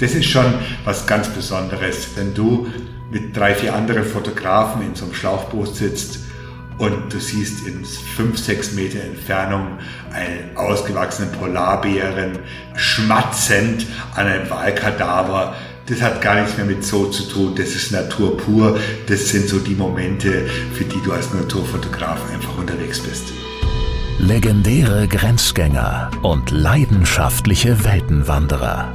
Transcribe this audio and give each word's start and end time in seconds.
Das 0.00 0.12
ist 0.12 0.26
schon 0.26 0.54
was 0.84 1.06
ganz 1.06 1.28
Besonderes, 1.28 2.08
wenn 2.16 2.34
du 2.34 2.66
mit 3.10 3.36
drei, 3.36 3.54
vier 3.54 3.74
anderen 3.74 4.04
Fotografen 4.04 4.82
in 4.82 4.94
so 4.94 5.04
einem 5.04 5.14
Schlauchboot 5.14 5.74
sitzt 5.74 6.20
und 6.78 7.12
du 7.12 7.20
siehst 7.20 7.66
in 7.66 7.84
fünf, 7.84 8.38
sechs 8.38 8.72
Meter 8.72 9.00
Entfernung 9.00 9.78
einen 10.12 10.56
ausgewachsenen 10.56 11.30
Polarbären 11.32 12.40
schmatzend 12.74 13.86
an 14.16 14.26
einem 14.26 14.50
Wahlkadaver. 14.50 15.54
Das 15.86 16.02
hat 16.02 16.20
gar 16.20 16.40
nichts 16.40 16.56
mehr 16.56 16.66
mit 16.66 16.82
Zoo 16.82 17.10
zu 17.10 17.28
tun, 17.28 17.54
das 17.56 17.68
ist 17.76 17.92
Natur 17.92 18.36
pur. 18.36 18.78
Das 19.06 19.28
sind 19.28 19.48
so 19.48 19.58
die 19.58 19.74
Momente, 19.74 20.46
für 20.72 20.84
die 20.84 21.00
du 21.04 21.12
als 21.12 21.32
Naturfotograf 21.32 22.18
einfach 22.32 22.58
unterwegs 22.58 23.00
bist. 23.00 23.32
Legendäre 24.18 25.06
Grenzgänger 25.06 26.10
und 26.22 26.50
leidenschaftliche 26.50 27.84
Weltenwanderer 27.84 28.94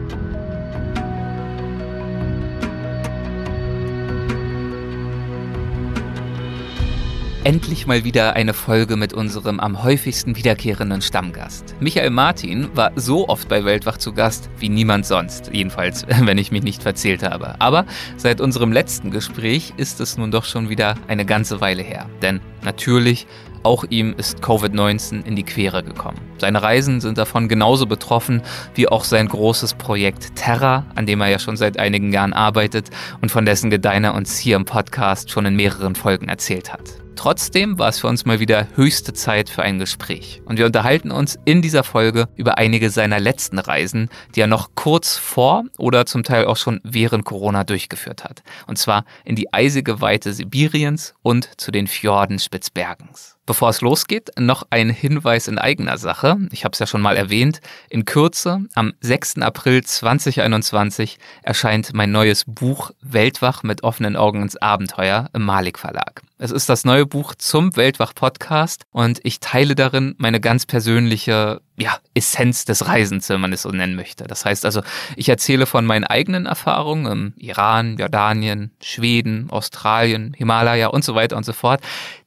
Endlich 7.43 7.87
mal 7.87 8.03
wieder 8.03 8.35
eine 8.35 8.53
Folge 8.53 8.97
mit 8.97 9.13
unserem 9.13 9.59
am 9.59 9.81
häufigsten 9.81 10.35
wiederkehrenden 10.35 11.01
Stammgast. 11.01 11.73
Michael 11.79 12.11
Martin 12.11 12.69
war 12.75 12.91
so 12.95 13.27
oft 13.29 13.49
bei 13.49 13.65
Weltwach 13.65 13.97
zu 13.97 14.13
Gast 14.13 14.47
wie 14.59 14.69
niemand 14.69 15.07
sonst, 15.07 15.49
jedenfalls, 15.51 16.05
wenn 16.21 16.37
ich 16.37 16.51
mich 16.51 16.61
nicht 16.61 16.83
verzählt 16.83 17.23
habe. 17.23 17.55
Aber 17.57 17.87
seit 18.15 18.41
unserem 18.41 18.71
letzten 18.71 19.09
Gespräch 19.09 19.73
ist 19.77 19.99
es 20.01 20.19
nun 20.19 20.29
doch 20.29 20.45
schon 20.45 20.69
wieder 20.69 20.93
eine 21.07 21.25
ganze 21.25 21.61
Weile 21.61 21.81
her. 21.81 22.07
Denn 22.21 22.41
natürlich, 22.61 23.25
auch 23.63 23.85
ihm 23.89 24.13
ist 24.15 24.43
Covid-19 24.43 25.25
in 25.25 25.35
die 25.35 25.43
Quere 25.43 25.81
gekommen. 25.81 26.19
Seine 26.37 26.61
Reisen 26.61 27.01
sind 27.01 27.17
davon 27.17 27.47
genauso 27.47 27.87
betroffen 27.87 28.43
wie 28.75 28.87
auch 28.87 29.03
sein 29.03 29.27
großes 29.27 29.73
Projekt 29.73 30.35
Terra, 30.35 30.85
an 30.93 31.07
dem 31.07 31.21
er 31.21 31.29
ja 31.29 31.39
schon 31.39 31.57
seit 31.57 31.79
einigen 31.79 32.13
Jahren 32.13 32.33
arbeitet 32.33 32.91
und 33.19 33.31
von 33.31 33.45
dessen 33.45 33.71
Gedeiner 33.71 34.13
uns 34.13 34.37
hier 34.37 34.57
im 34.57 34.65
Podcast 34.65 35.31
schon 35.31 35.47
in 35.47 35.55
mehreren 35.55 35.95
Folgen 35.95 36.29
erzählt 36.29 36.71
hat. 36.71 37.00
Trotzdem 37.15 37.77
war 37.77 37.89
es 37.89 37.99
für 37.99 38.07
uns 38.07 38.25
mal 38.25 38.39
wieder 38.39 38.67
höchste 38.75 39.13
Zeit 39.13 39.49
für 39.49 39.61
ein 39.61 39.79
Gespräch. 39.79 40.41
Und 40.45 40.57
wir 40.57 40.65
unterhalten 40.65 41.11
uns 41.11 41.37
in 41.45 41.61
dieser 41.61 41.83
Folge 41.83 42.27
über 42.35 42.57
einige 42.57 42.89
seiner 42.89 43.19
letzten 43.19 43.59
Reisen, 43.59 44.09
die 44.35 44.41
er 44.41 44.47
noch 44.47 44.69
kurz 44.75 45.17
vor 45.17 45.65
oder 45.77 46.05
zum 46.05 46.23
Teil 46.23 46.45
auch 46.45 46.57
schon 46.57 46.79
während 46.83 47.25
Corona 47.25 47.63
durchgeführt 47.63 48.23
hat. 48.23 48.43
Und 48.67 48.77
zwar 48.77 49.05
in 49.23 49.35
die 49.35 49.53
eisige 49.53 50.01
Weite 50.01 50.33
Sibiriens 50.33 51.13
und 51.21 51.49
zu 51.59 51.71
den 51.71 51.87
Fjorden 51.87 52.39
Spitzbergens. 52.39 53.37
Bevor 53.45 53.69
es 53.69 53.81
losgeht, 53.81 54.29
noch 54.39 54.67
ein 54.69 54.89
Hinweis 54.89 55.47
in 55.47 55.57
eigener 55.57 55.97
Sache. 55.97 56.37
Ich 56.51 56.63
habe 56.63 56.73
es 56.73 56.79
ja 56.79 56.87
schon 56.87 57.01
mal 57.01 57.17
erwähnt. 57.17 57.59
In 57.89 58.05
Kürze, 58.05 58.61
am 58.75 58.93
6. 59.01 59.39
April 59.39 59.83
2021, 59.83 61.17
erscheint 61.41 61.93
mein 61.93 62.11
neues 62.11 62.45
Buch 62.45 62.91
Weltwach 63.01 63.63
mit 63.63 63.83
offenen 63.83 64.15
Augen 64.15 64.43
ins 64.43 64.57
Abenteuer 64.57 65.29
im 65.33 65.43
Malik 65.43 65.79
Verlag. 65.79 66.21
Es 66.43 66.49
ist 66.49 66.69
das 66.69 66.85
neue 66.85 67.05
Buch 67.05 67.35
zum 67.35 67.75
Weltwach-Podcast 67.75 68.85
und 68.89 69.19
ich 69.21 69.41
teile 69.41 69.75
darin 69.75 70.15
meine 70.17 70.39
ganz 70.39 70.65
persönliche 70.65 71.61
ja, 71.77 71.99
Essenz 72.15 72.65
des 72.65 72.87
Reisens, 72.87 73.29
wenn 73.29 73.39
man 73.39 73.53
es 73.53 73.61
so 73.61 73.69
nennen 73.69 73.95
möchte. 73.95 74.23
Das 74.23 74.43
heißt 74.43 74.65
also, 74.65 74.81
ich 75.15 75.29
erzähle 75.29 75.67
von 75.67 75.85
meinen 75.85 76.03
eigenen 76.03 76.47
Erfahrungen 76.47 77.11
im 77.11 77.33
Iran, 77.37 77.95
Jordanien, 77.95 78.71
Schweden, 78.81 79.51
Australien, 79.51 80.33
Himalaya 80.35 80.87
und 80.87 81.03
so 81.03 81.13
weiter 81.13 81.37
und 81.37 81.45
so 81.45 81.53
fort, 81.53 81.79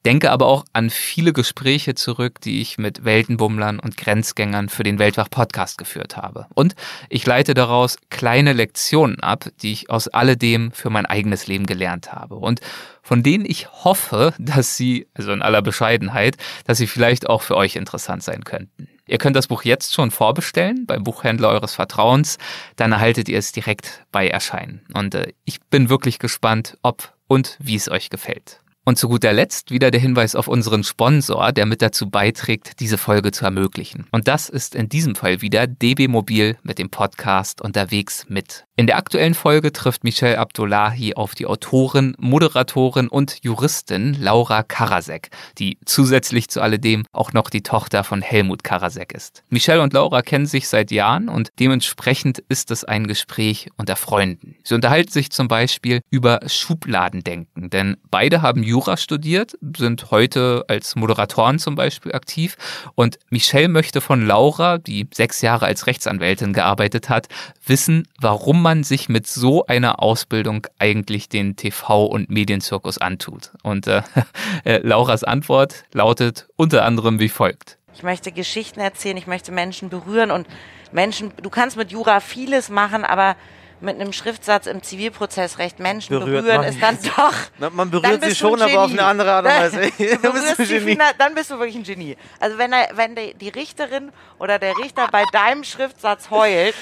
denke 0.04 0.30
aber 0.30 0.46
auch 0.46 0.64
an 0.72 0.90
viele 0.90 1.32
Gespräche 1.32 1.96
zurück, 1.96 2.40
die 2.40 2.60
ich 2.60 2.78
mit 2.78 3.04
Weltenbummlern 3.04 3.80
und 3.80 3.96
Grenzgängern 3.96 4.68
für 4.68 4.84
den 4.84 5.00
Weltwach-Podcast 5.00 5.76
geführt 5.76 6.16
habe. 6.16 6.46
Und 6.54 6.76
ich 7.08 7.26
leite 7.26 7.54
daraus 7.54 7.96
kleine 8.10 8.52
Lektionen 8.52 9.18
ab, 9.18 9.48
die 9.60 9.72
ich 9.72 9.90
aus 9.90 10.06
alledem 10.06 10.70
für 10.70 10.90
mein 10.90 11.06
eigenes 11.06 11.48
Leben 11.48 11.66
gelernt 11.66 12.12
habe. 12.12 12.36
Und 12.36 12.60
von 13.04 13.22
denen 13.22 13.44
ich 13.44 13.70
hoffe, 13.84 14.34
dass 14.38 14.76
sie, 14.76 15.06
also 15.14 15.30
in 15.30 15.42
aller 15.42 15.62
Bescheidenheit, 15.62 16.36
dass 16.66 16.78
sie 16.78 16.86
vielleicht 16.88 17.28
auch 17.28 17.42
für 17.42 17.56
euch 17.56 17.76
interessant 17.76 18.24
sein 18.24 18.42
könnten. 18.42 18.88
Ihr 19.06 19.18
könnt 19.18 19.36
das 19.36 19.48
Buch 19.48 19.62
jetzt 19.62 19.92
schon 19.92 20.10
vorbestellen 20.10 20.86
beim 20.86 21.04
Buchhändler 21.04 21.50
eures 21.50 21.74
Vertrauens, 21.74 22.38
dann 22.76 22.92
erhaltet 22.92 23.28
ihr 23.28 23.38
es 23.38 23.52
direkt 23.52 24.04
bei 24.10 24.26
Erscheinen. 24.26 24.80
Und 24.94 25.14
äh, 25.14 25.34
ich 25.44 25.60
bin 25.60 25.90
wirklich 25.90 26.18
gespannt, 26.18 26.78
ob 26.82 27.12
und 27.28 27.58
wie 27.60 27.76
es 27.76 27.90
euch 27.90 28.08
gefällt. 28.08 28.63
Und 28.86 28.98
zu 28.98 29.08
guter 29.08 29.32
Letzt 29.32 29.70
wieder 29.70 29.90
der 29.90 30.00
Hinweis 30.00 30.36
auf 30.36 30.46
unseren 30.46 30.84
Sponsor, 30.84 31.52
der 31.52 31.64
mit 31.64 31.80
dazu 31.80 32.10
beiträgt, 32.10 32.80
diese 32.80 32.98
Folge 32.98 33.32
zu 33.32 33.46
ermöglichen. 33.46 34.06
Und 34.12 34.28
das 34.28 34.50
ist 34.50 34.74
in 34.74 34.90
diesem 34.90 35.14
Fall 35.14 35.40
wieder 35.40 35.66
DB 35.66 36.06
Mobil 36.06 36.58
mit 36.62 36.78
dem 36.78 36.90
Podcast 36.90 37.62
unterwegs 37.62 38.26
mit. 38.28 38.66
In 38.76 38.88
der 38.88 38.96
aktuellen 38.96 39.34
Folge 39.34 39.72
trifft 39.72 40.02
Michelle 40.02 40.36
Abdullahi 40.38 41.14
auf 41.14 41.36
die 41.36 41.46
Autorin, 41.46 42.16
Moderatorin 42.18 43.06
und 43.06 43.38
Juristin 43.42 44.16
Laura 44.20 44.64
Karasek, 44.64 45.30
die 45.58 45.78
zusätzlich 45.84 46.48
zu 46.48 46.60
alledem 46.60 47.06
auch 47.12 47.32
noch 47.32 47.50
die 47.50 47.62
Tochter 47.62 48.02
von 48.02 48.20
Helmut 48.20 48.64
Karasek 48.64 49.12
ist. 49.12 49.44
Michelle 49.48 49.80
und 49.80 49.92
Laura 49.92 50.22
kennen 50.22 50.46
sich 50.46 50.68
seit 50.68 50.90
Jahren 50.90 51.28
und 51.28 51.52
dementsprechend 51.60 52.40
ist 52.48 52.72
es 52.72 52.82
ein 52.82 53.06
Gespräch 53.06 53.70
unter 53.76 53.94
Freunden. 53.94 54.56
Sie 54.64 54.74
unterhalten 54.74 55.12
sich 55.12 55.30
zum 55.30 55.46
Beispiel 55.46 56.00
über 56.10 56.40
Schubladendenken, 56.44 57.70
denn 57.70 57.96
beide 58.10 58.42
haben 58.42 58.64
Jura 58.74 58.96
studiert, 58.96 59.56
sind 59.76 60.10
heute 60.10 60.64
als 60.66 60.96
Moderatoren 60.96 61.60
zum 61.60 61.76
Beispiel 61.76 62.10
aktiv 62.10 62.56
und 62.96 63.20
Michelle 63.30 63.68
möchte 63.68 64.00
von 64.00 64.26
Laura, 64.26 64.78
die 64.78 65.06
sechs 65.14 65.42
Jahre 65.42 65.66
als 65.66 65.86
Rechtsanwältin 65.86 66.52
gearbeitet 66.52 67.08
hat, 67.08 67.28
wissen, 67.64 68.08
warum 68.20 68.62
man 68.62 68.82
sich 68.82 69.08
mit 69.08 69.28
so 69.28 69.64
einer 69.66 70.02
Ausbildung 70.02 70.66
eigentlich 70.80 71.28
den 71.28 71.54
TV- 71.54 72.06
und 72.06 72.30
Medienzirkus 72.30 72.98
antut. 72.98 73.52
Und 73.62 73.86
äh, 73.86 74.02
äh, 74.64 74.78
Lauras 74.78 75.22
Antwort 75.22 75.84
lautet 75.92 76.48
unter 76.56 76.84
anderem 76.84 77.20
wie 77.20 77.28
folgt. 77.28 77.78
Ich 77.94 78.02
möchte 78.02 78.32
Geschichten 78.32 78.80
erzählen, 78.80 79.16
ich 79.16 79.28
möchte 79.28 79.52
Menschen 79.52 79.88
berühren 79.88 80.32
und 80.32 80.48
Menschen, 80.90 81.32
du 81.40 81.48
kannst 81.48 81.76
mit 81.76 81.92
Jura 81.92 82.18
vieles 82.18 82.70
machen, 82.70 83.04
aber 83.04 83.36
mit 83.80 84.00
einem 84.00 84.12
Schriftsatz 84.12 84.66
im 84.66 84.82
Zivilprozessrecht 84.82 85.78
Menschen 85.78 86.18
Berührt 86.18 86.44
berühren, 86.44 86.64
ist 86.64 86.82
dann 86.82 86.98
doch. 87.02 87.34
Na, 87.58 87.70
man 87.70 87.90
berührt 87.90 88.24
sie 88.24 88.34
schon, 88.34 88.60
aber 88.60 88.84
auf 88.84 88.90
eine 88.90 89.04
andere 89.04 89.32
Art 89.32 89.44
und 89.46 89.52
Weise. 89.74 89.80
du 90.22 90.32
bist 90.32 90.60
ein 90.60 90.68
Genie. 90.68 90.98
dann 91.18 91.34
bist 91.34 91.50
du 91.50 91.58
wirklich 91.58 91.76
ein 91.76 91.82
Genie. 91.82 92.16
Also 92.40 92.58
wenn, 92.58 92.72
er, 92.72 92.88
wenn 92.94 93.14
die 93.14 93.48
Richterin 93.48 94.12
oder 94.38 94.58
der 94.58 94.76
Richter 94.78 95.08
bei 95.10 95.24
deinem 95.32 95.64
Schriftsatz 95.64 96.30
heult 96.30 96.74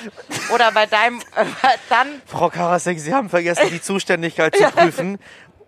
oder 0.55 0.73
bei 0.73 0.87
deinem, 0.87 1.19
äh, 1.37 1.45
dann. 1.89 2.23
Frau 2.27 2.49
Karasek, 2.49 2.99
Sie 2.99 3.13
haben 3.13 3.29
vergessen, 3.29 3.69
die 3.71 3.81
Zuständigkeit 3.81 4.55
zu 4.57 4.65
prüfen. 4.65 5.19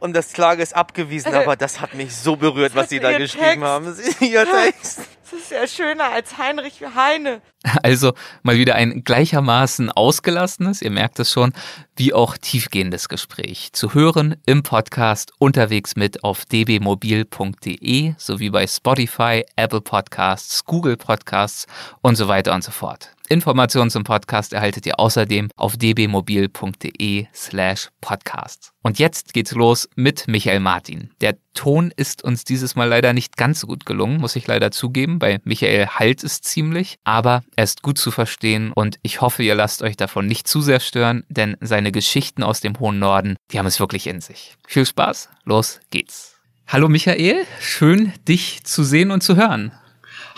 Und 0.05 0.13
das 0.13 0.35
Klage 0.35 0.63
ist 0.63 0.77
abgewiesen, 0.77 1.33
aber 1.35 1.57
das 1.57 1.81
hat 1.81 1.95
mich 1.95 2.15
so 2.15 2.37
berührt, 2.37 2.75
was 2.75 2.91
Sie 2.91 3.01
da 3.01 3.17
geschrieben 3.17 3.63
Text. 3.63 3.65
haben. 3.65 3.97
Ihr 4.21 4.45
Text. 4.45 5.01
Das 5.23 5.33
ist 5.41 5.51
ja 5.51 5.67
schöner 5.67 6.13
als 6.13 6.37
Heinrich 6.37 6.83
Heine. 6.95 7.41
Also 7.83 8.13
mal 8.43 8.59
wieder 8.59 8.75
ein 8.75 9.03
gleichermaßen 9.03 9.91
ausgelassenes, 9.91 10.83
ihr 10.83 10.91
merkt 10.91 11.21
es 11.21 11.33
schon, 11.33 11.55
wie 11.97 12.13
auch 12.13 12.37
tiefgehendes 12.37 13.09
Gespräch. 13.09 13.71
Zu 13.73 13.95
hören 13.95 14.37
im 14.45 14.63
Podcast 14.63 15.33
unterwegs 15.39 15.97
mit 15.97 16.23
auf 16.23 16.45
dbmobil.de 16.45 18.15
sowie 18.19 18.51
bei 18.51 18.67
Spotify, 18.67 19.47
Apple 19.57 19.81
Podcasts, 19.81 20.67
Google 20.67 20.99
Podcasts 20.99 21.67
und 22.03 22.17
so 22.17 22.29
weiter 22.29 22.55
und 22.55 22.63
so 22.63 22.73
fort. 22.73 23.09
Informationen 23.35 23.91
zum 23.91 24.05
Podcast 24.05 24.53
erhaltet 24.53 24.87
ihr 24.87 25.01
außerdem 25.01 25.51
auf 25.57 25.77
dbmobil.de 25.77 27.27
slash 27.35 27.89
podcast. 28.01 28.71
Und 28.81 29.01
jetzt 29.01 29.35
geht's 29.35 29.53
los 29.53 29.89
mit 29.97 30.29
Michael 30.29 30.61
Martin. 30.61 31.11
Der 31.21 31.37
Ton 31.53 31.93
ist 31.97 32.23
uns 32.23 32.45
dieses 32.45 32.77
Mal 32.77 32.89
leider 32.89 33.13
nicht 33.13 33.37
ganz 33.37 33.59
so 33.61 33.67
gut 33.67 33.87
gelungen, 33.87 34.19
muss 34.19 34.37
ich 34.37 34.47
leider 34.47 34.71
zugeben. 34.71 35.19
Bei 35.19 35.41
Michael 35.43 35.89
halt 35.89 36.23
es 36.23 36.43
ziemlich, 36.43 36.97
aber 37.03 37.43
er 37.57 37.65
ist 37.65 37.83
gut 37.83 37.99
zu 37.99 38.13
verstehen 38.13 38.71
und 38.73 38.99
ich 39.03 39.21
hoffe, 39.21 39.43
ihr 39.43 39.57
lasst 39.57 39.83
euch 39.83 39.97
davon 39.97 40.27
nicht 40.27 40.47
zu 40.47 40.61
sehr 40.61 40.79
stören, 40.79 41.25
denn 41.29 41.57
seine 41.61 41.91
Geschichten 41.91 42.45
aus 42.45 42.61
dem 42.61 42.79
hohen 42.79 43.01
Norden, 43.01 43.35
die 43.51 43.59
haben 43.59 43.67
es 43.67 43.81
wirklich 43.81 44.07
in 44.07 44.21
sich. 44.21 44.55
Viel 44.67 44.87
Spaß, 44.87 45.29
los 45.45 45.81
geht's. 45.91 46.37
Hallo 46.69 46.89
Michael, 46.89 47.47
schön 47.61 48.13
dich 48.29 48.63
zu 48.63 48.85
sehen 48.85 49.11
und 49.11 49.23
zu 49.23 49.35
hören. 49.35 49.73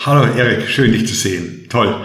Hallo 0.03 0.25
Erik, 0.35 0.67
schön 0.67 0.91
dich 0.91 1.07
zu 1.07 1.13
sehen. 1.13 1.67
Toll 1.69 2.03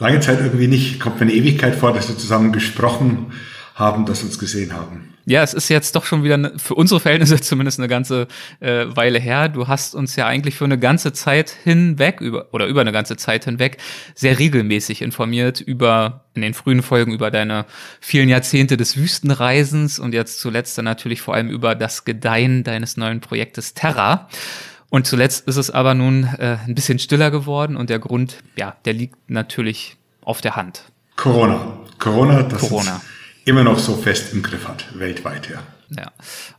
lange 0.00 0.20
Zeit 0.20 0.40
irgendwie 0.40 0.66
nicht, 0.66 1.00
kommt 1.00 1.16
mir 1.16 1.22
eine 1.22 1.34
Ewigkeit 1.34 1.74
vor, 1.74 1.92
dass 1.92 2.08
wir 2.08 2.18
zusammen 2.18 2.52
gesprochen 2.52 3.32
haben, 3.74 4.06
das 4.06 4.22
uns 4.22 4.38
gesehen 4.38 4.74
haben. 4.74 5.10
Ja, 5.26 5.42
es 5.42 5.54
ist 5.54 5.68
jetzt 5.68 5.94
doch 5.94 6.04
schon 6.04 6.24
wieder 6.24 6.36
ne, 6.36 6.52
für 6.56 6.74
unsere 6.74 6.98
Verhältnisse 6.98 7.40
zumindest 7.40 7.78
eine 7.78 7.88
ganze 7.88 8.26
äh, 8.60 8.86
Weile 8.88 9.18
her. 9.18 9.48
Du 9.48 9.68
hast 9.68 9.94
uns 9.94 10.16
ja 10.16 10.26
eigentlich 10.26 10.56
für 10.56 10.64
eine 10.64 10.78
ganze 10.78 11.12
Zeit 11.12 11.50
hinweg 11.50 12.20
über 12.20 12.48
oder 12.52 12.66
über 12.66 12.80
eine 12.80 12.92
ganze 12.92 13.16
Zeit 13.16 13.44
hinweg 13.44 13.78
sehr 14.14 14.38
regelmäßig 14.38 15.02
informiert 15.02 15.60
über 15.60 16.24
in 16.34 16.42
den 16.42 16.54
frühen 16.54 16.82
Folgen 16.82 17.12
über 17.12 17.30
deine 17.30 17.66
vielen 18.00 18.28
Jahrzehnte 18.28 18.76
des 18.76 18.96
Wüstenreisens 18.96 19.98
und 19.98 20.14
jetzt 20.14 20.40
zuletzt 20.40 20.76
dann 20.78 20.84
natürlich 20.84 21.20
vor 21.20 21.34
allem 21.34 21.48
über 21.48 21.74
das 21.74 22.04
Gedeihen 22.04 22.64
deines 22.64 22.96
neuen 22.96 23.20
Projektes 23.20 23.74
Terra. 23.74 24.28
Und 24.90 25.06
zuletzt 25.06 25.46
ist 25.46 25.56
es 25.56 25.70
aber 25.70 25.94
nun 25.94 26.24
äh, 26.24 26.58
ein 26.66 26.74
bisschen 26.74 26.98
stiller 26.98 27.30
geworden 27.30 27.76
und 27.76 27.90
der 27.90 28.00
Grund, 28.00 28.38
ja, 28.56 28.76
der 28.84 28.92
liegt 28.92 29.16
natürlich 29.28 29.96
auf 30.22 30.40
der 30.40 30.56
Hand. 30.56 30.84
Corona. 31.16 31.78
Corona, 31.98 32.42
das 32.42 32.60
Corona. 32.60 33.00
Immer 33.44 33.64
noch 33.64 33.78
so 33.78 33.96
fest 33.96 34.32
im 34.34 34.42
Griff 34.42 34.68
hat, 34.68 34.86
weltweit, 34.98 35.48
ja. 35.48 35.62
Ja. 35.96 36.12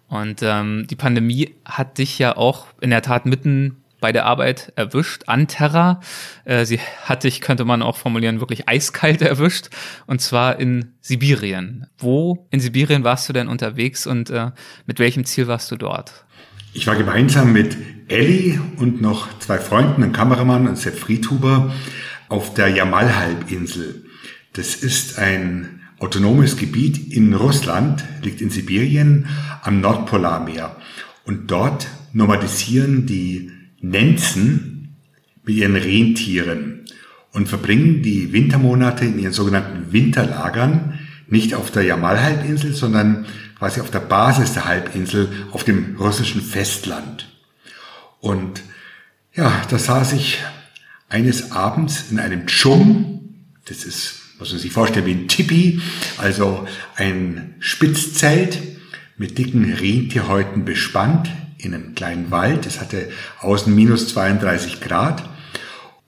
Und 0.07 0.41
ähm, 0.43 0.87
die 0.89 0.95
Pandemie 0.95 1.55
hat 1.65 1.97
dich 1.97 2.19
ja 2.19 2.35
auch 2.35 2.67
in 2.81 2.89
der 2.89 3.01
Tat 3.01 3.25
mitten 3.25 3.81
bei 4.01 4.11
der 4.11 4.25
Arbeit 4.25 4.73
erwischt 4.75 5.23
an 5.27 5.47
Terra. 5.47 6.01
Äh, 6.43 6.65
sie 6.65 6.79
hat 7.03 7.23
dich, 7.23 7.39
könnte 7.39 7.63
man 7.63 7.81
auch 7.81 7.95
formulieren, 7.97 8.39
wirklich 8.39 8.67
eiskalt 8.67 9.21
erwischt. 9.21 9.69
Und 10.07 10.21
zwar 10.21 10.59
in 10.59 10.93
Sibirien. 11.01 11.87
Wo 11.97 12.47
in 12.49 12.59
Sibirien 12.59 13.03
warst 13.03 13.29
du 13.29 13.33
denn 13.33 13.47
unterwegs 13.47 14.05
und 14.07 14.29
äh, 14.29 14.51
mit 14.85 14.99
welchem 14.99 15.23
Ziel 15.23 15.47
warst 15.47 15.71
du 15.71 15.77
dort? 15.77 16.25
Ich 16.73 16.87
war 16.87 16.95
gemeinsam 16.95 17.53
mit 17.53 17.77
Ellie 18.11 18.59
und 18.77 19.01
noch 19.01 19.39
zwei 19.39 19.57
Freunden, 19.57 20.03
einem 20.03 20.13
Kameramann 20.13 20.67
und 20.67 20.77
Sepp 20.77 20.99
Friedhuber, 20.99 21.73
auf 22.27 22.53
der 22.53 22.67
Jamal-Halbinsel. 22.67 24.05
Das 24.53 24.75
ist 24.75 25.17
ein 25.17 25.81
autonomes 25.99 26.57
Gebiet 26.57 27.13
in 27.13 27.33
Russland, 27.33 28.03
liegt 28.21 28.41
in 28.41 28.49
Sibirien 28.49 29.27
am 29.63 29.81
Nordpolarmeer. 29.81 30.75
Und 31.25 31.51
dort 31.51 31.87
nomadisieren 32.13 33.05
die 33.05 33.51
Nenzen 33.79 34.97
mit 35.45 35.55
ihren 35.55 35.75
Rentieren 35.75 36.85
und 37.31 37.47
verbringen 37.47 38.01
die 38.01 38.33
Wintermonate 38.33 39.05
in 39.05 39.19
ihren 39.19 39.33
sogenannten 39.33 39.93
Winterlagern 39.93 40.99
nicht 41.27 41.55
auf 41.55 41.71
der 41.71 41.83
Jamal-Halbinsel, 41.83 42.73
sondern 42.73 43.25
quasi 43.57 43.79
auf 43.79 43.89
der 43.89 43.99
Basis 43.99 44.53
der 44.53 44.65
Halbinsel 44.65 45.29
auf 45.51 45.63
dem 45.63 45.95
russischen 45.97 46.41
Festland. 46.41 47.30
Und 48.21 48.61
ja, 49.33 49.61
da 49.69 49.77
saß 49.77 50.13
ich 50.13 50.39
eines 51.09 51.51
Abends 51.51 52.05
in 52.09 52.19
einem 52.19 52.47
Tschum, 52.47 53.35
das 53.65 53.83
ist 53.83 54.21
muss 54.41 54.51
man 54.53 54.59
sich 54.59 54.71
vorstellen 54.71 55.05
wie 55.05 55.11
ein 55.11 55.27
Tipi, 55.27 55.81
also 56.17 56.67
ein 56.95 57.53
Spitzzelt 57.59 58.57
mit 59.15 59.37
dicken 59.37 59.71
Rentierhäuten 59.71 60.65
bespannt 60.65 61.29
in 61.59 61.75
einem 61.75 61.93
kleinen 61.93 62.31
Wald. 62.31 62.65
Es 62.65 62.81
hatte 62.81 63.09
außen 63.39 63.73
minus 63.73 64.07
32 64.07 64.81
Grad. 64.81 65.23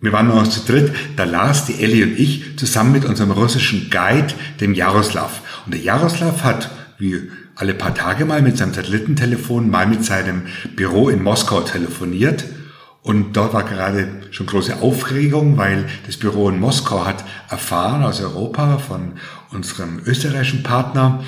Wir 0.02 0.12
waren 0.14 0.30
noch 0.30 0.48
zu 0.48 0.62
dritt, 0.62 0.96
da 1.16 1.26
las 1.26 1.66
die 1.66 1.76
Ellie 1.76 2.04
und 2.06 2.20
ich 2.20 2.58
zusammen 2.58 2.94
mit 2.94 3.06
unserem 3.06 3.30
russischen 3.30 3.92
Guide, 3.92 4.34
dem 4.60 4.74
Jaroslav. 4.74 5.42
Und 5.66 5.76
der 5.76 5.82
Jaroslav 5.82 6.44
hat, 6.44 6.72
wie 6.98 7.30
alle 7.56 7.74
paar 7.74 7.94
Tage 7.94 8.26
mal 8.26 8.42
mit 8.42 8.58
seinem 8.58 8.74
Satellitentelefon, 8.74 9.70
mal 9.70 9.88
mit 9.88 10.04
seinem 10.04 10.44
Büro 10.76 11.10
in 11.10 11.22
Moskau 11.22 11.62
telefoniert 11.62 12.46
und 13.04 13.36
dort 13.36 13.54
war 13.54 13.64
gerade 13.64 14.08
schon 14.32 14.46
große 14.46 14.82
Aufregung, 14.82 15.58
weil 15.58 15.86
das 16.06 16.16
Büro 16.16 16.50
in 16.50 16.60
Moskau 16.60 17.06
hat 17.06 17.26
erfahren 17.50 18.02
aus 18.02 18.22
Europa 18.22 18.78
von 18.78 19.14
unserem 19.52 20.02
österreichischen 20.06 20.64
Partner, 20.64 21.22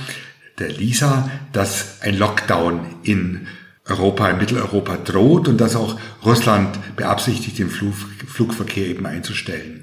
der 0.58 0.70
Lisa, 0.70 1.30
dass 1.52 2.02
ein 2.02 2.18
Lockdown 2.18 2.80
in 3.04 3.48
Europa, 3.88 4.30
in 4.30 4.38
Mitteleuropa 4.38 4.96
droht 4.96 5.50
und 5.50 5.60
dass 5.60 5.76
auch 5.76 6.00
Russland 6.24 6.80
beabsichtigt, 6.96 7.60
den 7.60 7.70
Flug, 7.70 7.94
Flugverkehr 8.26 8.88
eben 8.88 9.06
einzustellen. 9.06 9.82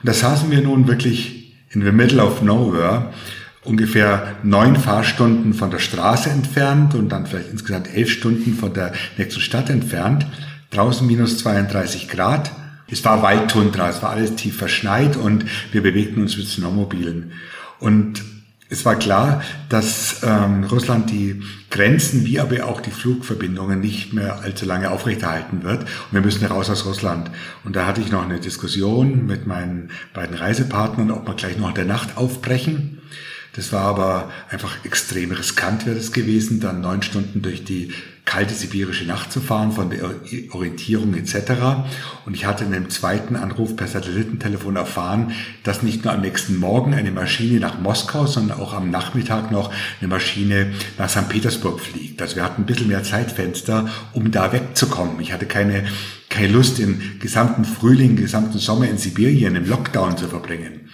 Und 0.00 0.08
da 0.08 0.14
saßen 0.14 0.48
wir 0.48 0.62
nun 0.62 0.86
wirklich 0.86 1.54
in 1.70 1.82
the 1.82 1.90
middle 1.90 2.22
of 2.24 2.40
nowhere, 2.40 3.12
ungefähr 3.64 4.36
neun 4.42 4.76
Fahrstunden 4.76 5.54
von 5.54 5.70
der 5.70 5.78
Straße 5.78 6.30
entfernt 6.30 6.94
und 6.94 7.10
dann 7.10 7.26
vielleicht 7.26 7.50
insgesamt 7.50 7.94
elf 7.94 8.10
Stunden 8.10 8.54
von 8.54 8.74
der 8.74 8.92
nächsten 9.16 9.40
Stadt 9.40 9.70
entfernt 9.70 10.26
draußen 10.72 11.06
minus 11.06 11.38
32 11.38 12.08
Grad. 12.08 12.50
Es 12.90 13.04
war 13.04 13.22
Waldtundra, 13.22 13.88
es 13.88 14.02
war 14.02 14.10
alles 14.10 14.34
tief 14.34 14.56
verschneit 14.56 15.16
und 15.16 15.44
wir 15.70 15.82
bewegten 15.82 16.22
uns 16.22 16.36
mit 16.36 16.46
Snowmobilen. 16.46 17.32
Und 17.78 18.22
es 18.68 18.84
war 18.84 18.96
klar, 18.96 19.42
dass 19.68 20.22
ähm, 20.22 20.64
Russland 20.64 21.10
die 21.10 21.42
Grenzen 21.70 22.24
wie 22.24 22.40
aber 22.40 22.66
auch 22.66 22.80
die 22.80 22.90
Flugverbindungen 22.90 23.80
nicht 23.80 24.14
mehr 24.14 24.40
allzu 24.40 24.64
lange 24.64 24.90
aufrechterhalten 24.90 25.62
wird. 25.62 25.82
Und 25.82 26.12
wir 26.12 26.20
müssen 26.22 26.44
raus 26.46 26.70
aus 26.70 26.86
Russland. 26.86 27.30
Und 27.64 27.76
da 27.76 27.86
hatte 27.86 28.00
ich 28.00 28.10
noch 28.10 28.24
eine 28.24 28.40
Diskussion 28.40 29.26
mit 29.26 29.46
meinen 29.46 29.90
beiden 30.14 30.36
Reisepartnern, 30.36 31.10
ob 31.10 31.26
wir 31.26 31.34
gleich 31.34 31.58
noch 31.58 31.68
in 31.68 31.74
der 31.74 31.84
Nacht 31.84 32.16
aufbrechen. 32.16 33.02
Das 33.54 33.72
war 33.72 33.82
aber 33.82 34.30
einfach 34.50 34.84
extrem 34.84 35.30
riskant 35.30 35.84
wäre 35.84 35.96
das 35.96 36.12
gewesen, 36.12 36.60
dann 36.60 36.80
neun 36.80 37.02
Stunden 37.02 37.42
durch 37.42 37.64
die 37.64 37.92
kalte 38.24 38.54
sibirische 38.54 39.04
Nacht 39.04 39.32
zu 39.32 39.40
fahren, 39.40 39.72
von 39.72 39.90
der 39.90 40.04
Orientierung 40.52 41.14
etc. 41.14 41.84
Und 42.24 42.34
ich 42.34 42.46
hatte 42.46 42.64
in 42.64 42.72
einem 42.72 42.88
zweiten 42.88 43.34
Anruf 43.34 43.74
per 43.74 43.88
Satellitentelefon 43.88 44.76
erfahren, 44.76 45.32
dass 45.64 45.82
nicht 45.82 46.04
nur 46.04 46.14
am 46.14 46.20
nächsten 46.20 46.56
Morgen 46.58 46.94
eine 46.94 47.10
Maschine 47.10 47.58
nach 47.58 47.80
Moskau, 47.80 48.26
sondern 48.26 48.60
auch 48.60 48.74
am 48.74 48.90
Nachmittag 48.90 49.50
noch 49.50 49.72
eine 50.00 50.08
Maschine 50.08 50.72
nach 50.98 51.10
St. 51.10 51.28
Petersburg 51.28 51.80
fliegt. 51.80 52.22
Also 52.22 52.36
wir 52.36 52.44
hatten 52.44 52.62
ein 52.62 52.66
bisschen 52.66 52.88
mehr 52.88 53.02
Zeitfenster, 53.02 53.88
um 54.12 54.30
da 54.30 54.52
wegzukommen. 54.52 55.20
Ich 55.20 55.32
hatte 55.32 55.46
keine, 55.46 55.84
keine 56.28 56.48
Lust, 56.48 56.78
den 56.78 57.18
gesamten 57.18 57.64
Frühling, 57.64 58.14
gesamten 58.14 58.58
Sommer 58.58 58.88
in 58.88 58.98
Sibirien 58.98 59.56
im 59.56 59.68
Lockdown 59.68 60.16
zu 60.16 60.28
verbringen. 60.28 60.88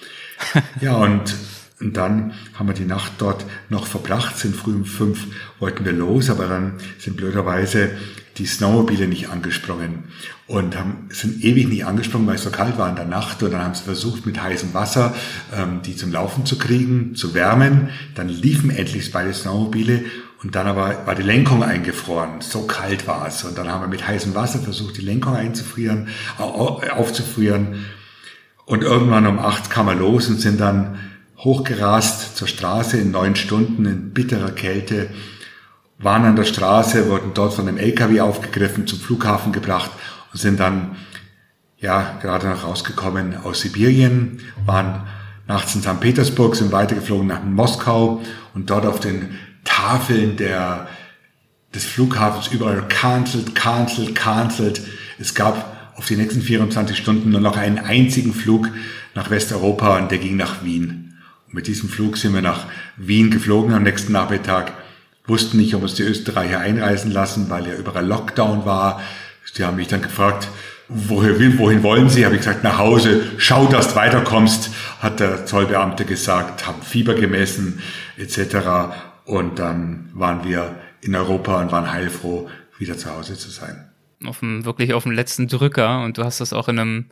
Ja, 0.80 0.94
und 0.94 1.34
und 1.80 1.96
dann 1.96 2.32
haben 2.54 2.66
wir 2.66 2.74
die 2.74 2.84
Nacht 2.84 3.12
dort 3.18 3.44
noch 3.68 3.86
verbracht, 3.86 4.36
sind 4.36 4.56
früh 4.56 4.74
um 4.74 4.84
fünf, 4.84 5.26
wollten 5.60 5.84
wir 5.84 5.92
los, 5.92 6.28
aber 6.28 6.48
dann 6.48 6.74
sind 6.98 7.16
blöderweise 7.16 7.90
die 8.36 8.46
Snowmobile 8.46 9.06
nicht 9.06 9.30
angesprungen 9.30 10.04
und 10.46 10.76
haben, 10.76 11.08
sind 11.10 11.44
ewig 11.44 11.68
nicht 11.68 11.86
angesprungen, 11.86 12.26
weil 12.26 12.36
es 12.36 12.44
so 12.44 12.50
kalt 12.50 12.78
war 12.78 12.88
in 12.88 12.96
der 12.96 13.04
Nacht 13.04 13.42
und 13.42 13.52
dann 13.52 13.62
haben 13.62 13.74
sie 13.74 13.84
versucht 13.84 14.26
mit 14.26 14.42
heißem 14.42 14.74
Wasser 14.74 15.14
ähm, 15.56 15.82
die 15.84 15.96
zum 15.96 16.12
Laufen 16.12 16.46
zu 16.46 16.58
kriegen, 16.58 17.14
zu 17.14 17.34
wärmen. 17.34 17.90
Dann 18.14 18.28
liefen 18.28 18.70
endlich 18.70 19.10
beide 19.12 19.32
Snowmobile 19.32 20.04
und 20.42 20.54
dann 20.54 20.66
aber 20.66 21.06
war 21.06 21.14
die 21.14 21.22
Lenkung 21.22 21.62
eingefroren. 21.62 22.40
So 22.40 22.62
kalt 22.62 23.06
war 23.06 23.26
es 23.26 23.44
und 23.44 23.58
dann 23.58 23.68
haben 23.68 23.82
wir 23.82 23.88
mit 23.88 24.06
heißem 24.06 24.34
Wasser 24.34 24.60
versucht, 24.60 24.96
die 24.96 25.02
Lenkung 25.02 25.34
einzufrieren, 25.34 26.08
aufzufrieren 26.38 27.86
und 28.64 28.82
irgendwann 28.82 29.26
um 29.26 29.38
acht 29.38 29.70
kam 29.70 29.88
er 29.88 29.94
los 29.94 30.28
und 30.28 30.40
sind 30.40 30.60
dann 30.60 30.98
hochgerast 31.38 32.36
zur 32.36 32.48
Straße 32.48 32.98
in 32.98 33.10
neun 33.10 33.36
Stunden 33.36 33.86
in 33.86 34.12
bitterer 34.12 34.50
Kälte, 34.50 35.10
waren 35.98 36.24
an 36.24 36.36
der 36.36 36.44
Straße, 36.44 37.08
wurden 37.08 37.32
dort 37.34 37.54
von 37.54 37.68
einem 37.68 37.78
LKW 37.78 38.20
aufgegriffen, 38.20 38.86
zum 38.86 39.00
Flughafen 39.00 39.52
gebracht 39.52 39.90
und 40.32 40.40
sind 40.40 40.60
dann 40.60 40.96
ja 41.78 42.18
gerade 42.20 42.48
noch 42.48 42.64
rausgekommen 42.64 43.36
aus 43.44 43.60
Sibirien, 43.60 44.40
waren 44.64 45.06
nachts 45.46 45.74
in 45.74 45.82
St. 45.82 46.00
Petersburg, 46.00 46.56
sind 46.56 46.72
weitergeflogen 46.72 47.26
nach 47.26 47.42
Moskau 47.42 48.20
und 48.54 48.70
dort 48.70 48.86
auf 48.86 49.00
den 49.00 49.38
Tafeln 49.64 50.36
der, 50.36 50.88
des 51.74 51.84
Flughafens 51.84 52.48
überall 52.48 52.86
cancelled, 52.88 53.54
cancelled, 53.54 54.14
cancelled. 54.14 54.80
Es 55.18 55.34
gab 55.34 55.92
auf 55.96 56.06
die 56.06 56.16
nächsten 56.16 56.42
24 56.42 56.96
Stunden 56.96 57.30
nur 57.30 57.40
noch 57.40 57.56
einen 57.56 57.78
einzigen 57.78 58.32
Flug 58.32 58.70
nach 59.14 59.30
Westeuropa 59.30 59.98
und 59.98 60.10
der 60.10 60.18
ging 60.18 60.36
nach 60.36 60.64
Wien. 60.64 61.07
Mit 61.50 61.66
diesem 61.66 61.88
Flug 61.88 62.16
sind 62.16 62.34
wir 62.34 62.42
nach 62.42 62.66
Wien 62.96 63.30
geflogen 63.30 63.72
am 63.72 63.82
nächsten 63.82 64.12
Nachmittag. 64.12 64.72
Wussten 65.26 65.56
nicht, 65.58 65.74
ob 65.74 65.82
uns 65.82 65.94
die 65.94 66.02
Österreicher 66.02 66.60
einreisen 66.60 67.10
lassen, 67.10 67.48
weil 67.48 67.66
ja 67.66 67.74
überall 67.74 68.06
Lockdown 68.06 68.64
war. 68.64 69.00
Die 69.56 69.64
haben 69.64 69.76
mich 69.76 69.88
dann 69.88 70.02
gefragt, 70.02 70.48
wohin, 70.88 71.58
wohin 71.58 71.82
wollen 71.82 72.08
Sie? 72.10 72.24
Habe 72.24 72.34
ich 72.34 72.42
gesagt, 72.42 72.64
nach 72.64 72.78
Hause. 72.78 73.22
Schau, 73.38 73.66
dass 73.66 73.90
du 73.90 73.96
weiterkommst, 73.96 74.70
hat 75.00 75.20
der 75.20 75.46
Zollbeamte 75.46 76.04
gesagt, 76.04 76.66
haben 76.66 76.82
Fieber 76.82 77.14
gemessen 77.14 77.80
etc. 78.16 78.92
Und 79.24 79.58
dann 79.58 80.10
waren 80.12 80.44
wir 80.44 80.76
in 81.00 81.14
Europa 81.14 81.60
und 81.60 81.72
waren 81.72 81.90
heilfroh, 81.90 82.48
wieder 82.78 82.96
zu 82.96 83.10
Hause 83.14 83.36
zu 83.36 83.50
sein. 83.50 83.90
Auf 84.24 84.40
dem, 84.40 84.64
wirklich 84.64 84.94
auf 84.94 85.04
dem 85.04 85.12
letzten 85.12 85.48
Drücker. 85.48 86.02
Und 86.02 86.18
du 86.18 86.24
hast 86.24 86.40
das 86.40 86.52
auch 86.52 86.68
in 86.68 86.78
einem 86.78 87.06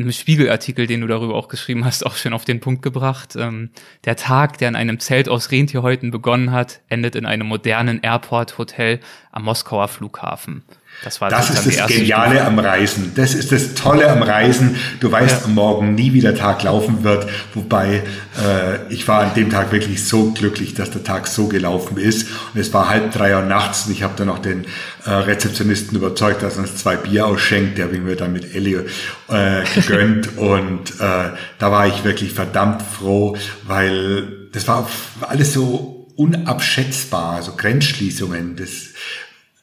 in 0.00 0.06
einem 0.06 0.12
Spiegelartikel, 0.12 0.86
den 0.86 1.02
du 1.02 1.06
darüber 1.06 1.34
auch 1.34 1.48
geschrieben 1.48 1.84
hast, 1.84 2.06
auch 2.06 2.16
schon 2.16 2.32
auf 2.32 2.44
den 2.44 2.60
Punkt 2.60 2.82
gebracht. 2.82 3.36
Ähm, 3.36 3.70
der 4.04 4.16
Tag, 4.16 4.56
der 4.58 4.70
in 4.70 4.76
einem 4.76 4.98
Zelt 4.98 5.28
aus 5.28 5.50
Rentierhäuten 5.50 6.10
begonnen 6.10 6.52
hat, 6.52 6.80
endet 6.88 7.14
in 7.14 7.26
einem 7.26 7.46
modernen 7.46 8.00
Airport-Hotel 8.02 9.00
am 9.30 9.44
Moskauer 9.44 9.88
Flughafen. 9.88 10.64
Das, 11.02 11.20
war 11.20 11.30
das 11.30 11.48
ist 11.48 11.78
das 11.78 11.86
Geniale 11.86 12.36
Stufe. 12.36 12.46
am 12.46 12.58
Reisen. 12.58 13.12
Das 13.14 13.34
ist 13.34 13.52
das 13.52 13.74
Tolle 13.74 14.10
am 14.10 14.22
Reisen. 14.22 14.76
Du 15.00 15.10
weißt 15.10 15.40
ja. 15.40 15.44
am 15.46 15.54
Morgen 15.54 15.94
nie, 15.94 16.12
wie 16.12 16.20
der 16.20 16.34
Tag 16.34 16.62
laufen 16.62 17.04
wird. 17.04 17.26
Wobei 17.54 18.02
äh, 18.36 18.92
ich 18.92 19.08
war 19.08 19.22
an 19.22 19.34
dem 19.34 19.48
Tag 19.48 19.72
wirklich 19.72 20.04
so 20.04 20.32
glücklich, 20.32 20.74
dass 20.74 20.90
der 20.90 21.02
Tag 21.02 21.26
so 21.26 21.48
gelaufen 21.48 21.96
ist. 21.96 22.28
Und 22.52 22.60
es 22.60 22.72
war 22.74 22.90
halb 22.90 23.12
drei 23.12 23.34
Uhr 23.34 23.42
nachts 23.42 23.86
und 23.86 23.92
ich 23.92 24.02
habe 24.02 24.12
dann 24.16 24.26
noch 24.26 24.40
den 24.40 24.66
äh, 25.06 25.10
Rezeptionisten 25.10 25.96
überzeugt, 25.96 26.42
dass 26.42 26.56
er 26.56 26.62
uns 26.62 26.76
zwei 26.76 26.96
Bier 26.96 27.26
ausschenkt. 27.26 27.78
Der 27.78 27.86
habe 27.86 27.96
ich 27.96 28.02
mir 28.02 28.16
dann 28.16 28.34
mit 28.34 28.54
Ellie 28.54 28.84
äh, 29.28 29.62
gegönnt. 29.74 30.36
und 30.36 30.90
äh, 31.00 31.30
da 31.58 31.72
war 31.72 31.86
ich 31.86 32.04
wirklich 32.04 32.34
verdammt 32.34 32.82
froh, 32.82 33.38
weil 33.66 34.48
das 34.52 34.68
war 34.68 34.86
alles 35.22 35.54
so 35.54 36.08
unabschätzbar, 36.16 37.36
also 37.36 37.52
Grenzschließungen. 37.56 38.56
Das 38.56 38.70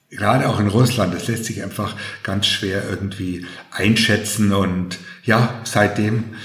gerade 0.09 0.47
auch 0.49 0.59
in 0.59 0.67
Russland, 0.67 1.13
das 1.13 1.27
lässt 1.27 1.45
sich 1.45 1.63
einfach 1.63 1.95
ganz 2.23 2.47
schwer 2.47 2.83
irgendwie 2.89 3.45
einschätzen 3.71 4.53
und 4.53 4.97
ja, 5.23 5.61
seitdem 5.63 6.35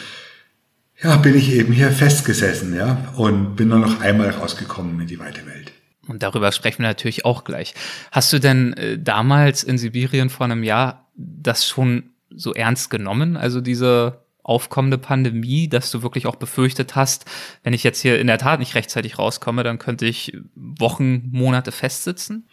ja, 1.02 1.16
bin 1.16 1.36
ich 1.36 1.52
eben 1.52 1.72
hier 1.72 1.90
festgesessen, 1.90 2.76
ja, 2.76 3.12
und 3.16 3.56
bin 3.56 3.68
nur 3.68 3.78
noch 3.78 4.00
einmal 4.00 4.30
rausgekommen 4.30 5.00
in 5.00 5.06
die 5.06 5.18
weite 5.18 5.44
Welt. 5.46 5.72
Und 6.06 6.22
darüber 6.22 6.50
sprechen 6.52 6.82
wir 6.82 6.88
natürlich 6.88 7.24
auch 7.24 7.44
gleich. 7.44 7.74
Hast 8.10 8.32
du 8.32 8.38
denn 8.38 8.72
äh, 8.74 8.98
damals 8.98 9.62
in 9.62 9.78
Sibirien 9.78 10.30
vor 10.30 10.44
einem 10.44 10.62
Jahr 10.62 11.08
das 11.14 11.66
schon 11.66 12.10
so 12.30 12.54
ernst 12.54 12.90
genommen? 12.90 13.36
Also 13.36 13.60
diese 13.60 14.22
aufkommende 14.42 14.98
Pandemie, 14.98 15.68
dass 15.68 15.90
du 15.90 16.02
wirklich 16.02 16.26
auch 16.26 16.36
befürchtet 16.36 16.96
hast, 16.96 17.24
wenn 17.62 17.72
ich 17.72 17.84
jetzt 17.84 18.00
hier 18.00 18.18
in 18.18 18.26
der 18.26 18.38
Tat 18.38 18.58
nicht 18.58 18.74
rechtzeitig 18.74 19.18
rauskomme, 19.18 19.62
dann 19.62 19.78
könnte 19.78 20.06
ich 20.06 20.36
Wochen, 20.54 21.28
Monate 21.30 21.70
festsitzen? 21.70 22.48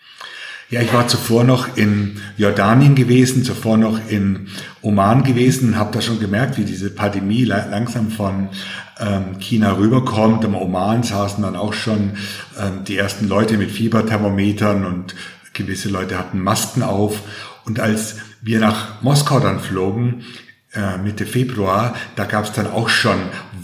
Ja, 0.72 0.82
ich 0.82 0.94
war 0.94 1.08
zuvor 1.08 1.44
noch 1.44 1.78
in 1.78 2.22
Jordanien 2.38 2.94
gewesen, 2.94 3.44
zuvor 3.44 3.78
noch 3.78 4.00
in 4.08 4.50
Oman 4.84 5.24
gewesen, 5.24 5.78
habe 5.78 5.92
da 5.94 6.00
schon 6.00 6.20
gemerkt, 6.20 6.60
wie 6.60 6.64
diese 6.64 6.92
Pandemie 6.92 7.44
langsam 7.44 8.12
von 8.12 8.50
ähm, 9.00 9.40
China 9.40 9.78
rüberkommt. 9.78 10.44
Im 10.44 10.54
Oman 10.54 11.02
saßen 11.02 11.42
dann 11.42 11.56
auch 11.56 11.74
schon 11.74 12.12
ähm, 12.60 12.84
die 12.88 12.98
ersten 12.98 13.28
Leute 13.28 13.58
mit 13.58 13.72
Fieberthermometern 13.72 14.86
und 14.86 15.16
gewisse 15.54 15.90
Leute 15.90 16.20
hatten 16.20 16.40
Masken 16.40 16.84
auf. 16.84 17.24
Und 17.66 17.80
als 17.80 18.18
wir 18.42 18.60
nach 18.60 19.02
Moskau 19.02 19.40
dann 19.40 19.60
flogen, 19.60 20.24
Mitte 21.04 21.26
Februar, 21.26 21.96
da 22.16 22.26
gab 22.26 22.46
es 22.46 22.52
dann 22.52 22.68
auch 22.68 22.90
schon 22.90 23.18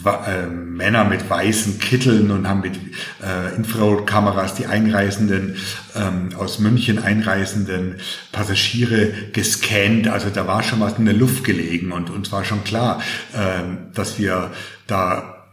äh, 0.05 0.47
Männer 0.47 1.03
mit 1.05 1.29
weißen 1.29 1.77
Kitteln 1.79 2.31
und 2.31 2.47
haben 2.47 2.61
mit 2.61 2.77
äh, 3.23 3.55
Infrarotkameras 3.55 4.55
die 4.55 4.65
Einreisenden 4.65 5.55
ähm, 5.95 6.29
aus 6.35 6.57
München 6.57 6.97
einreisenden 6.97 7.95
Passagiere 8.31 9.13
gescannt. 9.33 10.07
Also 10.07 10.29
da 10.31 10.47
war 10.47 10.63
schon 10.63 10.79
was 10.79 10.97
in 10.97 11.05
der 11.05 11.13
Luft 11.13 11.43
gelegen 11.43 11.91
und 11.91 12.09
uns 12.09 12.31
war 12.31 12.43
schon 12.43 12.63
klar, 12.63 13.01
äh, 13.33 13.63
dass 13.93 14.17
wir 14.17 14.51
da 14.87 15.47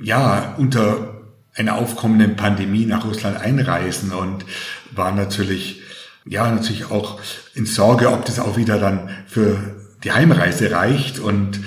ja 0.00 0.54
unter 0.56 1.22
einer 1.54 1.76
aufkommenden 1.76 2.36
Pandemie 2.36 2.86
nach 2.86 3.04
Russland 3.04 3.38
einreisen 3.38 4.12
und 4.12 4.44
war 4.92 5.12
natürlich 5.12 5.82
ja 6.26 6.50
natürlich 6.50 6.90
auch 6.90 7.20
in 7.54 7.66
Sorge, 7.66 8.10
ob 8.10 8.24
das 8.24 8.38
auch 8.38 8.56
wieder 8.56 8.78
dann 8.78 9.10
für 9.26 9.75
die 10.06 10.12
Heimreise 10.12 10.70
reicht. 10.70 11.18
Und 11.18 11.60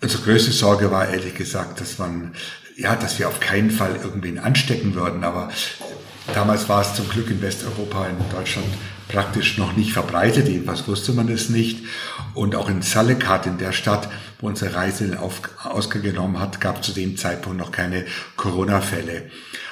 unsere 0.00 0.22
größte 0.22 0.52
Sorge 0.52 0.90
war 0.90 1.08
ehrlich 1.08 1.34
gesagt, 1.34 1.80
dass 1.80 1.98
man, 1.98 2.34
ja, 2.76 2.94
dass 2.94 3.18
wir 3.18 3.28
auf 3.28 3.40
keinen 3.40 3.70
Fall 3.70 3.96
irgendwen 3.96 4.38
anstecken 4.38 4.94
würden. 4.94 5.24
Aber 5.24 5.50
damals 6.32 6.68
war 6.68 6.80
es 6.82 6.94
zum 6.94 7.08
Glück 7.08 7.28
in 7.28 7.42
Westeuropa, 7.42 8.06
in 8.06 8.16
Deutschland 8.30 8.68
praktisch 9.08 9.58
noch 9.58 9.76
nicht 9.76 9.92
verbreitet. 9.92 10.48
Jedenfalls 10.48 10.86
wusste 10.86 11.12
man 11.12 11.28
es 11.28 11.50
nicht. 11.50 11.84
Und 12.34 12.54
auch 12.54 12.68
in 12.68 12.82
Salekat, 12.82 13.46
in 13.46 13.58
der 13.58 13.72
Stadt, 13.72 14.08
wo 14.40 14.46
unsere 14.46 14.74
Reise 14.74 15.08
den 15.08 15.18
Ausgang 15.18 16.02
genommen 16.02 16.38
hat, 16.38 16.60
gab 16.60 16.84
zu 16.84 16.92
dem 16.92 17.16
Zeitpunkt 17.16 17.58
noch 17.58 17.72
keine 17.72 18.04
Corona-Fälle. 18.36 19.30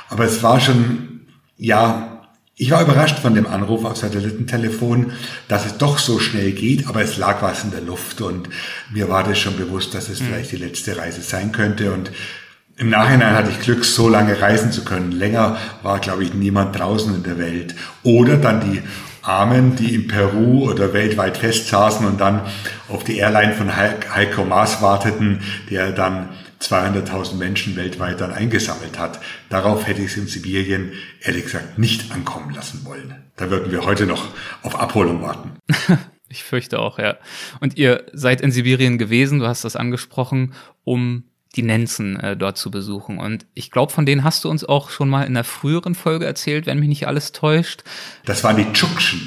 Aber 0.08 0.24
es 0.24 0.42
war 0.42 0.60
schon, 0.60 1.28
ja, 1.56 2.13
ich 2.56 2.70
war 2.70 2.82
überrascht 2.82 3.18
von 3.18 3.34
dem 3.34 3.46
Anruf 3.46 3.84
auf 3.84 3.96
Satellitentelefon, 3.96 5.12
dass 5.48 5.66
es 5.66 5.76
doch 5.76 5.98
so 5.98 6.20
schnell 6.20 6.52
geht, 6.52 6.86
aber 6.86 7.02
es 7.02 7.16
lag 7.16 7.42
was 7.42 7.64
in 7.64 7.72
der 7.72 7.80
Luft 7.80 8.20
und 8.20 8.48
mir 8.92 9.08
war 9.08 9.24
das 9.24 9.38
schon 9.38 9.56
bewusst, 9.56 9.94
dass 9.94 10.08
es 10.08 10.20
mhm. 10.20 10.26
vielleicht 10.26 10.52
die 10.52 10.56
letzte 10.56 10.96
Reise 10.96 11.22
sein 11.22 11.50
könnte 11.50 11.92
und 11.92 12.12
im 12.76 12.90
Nachhinein 12.90 13.34
hatte 13.34 13.50
ich 13.50 13.60
Glück, 13.60 13.84
so 13.84 14.08
lange 14.08 14.40
reisen 14.40 14.72
zu 14.72 14.84
können. 14.84 15.12
Länger 15.12 15.56
war, 15.84 16.00
glaube 16.00 16.24
ich, 16.24 16.34
niemand 16.34 16.76
draußen 16.76 17.14
in 17.14 17.22
der 17.22 17.38
Welt. 17.38 17.76
Oder 18.02 18.36
dann 18.36 18.60
die 18.60 18.82
Armen, 19.22 19.76
die 19.76 19.94
in 19.94 20.08
Peru 20.08 20.68
oder 20.68 20.92
weltweit 20.92 21.36
festsaßen 21.36 22.04
und 22.04 22.20
dann 22.20 22.40
auf 22.88 23.04
die 23.04 23.18
Airline 23.18 23.54
von 23.54 23.76
Heiko 23.76 24.44
Maas 24.44 24.82
warteten, 24.82 25.40
der 25.70 25.92
dann 25.92 26.30
200.000 26.70 27.34
Menschen 27.34 27.76
weltweit 27.76 28.20
dann 28.20 28.32
eingesammelt 28.32 28.98
hat. 28.98 29.20
Darauf 29.48 29.86
hätte 29.86 30.02
ich 30.02 30.12
es 30.12 30.16
in 30.16 30.26
Sibirien 30.26 30.92
ehrlich 31.22 31.44
gesagt 31.44 31.78
nicht 31.78 32.12
ankommen 32.12 32.54
lassen 32.54 32.84
wollen. 32.84 33.14
Da 33.36 33.50
würden 33.50 33.72
wir 33.72 33.84
heute 33.84 34.06
noch 34.06 34.28
auf 34.62 34.78
Abholung 34.78 35.22
warten. 35.22 35.52
ich 36.28 36.44
fürchte 36.44 36.78
auch, 36.78 36.98
ja. 36.98 37.16
Und 37.60 37.76
ihr 37.76 38.04
seid 38.12 38.40
in 38.40 38.50
Sibirien 38.50 38.98
gewesen, 38.98 39.40
du 39.40 39.46
hast 39.46 39.64
das 39.64 39.76
angesprochen, 39.76 40.54
um 40.84 41.24
die 41.56 41.62
Nenzen 41.62 42.18
äh, 42.18 42.36
dort 42.36 42.58
zu 42.58 42.70
besuchen. 42.70 43.18
Und 43.18 43.46
ich 43.54 43.70
glaube, 43.70 43.92
von 43.92 44.06
denen 44.06 44.24
hast 44.24 44.44
du 44.44 44.50
uns 44.50 44.64
auch 44.64 44.90
schon 44.90 45.08
mal 45.08 45.22
in 45.22 45.36
einer 45.36 45.44
früheren 45.44 45.94
Folge 45.94 46.26
erzählt, 46.26 46.66
wenn 46.66 46.80
mich 46.80 46.88
nicht 46.88 47.06
alles 47.06 47.32
täuscht. 47.32 47.84
Das 48.24 48.42
waren 48.42 48.56
die 48.56 48.72
Tschuktschen. 48.72 49.20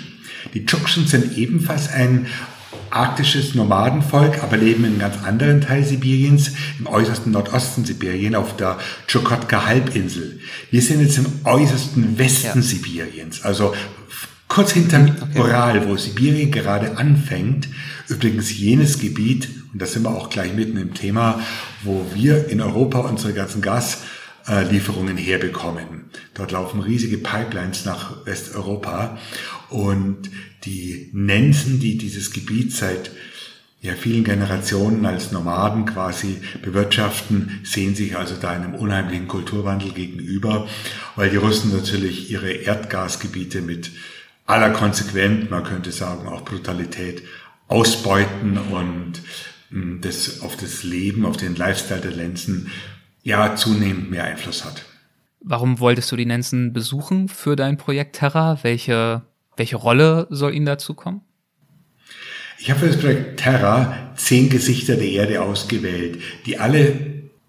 Die 0.53 0.65
Tschuktschen 0.65 1.07
sind 1.07 1.37
ebenfalls 1.37 1.89
ein 1.89 2.27
arktisches 2.91 3.55
Nomadenvolk, 3.55 4.43
aber 4.43 4.57
leben 4.57 4.85
in 4.85 4.99
ganz 4.99 5.23
anderen 5.23 5.61
Teil 5.61 5.83
Sibiriens, 5.83 6.51
im 6.79 6.87
äußersten 6.87 7.31
Nordosten 7.31 7.85
Sibirien, 7.85 8.35
auf 8.35 8.55
der 8.55 8.77
Tschukotka-Halbinsel. 9.07 10.39
Wir 10.71 10.81
sind 10.81 11.01
jetzt 11.01 11.17
im 11.17 11.25
äußersten 11.43 12.17
Westen 12.17 12.59
ja. 12.59 12.61
Sibiriens, 12.61 13.43
also 13.43 13.73
kurz 14.47 14.71
hinterm 14.71 15.15
okay. 15.21 15.39
Ural, 15.39 15.87
wo 15.87 15.97
Sibirien 15.97 16.51
gerade 16.51 16.97
anfängt. 16.97 17.67
Übrigens 18.07 18.57
jenes 18.57 18.99
Gebiet, 18.99 19.49
und 19.73 19.81
da 19.81 19.85
sind 19.85 20.03
wir 20.03 20.11
auch 20.11 20.29
gleich 20.29 20.53
mitten 20.53 20.77
im 20.77 20.93
Thema, 20.93 21.41
wo 21.83 22.05
wir 22.13 22.47
in 22.49 22.61
Europa 22.61 22.99
unsere 22.99 23.33
ganzen 23.33 23.61
Gaslieferungen 24.47 25.17
herbekommen. 25.17 26.05
Dort 26.33 26.51
laufen 26.51 26.81
riesige 26.81 27.17
Pipelines 27.17 27.85
nach 27.85 28.25
Westeuropa 28.25 29.17
und 29.69 30.29
die 30.63 31.09
Nenzen, 31.13 31.79
die 31.79 31.97
dieses 31.97 32.31
Gebiet 32.31 32.73
seit 32.73 33.11
ja, 33.81 33.93
vielen 33.93 34.23
Generationen 34.23 35.05
als 35.05 35.31
Nomaden 35.31 35.85
quasi 35.85 36.41
bewirtschaften, 36.63 37.59
sehen 37.63 37.93
sich 37.93 38.17
also 38.17 38.35
da 38.35 38.49
einem 38.49 38.73
unheimlichen 38.73 39.27
Kulturwandel 39.27 39.91
gegenüber, 39.91 40.67
weil 41.15 41.29
die 41.29 41.37
Russen 41.37 41.71
natürlich 41.71 42.31
ihre 42.31 42.51
Erdgasgebiete 42.51 43.61
mit 43.61 43.91
aller 44.45 44.71
Konsequenz, 44.71 45.49
man 45.49 45.63
könnte 45.63 45.91
sagen 45.91 46.27
auch 46.27 46.43
Brutalität, 46.43 47.21
ausbeuten 47.67 48.57
und 48.57 49.21
hm, 49.69 49.99
das 50.01 50.41
auf 50.41 50.55
das 50.55 50.83
Leben, 50.83 51.25
auf 51.25 51.37
den 51.37 51.55
Lifestyle 51.55 52.01
der 52.01 52.11
Lenzen 52.11 52.71
ja 53.27 53.55
zunehmend 53.55 54.09
mehr 54.09 54.23
Einfluss 54.23 54.63
hat. 54.63 54.85
Warum 55.41 55.79
wolltest 55.79 56.11
du 56.11 56.15
die 56.15 56.25
Nenzen 56.25 56.73
besuchen 56.73 57.27
für 57.27 57.55
dein 57.55 57.77
Projekt 57.77 58.15
Terra? 58.15 58.59
Welche 58.63 59.21
welche 59.57 59.75
Rolle 59.75 60.27
soll 60.29 60.53
Ihnen 60.53 60.65
dazu 60.65 60.93
kommen? 60.93 61.21
Ich 62.59 62.69
habe 62.69 62.79
für 62.79 62.87
das 62.87 62.97
Projekt 62.97 63.39
Terra 63.39 64.11
zehn 64.15 64.49
Gesichter 64.49 64.95
der 64.95 65.09
Erde 65.09 65.41
ausgewählt, 65.41 66.21
die 66.45 66.57
alle 66.57 66.93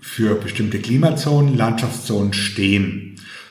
für 0.01 0.35
bestimmte 0.35 0.81
Klimazonen, 0.81 1.57
Landschaftszonen 1.57 2.33
stehen. 2.33 3.08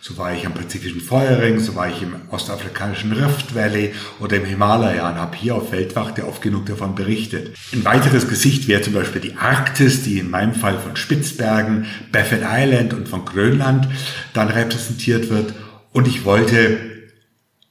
So 0.07 0.17
war 0.17 0.33
ich 0.33 0.45
am 0.45 0.53
Pazifischen 0.53 1.01
Feuerring, 1.01 1.59
so 1.59 1.75
war 1.75 1.89
ich 1.89 2.01
im 2.01 2.15
ostafrikanischen 2.31 3.11
Rift 3.11 3.53
Valley 3.53 3.93
oder 4.21 4.37
im 4.37 4.45
Himalaya 4.45 5.09
und 5.09 5.15
habe 5.15 5.35
hier 5.35 5.55
auf 5.55 5.73
Weltwachte 5.73 6.25
oft 6.25 6.41
genug 6.41 6.65
davon 6.65 6.95
berichtet. 6.95 7.53
Ein 7.73 7.83
weiteres 7.83 8.29
Gesicht 8.29 8.69
wäre 8.69 8.81
zum 8.81 8.93
Beispiel 8.93 9.19
die 9.19 9.35
Arktis, 9.35 10.03
die 10.03 10.19
in 10.19 10.29
meinem 10.29 10.53
Fall 10.53 10.79
von 10.79 10.95
Spitzbergen, 10.95 11.87
Baffin 12.13 12.39
Island 12.41 12.93
und 12.93 13.09
von 13.09 13.25
Grönland 13.25 13.89
dann 14.31 14.47
repräsentiert 14.47 15.29
wird. 15.29 15.53
Und 15.91 16.07
ich 16.07 16.23
wollte 16.23 16.79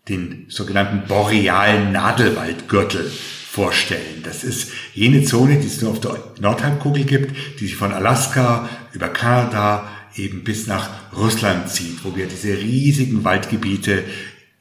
den 0.07 0.45
sogenannten 0.51 1.09
borealen 1.09 1.91
Nadelwaldgürtel 1.93 3.11
vorstellen. 3.51 4.23
Das 4.23 4.45
ist 4.45 4.73
jene 4.93 5.25
Zone, 5.25 5.59
die 5.59 5.69
es 5.69 5.81
nur 5.81 5.93
auf 5.93 6.01
der 6.01 6.23
Nordhalbkugel 6.39 7.05
gibt, 7.05 7.35
die 7.61 7.67
sich 7.67 7.77
von 7.77 7.95
Alaska 7.95 8.69
über 8.93 9.09
Kanada 9.09 9.89
eben 10.17 10.45
bis 10.45 10.67
nach 10.67 10.91
Russland 11.17 11.69
zieht, 11.71 12.05
wo 12.05 12.17
wir 12.17 12.27
diese 12.27 12.57
riesigen 12.57 13.25
Waldgebiete 13.25 14.05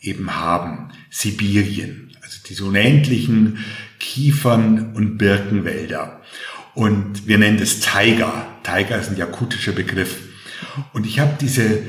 eben 0.01 0.35
haben. 0.35 0.89
Sibirien, 1.09 2.15
also 2.21 2.39
diese 2.47 2.65
unendlichen 2.65 3.59
Kiefern- 3.99 4.93
und 4.93 5.17
Birkenwälder. 5.17 6.21
Und 6.73 7.27
wir 7.27 7.37
nennen 7.37 7.57
das 7.57 7.79
Tiger. 7.79 8.47
Tiger 8.63 8.99
ist 8.99 9.09
ein 9.09 9.17
jakutischer 9.17 9.71
Begriff. 9.71 10.17
Und 10.93 11.05
ich 11.05 11.19
habe 11.19 11.37
diese 11.39 11.81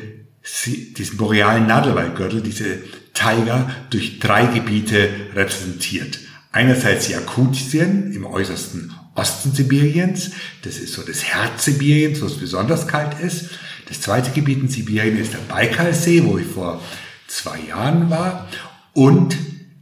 diesen 0.97 1.17
borealen 1.17 1.67
Nadelwaldgürtel, 1.67 2.41
diese 2.41 2.79
Taiga, 3.15 3.71
durch 3.91 4.19
drei 4.21 4.47
Gebiete 4.47 5.09
repräsentiert. 5.35 6.21
Einerseits 6.53 7.09
Jakutien 7.09 8.13
im 8.13 8.25
äußersten 8.25 8.95
Osten 9.17 9.53
Sibiriens, 9.53 10.31
das 10.63 10.79
ist 10.79 10.93
so 10.93 11.03
das 11.03 11.25
Herz 11.25 11.65
Sibiriens, 11.65 12.21
wo 12.23 12.27
es 12.27 12.39
besonders 12.39 12.87
kalt 12.87 13.19
ist. 13.21 13.51
Das 13.89 14.01
zweite 14.01 14.31
Gebiet 14.31 14.61
in 14.61 14.69
Sibirien 14.69 15.19
ist 15.19 15.33
der 15.33 15.39
Baikalsee, 15.39 16.23
wo 16.25 16.39
ich 16.39 16.47
vor 16.47 16.83
zwei 17.27 17.59
Jahren 17.69 18.11
war, 18.11 18.49
und 18.93 19.37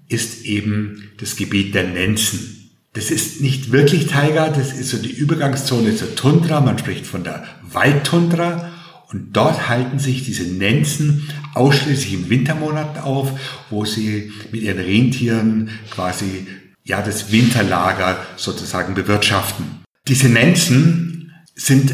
ist 0.08 0.44
eben 0.44 1.10
das 1.18 1.36
Gebiet 1.36 1.74
der 1.74 1.84
Nenzen. 1.84 2.70
Das 2.92 3.10
ist 3.10 3.40
nicht 3.40 3.72
wirklich 3.72 4.06
Taiga, 4.06 4.50
das 4.50 4.72
ist 4.72 4.90
so 4.90 4.98
die 4.98 5.10
Übergangszone 5.10 5.96
zur 5.96 6.14
Tundra, 6.14 6.60
man 6.60 6.78
spricht 6.78 7.06
von 7.06 7.24
der 7.24 7.44
Waldtundra 7.62 8.70
und 9.08 9.32
dort 9.32 9.68
halten 9.68 9.98
sich 9.98 10.24
diese 10.24 10.44
Nenzen 10.44 11.28
ausschließlich 11.54 12.14
in 12.14 12.30
Wintermonaten 12.30 13.02
auf, 13.02 13.32
wo 13.70 13.84
sie 13.84 14.32
mit 14.52 14.62
ihren 14.62 14.78
Rentieren 14.78 15.70
quasi 15.90 16.46
ja 16.84 17.02
das 17.02 17.32
Winterlager 17.32 18.24
sozusagen 18.36 18.94
bewirtschaften. 18.94 19.84
Diese 20.06 20.28
Nenzen 20.28 21.32
sind 21.54 21.92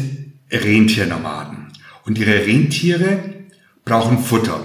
Rentiernomaden 0.51 1.71
und 2.05 2.17
ihre 2.17 2.45
Rentiere 2.45 3.23
brauchen 3.85 4.19
Futter. 4.19 4.61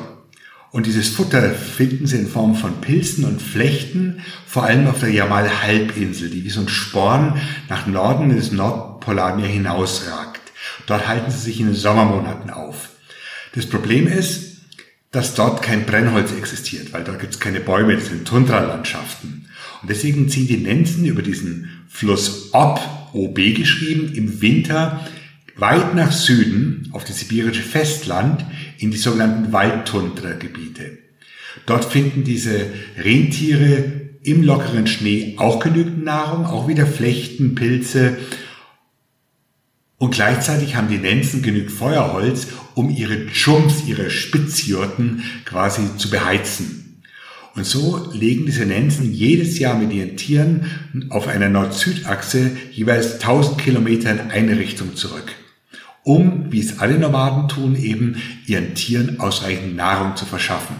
Und 0.73 0.87
dieses 0.87 1.09
Futter 1.09 1.55
finden 1.55 2.07
sie 2.07 2.19
in 2.19 2.29
Form 2.29 2.55
von 2.55 2.81
Pilzen 2.81 3.25
und 3.25 3.41
Flechten, 3.41 4.21
vor 4.47 4.65
allem 4.65 4.89
auf 4.89 5.01
der 5.01 5.11
Jamal-Halbinsel, 5.11 6.29
die 6.29 6.45
wie 6.45 6.51
so 6.51 6.61
ein 6.61 6.69
Sporn 6.69 7.41
nach 7.69 7.87
Norden 7.87 8.29
des 8.29 8.53
Nordpolarmeer 8.53 9.47
hinausragt. 9.47 10.41
Dort 10.87 11.09
halten 11.09 11.31
sie 11.31 11.39
sich 11.39 11.61
in 11.61 11.67
den 11.67 11.75
Sommermonaten 11.75 12.51
auf. 12.51 12.91
Das 13.55 13.67
Problem 13.67 14.07
ist, 14.07 14.59
dass 15.13 15.35
dort 15.35 15.63
kein 15.63 15.87
Brennholz 15.87 16.33
existiert, 16.33 16.93
weil 16.93 17.05
dort 17.05 17.21
gibt 17.21 17.35
es 17.35 17.41
keine 17.41 17.61
Bäume, 17.61 17.95
das 17.95 18.09
sind 18.09 18.29
Tundralandschaften. 18.29 19.46
Und 19.83 19.91
deswegen 19.91 20.29
ziehen 20.29 20.49
die 20.49 20.57
Nenzen 20.57 21.05
über 21.05 21.23
diesen 21.23 21.69
Fluss 21.89 22.51
Ob, 22.53 22.81
OB 23.13 23.37
geschrieben, 23.55 24.13
im 24.15 24.41
Winter 24.41 25.07
weit 25.57 25.95
nach 25.95 26.13
Süden 26.13 26.89
auf 26.93 27.05
das 27.05 27.21
sibirische 27.21 27.63
Festland 27.63 28.45
in 28.79 28.91
die 28.91 28.97
sogenannten 28.99 29.53
Waldtundra-Gebiete. 29.53 30.99
Dort 31.65 31.87
finden 31.87 32.25
diese 32.25 32.67
Rentiere 32.99 34.07
im 34.23 34.43
lockeren 34.43 34.87
Schnee 34.87 35.35
auch 35.39 35.61
genügend 35.61 36.05
Nahrung, 36.05 36.47
auch 36.47 36.69
wieder 36.69 36.87
Flechten, 36.87 37.55
Pilze. 37.55 38.19
Und 39.99 40.11
gleichzeitig 40.11 40.77
haben 40.77 40.89
die 40.89 40.99
Nenzen 40.99 41.43
genügend 41.43 41.71
Feuerholz, 41.71 42.49
um 42.75 42.91
ihre 42.91 43.27
Chums, 43.29 43.85
ihre 43.87 44.11
Spitzjurten 44.11 45.23
quasi 45.47 45.97
zu 45.97 46.11
beheizen. 46.11 46.86
Und 47.57 47.67
so 47.67 48.11
legen 48.13 48.47
diese 48.47 48.67
Nenzen 48.67 49.13
jedes 49.13 49.59
Jahr 49.59 49.77
mit 49.79 49.93
ihren 49.93 50.17
Tieren 50.17 51.07
auf 51.09 51.27
einer 51.27 51.49
Nord-Süd-Achse 51.49 52.51
jeweils 52.71 53.15
1000 53.15 53.59
Kilometer 53.59 54.13
in 54.13 54.31
eine 54.31 54.59
Richtung 54.59 54.95
zurück 54.95 55.35
um, 56.07 56.53
wie 56.53 56.61
es 56.61 56.79
alle 56.79 57.01
Nomaden 57.01 57.49
tun, 57.49 57.75
eben 57.75 58.23
ihren 58.47 58.77
Tieren 58.77 59.19
ausreichend 59.19 59.75
Nahrung 59.75 60.15
zu 60.15 60.25
verschaffen. 60.25 60.77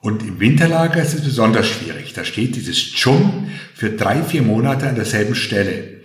Und 0.00 0.22
im 0.22 0.38
Winterlager 0.38 1.02
ist 1.02 1.14
es 1.14 1.24
besonders 1.24 1.66
schwierig. 1.66 2.12
Da 2.12 2.24
steht 2.24 2.54
dieses 2.54 2.92
Chum 2.94 3.50
für 3.74 3.90
drei, 3.90 4.22
vier 4.22 4.42
Monate 4.42 4.88
an 4.88 4.94
derselben 4.94 5.34
Stelle. 5.34 6.02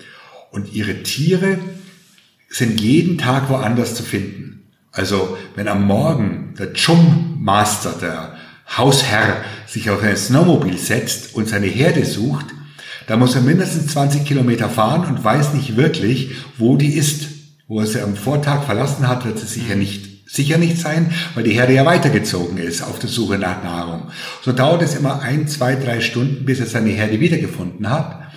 Und 0.49 0.73
ihre 0.73 1.03
Tiere 1.03 1.59
sind 2.49 2.81
jeden 2.81 3.19
Tag 3.19 3.51
woanders 3.51 3.93
zu 3.93 4.01
finden. 4.01 4.63
Also 4.91 5.37
wenn 5.55 5.67
am 5.67 5.85
Morgen 5.85 6.55
der 6.57 6.73
Chum 6.73 7.37
Master, 7.39 7.93
der 8.01 8.35
Hausherr, 8.75 9.43
sich 9.73 9.89
auf 9.89 10.01
ein 10.03 10.15
Snowmobil 10.15 10.77
setzt 10.77 11.35
und 11.35 11.49
seine 11.49 11.67
Herde 11.67 12.05
sucht, 12.05 12.45
da 13.07 13.17
muss 13.17 13.35
er 13.35 13.41
mindestens 13.41 13.87
20 13.87 14.25
Kilometer 14.25 14.69
fahren 14.69 15.05
und 15.05 15.23
weiß 15.23 15.53
nicht 15.53 15.75
wirklich, 15.75 16.35
wo 16.57 16.77
die 16.77 16.93
ist 16.93 17.33
wo 17.67 17.79
er 17.79 17.87
sie 17.87 18.01
am 18.01 18.15
Vortag 18.15 18.65
verlassen 18.65 19.07
hat, 19.07 19.25
wird 19.25 19.37
es 19.37 19.53
sicher 19.53 19.75
nicht, 19.75 20.29
sicher 20.29 20.57
nicht 20.57 20.77
sein, 20.77 21.11
weil 21.33 21.43
die 21.43 21.53
Herde 21.53 21.73
ja 21.73 21.85
weitergezogen 21.85 22.57
ist 22.57 22.81
auf 22.81 22.99
der 22.99 23.09
Suche 23.09 23.39
nach 23.39 23.63
Nahrung. 23.63 24.09
So 24.41 24.51
dauert 24.51 24.81
es 24.81 24.95
immer 24.95 25.21
ein, 25.21 25.47
zwei, 25.47 25.75
drei 25.75 26.01
Stunden, 26.01 26.45
bis 26.45 26.59
er 26.59 26.65
seine 26.65 26.89
Herde 26.89 27.19
wiedergefunden 27.19 27.89
hat. 27.89 28.31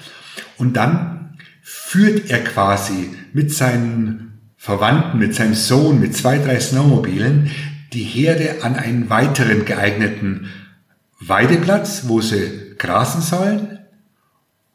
Und 0.56 0.76
dann 0.76 1.36
führt 1.60 2.30
er 2.30 2.44
quasi 2.44 3.10
mit 3.32 3.52
seinen 3.52 4.52
Verwandten, 4.56 5.18
mit 5.18 5.34
seinem 5.34 5.54
Sohn, 5.54 6.00
mit 6.00 6.16
zwei, 6.16 6.38
drei 6.38 6.58
Snowmobilen 6.58 7.50
die 7.92 8.04
Herde 8.04 8.62
an 8.62 8.76
einen 8.76 9.10
weiteren 9.10 9.64
geeigneten 9.64 10.48
Weideplatz, 11.26 12.04
wo 12.06 12.20
sie 12.20 12.74
grasen 12.78 13.20
sollen, 13.20 13.78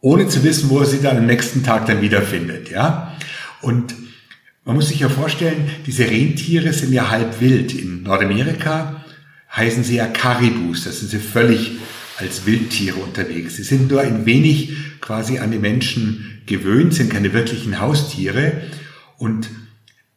ohne 0.01 0.27
zu 0.27 0.43
wissen, 0.43 0.69
wo 0.69 0.79
er 0.79 0.85
sie 0.85 1.01
dann 1.01 1.17
am 1.17 1.25
nächsten 1.25 1.63
Tag 1.63 1.85
dann 1.85 2.01
wiederfindet, 2.01 2.69
ja. 2.69 3.15
Und 3.61 3.93
man 4.63 4.75
muss 4.75 4.89
sich 4.89 4.99
ja 4.99 5.09
vorstellen, 5.09 5.69
diese 5.85 6.09
Rentiere 6.09 6.73
sind 6.73 6.93
ja 6.93 7.09
halb 7.09 7.41
wild. 7.41 7.73
In 7.73 8.03
Nordamerika 8.03 9.03
heißen 9.55 9.83
sie 9.83 9.95
ja 9.95 10.07
Karibus. 10.07 10.83
Das 10.83 10.99
sind 10.99 11.09
sie 11.09 11.19
völlig 11.19 11.73
als 12.17 12.45
Wildtiere 12.45 12.97
unterwegs. 12.97 13.55
Sie 13.55 13.63
sind 13.63 13.89
nur 13.89 14.01
ein 14.01 14.25
wenig 14.25 14.99
quasi 15.01 15.39
an 15.39 15.51
die 15.51 15.57
Menschen 15.57 16.41
gewöhnt, 16.45 16.93
sind 16.93 17.11
keine 17.11 17.33
wirklichen 17.33 17.79
Haustiere. 17.79 18.61
Und 19.17 19.49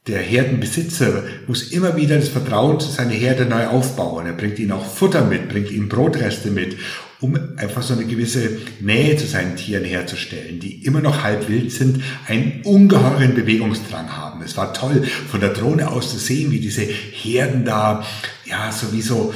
der 0.06 0.20
Herdenbesitzer 0.20 1.22
muss 1.46 1.70
immer 1.72 1.96
wieder 1.96 2.18
das 2.18 2.28
Vertrauen 2.28 2.78
zu 2.78 2.90
seiner 2.90 3.12
Herde 3.12 3.46
neu 3.46 3.68
aufbauen. 3.68 4.26
Er 4.26 4.34
bringt 4.34 4.58
ihnen 4.58 4.72
auch 4.72 4.84
Futter 4.84 5.24
mit, 5.24 5.48
bringt 5.48 5.70
ihnen 5.70 5.88
Brotreste 5.88 6.50
mit, 6.50 6.76
um 7.20 7.38
einfach 7.56 7.80
so 7.80 7.94
eine 7.94 8.04
gewisse 8.04 8.58
Nähe 8.80 9.16
zu 9.16 9.26
seinen 9.26 9.56
Tieren 9.56 9.84
herzustellen, 9.84 10.60
die 10.60 10.84
immer 10.84 11.00
noch 11.00 11.22
halb 11.22 11.48
wild 11.48 11.72
sind, 11.72 12.02
einen 12.26 12.60
ungeheuren 12.64 13.34
Bewegungsdrang 13.34 14.14
haben. 14.14 14.42
Es 14.42 14.58
war 14.58 14.74
toll, 14.74 15.04
von 15.30 15.40
der 15.40 15.54
Drohne 15.54 15.90
aus 15.90 16.10
zu 16.10 16.18
sehen, 16.18 16.50
wie 16.50 16.60
diese 16.60 16.82
Herden 16.82 17.64
da, 17.64 18.04
ja, 18.44 18.70
sowieso 18.72 19.32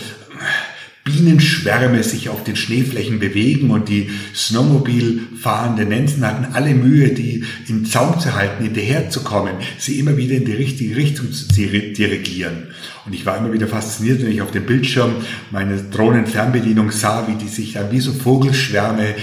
Bienenschwärme 1.09 2.03
sich 2.03 2.29
auf 2.29 2.45
den 2.45 2.55
Schneeflächen 2.55 3.19
bewegen 3.19 3.71
und 3.71 3.89
die 3.89 4.11
Snowmobil 4.35 5.23
fahrenden 5.41 5.89
Nenzen 5.89 6.27
hatten 6.27 6.53
alle 6.53 6.75
Mühe, 6.75 7.09
die 7.09 7.45
im 7.67 7.87
Zaum 7.87 8.21
zu 8.21 8.35
halten, 8.35 8.63
hinterherzukommen, 8.63 9.55
sie 9.79 9.99
immer 9.99 10.19
wieder 10.19 10.37
in 10.37 10.45
die 10.45 10.53
richtige 10.53 10.97
Richtung 10.97 11.33
zu 11.33 11.49
dirigieren. 11.49 12.69
Und 13.07 13.15
ich 13.15 13.25
war 13.25 13.39
immer 13.39 13.55
wieder 13.55 13.69
fasziniert, 13.69 14.21
wenn 14.21 14.31
ich 14.31 14.43
auf 14.43 14.51
dem 14.51 14.67
Bildschirm 14.67 15.15
meine 15.51 15.79
Drohnenfernbedienung 15.79 16.91
sah, 16.91 17.27
wie 17.27 17.43
die 17.43 17.49
sich 17.49 17.73
dann 17.73 17.91
wie 17.91 18.01
so 18.01 18.13
Vogelschwärme 18.13 19.15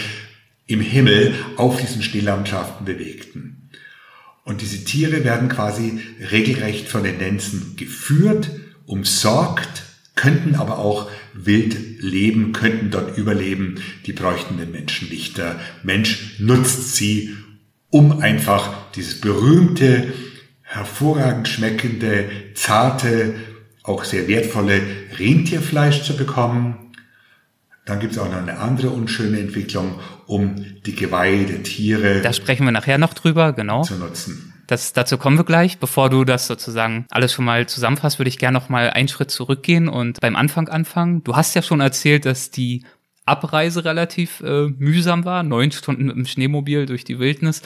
im 0.65 0.81
Himmel 0.81 1.35
auf 1.55 1.79
diesen 1.79 2.01
Schneelandschaften 2.01 2.83
bewegten. 2.83 3.69
Und 4.43 4.61
diese 4.61 4.83
Tiere 4.83 5.23
werden 5.23 5.49
quasi 5.49 5.99
regelrecht 6.31 6.87
von 6.87 7.03
den 7.03 7.17
Nenzen 7.17 7.75
geführt, 7.75 8.49
umsorgt, 8.87 9.83
könnten 10.15 10.55
aber 10.55 10.79
auch 10.79 11.11
wild 11.35 12.01
leben, 12.01 12.53
könnten 12.53 12.91
dort 12.91 13.17
überleben. 13.17 13.75
Die 14.05 14.13
bräuchten 14.13 14.57
den 14.57 14.71
Menschen 14.71 15.09
nicht. 15.09 15.37
Der 15.37 15.59
Mensch 15.83 16.39
nutzt 16.39 16.95
sie, 16.95 17.35
um 17.89 18.19
einfach 18.19 18.91
dieses 18.95 19.21
berühmte, 19.21 20.13
hervorragend 20.61 21.47
schmeckende, 21.47 22.29
zarte, 22.53 23.35
auch 23.83 24.03
sehr 24.03 24.27
wertvolle 24.27 24.81
Rentierfleisch 25.17 26.03
zu 26.03 26.17
bekommen. 26.17 26.77
Dann 27.85 27.99
gibt 27.99 28.13
es 28.13 28.17
auch 28.17 28.29
noch 28.29 28.37
eine 28.37 28.57
andere 28.57 28.89
unschöne 28.89 29.39
Entwicklung, 29.39 29.99
um 30.25 30.65
die 30.85 30.95
Geweihe 30.95 31.45
der 31.45 31.61
Tiere. 31.61 32.21
Da 32.21 32.33
sprechen 32.33 32.65
wir 32.65 32.71
nachher 32.71 32.97
noch 32.97 33.13
drüber, 33.13 33.53
genau. 33.53 33.83
Zu 33.83 33.95
nutzen. 33.95 34.54
Das, 34.67 34.93
dazu 34.93 35.17
kommen 35.17 35.37
wir 35.37 35.45
gleich. 35.45 35.77
Bevor 35.77 36.09
du 36.09 36.23
das 36.23 36.47
sozusagen 36.47 37.05
alles 37.11 37.33
schon 37.33 37.45
mal 37.45 37.67
zusammenfasst, 37.67 38.19
würde 38.19 38.29
ich 38.29 38.37
gerne 38.37 38.57
noch 38.57 38.69
mal 38.69 38.89
einen 38.89 39.07
Schritt 39.07 39.31
zurückgehen 39.31 39.87
und 39.87 40.19
beim 40.19 40.35
Anfang 40.35 40.69
anfangen. 40.69 41.23
Du 41.23 41.35
hast 41.35 41.55
ja 41.55 41.61
schon 41.61 41.81
erzählt, 41.81 42.25
dass 42.25 42.51
die 42.51 42.83
Abreise 43.25 43.85
relativ 43.85 44.41
äh, 44.41 44.67
mühsam 44.67 45.25
war, 45.25 45.43
neun 45.43 45.71
Stunden 45.71 46.05
mit 46.05 46.15
dem 46.15 46.25
Schneemobil 46.25 46.85
durch 46.85 47.03
die 47.03 47.19
Wildnis. 47.19 47.61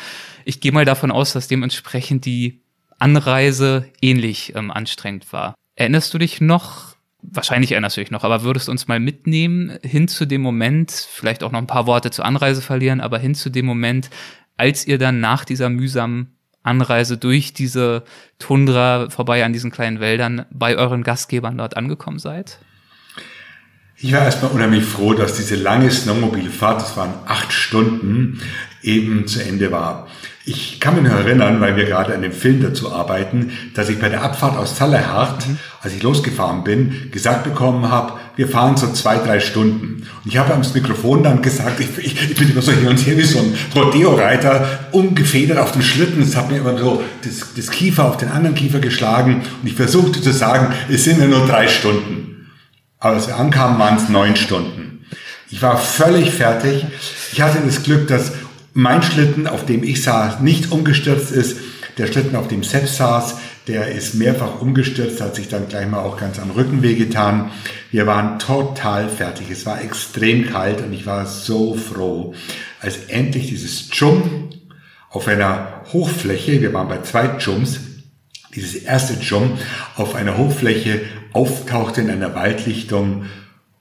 Ich 0.45 0.61
gehe 0.61 0.71
mal 0.71 0.85
davon 0.85 1.11
aus, 1.11 1.33
dass 1.33 1.47
dementsprechend 1.47 2.25
die 2.25 2.61
Anreise 2.97 3.85
ähnlich 4.01 4.53
ähm, 4.55 4.71
anstrengend 4.71 5.31
war. 5.33 5.55
Erinnerst 5.75 6.13
du 6.13 6.17
dich 6.17 6.41
noch, 6.41 6.95
wahrscheinlich 7.21 7.71
erinnerst 7.71 7.97
du 7.97 8.01
dich 8.01 8.11
noch, 8.11 8.23
aber 8.23 8.43
würdest 8.43 8.69
uns 8.69 8.87
mal 8.87 8.99
mitnehmen 8.99 9.77
hin 9.83 10.07
zu 10.07 10.25
dem 10.25 10.41
Moment, 10.41 10.91
vielleicht 10.91 11.43
auch 11.43 11.51
noch 11.51 11.59
ein 11.59 11.67
paar 11.67 11.87
Worte 11.87 12.11
zur 12.11 12.25
Anreise 12.25 12.61
verlieren, 12.61 13.01
aber 13.01 13.19
hin 13.19 13.35
zu 13.35 13.49
dem 13.49 13.65
Moment, 13.65 14.09
als 14.57 14.87
ihr 14.87 14.97
dann 14.97 15.19
nach 15.19 15.45
dieser 15.45 15.69
mühsamen 15.69 16.35
Anreise 16.63 17.17
durch 17.17 17.53
diese 17.53 18.03
Tundra 18.37 19.09
vorbei 19.09 19.43
an 19.45 19.53
diesen 19.53 19.71
kleinen 19.71 19.99
Wäldern 19.99 20.45
bei 20.51 20.75
euren 20.75 21.03
Gastgebern 21.03 21.57
dort 21.57 21.77
angekommen 21.77 22.19
seid? 22.19 22.59
Ich 24.01 24.13
war 24.13 24.23
erstmal 24.23 24.51
unheimlich 24.51 24.85
froh, 24.85 25.13
dass 25.13 25.35
diese 25.35 25.55
lange 25.55 25.91
Snowmobilfahrt, 25.91 26.81
das 26.81 26.95
waren 26.95 27.13
acht 27.25 27.51
Stunden, 27.51 28.41
eben 28.81 29.27
zu 29.27 29.43
Ende 29.43 29.71
war. 29.71 30.07
Ich 30.49 30.79
kann 30.79 30.95
mich 30.95 31.03
noch 31.03 31.19
erinnern, 31.19 31.61
weil 31.61 31.75
wir 31.75 31.85
gerade 31.85 32.15
an 32.15 32.23
dem 32.23 32.31
Film 32.31 32.59
dazu 32.63 32.91
arbeiten, 32.91 33.51
dass 33.75 33.87
ich 33.87 33.99
bei 33.99 34.09
der 34.09 34.23
Abfahrt 34.23 34.57
aus 34.57 34.73
Zallerhardt, 34.73 35.47
mhm. 35.47 35.59
als 35.79 35.93
ich 35.93 36.01
losgefahren 36.01 36.63
bin, 36.63 37.11
gesagt 37.11 37.43
bekommen 37.43 37.91
habe, 37.91 38.13
wir 38.35 38.47
fahren 38.47 38.75
so 38.75 38.91
zwei, 38.91 39.17
drei 39.19 39.41
Stunden. 39.41 40.07
Und 40.23 40.25
ich 40.25 40.37
habe 40.39 40.53
ans 40.53 40.73
Mikrofon 40.73 41.21
dann 41.21 41.43
gesagt, 41.43 41.79
ich, 41.79 41.95
ich, 41.99 42.31
ich 42.31 42.35
bin 42.35 42.49
immer 42.49 42.63
so 42.63 42.71
hier 42.71 42.89
und 42.89 42.97
hier 42.97 43.15
wie 43.15 43.25
so 43.25 43.37
ein 43.37 43.53
Rodeo-Reiter, 43.75 44.87
umgefedert 44.91 45.59
auf 45.59 45.73
dem 45.73 45.83
Schlitten. 45.83 46.23
Es 46.23 46.35
hat 46.35 46.49
mir 46.49 46.57
immer 46.57 46.75
so 46.79 47.03
das, 47.23 47.53
das 47.55 47.69
Kiefer 47.69 48.05
auf 48.05 48.17
den 48.17 48.31
anderen 48.31 48.55
Kiefer 48.55 48.79
geschlagen. 48.79 49.43
Und 49.61 49.67
ich 49.67 49.75
versuchte 49.75 50.19
zu 50.19 50.33
sagen, 50.33 50.73
es 50.89 51.03
sind 51.03 51.19
ja 51.19 51.27
nur 51.27 51.45
drei 51.45 51.67
Stunden. 51.67 52.49
Aber 52.97 53.17
als 53.17 53.27
wir 53.27 53.37
ankamen, 53.37 53.77
waren 53.77 53.97
es 53.97 54.09
neun 54.09 54.35
Stunden. 54.35 55.05
Ich 55.51 55.61
war 55.61 55.77
völlig 55.77 56.31
fertig. 56.31 56.85
Ich 57.31 57.41
hatte 57.41 57.59
das 57.63 57.83
Glück, 57.83 58.07
dass 58.07 58.31
mein 58.79 59.03
Schlitten, 59.03 59.45
auf 59.45 59.65
dem 59.65 59.83
ich 59.83 60.03
saß, 60.03 60.39
nicht 60.39 60.71
umgestürzt 60.71 61.31
ist. 61.31 61.57
Der 61.97 62.07
Schlitten, 62.07 62.37
auf 62.37 62.47
dem 62.47 62.63
Sepp 62.63 62.87
saß, 62.87 63.35
der 63.67 63.91
ist 63.91 64.15
mehrfach 64.15 64.61
umgestürzt, 64.61 65.19
hat 65.19 65.35
sich 65.35 65.49
dann 65.49 65.67
gleich 65.67 65.87
mal 65.87 65.99
auch 65.99 66.17
ganz 66.17 66.39
am 66.39 66.51
Rücken 66.51 66.81
wehgetan. 66.81 67.51
Wir 67.91 68.07
waren 68.07 68.39
total 68.39 69.09
fertig. 69.09 69.47
Es 69.51 69.65
war 69.65 69.81
extrem 69.81 70.49
kalt 70.49 70.81
und 70.81 70.93
ich 70.93 71.05
war 71.05 71.25
so 71.25 71.75
froh, 71.75 72.33
als 72.79 72.97
endlich 73.09 73.47
dieses 73.47 73.89
Jump 73.91 74.55
auf 75.09 75.27
einer 75.27 75.81
Hochfläche, 75.91 76.61
wir 76.61 76.73
waren 76.73 76.87
bei 76.87 77.01
zwei 77.01 77.37
Jumps, 77.37 77.79
dieses 78.55 78.75
erste 78.75 79.15
Jump 79.21 79.59
auf 79.95 80.15
einer 80.15 80.37
Hochfläche 80.37 81.01
auftauchte 81.33 81.99
in 81.99 82.09
einer 82.09 82.33
Waldlichtung 82.33 83.25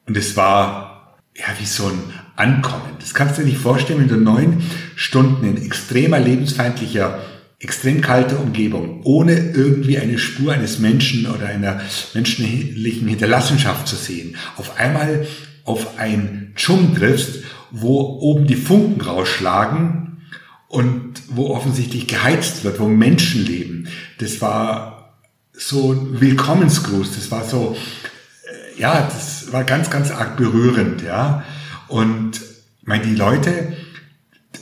und 0.06 0.16
es 0.16 0.36
war 0.36 1.18
ja 1.34 1.46
wie 1.58 1.66
so 1.66 1.86
ein 1.86 2.12
Ankommen. 2.38 2.96
Das 3.00 3.14
kannst 3.14 3.36
du 3.36 3.42
dir 3.42 3.48
nicht 3.48 3.60
vorstellen, 3.60 4.00
wenn 4.00 4.08
du 4.08 4.16
neun 4.16 4.62
Stunden 4.94 5.44
in 5.44 5.62
extremer 5.64 6.18
lebensfeindlicher, 6.18 7.18
extrem 7.58 8.00
kalter 8.00 8.40
Umgebung, 8.40 9.00
ohne 9.02 9.32
irgendwie 9.32 9.98
eine 9.98 10.18
Spur 10.18 10.52
eines 10.52 10.78
Menschen 10.78 11.26
oder 11.26 11.46
einer 11.46 11.80
menschlichen 12.14 13.08
Hinterlassenschaft 13.08 13.88
zu 13.88 13.96
sehen, 13.96 14.36
auf 14.56 14.78
einmal 14.78 15.26
auf 15.64 15.98
ein 15.98 16.52
Dschungel 16.54 16.94
triffst, 16.94 17.42
wo 17.70 17.98
oben 18.20 18.46
die 18.46 18.56
Funken 18.56 19.00
rausschlagen 19.00 20.22
und 20.68 21.22
wo 21.28 21.50
offensichtlich 21.50 22.06
geheizt 22.06 22.64
wird, 22.64 22.78
wo 22.78 22.86
Menschen 22.86 23.44
leben. 23.44 23.88
Das 24.18 24.40
war 24.40 25.14
so 25.52 25.92
ein 25.92 26.20
Willkommensgruß, 26.20 27.16
das 27.16 27.30
war 27.30 27.44
so, 27.44 27.76
äh, 28.46 28.80
ja, 28.80 29.02
das 29.12 29.52
war 29.52 29.64
ganz, 29.64 29.90
ganz 29.90 30.10
arg 30.10 30.36
berührend, 30.36 31.02
ja. 31.02 31.42
Und 31.88 32.40
meine, 32.84 33.04
die 33.04 33.14
Leute, 33.14 33.76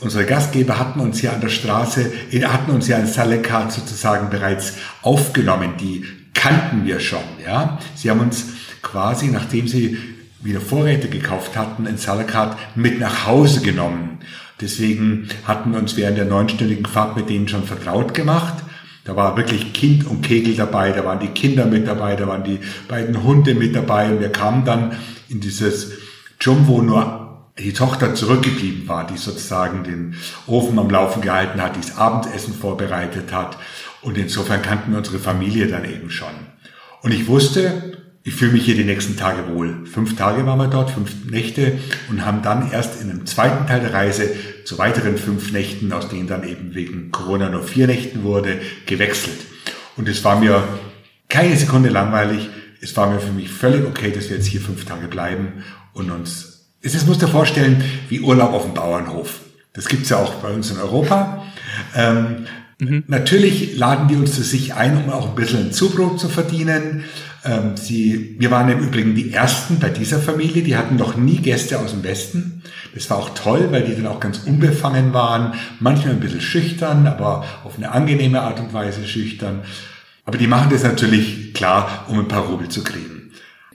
unsere 0.01 0.25
Gastgeber 0.25 0.79
hatten 0.79 0.99
uns 0.99 1.21
ja 1.21 1.33
an 1.33 1.41
der 1.41 1.49
Straße, 1.49 2.11
hatten 2.43 2.71
uns 2.71 2.87
ja 2.87 2.97
in 2.97 3.07
Salekat 3.07 3.71
sozusagen 3.71 4.29
bereits 4.29 4.73
aufgenommen. 5.01 5.73
Die 5.79 6.05
kannten 6.33 6.85
wir 6.85 6.99
schon, 6.99 7.23
ja. 7.43 7.79
Sie 7.95 8.09
haben 8.09 8.19
uns 8.19 8.45
quasi, 8.81 9.27
nachdem 9.27 9.67
sie 9.67 9.97
wieder 10.41 10.61
Vorräte 10.61 11.09
gekauft 11.09 11.55
hatten, 11.57 11.85
in 11.85 11.97
Salekat 11.97 12.57
mit 12.75 12.99
nach 12.99 13.25
Hause 13.25 13.61
genommen. 13.61 14.19
Deswegen 14.61 15.29
hatten 15.45 15.71
wir 15.71 15.79
uns 15.79 15.97
während 15.97 16.17
der 16.17 16.25
neunstündigen 16.25 16.85
Fahrt 16.85 17.15
mit 17.15 17.29
denen 17.29 17.47
schon 17.47 17.63
vertraut 17.63 18.13
gemacht. 18.13 18.63
Da 19.03 19.15
war 19.15 19.37
wirklich 19.37 19.73
Kind 19.73 20.05
und 20.05 20.21
Kegel 20.21 20.55
dabei, 20.55 20.91
da 20.91 21.05
waren 21.05 21.19
die 21.19 21.27
Kinder 21.27 21.65
mit 21.65 21.87
dabei, 21.87 22.15
da 22.15 22.27
waren 22.27 22.43
die 22.43 22.59
beiden 22.87 23.23
Hunde 23.23 23.55
mit 23.55 23.75
dabei 23.75 24.11
und 24.11 24.19
wir 24.19 24.29
kamen 24.29 24.65
dann 24.65 24.97
in 25.29 25.39
dieses 25.39 25.93
Jum, 26.39 26.67
wo 26.67 26.81
nur 26.81 27.27
die 27.59 27.73
Tochter 27.73 28.13
zurückgeblieben 28.13 28.87
war, 28.87 29.07
die 29.07 29.17
sozusagen 29.17 29.83
den 29.83 30.15
Ofen 30.45 30.77
am 30.77 30.89
Laufen 30.89 31.21
gehalten 31.21 31.61
hat, 31.61 31.75
die 31.75 31.81
das 31.81 31.97
Abendessen 31.97 32.53
vorbereitet 32.53 33.33
hat. 33.33 33.57
Und 34.01 34.17
insofern 34.17 34.61
kannten 34.61 34.91
wir 34.91 34.99
unsere 34.99 35.19
Familie 35.19 35.67
dann 35.67 35.85
eben 35.85 36.09
schon. 36.09 36.33
Und 37.01 37.11
ich 37.11 37.27
wusste, 37.27 37.97
ich 38.23 38.35
fühle 38.35 38.51
mich 38.51 38.65
hier 38.65 38.75
die 38.75 38.83
nächsten 38.83 39.17
Tage 39.17 39.47
wohl. 39.55 39.85
Fünf 39.85 40.15
Tage 40.15 40.45
waren 40.45 40.59
wir 40.59 40.67
dort, 40.67 40.91
fünf 40.91 41.25
Nächte 41.31 41.79
und 42.09 42.25
haben 42.25 42.41
dann 42.41 42.71
erst 42.71 43.01
in 43.01 43.09
einem 43.09 43.25
zweiten 43.25 43.65
Teil 43.65 43.79
der 43.79 43.93
Reise 43.93 44.29
zu 44.65 44.77
weiteren 44.77 45.17
fünf 45.17 45.51
Nächten, 45.51 45.93
aus 45.93 46.09
denen 46.09 46.27
dann 46.27 46.47
eben 46.47 46.75
wegen 46.75 47.09
Corona 47.11 47.49
nur 47.49 47.63
vier 47.63 47.87
Nächten 47.87 48.23
wurde, 48.23 48.59
gewechselt. 48.85 49.39
Und 49.95 50.07
es 50.09 50.23
war 50.23 50.39
mir 50.39 50.61
keine 51.29 51.55
Sekunde 51.55 51.89
langweilig. 51.89 52.49
Es 52.81 52.95
war 52.95 53.09
mir 53.09 53.19
für 53.19 53.31
mich 53.31 53.49
völlig 53.49 53.85
okay, 53.85 54.11
dass 54.11 54.29
wir 54.29 54.37
jetzt 54.37 54.47
hier 54.47 54.61
fünf 54.61 54.85
Tage 54.85 55.07
bleiben 55.07 55.63
und 55.97 56.11
uns, 56.11 56.69
es 56.81 57.05
musst 57.05 57.21
dir 57.21 57.27
vorstellen, 57.27 57.83
wie 58.09 58.21
Urlaub 58.21 58.53
auf 58.53 58.63
dem 58.63 58.73
Bauernhof. 58.73 59.39
Das 59.73 59.87
gibt's 59.87 60.09
ja 60.09 60.17
auch 60.17 60.35
bei 60.35 60.49
uns 60.49 60.71
in 60.71 60.77
Europa. 60.77 61.43
Ähm, 61.95 62.45
mhm. 62.79 63.03
Natürlich 63.07 63.77
laden 63.77 64.07
die 64.07 64.15
uns 64.15 64.35
zu 64.35 64.43
sich 64.43 64.73
ein, 64.73 64.97
um 64.97 65.09
auch 65.11 65.29
ein 65.29 65.35
bisschen 65.35 65.71
Zubrot 65.71 66.19
zu 66.19 66.29
verdienen. 66.29 67.03
Ähm, 67.43 67.75
sie, 67.75 68.35
wir 68.39 68.51
waren 68.51 68.69
im 68.69 68.79
Übrigen 68.79 69.15
die 69.15 69.33
Ersten 69.33 69.79
bei 69.79 69.89
dieser 69.89 70.19
Familie, 70.19 70.63
die 70.63 70.77
hatten 70.77 70.95
noch 70.95 71.15
nie 71.15 71.37
Gäste 71.37 71.79
aus 71.79 71.91
dem 71.91 72.03
Westen. 72.03 72.63
Das 72.93 73.09
war 73.09 73.17
auch 73.17 73.31
toll, 73.31 73.67
weil 73.71 73.83
die 73.83 73.95
dann 73.95 74.07
auch 74.07 74.19
ganz 74.19 74.39
unbefangen 74.39 75.13
waren, 75.13 75.53
manchmal 75.79 76.13
ein 76.13 76.19
bisschen 76.19 76.41
schüchtern, 76.41 77.05
aber 77.05 77.45
auf 77.63 77.77
eine 77.77 77.91
angenehme 77.91 78.41
Art 78.41 78.59
und 78.59 78.73
Weise 78.73 79.05
schüchtern. 79.07 79.61
Aber 80.25 80.37
die 80.37 80.47
machen 80.47 80.69
das 80.71 80.83
natürlich 80.83 81.53
klar, 81.53 82.05
um 82.07 82.19
ein 82.19 82.27
paar 82.27 82.45
Rubel 82.47 82.69
zu 82.69 82.83
kriegen. 82.83 83.16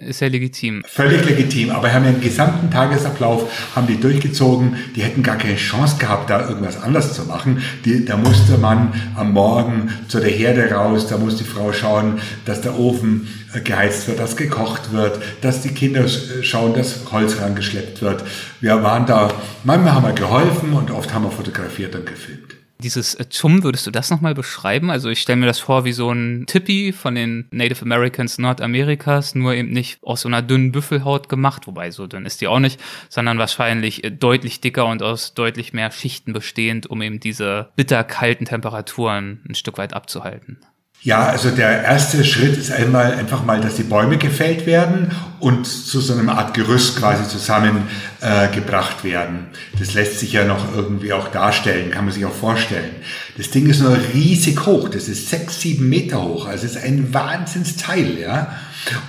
Ist 0.06 0.20
ja 0.20 0.26
legitim. 0.26 0.82
Völlig 0.86 1.24
legitim, 1.24 1.70
aber 1.70 1.92
haben 1.92 2.04
ja 2.04 2.10
den 2.10 2.20
gesamten 2.20 2.70
Tagesablauf 2.70 3.50
haben 3.76 3.86
die 3.86 4.00
durchgezogen. 4.00 4.76
Die 4.96 5.02
hätten 5.02 5.22
gar 5.22 5.36
keine 5.36 5.56
Chance 5.56 5.96
gehabt, 5.98 6.28
da 6.28 6.48
irgendwas 6.48 6.82
anders 6.82 7.14
zu 7.14 7.24
machen. 7.24 7.62
Die, 7.84 8.04
da 8.04 8.16
musste 8.16 8.58
man 8.58 8.92
am 9.16 9.32
Morgen 9.32 9.90
zu 10.08 10.18
der 10.18 10.30
Herde 10.30 10.70
raus, 10.70 11.06
da 11.06 11.18
muss 11.18 11.36
die 11.36 11.44
Frau 11.44 11.72
schauen, 11.72 12.20
dass 12.44 12.62
der 12.62 12.78
Ofen 12.78 13.28
äh, 13.54 13.60
geheizt 13.60 14.08
wird, 14.08 14.18
dass 14.18 14.36
gekocht 14.36 14.92
wird, 14.92 15.20
dass 15.40 15.62
die 15.62 15.70
Kinder 15.70 16.04
äh, 16.04 16.42
schauen, 16.42 16.74
dass 16.74 17.12
Holz 17.12 17.40
rangeschleppt 17.40 18.02
wird. 18.02 18.24
Wir 18.60 18.82
waren 18.82 19.06
da, 19.06 19.32
manchmal 19.62 19.94
haben 19.94 20.06
wir 20.06 20.14
geholfen 20.14 20.72
und 20.72 20.90
oft 20.90 21.14
haben 21.14 21.24
wir 21.24 21.30
fotografiert 21.30 21.94
und 21.94 22.06
gefilmt. 22.06 22.61
Dieses 22.82 23.16
Chum, 23.30 23.62
würdest 23.62 23.86
du 23.86 23.90
das 23.90 24.10
nochmal 24.10 24.34
beschreiben? 24.34 24.90
Also 24.90 25.08
ich 25.08 25.20
stelle 25.20 25.36
mir 25.36 25.46
das 25.46 25.60
vor 25.60 25.84
wie 25.84 25.92
so 25.92 26.10
ein 26.10 26.44
Tippi 26.46 26.92
von 26.92 27.14
den 27.14 27.46
Native 27.50 27.82
Americans 27.82 28.38
Nordamerikas, 28.38 29.34
nur 29.34 29.54
eben 29.54 29.70
nicht 29.70 30.02
aus 30.02 30.22
so 30.22 30.28
einer 30.28 30.42
dünnen 30.42 30.72
Büffelhaut 30.72 31.28
gemacht, 31.28 31.66
wobei 31.66 31.90
so 31.90 32.06
dünn 32.06 32.26
ist 32.26 32.40
die 32.40 32.48
auch 32.48 32.58
nicht, 32.58 32.80
sondern 33.08 33.38
wahrscheinlich 33.38 34.02
deutlich 34.18 34.60
dicker 34.60 34.86
und 34.86 35.02
aus 35.02 35.34
deutlich 35.34 35.72
mehr 35.72 35.90
Schichten 35.92 36.32
bestehend, 36.32 36.88
um 36.88 37.00
eben 37.02 37.20
diese 37.20 37.70
bitterkalten 37.76 38.46
Temperaturen 38.46 39.40
ein 39.48 39.54
Stück 39.54 39.78
weit 39.78 39.94
abzuhalten. 39.94 40.58
Ja, 41.04 41.26
also 41.26 41.50
der 41.50 41.82
erste 41.82 42.24
Schritt 42.24 42.56
ist 42.56 42.70
einmal 42.70 43.14
einfach 43.14 43.44
mal, 43.44 43.60
dass 43.60 43.74
die 43.74 43.82
Bäume 43.82 44.18
gefällt 44.18 44.66
werden 44.66 45.10
und 45.40 45.66
zu 45.66 46.00
so 46.00 46.14
einer 46.14 46.38
Art 46.38 46.54
Gerüst 46.54 46.96
quasi 46.96 47.26
zusammengebracht 47.28 49.00
äh, 49.00 49.10
werden. 49.10 49.46
Das 49.80 49.94
lässt 49.94 50.20
sich 50.20 50.32
ja 50.32 50.44
noch 50.44 50.72
irgendwie 50.76 51.12
auch 51.12 51.26
darstellen, 51.26 51.90
kann 51.90 52.04
man 52.04 52.14
sich 52.14 52.24
auch 52.24 52.34
vorstellen. 52.34 52.94
Das 53.36 53.50
Ding 53.50 53.68
ist 53.68 53.80
nur 53.80 53.98
riesig 54.14 54.64
hoch, 54.64 54.88
das 54.88 55.08
ist 55.08 55.28
sechs, 55.28 55.60
sieben 55.60 55.88
Meter 55.88 56.22
hoch, 56.22 56.46
also 56.46 56.66
es 56.66 56.76
ist 56.76 56.84
ein 56.84 57.12
Wahnsinnsteil, 57.12 58.20
ja. 58.20 58.56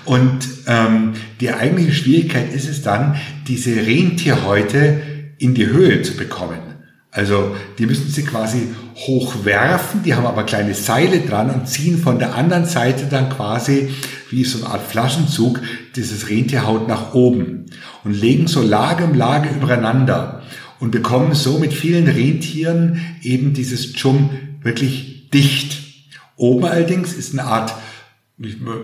Und 0.03 0.47
ähm, 0.65 1.13
die 1.41 1.51
eigentliche 1.51 1.93
Schwierigkeit 1.93 2.51
ist 2.51 2.67
es 2.67 2.81
dann, 2.81 3.17
diese 3.47 3.75
Rentierhäute 3.75 4.99
in 5.37 5.53
die 5.53 5.67
Höhe 5.67 6.01
zu 6.01 6.15
bekommen. 6.15 6.72
Also 7.13 7.55
die 7.77 7.85
müssen 7.85 8.09
sie 8.09 8.23
quasi 8.23 8.69
hochwerfen, 8.95 10.01
die 10.01 10.15
haben 10.15 10.25
aber 10.25 10.43
kleine 10.45 10.73
Seile 10.73 11.19
dran 11.19 11.51
und 11.51 11.67
ziehen 11.67 11.99
von 11.99 12.17
der 12.17 12.33
anderen 12.33 12.65
Seite 12.65 13.05
dann 13.05 13.29
quasi 13.29 13.93
wie 14.31 14.43
so 14.43 14.65
eine 14.65 14.73
Art 14.73 14.81
Flaschenzug 14.81 15.61
dieses 15.95 16.29
Rentierhaut 16.29 16.87
nach 16.87 17.13
oben 17.13 17.67
und 18.03 18.13
legen 18.19 18.47
so 18.47 18.63
Lage 18.63 19.03
um 19.03 19.13
Lage 19.13 19.49
übereinander 19.49 20.41
und 20.79 20.89
bekommen 20.89 21.35
so 21.35 21.59
mit 21.59 21.71
vielen 21.71 22.07
Rentieren 22.07 22.99
eben 23.21 23.53
dieses 23.53 23.93
Chum 23.93 24.31
wirklich 24.63 25.29
dicht. 25.29 25.83
Oben 26.35 26.65
allerdings 26.65 27.13
ist 27.13 27.33
eine 27.33 27.43
Art 27.43 27.75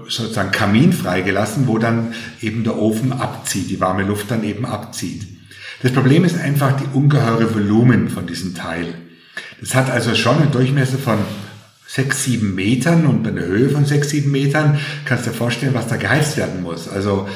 sozusagen 0.07 0.51
Kamin 0.51 0.93
freigelassen, 0.93 1.67
wo 1.67 1.79
dann 1.79 2.13
eben 2.41 2.63
der 2.63 2.77
Ofen 2.77 3.11
abzieht, 3.11 3.71
die 3.71 3.79
warme 3.79 4.03
Luft 4.03 4.29
dann 4.29 4.43
eben 4.43 4.67
abzieht. 4.67 5.38
Das 5.81 5.91
Problem 5.93 6.25
ist 6.25 6.37
einfach 6.37 6.77
die 6.79 6.87
ungeheure 6.93 7.53
Volumen 7.53 8.09
von 8.09 8.27
diesem 8.27 8.53
Teil. 8.53 8.87
Das 9.61 9.75
hat 9.75 9.89
also 9.89 10.13
schon 10.15 10.41
einen 10.41 10.51
Durchmesser 10.51 10.97
von 10.97 11.19
sechs, 11.87 12.23
sieben 12.23 12.53
Metern 12.53 13.05
und 13.05 13.27
eine 13.27 13.45
Höhe 13.45 13.69
von 13.69 13.85
sechs, 13.85 14.09
sieben 14.09 14.31
Metern. 14.31 14.79
Kannst 15.05 15.25
dir 15.25 15.31
vorstellen, 15.31 15.73
was 15.73 15.87
da 15.87 15.95
geheizt 15.95 16.37
werden 16.37 16.61
muss. 16.61 16.87
Also 16.87 17.27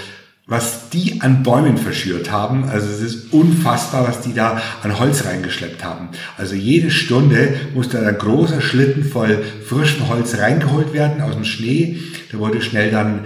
was 0.45 0.89
die 0.89 1.21
an 1.21 1.41
Bäumen 1.41 1.77
verschürt 1.77 2.29
haben, 2.29 2.65
also 2.65 2.85
es 2.87 2.99
ist 2.99 3.31
unfassbar, 3.31 4.05
was 4.05 4.19
die 4.19 4.33
da 4.33 4.61
an 4.81 4.99
Holz 4.99 5.23
reingeschleppt 5.25 5.85
haben. 5.85 6.09
Also 6.37 6.55
jede 6.55 6.91
Stunde 6.91 7.55
musste 7.73 8.05
ein 8.05 8.17
großer 8.17 8.59
Schlitten 8.59 9.05
voll 9.05 9.41
frischem 9.65 10.09
Holz 10.09 10.37
reingeholt 10.37 10.91
werden 10.91 11.21
aus 11.21 11.35
dem 11.35 11.45
Schnee. 11.45 11.97
Da 12.29 12.39
wurde 12.39 12.61
schnell 12.61 12.91
dann 12.91 13.21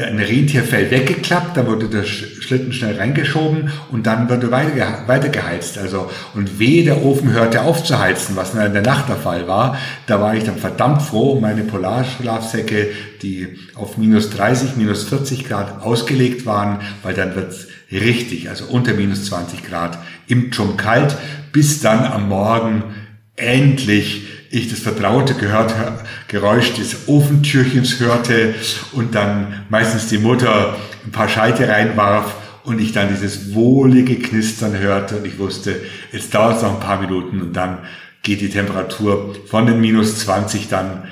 ein 0.00 0.18
Rentierfell 0.18 0.90
weggeklappt, 0.90 1.56
da 1.56 1.66
wurde 1.66 1.88
der 1.88 2.04
Schlitten 2.04 2.72
schnell 2.72 2.96
reingeschoben 2.96 3.70
und 3.90 4.06
dann 4.06 4.28
wurde 4.30 4.50
weiter, 4.50 5.04
weiter 5.06 5.28
geheizt. 5.28 5.78
Also, 5.78 6.10
und 6.34 6.58
wehe, 6.58 6.84
der 6.84 7.04
Ofen 7.04 7.32
hörte 7.32 7.62
auf 7.62 7.84
zu 7.84 7.98
heizen, 7.98 8.36
was 8.36 8.54
in 8.54 8.72
der 8.72 8.82
Nacht 8.82 9.08
der 9.08 9.16
Fall 9.16 9.46
war. 9.48 9.76
Da 10.06 10.20
war 10.20 10.34
ich 10.34 10.44
dann 10.44 10.56
verdammt 10.56 11.02
froh 11.02 11.38
meine 11.40 11.62
Polarschlafsäcke, 11.62 12.88
die 13.22 13.58
auf 13.74 13.98
minus 13.98 14.30
30, 14.30 14.76
minus 14.76 15.04
40 15.04 15.44
Grad 15.44 15.82
ausgelegt 15.82 16.46
waren, 16.46 16.80
weil 17.02 17.14
dann 17.14 17.34
wird's 17.34 17.68
richtig, 17.90 18.48
also 18.48 18.64
unter 18.66 18.94
minus 18.94 19.26
20 19.26 19.64
Grad 19.64 19.98
im 20.26 20.50
Dschungel 20.50 20.76
kalt, 20.76 21.16
bis 21.52 21.80
dann 21.80 22.04
am 22.04 22.28
Morgen 22.28 22.84
endlich 23.36 24.24
ich 24.50 24.68
das 24.68 24.80
vertraute 24.80 25.34
gehört, 25.34 25.74
Geräusch 26.28 26.74
des 26.74 27.08
Ofentürchens 27.08 27.98
hörte 28.00 28.54
und 28.92 29.14
dann 29.14 29.64
meistens 29.70 30.08
die 30.08 30.18
Mutter 30.18 30.76
ein 31.04 31.10
paar 31.10 31.28
Scheite 31.28 31.68
reinwarf 31.68 32.36
und 32.64 32.78
ich 32.80 32.92
dann 32.92 33.08
dieses 33.08 33.54
wohlige 33.54 34.16
Knistern 34.16 34.78
hörte 34.78 35.16
und 35.16 35.26
ich 35.26 35.38
wusste, 35.38 35.80
jetzt 36.12 36.34
dauert 36.34 36.56
es 36.56 36.62
noch 36.62 36.74
ein 36.74 36.80
paar 36.80 37.00
Minuten 37.00 37.40
und 37.40 37.54
dann 37.54 37.78
geht 38.22 38.40
die 38.40 38.50
Temperatur 38.50 39.34
von 39.46 39.66
den 39.66 39.80
minus 39.80 40.18
20 40.20 40.68
dann 40.68 41.04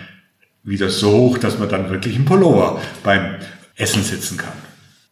wieder 0.63 0.91
so 0.91 1.11
hoch, 1.11 1.39
dass 1.39 1.59
man 1.59 1.69
dann 1.69 1.91
wirklich 1.91 2.17
im 2.17 2.27
Pullover 2.27 2.81
beim 3.03 3.37
Essen 3.75 4.03
sitzen 4.03 4.37
kann. 4.37 4.53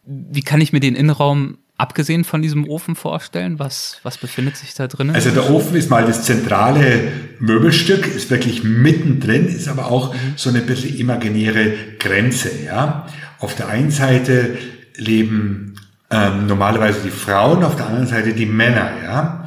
Wie 0.05 0.41
kann 0.41 0.61
ich 0.61 0.71
mir 0.71 0.79
den 0.79 0.95
Innenraum 0.95 1.57
abgesehen 1.79 2.25
von 2.25 2.41
diesem 2.41 2.67
Ofen 2.67 2.95
vorstellen? 2.95 3.57
Was, 3.57 3.99
was 4.03 4.17
befindet 4.17 4.57
sich 4.57 4.73
da 4.73 4.87
drin? 4.87 5.11
Also 5.11 5.31
der 5.31 5.49
Ofen 5.49 5.77
ist 5.77 5.89
mal 5.89 6.05
das 6.05 6.23
zentrale 6.23 7.11
Möbelstück, 7.39 8.05
ist 8.07 8.29
wirklich 8.29 8.63
mittendrin, 8.63 9.47
ist 9.47 9.67
aber 9.69 9.87
auch 9.87 10.13
so 10.35 10.49
eine 10.49 10.59
bisschen 10.59 10.97
imaginäre 10.97 11.73
Grenze. 11.97 12.51
Ja? 12.65 13.07
Auf 13.39 13.55
der 13.55 13.69
einen 13.69 13.91
Seite 13.91 14.57
leben 14.97 15.75
ähm, 16.11 16.47
normalerweise 16.47 16.99
die 17.03 17.11
Frauen, 17.11 17.63
auf 17.63 17.77
der 17.77 17.87
anderen 17.87 18.07
Seite 18.07 18.33
die 18.33 18.45
Männer. 18.45 18.91
Ja? 19.01 19.45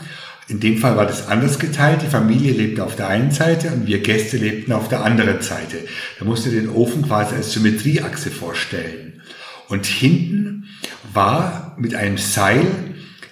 In 0.49 0.59
dem 0.59 0.79
Fall 0.79 0.97
war 0.97 1.07
das 1.07 1.29
anders 1.29 1.59
geteilt. 1.59 2.01
Die 2.03 2.11
Familie 2.11 2.53
lebte 2.53 2.83
auf 2.83 2.97
der 2.97 3.09
einen 3.09 3.31
Seite 3.31 3.69
und 3.69 3.87
wir 3.87 4.01
Gäste 4.01 4.39
lebten 4.39 4.73
auf 4.73 4.89
der 4.89 5.05
anderen 5.05 5.43
Seite. 5.43 5.77
Da 6.19 6.25
musst 6.25 6.47
du 6.47 6.51
den 6.51 6.71
Ofen 6.71 7.03
quasi 7.03 7.35
als 7.35 7.53
Symmetrieachse 7.53 8.31
vorstellen. 8.31 9.23
Und 9.69 9.87
hinten 9.87 10.69
war 11.15 11.75
mit 11.79 11.95
einem 11.95 12.19
Seil 12.19 12.67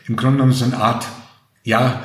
im 0.06 0.16
Grunde 0.16 0.38
genommen 0.38 0.52
so 0.52 0.64
eine 0.64 0.76
Art, 0.76 1.06
ja, 1.62 2.02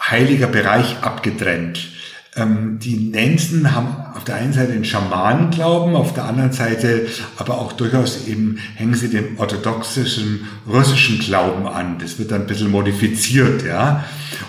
heiliger 0.00 0.46
Bereich 0.46 1.02
abgetrennt. 1.02 1.88
Ähm, 2.36 2.78
die 2.78 2.96
Nenzen 2.96 3.74
haben 3.74 3.96
auf 4.14 4.24
der 4.24 4.36
einen 4.36 4.52
Seite 4.52 4.72
den 4.72 4.84
Schamanenglauben, 4.84 5.94
auf 5.94 6.14
der 6.14 6.24
anderen 6.24 6.52
Seite 6.52 7.06
aber 7.36 7.58
auch 7.58 7.72
durchaus 7.72 8.26
eben 8.26 8.58
hängen 8.76 8.94
sie 8.94 9.10
dem 9.10 9.38
orthodoxischen 9.38 10.46
russischen 10.66 11.18
Glauben 11.18 11.66
an. 11.66 11.98
Das 11.98 12.18
wird 12.18 12.30
dann 12.30 12.42
ein 12.42 12.46
bisschen 12.46 12.70
modifiziert, 12.70 13.64
ja. 13.64 14.04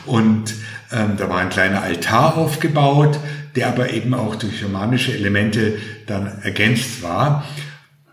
Und 0.06 0.54
ähm, 0.92 1.18
da 1.18 1.30
war 1.30 1.40
ein 1.40 1.50
kleiner 1.50 1.82
Altar 1.82 2.38
aufgebaut, 2.38 3.20
der 3.56 3.68
aber 3.68 3.92
eben 3.92 4.14
auch 4.14 4.36
durch 4.36 4.60
schamanische 4.60 5.14
Elemente 5.14 5.78
dann 6.06 6.42
ergänzt 6.44 7.02
war. 7.02 7.46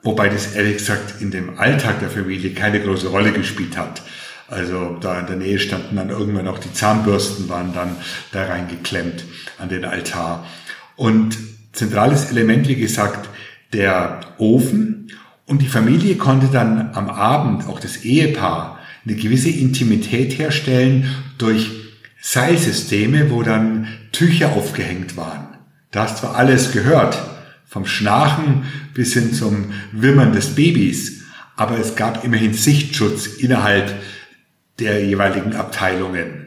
Wobei 0.06 0.28
das 0.28 0.54
ehrlich 0.54 0.78
gesagt 0.78 1.20
in 1.20 1.32
dem 1.32 1.58
Alltag 1.58 1.98
der 1.98 2.10
Familie 2.10 2.52
keine 2.52 2.80
große 2.80 3.08
Rolle 3.08 3.32
gespielt 3.32 3.76
hat. 3.76 4.02
Also 4.46 4.96
da 5.00 5.18
in 5.18 5.26
der 5.26 5.34
Nähe 5.34 5.58
standen 5.58 5.96
dann 5.96 6.10
irgendwann 6.10 6.46
auch 6.46 6.60
die 6.60 6.72
Zahnbürsten, 6.72 7.48
waren 7.48 7.74
dann 7.74 7.96
da 8.30 8.44
reingeklemmt 8.44 9.24
an 9.58 9.68
den 9.68 9.84
Altar. 9.84 10.46
Und 10.94 11.36
zentrales 11.72 12.30
Element, 12.30 12.68
wie 12.68 12.76
gesagt, 12.76 13.28
der 13.72 14.20
Ofen. 14.38 15.10
Und 15.44 15.60
die 15.60 15.66
Familie 15.66 16.14
konnte 16.14 16.46
dann 16.52 16.90
am 16.94 17.10
Abend, 17.10 17.66
auch 17.66 17.80
das 17.80 18.04
Ehepaar, 18.04 18.78
eine 19.04 19.16
gewisse 19.16 19.50
Intimität 19.50 20.38
herstellen 20.38 21.10
durch 21.36 21.68
Seilsysteme, 22.20 23.32
wo 23.32 23.42
dann 23.42 23.88
Tücher 24.12 24.52
aufgehängt 24.52 25.16
waren. 25.16 25.48
Da 25.90 26.04
hast 26.04 26.18
zwar 26.18 26.36
alles 26.36 26.70
gehört, 26.70 27.18
vom 27.66 27.86
Schnarchen 27.86 28.64
bis 28.94 29.14
hin 29.14 29.32
zum 29.32 29.72
Wimmern 29.92 30.32
des 30.32 30.54
Babys. 30.54 31.22
Aber 31.56 31.78
es 31.78 31.96
gab 31.96 32.24
immerhin 32.24 32.54
Sichtschutz 32.54 33.26
innerhalb 33.26 33.92
der 34.78 35.04
jeweiligen 35.04 35.54
Abteilungen. 35.54 36.46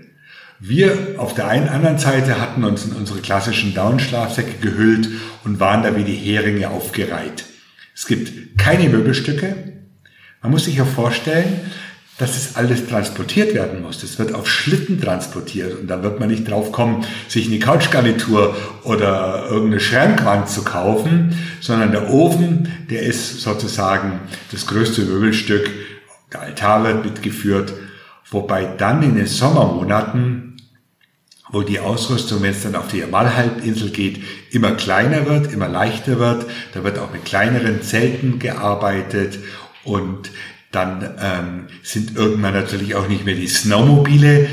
Wir 0.60 1.16
auf 1.18 1.34
der 1.34 1.48
einen 1.48 1.70
anderen 1.70 2.00
Seite 2.00 2.40
hatten 2.40 2.64
uns 2.64 2.86
in 2.86 2.92
unsere 2.92 3.20
klassischen 3.20 3.74
Downschlafsäcke 3.74 4.60
gehüllt 4.60 5.08
und 5.46 5.60
waren 5.60 5.84
da 5.84 5.96
wie 5.96 6.04
die 6.04 6.16
Heringe 6.16 6.70
aufgereiht. 6.70 7.46
Es 7.96 8.06
gibt 8.08 8.58
keine 8.58 8.90
Möbelstücke. 8.90 9.56
Man 10.42 10.52
muss 10.52 10.66
sich 10.66 10.76
ja 10.76 10.86
vorstellen, 10.86 11.62
dass 12.20 12.34
das 12.34 12.58
alles 12.58 12.86
transportiert 12.86 13.56
werden 13.56 13.82
muss. 13.82 14.00
Das 14.00 14.20
wird 14.20 14.36
auf 14.36 14.48
Schlitten 14.48 15.02
transportiert 15.02 15.80
und 15.80 15.88
da 15.88 16.04
wird 16.04 16.20
man 16.20 16.30
nicht 16.30 16.50
drauf 16.50 16.72
kommen, 16.72 17.06
sich 17.30 17.48
eine 17.48 17.60
Couchgarnitur 17.60 18.56
oder 18.84 19.48
irgendeine 19.50 19.80
Schrankwand 19.80 20.50
zu 20.50 20.64
kaufen, 20.64 21.36
sondern 21.62 21.92
der 21.92 22.12
Ofen, 22.12 22.72
der 22.90 23.04
ist 23.04 23.40
sozusagen 23.40 24.20
das 24.52 24.68
größte 24.68 25.04
Möbelstück. 25.04 25.72
Der 26.34 26.42
Altar 26.42 26.84
wird 26.84 27.06
mitgeführt, 27.06 27.74
wobei 28.30 28.66
dann 28.66 29.02
in 29.02 29.16
den 29.16 29.26
Sommermonaten, 29.26 30.58
wo 31.52 31.62
die 31.62 31.80
Ausrüstung, 31.80 32.42
wenn 32.42 32.52
es 32.52 32.64
dann 32.64 32.76
auf 32.76 32.90
die 32.90 33.00
Jamalhalbinsel 33.00 33.92
geht, 33.92 34.22
immer 34.52 34.72
kleiner 34.72 35.26
wird, 35.26 35.54
immer 35.54 35.70
leichter 35.70 36.20
wird. 36.20 36.46
Da 36.74 36.84
wird 36.84 37.00
auch 37.00 37.14
mit 37.14 37.24
kleineren 37.24 37.82
Zelten 37.82 38.40
gearbeitet 38.40 39.40
und 39.86 40.30
dann 40.72 41.10
ähm, 41.20 41.68
sind 41.84 42.16
irgendwann 42.16 42.54
natürlich 42.54 42.96
auch 42.96 43.08
nicht 43.08 43.26
mehr 43.26 43.36
die 43.36 43.48
Snowmobile 43.48 44.48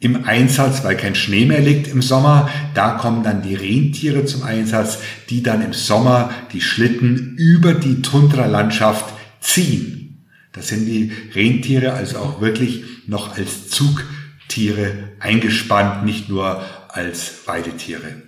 im 0.00 0.24
Einsatz, 0.24 0.82
weil 0.82 0.96
kein 0.96 1.14
Schnee 1.14 1.44
mehr 1.44 1.60
liegt 1.60 1.86
im 1.86 2.02
Sommer. 2.02 2.50
Da 2.74 2.92
kommen 2.92 3.22
dann 3.22 3.42
die 3.42 3.54
Rentiere 3.54 4.24
zum 4.24 4.42
Einsatz, 4.42 4.98
die 5.30 5.42
dann 5.42 5.62
im 5.62 5.72
Sommer 5.72 6.30
die 6.52 6.60
Schlitten 6.60 7.36
über 7.36 7.74
die 7.74 8.02
Tundralandschaft 8.02 9.14
ziehen. 9.40 10.26
Das 10.52 10.68
sind 10.68 10.86
die 10.86 11.12
Rentiere 11.34 11.92
also 11.92 12.18
auch 12.18 12.40
wirklich 12.40 12.84
noch 13.06 13.36
als 13.36 13.68
Zugtiere 13.68 15.10
eingespannt, 15.20 16.04
nicht 16.04 16.28
nur 16.28 16.62
als 16.88 17.46
Weidetiere. 17.46 18.22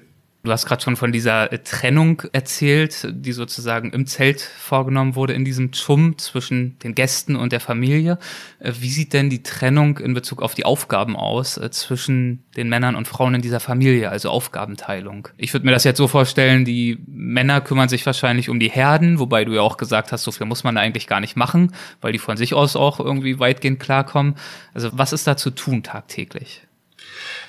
Du 0.45 0.53
hast 0.53 0.67
gerade 0.67 0.83
schon 0.83 0.97
von 0.97 1.11
dieser 1.11 1.51
äh, 1.53 1.59
Trennung 1.61 2.23
erzählt, 2.33 3.09
die 3.11 3.33
sozusagen 3.33 3.93
im 3.93 4.07
Zelt 4.07 4.43
vorgenommen 4.43 5.17
wurde, 5.17 5.33
in 5.33 5.47
diesem 5.47 5.71
Chum 5.71 6.19
zwischen 6.19 6.79
den 6.81 6.95
Gästen 6.95 7.35
und 7.35 7.51
der 7.53 7.61
Familie. 7.61 8.19
Äh, 8.59 8.73
wie 8.79 8.91
sieht 8.91 9.15
denn 9.15 9.31
die 9.31 9.43
Trennung 9.43 9.97
in 9.97 10.13
Bezug 10.13 10.43
auf 10.43 10.55
die 10.55 10.67
Aufgaben 10.67 11.17
aus 11.17 11.57
äh, 11.57 11.71
zwischen 11.71 12.45
den 12.59 12.69
Männern 12.69 12.95
und 12.95 13.09
Frauen 13.09 13.35
in 13.35 13.41
dieser 13.41 13.59
Familie, 13.59 14.11
also 14.11 14.29
Aufgabenteilung? 14.29 15.29
Ich 15.39 15.55
würde 15.55 15.65
mir 15.65 15.73
das 15.73 15.85
jetzt 15.85 15.97
so 15.97 16.09
vorstellen, 16.09 16.67
die 16.67 16.99
Männer 17.07 17.63
kümmern 17.63 17.89
sich 17.89 18.05
wahrscheinlich 18.05 18.51
um 18.51 18.61
die 18.61 18.71
Herden, 18.71 19.19
wobei 19.21 19.47
du 19.47 19.53
ja 19.53 19.63
auch 19.63 19.79
gesagt 19.79 20.13
hast, 20.13 20.25
so 20.25 20.31
viel 20.31 20.47
muss 20.47 20.63
man 20.63 20.75
da 20.75 20.83
eigentlich 20.83 21.07
gar 21.07 21.21
nicht 21.21 21.37
machen, 21.37 21.73
weil 22.03 22.13
die 22.13 22.19
von 22.19 22.37
sich 22.37 22.53
aus 22.53 22.77
auch 22.77 23.01
irgendwie 23.01 23.39
weitgehend 23.39 23.81
klarkommen. 23.81 24.35
Also 24.75 24.91
was 24.93 25.15
ist 25.15 25.27
da 25.27 25.39
zu 25.39 25.53
tun 25.53 25.83
tagtäglich? 25.83 26.67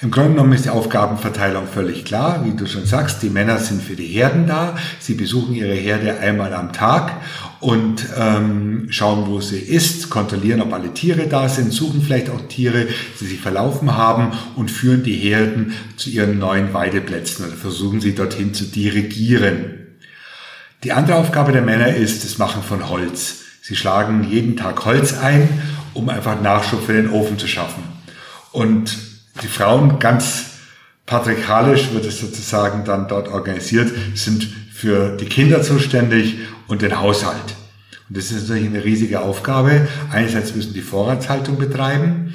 Im 0.01 0.12
Grunde 0.12 0.32
genommen 0.32 0.54
ist 0.54 0.65
die 0.65 0.69
Aufgabenverteilung 0.69 1.67
völlig 1.67 2.04
klar. 2.04 2.43
Wie 2.45 2.51
du 2.51 2.65
schon 2.65 2.86
sagst, 2.86 3.23
die 3.23 3.30
Männer 3.30 3.60
sind 3.60 3.82
für 3.82 3.95
die 3.95 4.08
Herden 4.08 4.45
da. 4.45 4.75
Sie 4.99 5.13
besuchen 5.13 5.56
ihre 5.56 5.73
Herde 5.73 6.19
einmal 6.19 6.54
am 6.54 6.73
Tag 6.73 7.13
und 7.62 8.06
ähm, 8.17 8.88
schauen, 8.89 9.28
wo 9.28 9.39
sie 9.39 9.58
ist, 9.58 10.10
kontrollieren, 10.10 10.62
ob 10.62 10.73
alle 10.73 10.93
Tiere 10.93 11.28
da 11.28 11.47
sind, 11.47 11.71
suchen 11.71 12.01
vielleicht 12.01 12.30
auch 12.30 12.41
Tiere, 12.49 12.88
die 13.19 13.25
sich 13.25 13.39
verlaufen 13.39 13.95
haben 13.95 14.34
und 14.56 14.69
führen 14.69 15.04
die 15.04 15.15
Herden 15.15 15.73
zu 15.95 16.10
ihren 16.10 16.39
neuen 16.39 16.73
Weideplätzen 16.73 17.45
oder 17.45 17.56
versuchen 17.56 18.01
sie 18.01 18.13
dorthin 18.13 18.54
zu 18.54 18.65
dirigieren. 18.65 19.80
Die 20.84 20.91
andere 20.91 21.17
Aufgabe 21.17 21.54
der 21.54 21.62
Männer 21.63 21.95
ist 21.95 22.25
das 22.25 22.38
Machen 22.38 22.62
von 22.62 22.89
Holz. 22.89 23.38
Sie 23.62 23.75
schlagen 23.75 24.28
jeden 24.30 24.58
Tag 24.58 24.86
Holz 24.86 25.17
ein, 25.17 25.47
um 25.93 26.10
einfach 26.10 26.39
Nachschub 26.41 26.86
für 26.86 26.93
den 26.93 27.10
Ofen 27.10 27.39
zu 27.39 27.47
schaffen. 27.47 27.82
Und 28.51 28.95
die 29.41 29.48
Frauen 29.48 30.00
ganz 30.00 30.52
patriarchalisch 31.06 31.91
wird 31.93 32.06
es 32.06 32.19
sozusagen 32.19 32.84
dann 32.86 33.08
dort 33.08 33.28
organisiert, 33.28 33.91
sind 34.15 34.48
für 34.74 35.15
die 35.17 35.26
Kinder 35.26 35.62
zuständig 35.62 36.38
und 36.67 36.82
den 36.82 37.00
Haushalt. 37.00 37.56
Und 38.10 38.17
das 38.17 38.32
ist 38.32 38.48
natürlich 38.48 38.69
eine 38.69 38.84
riesige 38.84 39.21
Aufgabe. 39.21 39.88
Einerseits 40.12 40.56
müssen 40.56 40.74
die 40.74 40.82
Vorratshaltung 40.82 41.58
betreiben, 41.58 42.34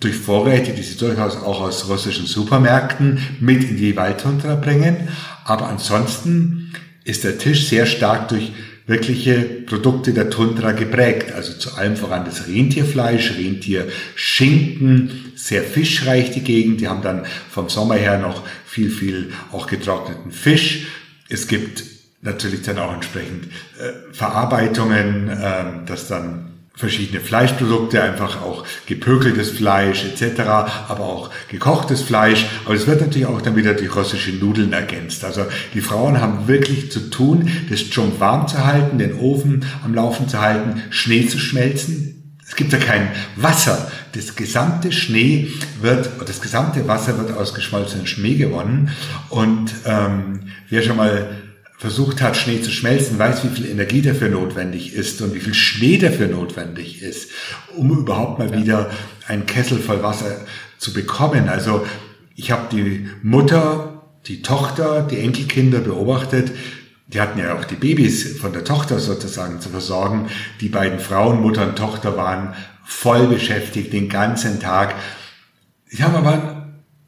durch 0.00 0.16
Vorräte, 0.16 0.72
die 0.72 0.82
sie 0.82 0.96
durchaus 0.96 1.36
auch 1.36 1.60
aus 1.60 1.88
russischen 1.88 2.26
Supermärkten 2.26 3.20
mit 3.40 3.62
in 3.62 3.76
die 3.76 3.96
Waldtundra 3.96 4.56
bringen. 4.56 5.08
Aber 5.44 5.68
ansonsten 5.68 6.72
ist 7.04 7.24
der 7.24 7.38
Tisch 7.38 7.68
sehr 7.68 7.86
stark 7.86 8.28
durch 8.28 8.52
wirkliche 8.86 9.40
Produkte 9.66 10.12
der 10.12 10.30
Tundra 10.30 10.72
geprägt. 10.72 11.32
Also 11.32 11.54
zu 11.54 11.76
allem 11.76 11.96
voran 11.96 12.24
das 12.24 12.46
Rentierfleisch, 12.48 13.36
Rentierschinken, 13.36 15.32
sehr 15.36 15.62
fischreich 15.62 16.30
die 16.32 16.42
Gegend. 16.42 16.80
Die 16.80 16.88
haben 16.88 17.02
dann 17.02 17.24
vom 17.50 17.68
Sommer 17.68 17.94
her 17.94 18.18
noch 18.18 18.42
viel, 18.66 18.90
viel 18.90 19.32
auch 19.52 19.66
getrockneten 19.66 20.32
Fisch. 20.32 20.86
Es 21.28 21.46
gibt 21.48 21.84
natürlich 22.22 22.62
dann 22.62 22.78
auch 22.78 22.92
entsprechend 22.92 23.46
äh, 23.78 24.12
Verarbeitungen, 24.12 25.28
äh, 25.28 25.64
dass 25.86 26.08
dann 26.08 26.51
verschiedene 26.82 27.20
Fleischprodukte, 27.20 28.02
einfach 28.02 28.42
auch 28.42 28.64
gepökeltes 28.86 29.50
Fleisch 29.50 30.04
etc., 30.04 30.40
aber 30.88 31.04
auch 31.04 31.30
gekochtes 31.48 32.02
Fleisch. 32.02 32.46
Aber 32.64 32.74
es 32.74 32.88
wird 32.88 33.00
natürlich 33.00 33.28
auch 33.28 33.40
dann 33.40 33.54
wieder 33.54 33.74
die 33.74 33.86
russische 33.86 34.32
Nudeln 34.32 34.72
ergänzt. 34.72 35.24
Also 35.24 35.46
die 35.74 35.80
Frauen 35.80 36.20
haben 36.20 36.48
wirklich 36.48 36.90
zu 36.90 37.08
tun, 37.08 37.48
das 37.70 37.82
schon 37.82 38.18
warm 38.18 38.48
zu 38.48 38.66
halten, 38.66 38.98
den 38.98 39.14
Ofen 39.14 39.64
am 39.84 39.94
Laufen 39.94 40.28
zu 40.28 40.40
halten, 40.40 40.82
Schnee 40.90 41.28
zu 41.28 41.38
schmelzen. 41.38 42.36
Es 42.44 42.56
gibt 42.56 42.72
ja 42.72 42.80
kein 42.80 43.12
Wasser. 43.36 43.92
Das 44.10 44.34
gesamte 44.34 44.90
Schnee 44.90 45.52
wird, 45.80 46.10
das 46.26 46.40
gesamte 46.40 46.88
Wasser 46.88 47.16
wird 47.16 47.30
aus 47.36 47.54
geschmolzenen 47.54 48.08
Schnee 48.08 48.34
gewonnen. 48.34 48.90
Und 49.28 49.70
ähm, 49.86 50.40
wer 50.68 50.82
schon 50.82 50.96
mal 50.96 51.41
versucht 51.82 52.22
hat, 52.22 52.36
Schnee 52.36 52.62
zu 52.62 52.70
schmelzen, 52.70 53.18
weiß, 53.18 53.42
wie 53.42 53.48
viel 53.48 53.68
Energie 53.68 54.02
dafür 54.02 54.28
notwendig 54.28 54.94
ist 54.94 55.20
und 55.20 55.34
wie 55.34 55.40
viel 55.40 55.52
Schnee 55.52 55.98
dafür 55.98 56.28
notwendig 56.28 57.02
ist, 57.02 57.32
um 57.76 57.90
überhaupt 57.90 58.38
mal 58.38 58.56
wieder 58.56 58.88
einen 59.26 59.46
Kessel 59.46 59.80
voll 59.80 60.00
Wasser 60.00 60.42
zu 60.78 60.92
bekommen. 60.92 61.48
Also 61.48 61.84
ich 62.36 62.52
habe 62.52 62.68
die 62.70 63.08
Mutter, 63.24 64.00
die 64.26 64.42
Tochter, 64.42 65.02
die 65.02 65.18
Enkelkinder 65.18 65.80
beobachtet. 65.80 66.52
Die 67.08 67.20
hatten 67.20 67.40
ja 67.40 67.58
auch 67.58 67.64
die 67.64 67.74
Babys 67.74 68.38
von 68.38 68.52
der 68.52 68.62
Tochter 68.62 69.00
sozusagen 69.00 69.60
zu 69.60 69.68
versorgen. 69.70 70.28
Die 70.60 70.68
beiden 70.68 71.00
Frauen, 71.00 71.42
Mutter 71.42 71.66
und 71.66 71.76
Tochter, 71.76 72.16
waren 72.16 72.54
voll 72.84 73.26
beschäftigt 73.26 73.92
den 73.92 74.08
ganzen 74.08 74.60
Tag. 74.60 74.94
Sie 75.88 76.04
haben 76.04 76.14
aber 76.14 76.61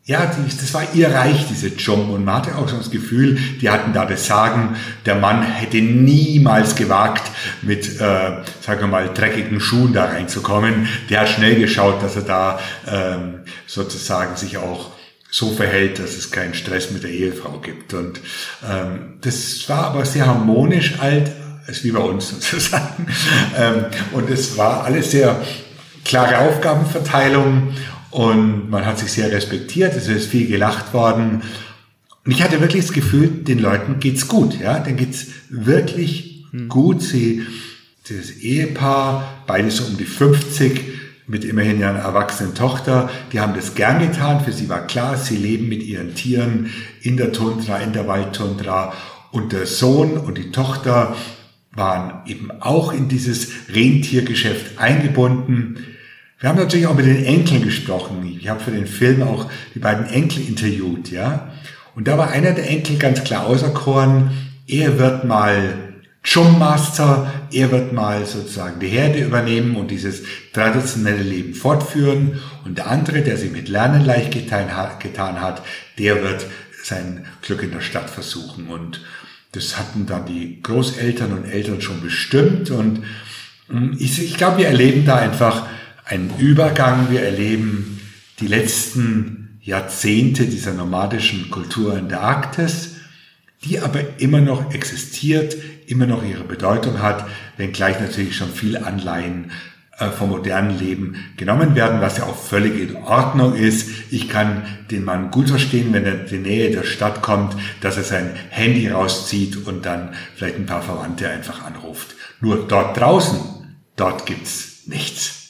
ja, 0.07 0.27
die, 0.27 0.55
das 0.55 0.75
war 0.75 0.83
ihr 0.93 1.09
Reich, 1.11 1.47
diese 1.49 1.69
Jom. 1.69 2.11
Und 2.11 2.27
man 2.27 2.37
hatte 2.37 2.57
auch 2.57 2.69
schon 2.69 2.79
das 2.79 2.90
Gefühl, 2.90 3.38
die 3.61 3.71
hatten 3.71 3.95
da 3.95 4.05
das 4.05 4.27
Sagen, 4.27 4.77
der 5.07 5.14
Mann 5.14 5.43
hätte 5.43 5.79
niemals 5.79 6.77
gewagt, 6.77 7.31
mit, 7.62 8.01
äh, 8.01 8.43
sagen 8.61 8.81
wir 8.81 8.87
mal, 8.87 9.09
dreckigen 9.14 9.61
Schuhen 9.61 9.95
da 9.95 10.05
reinzukommen. 10.05 10.88
Der 11.09 11.21
hat 11.21 11.31
schnell 11.31 11.59
geschaut, 11.59 12.03
dass 12.03 12.17
er 12.17 12.23
da 12.23 12.61
ähm, 12.87 13.40
sozusagen 13.67 14.37
sich 14.37 14.59
auch 14.59 14.90
so 15.31 15.51
verhält, 15.53 15.99
dass 15.99 16.17
es 16.17 16.31
keinen 16.31 16.53
Stress 16.53 16.90
mit 16.90 17.03
der 17.03 17.11
Ehefrau 17.11 17.59
gibt. 17.61 17.95
Und 17.95 18.21
ähm, 18.71 19.14
das 19.23 19.67
war 19.71 19.87
aber 19.87 20.05
sehr 20.05 20.27
harmonisch 20.27 21.01
alt, 21.01 21.33
ist 21.67 21.83
wie 21.83 21.93
bei 21.93 22.01
uns 22.01 22.29
sozusagen. 22.31 23.07
Ähm, 23.57 23.87
und 24.12 24.29
es 24.29 24.59
war 24.59 24.85
alles 24.85 25.12
sehr 25.12 25.40
klare 26.05 26.38
Aufgabenverteilung 26.40 27.75
und 28.14 28.70
man 28.70 28.87
hat 28.87 29.00
sich 29.00 29.11
sehr 29.11 29.33
respektiert, 29.33 29.96
es 29.96 30.07
ist 30.07 30.31
viel 30.31 30.46
gelacht 30.46 30.94
worden. 30.94 31.42
Und 32.24 32.31
ich 32.31 32.44
hatte 32.44 32.61
wirklich 32.61 32.85
das 32.87 32.94
Gefühl, 32.94 33.27
den 33.27 33.59
Leuten 33.59 33.98
geht's 33.98 34.29
gut, 34.29 34.57
ja, 34.61 34.79
denen 34.79 34.98
geht's 34.98 35.27
wirklich 35.50 36.44
hm. 36.53 36.68
gut. 36.68 37.03
Sie, 37.03 37.42
das 38.09 38.31
Ehepaar, 38.31 39.42
beides 39.48 39.81
um 39.81 39.96
die 39.96 40.05
50, 40.05 40.81
mit 41.27 41.44
immerhin 41.44 41.81
ja 41.81 41.90
einer 41.90 41.98
erwachsenen 41.98 42.55
Tochter, 42.55 43.11
die 43.33 43.40
haben 43.40 43.55
das 43.57 43.74
gern 43.74 43.98
getan. 43.98 44.44
Für 44.44 44.53
sie 44.53 44.68
war 44.68 44.87
klar, 44.87 45.16
sie 45.16 45.37
leben 45.37 45.68
mit 45.68 45.83
ihren 45.83 46.14
Tieren 46.14 46.70
in 47.03 47.16
der 47.16 47.33
Tundra, 47.33 47.79
in 47.79 47.92
der 47.92 48.07
Waldtundra. 48.07 48.92
Und 49.33 49.53
der 49.53 49.66
Sohn 49.66 50.16
und 50.18 50.38
die 50.38 50.53
Tochter 50.53 51.16
waren 51.72 52.24
eben 52.27 52.53
auch 52.61 52.92
in 52.92 53.09
dieses 53.09 53.48
Rentiergeschäft 53.74 54.79
eingebunden. 54.79 55.79
Wir 56.45 56.51
haben 56.51 56.59
natürlich 56.59 56.87
auch 56.87 56.95
mit 56.95 57.07
den 57.07 57.25
Enkeln 57.25 57.63
gesprochen. 57.63 58.37
Ich 58.39 58.51
habe 58.51 58.61
für 58.61 58.71
den 58.71 58.87
Film 58.87 59.23
auch 59.23 59.51
die 59.75 59.79
beiden 59.79 60.05
Enkel 60.05 60.47
interviewt, 60.47 61.11
ja. 61.11 61.51
Und 61.95 62.07
da 62.07 62.19
war 62.19 62.33
einer 62.33 62.53
der 62.53 62.69
Enkel 62.69 62.99
ganz 62.99 63.25
klar 63.25 63.47
auserkoren. 63.47 64.31
Er 64.67 64.99
wird 64.99 65.25
mal 65.25 65.73
Chum-Master, 66.23 67.33
er 67.51 67.71
wird 67.71 67.95
mal 67.95 68.27
sozusagen 68.27 68.79
die 68.79 68.89
Herde 68.89 69.25
übernehmen 69.25 69.75
und 69.77 69.91
dieses 69.91 70.25
traditionelle 70.53 71.23
Leben 71.23 71.55
fortführen. 71.55 72.43
Und 72.67 72.77
der 72.77 72.91
andere, 72.91 73.23
der 73.23 73.39
sich 73.39 73.51
mit 73.51 73.71
Lernen 73.71 74.05
leicht 74.05 74.31
getan 74.31 74.77
hat, 74.77 75.63
der 75.99 76.23
wird 76.23 76.45
sein 76.83 77.25
Glück 77.41 77.63
in 77.63 77.71
der 77.71 77.81
Stadt 77.81 78.11
versuchen. 78.11 78.67
Und 78.67 79.01
das 79.53 79.79
hatten 79.79 80.05
dann 80.05 80.27
die 80.27 80.61
Großeltern 80.63 81.33
und 81.33 81.47
Eltern 81.47 81.81
schon 81.81 82.03
bestimmt. 82.03 82.71
Und 82.71 83.03
hm, 83.71 83.97
ich, 83.99 84.23
ich 84.23 84.37
glaube, 84.37 84.59
wir 84.59 84.67
erleben 84.67 85.07
da 85.07 85.17
einfach 85.17 85.69
ein 86.05 86.31
Übergang. 86.38 87.11
Wir 87.11 87.23
erleben 87.23 88.01
die 88.40 88.47
letzten 88.47 89.59
Jahrzehnte 89.62 90.47
dieser 90.47 90.75
nomadischen 90.75 91.51
Kultur 91.51 91.97
in 91.97 92.09
der 92.09 92.21
Arktis, 92.21 92.97
die 93.64 93.81
aber 93.81 94.01
immer 94.19 94.40
noch 94.40 94.75
existiert, 94.75 95.57
immer 95.87 96.07
noch 96.07 96.23
ihre 96.23 96.45
Bedeutung 96.45 97.01
hat, 97.01 97.27
wenngleich 97.57 97.99
natürlich 98.01 98.37
schon 98.37 98.51
viel 98.51 98.77
Anleihen 98.77 99.53
äh, 99.99 100.11
vom 100.11 100.31
modernen 100.31 100.79
Leben 100.79 101.17
genommen 101.37 101.75
werden, 101.75 102.01
was 102.01 102.19
ja 102.19 102.25
auch 102.25 102.37
völlig 102.37 102.79
in 102.79 102.97
Ordnung 102.97 103.55
ist. 103.55 103.88
Ich 104.11 104.29
kann 104.29 104.67
den 104.90 105.05
Mann 105.05 105.31
gut 105.31 105.49
verstehen, 105.49 105.93
wenn 105.93 106.05
er 106.05 106.21
in 106.21 106.27
die 106.27 106.38
Nähe 106.38 106.71
der 106.71 106.85
Stadt 106.85 107.23
kommt, 107.23 107.57
dass 107.81 107.97
er 107.97 108.05
sein 108.05 108.35
Handy 108.51 108.88
rauszieht 108.88 109.67
und 109.67 109.87
dann 109.87 110.14
vielleicht 110.35 110.57
ein 110.57 110.67
paar 110.67 110.83
Verwandte 110.83 111.31
einfach 111.31 111.64
anruft. 111.64 112.17
Nur 112.40 112.67
dort 112.69 112.99
draußen, 112.99 113.40
dort 113.97 114.27
gibt's 114.27 114.83
nichts. 114.87 115.44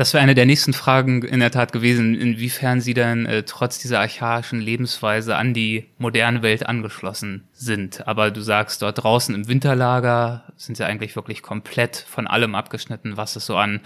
Das 0.00 0.14
wäre 0.14 0.22
eine 0.22 0.34
der 0.34 0.46
nächsten 0.46 0.72
Fragen 0.72 1.20
in 1.20 1.40
der 1.40 1.50
Tat 1.50 1.72
gewesen, 1.72 2.14
inwiefern 2.14 2.80
Sie 2.80 2.94
dann 2.94 3.26
äh, 3.26 3.42
trotz 3.42 3.80
dieser 3.80 4.00
archaischen 4.00 4.58
Lebensweise 4.58 5.36
an 5.36 5.52
die 5.52 5.88
moderne 5.98 6.40
Welt 6.40 6.64
angeschlossen 6.64 7.44
sind. 7.52 8.08
Aber 8.08 8.30
du 8.30 8.40
sagst, 8.40 8.80
dort 8.80 9.04
draußen 9.04 9.34
im 9.34 9.46
Winterlager 9.46 10.44
sind 10.56 10.78
Sie 10.78 10.86
eigentlich 10.86 11.16
wirklich 11.16 11.42
komplett 11.42 12.02
von 12.08 12.26
allem 12.26 12.54
abgeschnitten, 12.54 13.18
was 13.18 13.36
es 13.36 13.44
so 13.44 13.56
an 13.56 13.80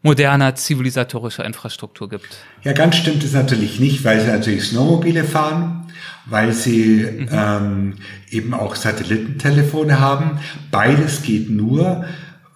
moderner 0.00 0.54
zivilisatorischer 0.54 1.44
Infrastruktur 1.44 2.08
gibt. 2.08 2.34
Ja, 2.62 2.72
ganz 2.72 2.96
stimmt 2.96 3.22
es 3.22 3.34
natürlich 3.34 3.78
nicht, 3.78 4.04
weil 4.04 4.20
sie 4.20 4.28
natürlich 4.28 4.64
Snowmobile 4.64 5.22
fahren, 5.22 5.86
weil 6.24 6.54
sie 6.54 7.04
mhm. 7.04 7.28
ähm, 7.30 7.94
eben 8.30 8.54
auch 8.54 8.74
Satellitentelefone 8.74 10.00
haben. 10.00 10.40
Beides 10.70 11.20
geht 11.20 11.50
nur, 11.50 12.06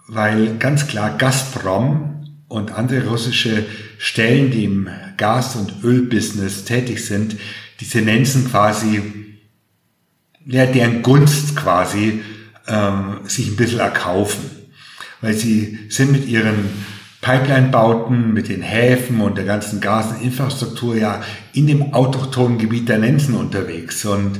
weil 0.08 0.56
ganz 0.56 0.86
klar 0.86 1.18
Gazprom 1.18 2.15
und 2.48 2.72
andere 2.72 3.08
russische 3.08 3.64
Stellen, 3.98 4.50
die 4.50 4.64
im 4.64 4.88
Gas- 5.16 5.56
und 5.56 5.82
Ölbusiness 5.82 6.64
tätig 6.64 7.04
sind, 7.04 7.36
die 7.80 7.86
Tendenzen 7.86 8.48
quasi, 8.48 9.02
ja, 10.46 10.66
deren 10.66 11.02
Gunst 11.02 11.56
quasi 11.56 12.22
ähm, 12.68 13.18
sich 13.24 13.48
ein 13.48 13.56
bisschen 13.56 13.80
erkaufen. 13.80 14.50
Weil 15.20 15.34
sie 15.34 15.78
sind 15.88 16.12
mit 16.12 16.26
ihren 16.28 16.68
Pipeline-Bauten, 17.20 18.32
mit 18.32 18.48
den 18.48 18.62
Häfen 18.62 19.20
und 19.20 19.36
der 19.36 19.44
ganzen 19.44 19.80
Gasinfrastruktur 19.80 20.96
ja 20.96 21.22
in 21.52 21.66
dem 21.66 21.94
autochthonen 21.94 22.58
Gebiet 22.58 22.88
der 22.88 22.98
Nenzen 22.98 23.34
unterwegs. 23.34 24.04
Und 24.04 24.38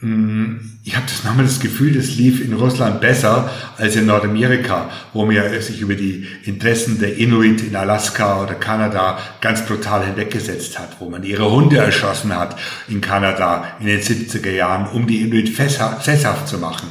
ich 0.00 0.94
habe 0.94 1.06
das 1.06 1.24
manchmal 1.24 1.46
das 1.46 1.58
Gefühl, 1.58 1.94
das 1.94 2.14
lief 2.14 2.40
in 2.40 2.52
Russland 2.52 3.00
besser 3.00 3.50
als 3.78 3.96
in 3.96 4.06
Nordamerika, 4.06 4.90
wo 5.12 5.26
man 5.26 5.60
sich 5.60 5.80
über 5.80 5.94
die 5.94 6.24
Interessen 6.44 7.00
der 7.00 7.16
Inuit 7.16 7.62
in 7.62 7.74
Alaska 7.74 8.40
oder 8.40 8.54
Kanada 8.54 9.18
ganz 9.40 9.66
brutal 9.66 10.06
hinweggesetzt 10.06 10.78
hat, 10.78 11.00
wo 11.00 11.10
man 11.10 11.24
ihre 11.24 11.50
Hunde 11.50 11.78
erschossen 11.78 12.36
hat 12.36 12.56
in 12.86 13.00
Kanada 13.00 13.64
in 13.80 13.86
den 13.86 14.00
70er 14.00 14.52
Jahren, 14.52 14.86
um 14.92 15.08
die 15.08 15.22
Inuit 15.22 15.56
sesshaft 15.56 16.46
zu 16.46 16.58
machen. 16.58 16.88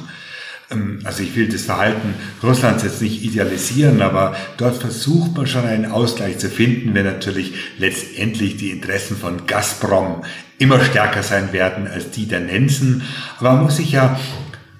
Ähm, 0.69 0.99
also 1.05 1.23
ich 1.23 1.33
will 1.37 1.47
das 1.47 1.61
Verhalten 1.61 2.13
Russlands 2.43 2.83
jetzt 2.83 3.01
nicht 3.01 3.23
idealisieren, 3.23 4.01
aber 4.01 4.35
dort 4.57 4.75
versucht 4.75 5.37
man 5.37 5.47
schon 5.47 5.65
einen 5.65 5.85
Ausgleich 5.85 6.39
zu 6.39 6.49
finden, 6.49 6.93
wenn 6.93 7.05
natürlich 7.05 7.53
letztendlich 7.77 8.57
die 8.57 8.71
Interessen 8.71 9.15
von 9.15 9.47
Gazprom 9.47 10.23
immer 10.59 10.83
stärker 10.83 11.23
sein 11.23 11.53
werden 11.53 11.87
als 11.87 12.11
die 12.11 12.27
der 12.27 12.39
Nenzen. 12.39 13.03
Aber 13.39 13.53
man 13.53 13.63
muss 13.63 13.77
sich 13.77 13.91
ja 13.91 14.19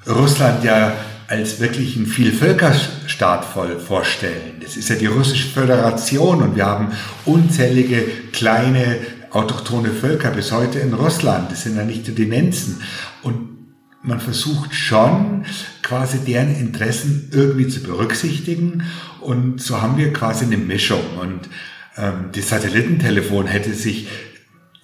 Russland 0.08 0.64
ja 0.64 0.94
als 1.28 1.60
wirklich 1.60 1.96
ein 1.98 2.06
Vielvölkerstaat 2.06 3.44
voll 3.44 3.80
vorstellen. 3.80 4.62
Das 4.62 4.78
ist 4.78 4.90
ja 4.90 4.96
die 4.96 5.08
russische 5.08 5.50
Föderation 5.50 6.42
und 6.42 6.56
wir 6.56 6.66
haben 6.66 6.94
unzählige 7.26 8.04
kleine 8.32 8.98
autochtone 9.32 9.90
Völker 9.90 10.32
bis 10.32 10.52
heute 10.52 10.80
in 10.80 10.94
Russland. 10.94 11.52
Das 11.52 11.64
sind 11.64 11.76
ja 11.76 11.84
nicht 11.84 12.08
nur 12.08 12.16
die 12.16 12.26
Nenzen. 12.26 12.82
Und 13.24 13.58
man 14.04 14.22
versucht 14.22 14.74
schon, 14.74 15.44
quasi 15.84 16.20
deren 16.20 16.56
Interessen 16.56 17.30
irgendwie 17.34 17.68
zu 17.68 17.82
berücksichtigen. 17.82 18.84
Und 19.20 19.62
so 19.62 19.82
haben 19.82 19.98
wir 19.98 20.14
quasi 20.14 20.46
eine 20.46 20.58
Mischung. 20.58 21.04
Und 21.20 21.50
ähm, 21.98 22.30
das 22.34 22.50
Satellitentelefon 22.50 23.48
hätte 23.48 23.74
sich 23.74 24.08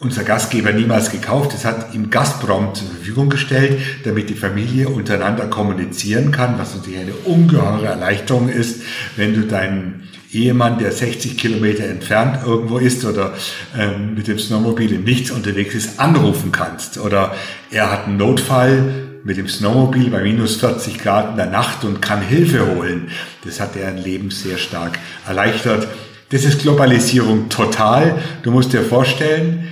unser 0.03 0.23
Gastgeber 0.23 0.71
niemals 0.71 1.11
gekauft. 1.11 1.53
Es 1.53 1.65
hat 1.65 1.93
ihm 1.93 2.09
Gazprom 2.09 2.75
zur 2.75 2.87
Verfügung 2.87 3.29
gestellt, 3.29 3.79
damit 4.03 4.29
die 4.29 4.35
Familie 4.35 4.89
untereinander 4.89 5.47
kommunizieren 5.47 6.31
kann, 6.31 6.57
was 6.57 6.75
natürlich 6.75 6.99
eine 6.99 7.13
ungeheure 7.13 7.87
Erleichterung 7.87 8.49
ist, 8.49 8.81
wenn 9.15 9.33
du 9.33 9.41
deinen 9.47 10.09
Ehemann, 10.31 10.79
der 10.79 10.91
60 10.91 11.37
Kilometer 11.37 11.85
entfernt 11.85 12.39
irgendwo 12.45 12.79
ist 12.79 13.05
oder 13.05 13.33
ähm, 13.77 14.15
mit 14.15 14.27
dem 14.27 14.39
Snowmobil 14.39 14.91
in 14.91 15.03
nichts 15.03 15.31
unterwegs 15.31 15.75
ist, 15.75 15.99
anrufen 15.99 16.51
kannst. 16.51 16.97
Oder 16.97 17.35
er 17.69 17.91
hat 17.91 18.07
einen 18.07 18.17
Notfall, 18.17 19.09
mit 19.23 19.37
dem 19.37 19.47
Snowmobil 19.47 20.09
bei 20.09 20.21
minus 20.21 20.57
40 20.57 20.99
Grad 20.99 21.31
in 21.31 21.37
der 21.37 21.45
Nacht 21.45 21.85
und 21.85 22.01
kann 22.01 22.21
Hilfe 22.21 22.75
holen. 22.75 23.09
Das 23.45 23.59
hat 23.59 23.75
deren 23.75 23.97
Leben 23.97 24.31
sehr 24.31 24.57
stark 24.57 24.99
erleichtert. 25.25 25.87
Das 26.29 26.43
ist 26.43 26.61
Globalisierung 26.61 27.47
total. 27.47 28.19
Du 28.41 28.51
musst 28.51 28.73
dir 28.73 28.81
vorstellen, 28.81 29.67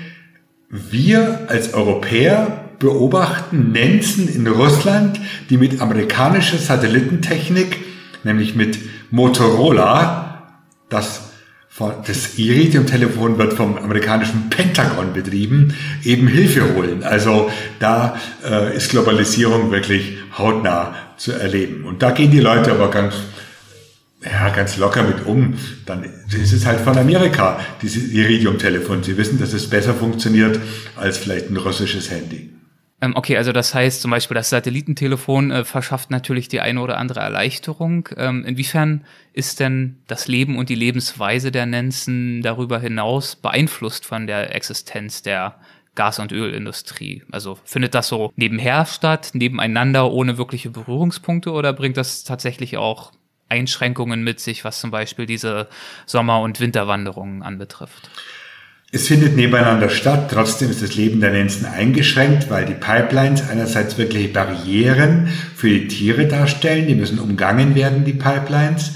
wir 0.71 1.47
als 1.47 1.73
Europäer 1.73 2.65
beobachten 2.79 3.71
Nenzen 3.71 4.33
in 4.33 4.47
Russland, 4.47 5.19
die 5.49 5.57
mit 5.57 5.81
amerikanischer 5.81 6.57
Satellitentechnik, 6.57 7.77
nämlich 8.23 8.55
mit 8.55 8.79
Motorola, 9.11 10.53
das 10.89 11.31
das 12.05 12.37
Iridium-Telefon 12.37 13.37
wird 13.37 13.53
vom 13.53 13.77
amerikanischen 13.77 14.49
Pentagon 14.49 15.13
betrieben, 15.13 15.73
eben 16.03 16.27
Hilfe 16.27 16.75
holen. 16.75 17.03
Also 17.03 17.49
da 17.79 18.17
äh, 18.43 18.75
ist 18.75 18.91
Globalisierung 18.91 19.71
wirklich 19.71 20.17
hautnah 20.37 20.93
zu 21.17 21.31
erleben. 21.31 21.85
Und 21.85 22.03
da 22.03 22.11
gehen 22.11 22.29
die 22.29 22.39
Leute 22.41 22.71
aber 22.71 22.91
ganz, 22.91 23.15
ja, 24.23 24.49
ganz 24.49 24.77
locker 24.77 25.03
mit 25.03 25.25
um. 25.25 25.55
Dann 25.85 26.03
ist 26.03 26.53
es 26.53 26.65
halt 26.65 26.79
von 26.81 26.97
Amerika, 26.97 27.59
dieses 27.81 28.11
Iridium-Telefon. 28.11 29.03
Sie 29.03 29.17
wissen, 29.17 29.39
dass 29.39 29.53
es 29.53 29.69
besser 29.69 29.93
funktioniert 29.93 30.59
als 30.95 31.17
vielleicht 31.17 31.49
ein 31.49 31.57
russisches 31.57 32.11
Handy. 32.11 32.51
Ähm, 33.01 33.15
okay, 33.15 33.35
also 33.35 33.51
das 33.51 33.73
heißt 33.73 34.01
zum 34.01 34.11
Beispiel, 34.11 34.35
das 34.35 34.51
Satellitentelefon 34.51 35.49
äh, 35.49 35.63
verschafft 35.65 36.11
natürlich 36.11 36.49
die 36.49 36.61
eine 36.61 36.81
oder 36.81 36.97
andere 36.97 37.21
Erleichterung. 37.21 38.07
Ähm, 38.15 38.45
inwiefern 38.45 39.03
ist 39.33 39.59
denn 39.59 39.97
das 40.07 40.27
Leben 40.27 40.57
und 40.57 40.69
die 40.69 40.75
Lebensweise 40.75 41.51
der 41.51 41.65
Nenzen 41.65 42.43
darüber 42.43 42.79
hinaus 42.79 43.35
beeinflusst 43.35 44.05
von 44.05 44.27
der 44.27 44.55
Existenz 44.55 45.23
der 45.23 45.55
Gas- 45.95 46.19
und 46.19 46.31
Ölindustrie? 46.31 47.23
Also 47.31 47.57
findet 47.63 47.95
das 47.95 48.07
so 48.07 48.31
nebenher 48.35 48.85
statt, 48.85 49.31
nebeneinander, 49.33 50.11
ohne 50.11 50.37
wirkliche 50.37 50.69
Berührungspunkte 50.69 51.51
oder 51.51 51.73
bringt 51.73 51.97
das 51.97 52.23
tatsächlich 52.23 52.77
auch 52.77 53.11
Einschränkungen 53.51 54.23
mit 54.23 54.39
sich, 54.39 54.65
was 54.65 54.79
zum 54.79 54.89
Beispiel 54.89 55.27
diese 55.27 55.67
Sommer- 56.07 56.41
und 56.41 56.59
Winterwanderungen 56.59 57.43
anbetrifft? 57.43 58.09
Es 58.93 59.07
findet 59.07 59.37
nebeneinander 59.37 59.89
statt, 59.89 60.29
trotzdem 60.33 60.69
ist 60.69 60.81
das 60.81 60.95
Leben 60.95 61.21
der 61.21 61.31
Nenzen 61.31 61.65
eingeschränkt, 61.65 62.49
weil 62.49 62.65
die 62.65 62.73
Pipelines 62.73 63.47
einerseits 63.49 63.97
wirklich 63.97 64.33
Barrieren 64.33 65.29
für 65.55 65.69
die 65.69 65.87
Tiere 65.87 66.27
darstellen, 66.27 66.87
die 66.87 66.95
müssen 66.95 67.19
umgangen 67.19 67.75
werden, 67.75 68.03
die 68.03 68.13
Pipelines. 68.13 68.91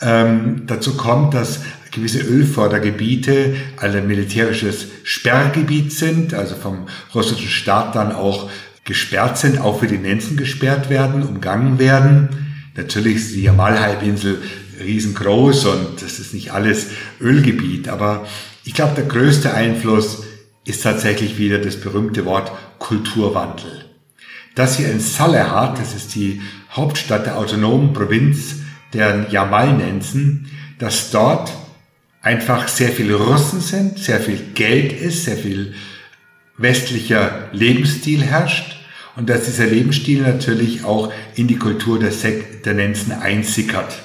Ähm, 0.00 0.62
dazu 0.66 0.96
kommt, 0.96 1.34
dass 1.34 1.60
gewisse 1.90 2.20
Ölfördergebiete 2.20 3.56
alle 3.76 4.00
militärisches 4.02 4.86
Sperrgebiet 5.04 5.92
sind, 5.92 6.32
also 6.32 6.54
vom 6.54 6.88
russischen 7.14 7.48
Staat 7.48 7.94
dann 7.94 8.12
auch 8.12 8.50
gesperrt 8.84 9.36
sind, 9.36 9.60
auch 9.60 9.80
für 9.80 9.86
die 9.86 9.98
Nenzen 9.98 10.38
gesperrt 10.38 10.88
werden, 10.88 11.22
umgangen 11.22 11.78
werden. 11.78 12.45
Natürlich 12.76 13.16
ist 13.16 13.34
die 13.34 13.42
Jamalhalbinsel 13.42 14.42
riesengroß 14.80 15.64
und 15.66 16.02
das 16.02 16.18
ist 16.18 16.34
nicht 16.34 16.52
alles 16.52 16.88
Ölgebiet, 17.20 17.88
aber 17.88 18.26
ich 18.64 18.74
glaube, 18.74 18.94
der 18.94 19.04
größte 19.04 19.54
Einfluss 19.54 20.24
ist 20.64 20.82
tatsächlich 20.82 21.38
wieder 21.38 21.58
das 21.58 21.76
berühmte 21.76 22.24
Wort 22.24 22.52
Kulturwandel. 22.78 23.84
Das 24.54 24.76
hier 24.76 24.90
in 24.90 25.00
Salehat, 25.00 25.78
das 25.78 25.94
ist 25.94 26.14
die 26.14 26.42
Hauptstadt 26.72 27.26
der 27.26 27.38
autonomen 27.38 27.92
Provinz 27.92 28.56
der 28.92 29.26
Jamalnenzen, 29.30 30.50
dass 30.78 31.10
dort 31.10 31.52
einfach 32.20 32.68
sehr 32.68 32.90
viele 32.90 33.14
Russen 33.14 33.60
sind, 33.60 33.98
sehr 33.98 34.20
viel 34.20 34.40
Geld 34.54 34.92
ist, 34.92 35.24
sehr 35.24 35.36
viel 35.36 35.74
westlicher 36.58 37.48
Lebensstil 37.52 38.22
herrscht 38.22 38.75
und 39.16 39.28
dass 39.28 39.44
dieser 39.44 39.66
Lebensstil 39.66 40.22
natürlich 40.22 40.84
auch 40.84 41.12
in 41.34 41.48
die 41.48 41.56
Kultur 41.56 41.98
der, 41.98 42.12
Sek 42.12 42.62
der 42.62 42.74
Nenzen 42.74 43.12
einsickert. 43.12 44.02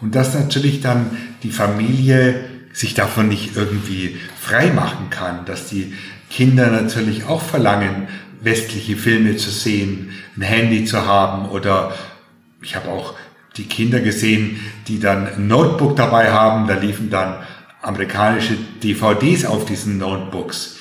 Und 0.00 0.14
dass 0.14 0.34
natürlich 0.34 0.80
dann 0.80 1.16
die 1.42 1.50
Familie 1.50 2.44
sich 2.72 2.94
davon 2.94 3.28
nicht 3.28 3.56
irgendwie 3.56 4.18
frei 4.38 4.70
machen 4.70 5.08
kann, 5.10 5.46
dass 5.46 5.68
die 5.68 5.94
Kinder 6.30 6.70
natürlich 6.70 7.24
auch 7.24 7.42
verlangen, 7.42 8.08
westliche 8.40 8.96
Filme 8.96 9.36
zu 9.36 9.50
sehen, 9.50 10.10
ein 10.36 10.42
Handy 10.42 10.84
zu 10.84 11.06
haben 11.06 11.48
oder 11.48 11.94
ich 12.62 12.76
habe 12.76 12.90
auch 12.90 13.14
die 13.56 13.64
Kinder 13.64 14.00
gesehen, 14.00 14.60
die 14.88 14.98
dann 14.98 15.26
ein 15.26 15.46
Notebook 15.46 15.96
dabei 15.96 16.32
haben, 16.32 16.66
da 16.66 16.74
liefen 16.74 17.08
dann 17.08 17.36
amerikanische 17.80 18.56
DVDs 18.82 19.44
auf 19.44 19.64
diesen 19.64 19.98
Notebooks. 19.98 20.76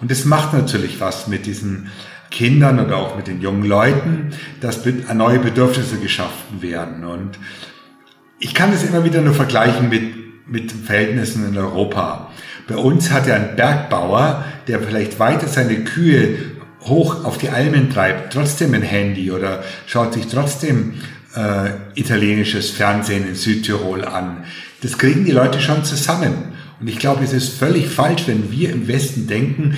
Und 0.00 0.10
das 0.10 0.24
macht 0.24 0.52
natürlich 0.52 1.00
was 1.00 1.26
mit 1.26 1.46
diesen 1.46 1.90
Kindern 2.38 2.78
oder 2.78 2.96
auch 2.96 3.16
mit 3.16 3.26
den 3.26 3.40
jungen 3.40 3.64
Leuten, 3.64 4.30
dass 4.60 4.82
neue 5.12 5.40
Bedürfnisse 5.40 5.98
geschaffen 5.98 6.62
werden. 6.62 7.04
Und 7.04 7.38
ich 8.38 8.54
kann 8.54 8.70
das 8.70 8.84
immer 8.84 9.04
wieder 9.04 9.20
nur 9.20 9.34
vergleichen 9.34 9.88
mit 9.88 10.18
mit 10.48 10.72
Verhältnissen 10.72 11.46
in 11.46 11.58
Europa. 11.58 12.30
Bei 12.66 12.76
uns 12.76 13.10
hat 13.10 13.26
ja 13.26 13.34
ein 13.34 13.56
Bergbauer, 13.56 14.44
der 14.66 14.80
vielleicht 14.80 15.18
weiter 15.18 15.46
seine 15.46 15.84
Kühe 15.84 16.36
hoch 16.82 17.24
auf 17.24 17.38
die 17.38 17.50
Almen 17.50 17.90
treibt, 17.90 18.32
trotzdem 18.32 18.74
ein 18.74 18.82
Handy 18.82 19.30
oder 19.30 19.62
schaut 19.86 20.14
sich 20.14 20.26
trotzdem 20.26 20.94
äh, 21.34 21.70
italienisches 21.94 22.70
Fernsehen 22.70 23.28
in 23.28 23.34
Südtirol 23.34 24.04
an. 24.04 24.44
Das 24.82 24.96
kriegen 24.96 25.24
die 25.24 25.32
Leute 25.32 25.60
schon 25.60 25.84
zusammen. 25.84 26.34
Und 26.80 26.88
ich 26.88 26.98
glaube, 26.98 27.24
es 27.24 27.32
ist 27.32 27.58
völlig 27.58 27.88
falsch, 27.88 28.22
wenn 28.26 28.52
wir 28.52 28.70
im 28.70 28.86
Westen 28.86 29.26
denken, 29.26 29.76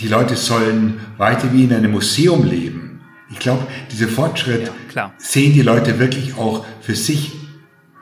die 0.00 0.08
Leute 0.08 0.36
sollen 0.36 1.00
weiter 1.16 1.52
wie 1.52 1.64
in 1.64 1.72
einem 1.72 1.92
Museum 1.92 2.44
leben. 2.44 3.00
Ich 3.30 3.38
glaube, 3.38 3.66
diese 3.90 4.08
Fortschritt 4.08 4.70
ja, 4.94 5.12
sehen 5.18 5.52
die 5.52 5.62
Leute 5.62 5.98
wirklich 5.98 6.36
auch 6.36 6.64
für 6.80 6.94
sich 6.94 7.32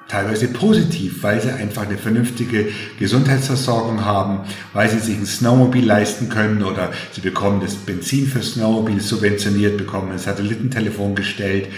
teilweise 0.09 0.49
positiv, 0.49 1.22
weil 1.22 1.40
sie 1.40 1.51
einfach 1.51 1.86
eine 1.86 1.97
vernünftige 1.97 2.68
Gesundheitsversorgung 2.99 4.05
haben, 4.05 4.40
weil 4.74 4.90
sie 4.90 4.99
sich 4.99 5.16
ein 5.16 5.24
Snowmobil 5.24 5.86
leisten 5.86 6.28
können 6.28 6.62
oder 6.62 6.93
sie 7.12 7.22
bekommen 7.22 7.61
das 7.61 7.76
Benzin 7.76 8.26
für 8.26 8.43
Snowmobil 8.43 9.01
subventioniert, 9.01 9.78
bekommen 9.78 10.12
ein 10.12 10.18
Satellitentelefon 10.18 11.14
gestellt, 11.14 11.68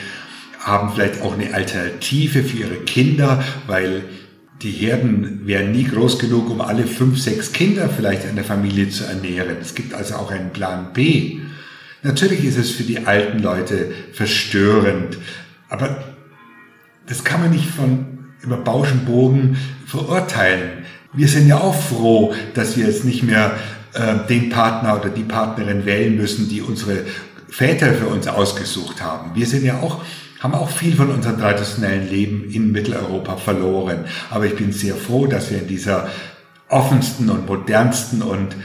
haben 0.58 0.92
vielleicht 0.92 1.22
auch 1.22 1.34
eine 1.34 1.54
Alternative 1.54 2.42
für 2.42 2.56
ihre 2.56 2.76
Kinder, 2.76 3.44
weil 3.68 4.02
die 4.64 4.70
Herden 4.70 5.42
wären 5.46 5.72
nie 5.72 5.84
groß 5.84 6.18
genug, 6.18 6.48
um 6.48 6.62
alle 6.62 6.86
fünf, 6.86 7.20
sechs 7.20 7.52
Kinder 7.52 7.90
vielleicht 7.90 8.24
in 8.24 8.34
der 8.34 8.44
Familie 8.44 8.88
zu 8.88 9.04
ernähren. 9.04 9.58
Es 9.60 9.74
gibt 9.74 9.92
also 9.92 10.14
auch 10.14 10.30
einen 10.30 10.50
Plan 10.50 10.92
B. 10.94 11.40
Natürlich 12.02 12.44
ist 12.44 12.56
es 12.56 12.70
für 12.70 12.82
die 12.82 13.06
alten 13.06 13.40
Leute 13.40 13.92
verstörend, 14.12 15.18
aber 15.68 16.02
das 17.06 17.24
kann 17.24 17.42
man 17.42 17.50
nicht 17.50 17.68
von 17.68 18.06
über 18.42 18.56
Bauschenbogen 18.56 19.56
verurteilen. 19.86 20.84
Wir 21.12 21.28
sind 21.28 21.46
ja 21.46 21.58
auch 21.58 21.74
froh, 21.74 22.34
dass 22.54 22.76
wir 22.76 22.86
jetzt 22.86 23.04
nicht 23.04 23.22
mehr 23.22 23.52
äh, 23.92 24.26
den 24.28 24.48
Partner 24.48 24.98
oder 24.98 25.10
die 25.10 25.22
Partnerin 25.22 25.84
wählen 25.84 26.16
müssen, 26.16 26.48
die 26.48 26.62
unsere 26.62 27.04
Väter 27.48 27.92
für 27.92 28.06
uns 28.06 28.26
ausgesucht 28.26 29.02
haben. 29.02 29.34
Wir 29.34 29.46
sind 29.46 29.64
ja 29.64 29.80
auch 29.80 30.02
haben 30.40 30.54
auch 30.54 30.70
viel 30.70 30.94
von 30.94 31.10
unserem 31.10 31.38
traditionellen 31.38 32.08
Leben 32.08 32.50
in 32.50 32.72
Mitteleuropa 32.72 33.36
verloren. 33.36 34.04
Aber 34.30 34.46
ich 34.46 34.56
bin 34.56 34.72
sehr 34.72 34.94
froh, 34.94 35.26
dass 35.26 35.50
wir 35.50 35.58
in 35.58 35.68
dieser 35.68 36.08
offensten 36.68 37.30
und 37.30 37.46
modernsten 37.46 38.22
und 38.22 38.56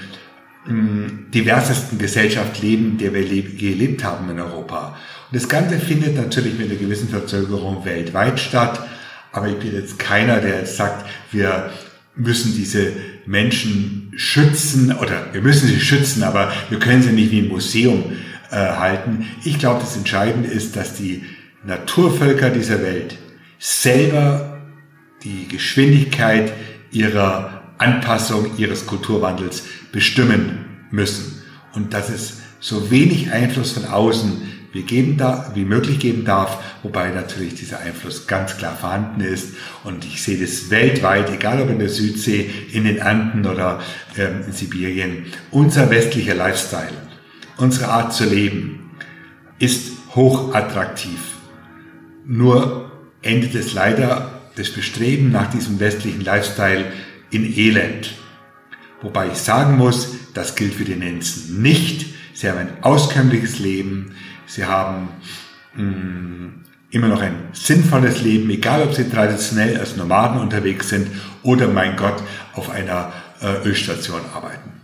mm, 0.65 1.31
diversesten 1.33 1.97
Gesellschaft 1.97 2.61
leben, 2.61 2.97
der 2.97 3.13
wir 3.13 3.23
gelebt 3.23 4.03
haben 4.03 4.29
in 4.29 4.39
Europa. 4.39 4.97
Und 5.31 5.35
das 5.35 5.47
Ganze 5.47 5.77
findet 5.77 6.15
natürlich 6.15 6.57
mit 6.57 6.69
einer 6.69 6.79
gewissen 6.79 7.09
Verzögerung 7.09 7.85
weltweit 7.85 8.39
statt. 8.39 8.81
Aber 9.31 9.47
ich 9.47 9.57
bin 9.57 9.73
jetzt 9.73 9.99
keiner, 9.99 10.41
der 10.41 10.59
jetzt 10.59 10.75
sagt, 10.75 11.05
wir 11.31 11.69
müssen 12.15 12.53
diese 12.55 12.91
Menschen 13.25 14.11
schützen 14.15 14.91
oder 14.91 15.27
wir 15.31 15.41
müssen 15.41 15.67
sie 15.67 15.79
schützen, 15.79 16.23
aber 16.23 16.51
wir 16.69 16.79
können 16.79 17.03
sie 17.03 17.11
nicht 17.11 17.31
wie 17.31 17.41
ein 17.41 17.47
Museum 17.47 18.11
äh, 18.51 18.55
halten. 18.55 19.27
Ich 19.43 19.59
glaube, 19.59 19.81
das 19.81 19.95
Entscheidende 19.95 20.49
ist, 20.49 20.75
dass 20.75 20.95
die 20.95 21.23
Naturvölker 21.63 22.49
dieser 22.49 22.81
Welt 22.81 23.17
selber 23.57 24.61
die 25.23 25.47
Geschwindigkeit 25.47 26.53
ihrer 26.91 27.63
Anpassung, 27.77 28.57
ihres 28.57 28.85
Kulturwandels 28.85 29.63
bestimmen 29.91 30.87
müssen. 30.91 31.41
Und 31.73 31.93
dass 31.93 32.09
es 32.09 32.37
so 32.59 32.91
wenig 32.91 33.31
Einfluss 33.31 33.71
von 33.71 33.85
außen 33.85 34.49
wie, 34.71 34.83
geben 34.83 35.17
da, 35.17 35.51
wie 35.55 35.65
möglich 35.65 35.99
geben 35.99 36.25
darf, 36.25 36.59
wobei 36.83 37.09
natürlich 37.09 37.55
dieser 37.55 37.79
Einfluss 37.79 38.27
ganz 38.27 38.57
klar 38.57 38.75
vorhanden 38.75 39.21
ist. 39.21 39.53
Und 39.83 40.05
ich 40.05 40.21
sehe 40.21 40.39
das 40.39 40.69
weltweit, 40.69 41.31
egal 41.33 41.61
ob 41.61 41.69
in 41.69 41.79
der 41.79 41.89
Südsee, 41.89 42.49
in 42.71 42.83
den 42.83 43.01
Anden 43.01 43.45
oder 43.45 43.81
ähm, 44.17 44.43
in 44.45 44.53
Sibirien. 44.53 45.25
Unser 45.51 45.89
westlicher 45.89 46.35
Lifestyle, 46.35 46.93
unsere 47.57 47.87
Art 47.87 48.13
zu 48.13 48.25
leben, 48.25 48.91
ist 49.57 49.91
hochattraktiv. 50.15 51.38
Nur 52.31 52.91
endet 53.23 53.55
es 53.55 53.73
leider 53.73 54.29
das 54.55 54.69
Bestreben 54.69 55.31
nach 55.31 55.49
diesem 55.49 55.79
westlichen 55.79 56.21
Lifestyle 56.21 56.85
in 57.31 57.43
Elend. 57.57 58.13
Wobei 59.01 59.29
ich 59.29 59.39
sagen 59.39 59.77
muss, 59.77 60.15
das 60.35 60.55
gilt 60.55 60.75
für 60.75 60.83
die 60.85 60.95
Nenzen 60.95 61.63
nicht. 61.63 62.05
Sie 62.35 62.47
haben 62.47 62.59
ein 62.59 62.83
auskömmliches 62.83 63.57
Leben. 63.57 64.11
sie 64.45 64.63
haben 64.63 65.09
mh, 65.73 65.83
mm, 65.83 66.63
immer 66.91 67.07
noch 67.07 67.21
ein 67.21 67.35
sinnvolles 67.53 68.21
Leben, 68.21 68.47
egal 68.51 68.83
ob 68.83 68.93
sie 68.93 69.09
traditionell 69.09 69.79
als 69.79 69.97
Nomaden 69.97 70.39
unterwegs 70.39 70.89
sind 70.89 71.07
oder, 71.41 71.67
mein 71.67 71.95
Gott, 71.95 72.21
auf 72.53 72.69
einer 72.69 73.11
äh, 73.41 73.67
Ölstation 73.67 74.21
arbeiten. 74.35 74.78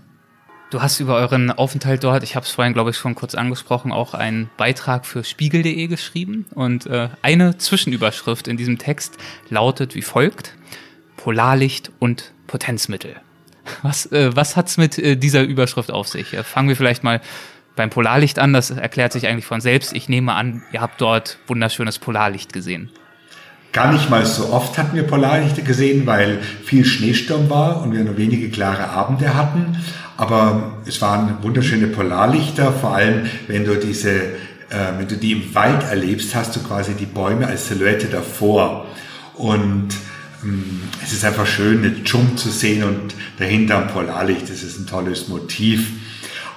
Du 0.76 0.82
hast 0.82 1.00
über 1.00 1.16
euren 1.16 1.52
Aufenthalt 1.52 2.04
dort, 2.04 2.22
ich 2.24 2.36
habe 2.36 2.46
es 2.46 2.52
vorhin, 2.52 2.74
glaube 2.74 2.90
ich, 2.90 2.98
schon 2.98 3.16
kurz 3.16 3.34
angesprochen, 3.34 3.94
auch 3.94 4.14
einen 4.14 4.50
Beitrag 4.58 5.06
für 5.06 5.24
spiegel.de 5.24 5.88
geschrieben. 5.88 6.48
Und 6.54 6.86
äh, 6.86 7.08
eine 7.22 7.58
Zwischenüberschrift 7.58 8.50
in 8.50 8.58
diesem 8.58 8.78
Text 8.78 9.18
lautet 9.48 9.96
wie 9.96 10.02
folgt: 10.02 10.54
Polarlicht 11.16 11.94
und 12.00 12.34
Potenzmittel. 12.48 13.16
Was, 13.84 14.12
äh, 14.12 14.36
was 14.36 14.58
hat's 14.58 14.76
mit 14.76 14.98
äh, 14.98 15.16
dieser 15.16 15.44
Überschrift 15.44 15.92
auf 15.92 16.10
sich? 16.10 16.34
Äh, 16.34 16.44
fangen 16.44 16.68
wir 16.68 16.76
vielleicht 16.76 17.06
mal 17.06 17.22
beim 17.78 17.90
Polarlicht 17.90 18.38
an. 18.38 18.52
Das 18.52 18.70
erklärt 18.70 19.14
sich 19.14 19.28
eigentlich 19.28 19.46
von 19.46 19.62
selbst. 19.62 19.94
Ich 19.94 20.10
nehme 20.10 20.34
an, 20.34 20.62
ihr 20.74 20.82
habt 20.82 21.00
dort 21.00 21.38
wunderschönes 21.48 22.00
Polarlicht 22.00 22.52
gesehen. 22.52 22.92
Gar 23.72 23.94
nicht 23.94 24.10
mal 24.10 24.26
so 24.26 24.52
oft 24.52 24.78
hatten 24.78 24.96
wir 24.96 25.04
Polarlichter 25.04 25.62
gesehen, 25.62 26.06
weil 26.06 26.42
viel 26.42 26.84
Schneesturm 26.84 27.50
war 27.50 27.82
und 27.82 27.94
wir 27.94 28.04
nur 28.04 28.18
wenige 28.18 28.50
klare 28.50 28.90
Abende 28.90 29.36
hatten. 29.36 29.78
Aber 30.18 30.78
es 30.86 31.02
waren 31.02 31.38
wunderschöne 31.42 31.88
Polarlichter, 31.88 32.72
vor 32.72 32.96
allem 32.96 33.26
wenn 33.48 33.66
du 33.66 33.76
diese, 33.76 34.12
äh, 34.12 34.98
wenn 34.98 35.08
du 35.08 35.18
die 35.18 35.34
im 35.34 35.56
Wald 35.56 35.84
erlebst, 35.84 36.34
hast 36.36 36.56
du 36.56 36.62
quasi 36.62 36.94
die 36.94 37.06
Bäume 37.06 37.48
als 37.48 37.68
Silhouette 37.68 38.08
davor. 38.08 38.86
Und 39.34 39.90
ähm, 40.44 40.82
es 41.04 41.12
ist 41.12 41.26
einfach 41.26 41.46
schön, 41.46 41.80
eine 41.80 42.04
Dschung 42.04 42.38
zu 42.38 42.50
sehen 42.50 42.84
und 42.84 43.14
dahinter 43.40 43.80
ein 43.80 43.88
Polarlicht. 43.88 44.50
Das 44.50 44.64
ist 44.64 44.80
ein 44.80 44.88
tolles 44.88 45.28
Motiv. 45.28 45.92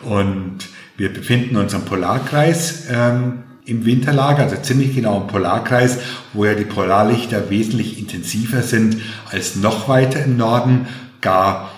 Und 0.02 0.58
wir 0.96 1.12
befinden 1.12 1.56
uns 1.56 1.74
am 1.74 1.84
Polarkreis 1.84 2.84
ähm, 2.90 3.42
im 3.64 3.84
Winterlager, 3.84 4.44
also 4.44 4.56
ziemlich 4.56 4.94
genau 4.94 5.20
im 5.20 5.26
Polarkreis, 5.26 5.98
wo 6.32 6.44
ja 6.44 6.54
die 6.54 6.64
Polarlichter 6.64 7.50
wesentlich 7.50 7.98
intensiver 7.98 8.62
sind 8.62 8.96
als 9.30 9.56
noch 9.56 9.88
weiter 9.88 10.24
im 10.24 10.36
Norden, 10.36 10.86
gar 11.20 11.70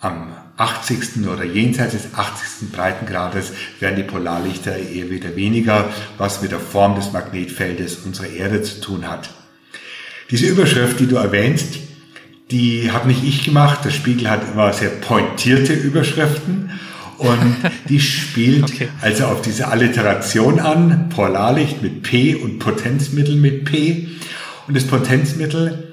am 0.00 0.28
80. 0.56 1.26
oder 1.26 1.44
jenseits 1.44 1.92
des 1.92 2.14
80. 2.14 2.70
Breitengrades 2.72 3.52
werden 3.80 3.96
die 3.96 4.02
Polarlichter 4.02 4.76
eher 4.76 5.10
wieder 5.10 5.34
weniger, 5.34 5.88
was 6.18 6.42
mit 6.42 6.52
der 6.52 6.60
Form 6.60 6.94
des 6.94 7.12
Magnetfeldes 7.12 7.96
unserer 8.04 8.28
Erde 8.28 8.62
zu 8.62 8.80
tun 8.80 9.08
hat. 9.08 9.30
Diese 10.30 10.46
Überschrift, 10.46 11.00
die 11.00 11.06
du 11.06 11.16
erwähnst, 11.16 11.78
die 12.50 12.90
habe 12.92 13.08
nicht 13.08 13.24
ich 13.24 13.44
gemacht. 13.44 13.84
Der 13.84 13.90
Spiegel 13.90 14.30
hat 14.30 14.42
immer 14.52 14.72
sehr 14.72 14.90
pointierte 14.90 15.72
Überschriften 15.72 16.70
und 17.18 17.56
die 17.88 18.00
spielt 18.00 18.64
okay. 18.64 18.88
also 19.00 19.26
auf 19.26 19.42
diese 19.42 19.68
Alliteration 19.68 20.60
an, 20.60 21.08
Polarlicht 21.08 21.82
mit 21.82 22.02
P 22.02 22.34
und 22.34 22.58
Potenzmittel 22.58 23.36
mit 23.36 23.64
P. 23.64 24.08
Und 24.66 24.76
das 24.76 24.84
Potenzmittel, 24.84 25.91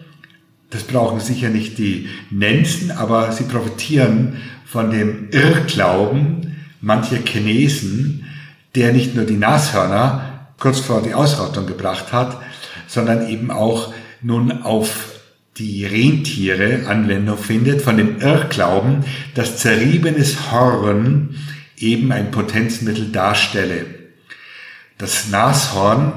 das 0.69 0.83
brauchen 0.83 1.19
sicher 1.19 1.49
nicht 1.49 1.77
die 1.77 2.09
Nenzen, 2.29 2.91
aber 2.91 3.31
sie 3.31 3.45
profitieren 3.45 4.37
von 4.65 4.91
dem 4.91 5.29
Irrglauben 5.31 6.57
mancher 6.81 7.17
Chinesen, 7.25 8.25
der 8.75 8.93
nicht 8.93 9.15
nur 9.15 9.25
die 9.25 9.37
Nashörner 9.37 10.51
kurz 10.59 10.79
vor 10.79 11.01
die 11.01 11.13
Ausrottung 11.13 11.65
gebracht 11.65 12.13
hat, 12.13 12.39
sondern 12.87 13.27
eben 13.27 13.49
auch 13.51 13.93
nun 14.21 14.61
auf 14.61 15.19
die 15.57 15.85
Rentiere 15.85 16.87
Anwendung 16.87 17.37
findet, 17.37 17.81
von 17.81 17.97
dem 17.97 18.19
Irrglauben, 18.19 19.03
dass 19.35 19.57
zerriebenes 19.57 20.51
Horn 20.51 21.35
eben 21.77 22.11
ein 22.11 22.31
Potenzmittel 22.31 23.11
darstelle. 23.11 23.85
Das 24.97 25.29
Nashorn 25.29 26.13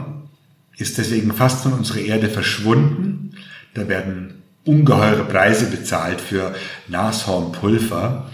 ist 0.76 0.98
deswegen 0.98 1.32
fast 1.32 1.62
von 1.62 1.72
unserer 1.72 2.00
Erde 2.00 2.28
verschwunden. 2.28 3.36
Da 3.74 3.88
werden 3.88 4.41
ungeheure 4.64 5.24
Preise 5.24 5.66
bezahlt 5.66 6.20
für 6.20 6.54
Nashornpulver. 6.88 8.30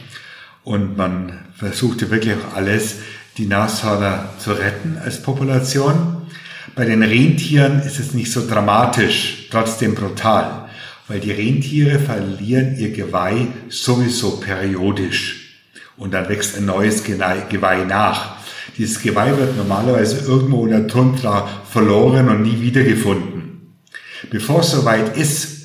Und 0.64 0.97
man 0.97 1.39
versuchte 1.55 2.11
wirklich 2.11 2.35
auch 2.35 2.57
alles, 2.57 2.97
die 3.39 3.47
Nashörner 3.47 4.31
zu 4.39 4.53
retten 4.53 4.99
als 5.03 5.22
Population. 5.22 6.26
Bei 6.74 6.85
den 6.85 7.03
Rentieren 7.03 7.81
ist 7.81 7.99
es 7.99 8.12
nicht 8.12 8.31
so 8.31 8.47
dramatisch, 8.47 9.49
trotzdem 9.51 9.95
brutal, 9.95 10.68
weil 11.09 11.20
die 11.20 11.33
Rentiere 11.33 11.99
verlieren 11.99 12.76
ihr 12.76 12.93
Geweih 12.93 13.49
sowieso 13.68 14.39
periodisch 14.39 15.49
und 15.97 16.12
dann 16.14 16.29
wächst 16.29 16.57
ein 16.57 16.66
neues 16.66 17.03
Geweih 17.05 17.85
nach. 17.85 18.37
Dieses 18.76 19.01
Geweih 19.01 19.37
wird 19.37 19.57
normalerweise 19.57 20.24
irgendwo 20.24 20.64
in 20.66 20.70
der 20.70 20.87
Tundra 20.87 21.49
verloren 21.68 22.29
und 22.29 22.43
nie 22.43 22.61
wiedergefunden. 22.61 23.74
Bevor 24.31 24.61
es 24.61 24.70
soweit 24.70 25.16
ist, 25.16 25.58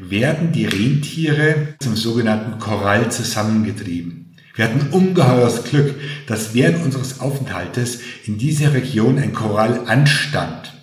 werden 0.00 0.52
die 0.52 0.66
Rentiere 0.66 1.74
zum 1.80 1.96
sogenannten 1.96 2.58
Korall 2.58 3.10
zusammengetrieben. 3.10 4.34
Wir 4.54 4.64
hatten 4.64 4.90
ungeheures 4.90 5.64
Glück, 5.64 5.94
dass 6.26 6.54
während 6.54 6.84
unseres 6.84 7.20
Aufenthaltes 7.20 8.00
in 8.24 8.38
dieser 8.38 8.74
Region 8.74 9.18
ein 9.18 9.32
Korall 9.32 9.86
anstand. 9.86 10.74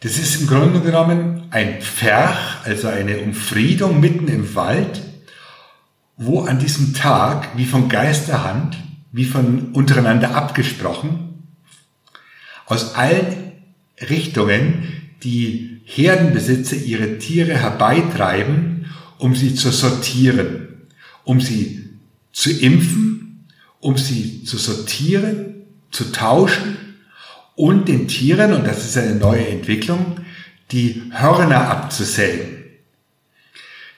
Das 0.00 0.18
ist 0.18 0.40
im 0.40 0.46
Grunde 0.46 0.80
genommen 0.80 1.44
ein 1.50 1.80
Pferch, 1.80 2.38
also 2.64 2.88
eine 2.88 3.18
Umfriedung 3.18 4.00
mitten 4.00 4.28
im 4.28 4.54
Wald, 4.54 5.02
wo 6.16 6.42
an 6.42 6.58
diesem 6.58 6.94
Tag, 6.94 7.56
wie 7.56 7.64
von 7.64 7.88
Geisterhand, 7.88 8.76
wie 9.12 9.24
von 9.24 9.72
untereinander 9.72 10.34
abgesprochen, 10.34 11.44
aus 12.66 12.94
allen 12.94 13.52
Richtungen 14.00 15.12
die 15.22 15.73
Herdenbesitzer 15.84 16.76
ihre 16.76 17.18
Tiere 17.18 17.56
herbeitreiben, 17.56 18.86
um 19.18 19.34
sie 19.34 19.54
zu 19.54 19.70
sortieren, 19.70 20.68
um 21.24 21.40
sie 21.40 21.90
zu 22.32 22.50
impfen, 22.50 23.46
um 23.80 23.96
sie 23.96 24.44
zu 24.44 24.56
sortieren, 24.56 25.54
zu 25.90 26.10
tauschen 26.10 26.76
und 27.54 27.88
den 27.88 28.08
Tieren, 28.08 28.52
und 28.52 28.66
das 28.66 28.84
ist 28.84 28.96
eine 28.96 29.14
neue 29.14 29.46
Entwicklung, 29.46 30.16
die 30.72 31.02
Hörner 31.12 31.68
abzusägen. 31.68 32.64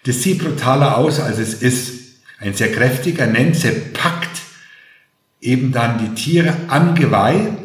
Das 0.04 0.22
sieht 0.22 0.38
brutaler 0.38 0.98
aus, 0.98 1.20
als 1.20 1.38
es 1.38 1.54
ist. 1.54 1.94
Ein 2.38 2.54
sehr 2.54 2.70
kräftiger 2.70 3.26
Nenze 3.26 3.72
packt 3.72 4.42
eben 5.40 5.72
dann 5.72 5.98
die 5.98 6.14
Tiere 6.14 6.54
am 6.68 6.94
Geweih, 6.94 7.56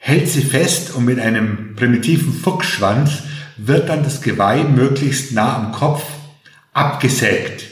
hält 0.00 0.28
sie 0.28 0.42
fest 0.42 0.94
und 0.94 1.04
mit 1.04 1.20
einem 1.20 1.76
primitiven 1.76 2.32
Fuchsschwanz 2.32 3.22
wird 3.58 3.88
dann 3.90 4.02
das 4.02 4.22
Geweih 4.22 4.64
möglichst 4.64 5.32
nah 5.32 5.56
am 5.56 5.72
Kopf 5.72 6.02
abgesägt. 6.72 7.64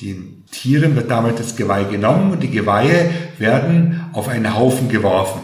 Den 0.00 0.44
Tieren 0.50 0.94
wird 0.96 1.10
damit 1.10 1.38
das 1.38 1.56
Geweih 1.56 1.84
genommen 1.84 2.32
und 2.32 2.42
die 2.42 2.50
Geweihe 2.50 3.10
werden 3.38 4.04
auf 4.12 4.28
einen 4.28 4.54
Haufen 4.54 4.88
geworfen, 4.88 5.40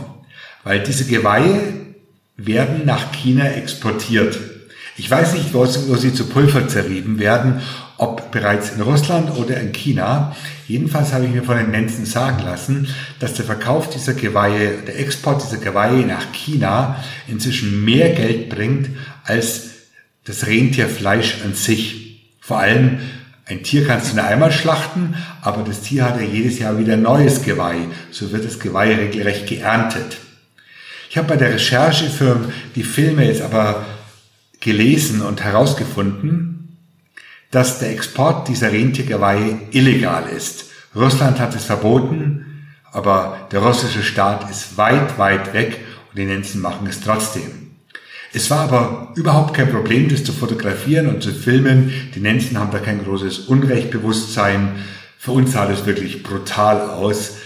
weil 0.64 0.80
diese 0.80 1.06
Geweihe 1.06 1.60
werden 2.36 2.84
nach 2.84 3.12
China 3.12 3.46
exportiert. 3.46 4.38
Ich 4.98 5.10
weiß 5.10 5.34
nicht, 5.34 5.54
wo 5.54 5.64
sie 5.64 6.12
zu 6.12 6.26
Pulver 6.26 6.68
zerrieben 6.68 7.18
werden, 7.18 7.60
ob 7.96 8.30
bereits 8.30 8.70
in 8.70 8.82
Russland 8.82 9.36
oder 9.36 9.58
in 9.58 9.72
China. 9.72 10.36
Jedenfalls 10.68 11.12
habe 11.12 11.26
ich 11.26 11.30
mir 11.30 11.44
von 11.44 11.56
den 11.56 11.70
Nenzen 11.70 12.06
sagen 12.06 12.42
lassen, 12.44 12.88
dass 13.20 13.34
der 13.34 13.44
Verkauf 13.44 13.88
dieser 13.88 14.14
Geweihe, 14.14 14.78
der 14.86 14.98
Export 14.98 15.42
dieser 15.42 15.58
Geweihe 15.58 16.04
nach 16.04 16.32
China 16.32 17.02
inzwischen 17.28 17.84
mehr 17.84 18.10
Geld 18.10 18.48
bringt 18.48 18.90
als 19.24 19.70
das 20.24 20.46
Rentierfleisch 20.46 21.42
an 21.44 21.54
sich. 21.54 22.20
Vor 22.40 22.58
allem 22.58 22.98
ein 23.44 23.62
Tier 23.62 23.86
kannst 23.86 24.10
du 24.10 24.16
nur 24.16 24.24
einmal 24.24 24.50
schlachten, 24.50 25.14
aber 25.40 25.62
das 25.62 25.82
Tier 25.82 26.04
hat 26.04 26.20
ja 26.20 26.26
jedes 26.26 26.58
Jahr 26.58 26.78
wieder 26.78 26.96
neues 26.96 27.42
Geweih. 27.42 27.86
So 28.10 28.32
wird 28.32 28.44
das 28.44 28.58
Geweih 28.58 28.96
regelrecht 28.96 29.46
geerntet. 29.46 30.16
Ich 31.08 31.16
habe 31.16 31.28
bei 31.28 31.36
der 31.36 31.54
Recherche 31.54 32.10
für 32.10 32.52
die 32.74 32.82
Filme 32.82 33.24
jetzt 33.24 33.42
aber 33.42 33.86
gelesen 34.58 35.22
und 35.22 35.44
herausgefunden, 35.44 36.55
dass 37.50 37.78
der 37.78 37.90
Export 37.90 38.48
dieser 38.48 38.72
Rentiergeweihe 38.72 39.60
illegal 39.70 40.28
ist. 40.28 40.66
Russland 40.94 41.38
hat 41.38 41.54
es 41.54 41.64
verboten, 41.64 42.66
aber 42.92 43.48
der 43.52 43.60
russische 43.60 44.02
Staat 44.02 44.50
ist 44.50 44.76
weit, 44.78 45.18
weit 45.18 45.52
weg 45.52 45.80
und 46.10 46.18
die 46.18 46.24
Nenzen 46.24 46.60
machen 46.60 46.86
es 46.86 47.00
trotzdem. 47.00 47.66
Es 48.32 48.50
war 48.50 48.60
aber 48.60 49.12
überhaupt 49.14 49.54
kein 49.54 49.70
Problem, 49.70 50.08
das 50.08 50.24
zu 50.24 50.32
fotografieren 50.32 51.06
und 51.06 51.22
zu 51.22 51.32
filmen. 51.32 51.92
Die 52.14 52.20
Nenzen 52.20 52.58
haben 52.58 52.70
da 52.70 52.78
kein 52.78 53.02
großes 53.02 53.40
Unrechtbewusstsein. 53.40 54.84
Für 55.18 55.32
uns 55.32 55.52
sah 55.52 55.66
das 55.66 55.86
wirklich 55.86 56.22
brutal 56.22 56.90
aus. 56.90 57.36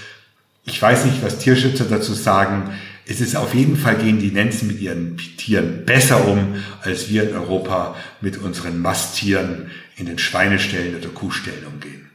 Ich 0.65 0.81
weiß 0.81 1.05
nicht, 1.05 1.23
was 1.23 1.39
Tierschützer 1.39 1.85
dazu 1.85 2.13
sagen. 2.15 2.71
Es 3.07 3.21
ist 3.21 3.37
auf 3.37 3.55
jeden 3.55 3.77
Fall 3.77 3.97
gehen 3.97 4.21
die 4.21 4.31
Nenzen 4.31 4.69
mit 4.69 4.81
ihren 4.81 5.17
Tieren 5.17 5.85
besser 5.85 6.27
um, 6.29 6.57
als 6.83 7.09
wir 7.09 7.29
in 7.29 7.37
Europa 7.37 7.97
mit 8.21 8.39
unseren 8.39 8.81
Masttieren 8.81 9.71
in 10.01 10.07
den 10.07 10.19
Schweineställen 10.19 10.97
oder 10.97 11.09
Kuhställen 11.09 11.67
umgehen. 11.67 12.11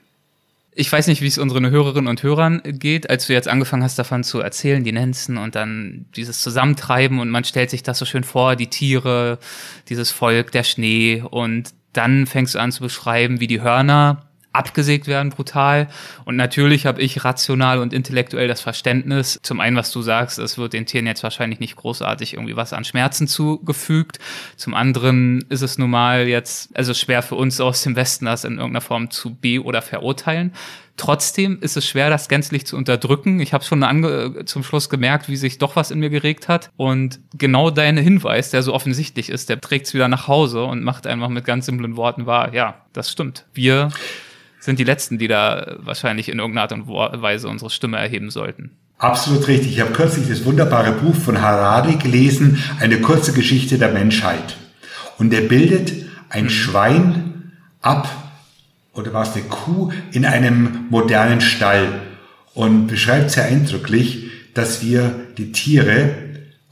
Ich 0.77 0.91
weiß 0.91 1.07
nicht, 1.07 1.21
wie 1.21 1.27
es 1.27 1.37
unseren 1.37 1.69
Hörerinnen 1.69 2.09
und 2.09 2.21
Hörern 2.21 2.61
geht, 2.65 3.09
als 3.09 3.27
du 3.27 3.33
jetzt 3.33 3.47
angefangen 3.47 3.83
hast, 3.83 3.97
davon 3.97 4.25
zu 4.25 4.41
erzählen, 4.41 4.83
die 4.83 4.91
Nenzen 4.91 5.37
und 5.37 5.55
dann 5.55 6.05
dieses 6.17 6.41
Zusammentreiben 6.41 7.19
und 7.19 7.29
man 7.29 7.45
stellt 7.45 7.69
sich 7.69 7.81
das 7.81 7.97
so 7.97 8.03
schön 8.03 8.25
vor, 8.25 8.57
die 8.57 8.67
Tiere, 8.67 9.39
dieses 9.87 10.11
Volk, 10.11 10.51
der 10.51 10.63
Schnee 10.63 11.23
und 11.29 11.69
dann 11.93 12.27
fängst 12.27 12.55
du 12.55 12.59
an 12.59 12.73
zu 12.73 12.81
beschreiben, 12.81 13.39
wie 13.39 13.47
die 13.47 13.61
Hörner 13.61 14.25
abgesägt 14.55 15.07
werden 15.07 15.29
brutal. 15.29 15.87
Und 16.25 16.35
natürlich 16.35 16.85
habe 16.85 17.01
ich 17.01 17.23
rational 17.23 17.79
und 17.79 17.93
intellektuell 17.93 18.47
das 18.47 18.61
Verständnis, 18.61 19.39
zum 19.43 19.59
einen, 19.59 19.75
was 19.75 19.91
du 19.91 20.01
sagst, 20.01 20.39
es 20.39 20.57
wird 20.57 20.73
den 20.73 20.85
Tieren 20.85 21.07
jetzt 21.07 21.23
wahrscheinlich 21.23 21.59
nicht 21.59 21.75
großartig 21.75 22.33
irgendwie 22.33 22.55
was 22.55 22.73
an 22.73 22.85
Schmerzen 22.85 23.27
zugefügt. 23.27 24.19
Zum 24.55 24.73
anderen 24.73 25.45
ist 25.49 25.61
es 25.61 25.77
nun 25.77 25.89
mal 25.89 26.27
jetzt, 26.27 26.75
also 26.75 26.93
schwer 26.93 27.21
für 27.21 27.35
uns 27.35 27.59
aus 27.59 27.83
dem 27.83 27.95
Westen, 27.95 28.25
das 28.25 28.43
in 28.43 28.53
irgendeiner 28.53 28.81
Form 28.81 29.11
zu 29.11 29.35
be- 29.35 29.63
oder 29.63 29.81
verurteilen. 29.81 30.53
Trotzdem 30.97 31.59
ist 31.59 31.75
es 31.75 31.85
schwer, 31.85 32.09
das 32.09 32.29
gänzlich 32.29 32.65
zu 32.65 32.77
unterdrücken. 32.77 33.41
Ich 33.41 33.53
habe 33.53 33.65
schon 33.65 34.45
zum 34.45 34.63
Schluss 34.63 34.89
gemerkt, 34.89 35.27
wie 35.27 35.35
sich 35.35 35.57
doch 35.57 35.75
was 35.75 35.91
in 35.91 35.99
mir 35.99 36.09
geregt 36.09 36.47
hat. 36.47 36.69
Und 36.77 37.19
genau 37.37 37.69
dein 37.69 37.97
Hinweis, 37.97 38.49
der 38.49 38.63
so 38.63 38.73
offensichtlich 38.73 39.29
ist, 39.29 39.49
der 39.49 39.59
trägt 39.59 39.87
es 39.87 39.93
wieder 39.93 40.07
nach 40.07 40.29
Hause 40.29 40.63
und 40.63 40.83
macht 40.83 41.05
einfach 41.05 41.27
mit 41.27 41.43
ganz 41.43 41.65
simplen 41.65 41.97
Worten 41.97 42.25
wahr. 42.25 42.53
Ja, 42.53 42.85
das 42.93 43.11
stimmt. 43.11 43.45
Wir 43.53 43.89
sind 44.65 44.79
die 44.79 44.83
Letzten, 44.83 45.17
die 45.17 45.27
da 45.27 45.77
wahrscheinlich 45.79 46.29
in 46.29 46.39
irgendeiner 46.39 46.63
Art 46.63 46.73
und 46.73 46.87
Weise 46.87 47.47
unsere 47.47 47.69
Stimme 47.69 47.97
erheben 47.97 48.29
sollten. 48.29 48.71
Absolut 48.97 49.47
richtig. 49.47 49.73
Ich 49.73 49.81
habe 49.81 49.91
kürzlich 49.91 50.27
das 50.27 50.45
wunderbare 50.45 50.91
Buch 50.91 51.15
von 51.15 51.41
Harari 51.41 51.95
gelesen, 51.95 52.63
eine 52.79 52.99
kurze 52.99 53.33
Geschichte 53.33 53.77
der 53.77 53.91
Menschheit. 53.91 54.57
Und 55.17 55.33
er 55.33 55.41
bildet 55.41 55.93
ein 56.29 56.45
mhm. 56.45 56.49
Schwein 56.49 57.51
ab, 57.81 58.09
oder 58.93 59.13
war 59.13 59.23
es 59.23 59.33
eine 59.33 59.43
Kuh, 59.43 59.91
in 60.11 60.25
einem 60.25 60.85
modernen 60.89 61.41
Stall 61.41 62.01
und 62.53 62.87
beschreibt 62.87 63.31
sehr 63.31 63.45
eindrücklich, 63.45 64.31
dass 64.53 64.83
wir 64.83 65.13
die 65.37 65.51
Tiere 65.51 66.15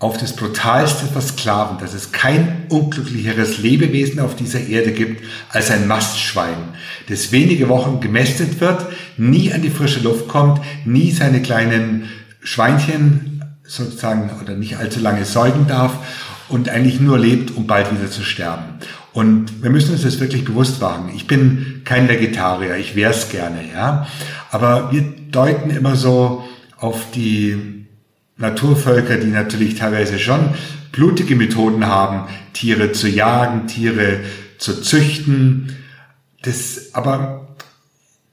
auf 0.04 0.18
das 0.18 0.36
brutalste 0.36 1.06
versklaven, 1.06 1.78
dass 1.78 1.94
es 1.94 2.12
kein 2.12 2.66
unglücklicheres 2.68 3.60
Lebewesen 3.60 4.20
auf 4.20 4.36
dieser 4.36 4.60
Erde 4.60 4.92
gibt 4.92 5.24
als 5.50 5.72
ein 5.72 5.88
Mastschwein, 5.88 6.58
das 7.08 7.32
wenige 7.32 7.70
Wochen 7.70 8.02
gemästet 8.02 8.60
wird, 8.60 8.86
nie 9.16 9.54
an 9.54 9.62
die 9.62 9.70
frische 9.70 10.02
Luft 10.02 10.28
kommt, 10.28 10.60
nie 10.84 11.12
seine 11.12 11.42
kleinen 11.42 12.10
Schweinchen 12.42 13.46
sozusagen 13.64 14.30
oder 14.42 14.56
nicht 14.56 14.76
allzu 14.76 15.00
lange 15.00 15.24
säugen 15.24 15.68
darf 15.68 15.94
und 16.50 16.68
eigentlich 16.68 17.00
nur 17.00 17.18
lebt, 17.18 17.56
um 17.56 17.66
bald 17.66 17.90
wieder 17.98 18.12
zu 18.12 18.24
sterben. 18.24 18.66
Und 19.14 19.64
wir 19.64 19.70
müssen 19.70 19.94
uns 19.94 20.02
das 20.02 20.20
wirklich 20.20 20.44
bewusst 20.44 20.82
machen. 20.82 21.12
Ich 21.16 21.28
bin 21.28 21.82
kein 21.86 22.10
Vegetarier, 22.10 22.76
ich 22.76 22.98
wäre 22.98 23.12
es 23.12 23.30
gerne, 23.30 23.62
ja. 23.74 24.06
Aber 24.52 24.92
wir 24.92 25.06
deuten 25.32 25.70
immer 25.70 25.96
so 25.96 26.44
auf 26.78 27.06
die 27.16 27.83
Naturvölker, 28.38 29.18
die 29.18 29.28
natürlich 29.28 29.76
teilweise 29.76 30.20
schon 30.20 30.54
blutige 30.92 31.36
Methoden 31.36 31.88
haben, 31.88 32.28
Tiere 32.54 32.92
zu 32.92 33.08
jagen, 33.08 33.68
Tiere 33.68 34.20
zu 34.58 34.82
züchten. 34.82 35.76
Das, 36.42 36.90
aber 36.94 37.56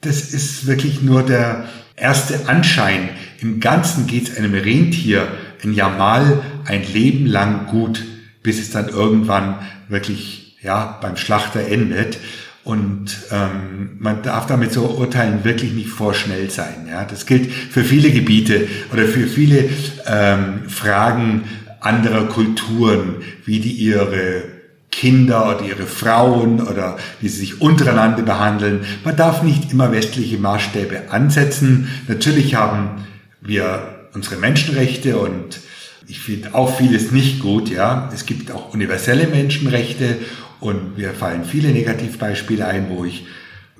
das 0.00 0.32
ist 0.32 0.66
wirklich 0.66 1.02
nur 1.02 1.22
der 1.22 1.68
erste 1.96 2.48
Anschein. 2.48 3.10
Im 3.40 3.60
Ganzen 3.60 4.06
geht 4.06 4.28
es 4.28 4.36
einem 4.36 4.54
Rentier 4.54 5.28
ein 5.62 5.74
Jamal 5.74 6.42
ein 6.64 6.84
Leben 6.92 7.26
lang 7.26 7.66
gut, 7.66 8.02
bis 8.42 8.58
es 8.60 8.70
dann 8.70 8.88
irgendwann 8.88 9.56
wirklich 9.88 10.56
ja 10.62 10.98
beim 11.00 11.16
Schlachter 11.16 11.66
endet. 11.66 12.18
Und 12.62 13.16
ähm, 13.30 13.96
man 13.98 14.22
darf 14.22 14.46
damit 14.46 14.72
so 14.72 14.82
urteilen 14.82 15.44
wirklich 15.44 15.72
nicht 15.72 15.88
vorschnell 15.88 16.50
sein. 16.50 16.86
Ja? 16.88 17.04
Das 17.04 17.24
gilt 17.24 17.50
für 17.50 17.84
viele 17.84 18.10
Gebiete 18.10 18.68
oder 18.92 19.04
für 19.04 19.26
viele 19.26 19.68
ähm, 20.06 20.68
Fragen 20.68 21.44
anderer 21.80 22.26
Kulturen, 22.26 23.16
wie 23.46 23.60
die 23.60 23.72
ihre 23.72 24.42
Kinder 24.90 25.56
oder 25.56 25.64
ihre 25.64 25.86
Frauen 25.86 26.60
oder 26.60 26.98
wie 27.20 27.28
sie 27.28 27.38
sich 27.40 27.60
untereinander 27.60 28.22
behandeln. 28.22 28.80
Man 29.04 29.16
darf 29.16 29.42
nicht 29.42 29.72
immer 29.72 29.92
westliche 29.92 30.38
Maßstäbe 30.38 31.10
ansetzen. 31.10 31.88
Natürlich 32.08 32.56
haben 32.56 33.06
wir 33.40 34.08
unsere 34.12 34.36
Menschenrechte 34.36 35.16
und 35.16 35.60
ich 36.06 36.20
finde 36.20 36.54
auch 36.54 36.76
vieles 36.76 37.12
nicht 37.12 37.40
gut, 37.40 37.70
ja. 37.70 38.10
Es 38.12 38.26
gibt 38.26 38.50
auch 38.50 38.74
universelle 38.74 39.28
Menschenrechte 39.28 40.16
und 40.60 40.98
mir 40.98 41.14
fallen 41.14 41.44
viele 41.44 41.70
Negativbeispiele 41.70 42.66
ein, 42.66 42.90
wo 42.90 43.04
ich 43.04 43.26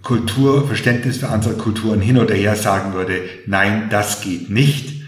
Kulturverständnis 0.02 1.18
für 1.18 1.28
andere 1.28 1.54
Kulturen 1.54 2.00
hin 2.00 2.18
oder 2.18 2.34
her 2.34 2.56
sagen 2.56 2.94
würde, 2.94 3.22
nein, 3.46 3.88
das 3.90 4.22
geht 4.22 4.50
nicht. 4.50 5.02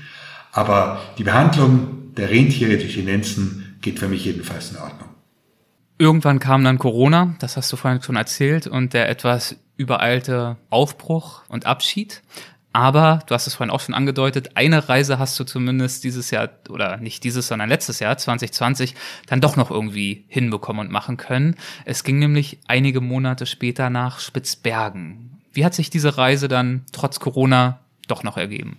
Aber 0.52 1.00
die 1.16 1.24
Behandlung 1.24 2.14
der 2.14 2.30
Rentiere 2.30 2.76
durch 2.76 2.94
die 2.94 3.02
Nenzen 3.02 3.76
geht 3.80 3.98
für 3.98 4.08
mich 4.08 4.24
jedenfalls 4.24 4.70
in 4.70 4.76
Ordnung. 4.76 5.08
Irgendwann 5.98 6.40
kam 6.40 6.64
dann 6.64 6.78
Corona, 6.78 7.36
das 7.38 7.56
hast 7.56 7.72
du 7.72 7.76
vorhin 7.76 8.02
schon 8.02 8.16
erzählt, 8.16 8.66
und 8.66 8.92
der 8.92 9.08
etwas 9.08 9.56
übereilte 9.76 10.56
Aufbruch 10.68 11.42
und 11.48 11.64
Abschied. 11.64 12.22
Aber 12.72 13.20
du 13.26 13.34
hast 13.34 13.46
es 13.46 13.54
vorhin 13.54 13.70
auch 13.70 13.80
schon 13.80 13.94
angedeutet, 13.94 14.56
eine 14.56 14.88
Reise 14.88 15.18
hast 15.18 15.38
du 15.38 15.44
zumindest 15.44 16.04
dieses 16.04 16.30
Jahr, 16.30 16.48
oder 16.70 16.96
nicht 16.96 17.22
dieses, 17.24 17.48
sondern 17.48 17.68
letztes 17.68 18.00
Jahr, 18.00 18.16
2020, 18.16 18.94
dann 19.26 19.42
doch 19.42 19.56
noch 19.56 19.70
irgendwie 19.70 20.24
hinbekommen 20.28 20.86
und 20.86 20.92
machen 20.92 21.18
können. 21.18 21.56
Es 21.84 22.02
ging 22.02 22.18
nämlich 22.18 22.58
einige 22.68 23.00
Monate 23.00 23.44
später 23.44 23.90
nach 23.90 24.20
Spitzbergen. 24.20 25.38
Wie 25.52 25.64
hat 25.66 25.74
sich 25.74 25.90
diese 25.90 26.16
Reise 26.16 26.48
dann 26.48 26.84
trotz 26.92 27.20
Corona 27.20 27.80
doch 28.08 28.22
noch 28.22 28.38
ergeben? 28.38 28.78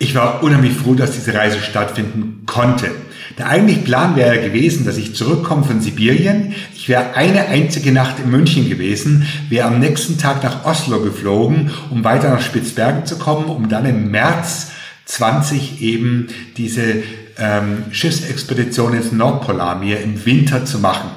Ich 0.00 0.14
war 0.14 0.42
unheimlich 0.42 0.74
froh, 0.74 0.94
dass 0.94 1.12
diese 1.12 1.34
Reise 1.34 1.60
stattfinden 1.60 2.44
konnte. 2.46 2.90
Der 3.36 3.48
eigentliche 3.48 3.80
Plan 3.80 4.16
wäre 4.16 4.40
gewesen, 4.40 4.86
dass 4.86 4.96
ich 4.96 5.14
zurückkomme 5.14 5.64
von 5.64 5.80
Sibirien. 5.80 6.54
Ich 6.74 6.88
wäre 6.88 7.14
eine 7.14 7.48
einzige 7.48 7.92
Nacht 7.92 8.16
in 8.22 8.30
München 8.30 8.68
gewesen, 8.68 9.26
wäre 9.48 9.66
am 9.66 9.80
nächsten 9.80 10.18
Tag 10.18 10.42
nach 10.42 10.64
Oslo 10.64 11.00
geflogen, 11.00 11.70
um 11.90 12.04
weiter 12.04 12.30
nach 12.30 12.40
Spitzbergen 12.40 13.06
zu 13.06 13.18
kommen, 13.18 13.46
um 13.46 13.68
dann 13.68 13.86
im 13.86 14.10
März 14.10 14.70
20 15.04 15.82
eben 15.82 16.28
diese 16.56 17.02
ähm, 17.38 17.84
Schiffsexpedition 17.90 18.94
ins 18.94 19.12
Nordpolarmeer 19.12 20.02
im 20.02 20.24
Winter 20.24 20.64
zu 20.64 20.78
machen. 20.78 21.10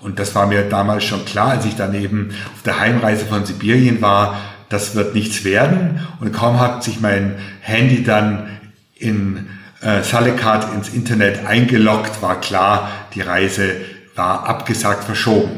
Und 0.00 0.18
das 0.18 0.34
war 0.34 0.46
mir 0.46 0.62
damals 0.62 1.04
schon 1.04 1.24
klar, 1.24 1.52
als 1.52 1.64
ich 1.64 1.76
dann 1.76 1.94
eben 1.94 2.30
auf 2.54 2.62
der 2.62 2.78
Heimreise 2.78 3.24
von 3.24 3.44
Sibirien 3.46 4.02
war, 4.02 4.38
das 4.68 4.94
wird 4.94 5.14
nichts 5.14 5.44
werden. 5.44 6.00
Und 6.20 6.32
kaum 6.32 6.60
hat 6.60 6.82
sich 6.84 7.00
mein 7.00 7.36
Handy 7.60 8.02
dann 8.02 8.48
in 8.94 9.48
äh, 9.80 10.02
Salekat 10.02 10.72
ins 10.74 10.88
Internet 10.88 11.46
eingeloggt, 11.46 12.22
war 12.22 12.40
klar, 12.40 12.90
die 13.14 13.20
Reise 13.20 13.76
war 14.14 14.48
abgesagt, 14.48 15.04
verschoben. 15.04 15.50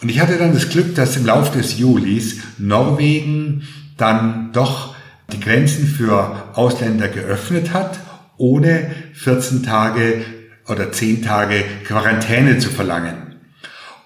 Und 0.00 0.10
ich 0.10 0.20
hatte 0.20 0.38
dann 0.38 0.52
das 0.52 0.68
Glück, 0.68 0.94
dass 0.94 1.16
im 1.16 1.26
Laufe 1.26 1.58
des 1.58 1.78
Julis 1.78 2.40
Norwegen 2.58 3.66
dann 3.96 4.52
doch 4.52 4.94
die 5.32 5.40
Grenzen 5.40 5.86
für 5.86 6.50
Ausländer 6.54 7.08
geöffnet 7.08 7.72
hat, 7.72 7.98
ohne 8.36 8.90
14 9.14 9.64
Tage 9.64 10.24
oder 10.68 10.92
10 10.92 11.22
Tage 11.22 11.64
Quarantäne 11.84 12.58
zu 12.58 12.70
verlangen. 12.70 13.36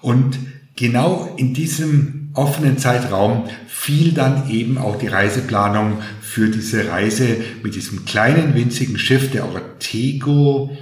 Und 0.01 0.39
genau 0.75 1.33
in 1.37 1.53
diesem 1.53 2.22
offenen 2.33 2.77
Zeitraum 2.77 3.49
fiel 3.67 4.13
dann 4.13 4.49
eben 4.49 4.77
auch 4.77 4.97
die 4.97 5.07
Reiseplanung 5.07 6.01
für 6.21 6.49
diese 6.49 6.89
Reise 6.89 7.37
mit 7.61 7.75
diesem 7.75 8.05
kleinen 8.05 8.55
winzigen 8.55 8.97
Schiff 8.97 9.31
der 9.31 9.45
Ortego 9.45 10.75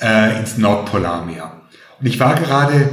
äh, 0.00 0.38
ins 0.38 0.58
Nordpolarmeer. 0.58 1.60
Und 2.00 2.06
ich 2.06 2.20
war 2.20 2.34
gerade 2.34 2.90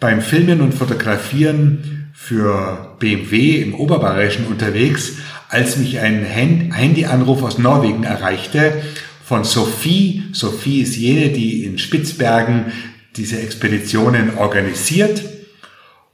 beim 0.00 0.20
Filmen 0.20 0.60
und 0.60 0.74
Fotografieren 0.74 2.10
für 2.12 2.96
BMW 2.98 3.62
im 3.62 3.74
Oberbayerischen 3.74 4.46
unterwegs, 4.46 5.12
als 5.48 5.76
mich 5.76 6.00
ein 6.00 6.24
Handyanruf 6.24 7.42
aus 7.42 7.58
Norwegen 7.58 8.04
erreichte 8.04 8.82
von 9.24 9.44
Sophie. 9.44 10.24
Sophie 10.32 10.82
ist 10.82 10.96
jene, 10.96 11.30
die 11.30 11.64
in 11.64 11.78
Spitzbergen 11.78 12.72
diese 13.16 13.40
Expeditionen 13.40 14.36
organisiert 14.36 15.22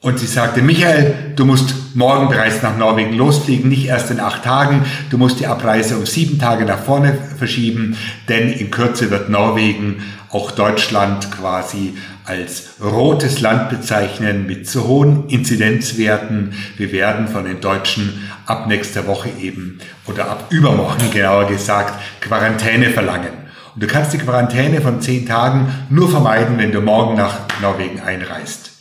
und 0.04 0.18
sie 0.18 0.26
sagte, 0.26 0.60
Michael, 0.60 1.32
du 1.34 1.46
musst 1.46 1.96
morgen 1.96 2.28
bereits 2.28 2.60
nach 2.60 2.76
Norwegen 2.76 3.16
losfliegen, 3.16 3.70
nicht 3.70 3.86
erst 3.86 4.10
in 4.10 4.20
acht 4.20 4.44
Tagen. 4.44 4.84
Du 5.08 5.16
musst 5.16 5.40
die 5.40 5.46
Abreise 5.46 5.96
um 5.96 6.04
sieben 6.04 6.38
Tage 6.38 6.66
nach 6.66 6.80
vorne 6.80 7.16
verschieben, 7.38 7.96
denn 8.28 8.52
in 8.52 8.70
Kürze 8.70 9.10
wird 9.10 9.30
Norwegen 9.30 10.02
auch 10.28 10.50
Deutschland 10.50 11.30
quasi 11.30 11.94
als 12.26 12.74
rotes 12.82 13.40
Land 13.40 13.70
bezeichnen 13.70 14.46
mit 14.46 14.68
zu 14.68 14.86
hohen 14.86 15.30
Inzidenzwerten. 15.30 16.52
Wir 16.76 16.92
werden 16.92 17.26
von 17.26 17.46
den 17.46 17.62
Deutschen 17.62 18.28
ab 18.44 18.66
nächster 18.66 19.06
Woche 19.06 19.30
eben 19.40 19.78
oder 20.06 20.30
ab 20.30 20.48
übermorgen 20.50 21.10
genauer 21.12 21.46
gesagt 21.46 21.98
Quarantäne 22.20 22.90
verlangen. 22.90 23.32
Und 23.74 23.82
du 23.82 23.86
kannst 23.86 24.12
die 24.12 24.18
Quarantäne 24.18 24.82
von 24.82 25.00
zehn 25.00 25.24
Tagen 25.24 25.72
nur 25.88 26.10
vermeiden, 26.10 26.58
wenn 26.58 26.72
du 26.72 26.82
morgen 26.82 27.16
nach 27.16 27.38
Norwegen 27.62 28.00
einreist. 28.00 28.73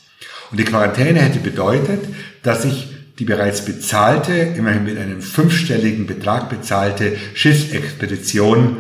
Und 0.54 0.60
die 0.60 0.66
Quarantäne 0.66 1.20
hätte 1.20 1.40
bedeutet, 1.40 2.06
dass 2.44 2.64
ich 2.64 2.94
die 3.18 3.26
bereits 3.26 3.66
bezahlte, 3.66 4.34
immerhin 4.34 4.84
mit 4.84 5.00
einem 5.00 5.20
fünfstelligen 5.20 6.06
Betrag 6.06 6.48
bezahlte 6.48 7.18
Schiffsexpedition 7.34 8.78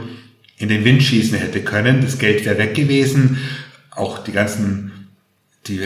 in 0.58 0.70
den 0.70 0.86
Wind 0.86 1.02
schießen 1.02 1.36
hätte 1.36 1.62
können. 1.62 2.02
Das 2.02 2.20
Geld 2.20 2.46
wäre 2.46 2.60
weg 2.60 2.76
gewesen. 2.76 3.40
Auch 3.90 4.20
die 4.20 4.34
ganzen 4.34 4.92
die 5.66 5.82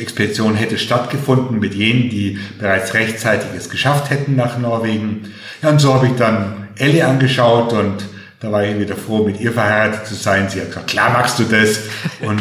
Expedition 0.00 0.56
hätte 0.56 0.78
stattgefunden 0.78 1.60
mit 1.60 1.74
jenen, 1.74 2.10
die 2.10 2.40
bereits 2.58 2.94
rechtzeitig 2.94 3.50
es 3.56 3.70
geschafft 3.70 4.10
hätten 4.10 4.34
nach 4.34 4.58
Norwegen. 4.58 5.32
Ja, 5.62 5.68
und 5.68 5.80
so 5.80 5.94
habe 5.94 6.08
ich 6.08 6.14
dann 6.14 6.70
Elle 6.76 7.06
angeschaut 7.06 7.72
und 7.72 8.04
da 8.40 8.50
war 8.50 8.64
ich 8.64 8.78
wieder 8.78 8.96
froh, 8.96 9.22
mit 9.22 9.38
ihr 9.38 9.52
verheiratet 9.52 10.06
zu 10.06 10.14
sein. 10.14 10.48
Sie 10.48 10.60
hat 10.60 10.68
gesagt, 10.68 10.86
klar 10.88 11.10
magst 11.10 11.38
du 11.38 11.44
das 11.44 11.80
und 12.20 12.40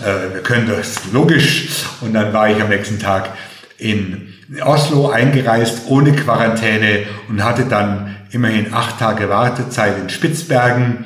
äh, 0.00 0.34
wir 0.34 0.42
können 0.42 0.68
das, 0.68 1.12
logisch. 1.12 1.84
Und 2.00 2.14
dann 2.14 2.32
war 2.32 2.48
ich 2.48 2.62
am 2.62 2.68
nächsten 2.68 3.00
Tag 3.00 3.30
in 3.76 4.32
Oslo 4.64 5.10
eingereist 5.10 5.82
ohne 5.88 6.12
Quarantäne 6.12 7.04
und 7.28 7.42
hatte 7.42 7.64
dann 7.64 8.16
immerhin 8.30 8.72
acht 8.72 9.00
Tage 9.00 9.28
Wartezeit 9.28 9.98
in 9.98 10.08
Spitzbergen. 10.08 11.04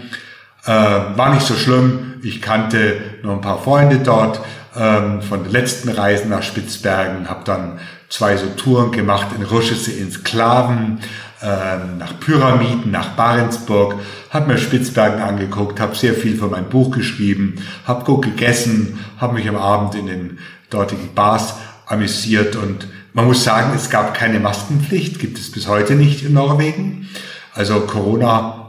Äh, 0.66 0.70
war 0.70 1.32
nicht 1.32 1.46
so 1.46 1.54
schlimm. 1.54 2.20
Ich 2.22 2.42
kannte 2.42 3.00
noch 3.22 3.32
ein 3.32 3.40
paar 3.40 3.62
Freunde 3.62 3.98
dort 3.98 4.40
ähm, 4.76 5.22
von 5.22 5.42
den 5.44 5.52
letzten 5.52 5.88
Reisen 5.88 6.28
nach 6.28 6.42
Spitzbergen, 6.42 7.30
habe 7.30 7.44
dann 7.44 7.78
zwei 8.10 8.36
so 8.36 8.46
Touren 8.48 8.92
gemacht 8.92 9.28
in 9.36 9.42
russische 9.42 9.92
Insklaven, 9.92 11.00
ähm, 11.44 11.98
nach 11.98 12.18
Pyramiden, 12.20 12.90
nach 12.90 13.10
Barentsburg, 13.10 13.96
habe 14.30 14.52
mir 14.52 14.58
Spitzbergen 14.58 15.20
angeguckt, 15.20 15.78
habe 15.78 15.94
sehr 15.94 16.14
viel 16.14 16.36
von 16.36 16.50
meinem 16.50 16.68
Buch 16.68 16.90
geschrieben, 16.90 17.56
habe 17.86 18.04
gut 18.04 18.24
gegessen, 18.24 18.98
habe 19.18 19.34
mich 19.34 19.48
am 19.48 19.56
Abend 19.56 19.94
in 19.94 20.06
den 20.06 20.38
dortigen 20.70 21.14
Bars 21.14 21.56
amüsiert 21.86 22.56
und 22.56 22.88
man 23.12 23.26
muss 23.26 23.44
sagen, 23.44 23.72
es 23.76 23.90
gab 23.90 24.14
keine 24.14 24.40
Maskenpflicht, 24.40 25.20
gibt 25.20 25.38
es 25.38 25.52
bis 25.52 25.68
heute 25.68 25.94
nicht 25.94 26.24
in 26.24 26.32
Norwegen. 26.32 27.08
Also 27.54 27.80
Corona 27.82 28.64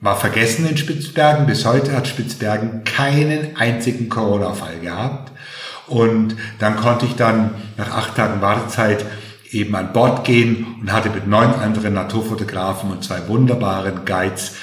war 0.00 0.16
vergessen 0.16 0.66
in 0.66 0.78
Spitzbergen. 0.78 1.46
Bis 1.46 1.66
heute 1.66 1.94
hat 1.94 2.08
Spitzbergen 2.08 2.84
keinen 2.84 3.56
einzigen 3.56 4.08
Corona-Fall 4.08 4.80
gehabt. 4.80 5.32
Und 5.86 6.36
dann 6.58 6.76
konnte 6.76 7.04
ich 7.04 7.16
dann 7.16 7.50
nach 7.76 7.90
acht 7.90 8.16
Tagen 8.16 8.40
Wartezeit 8.40 9.04
eben 9.54 9.74
an 9.74 9.92
Bord 9.92 10.24
gehen 10.24 10.66
und 10.80 10.92
hatte 10.92 11.10
mit 11.10 11.26
neun 11.26 11.52
anderen 11.54 11.94
Naturfotografen 11.94 12.90
und 12.90 13.04
zwei 13.04 13.26
wunderbaren 13.28 14.04
Guides 14.04 14.56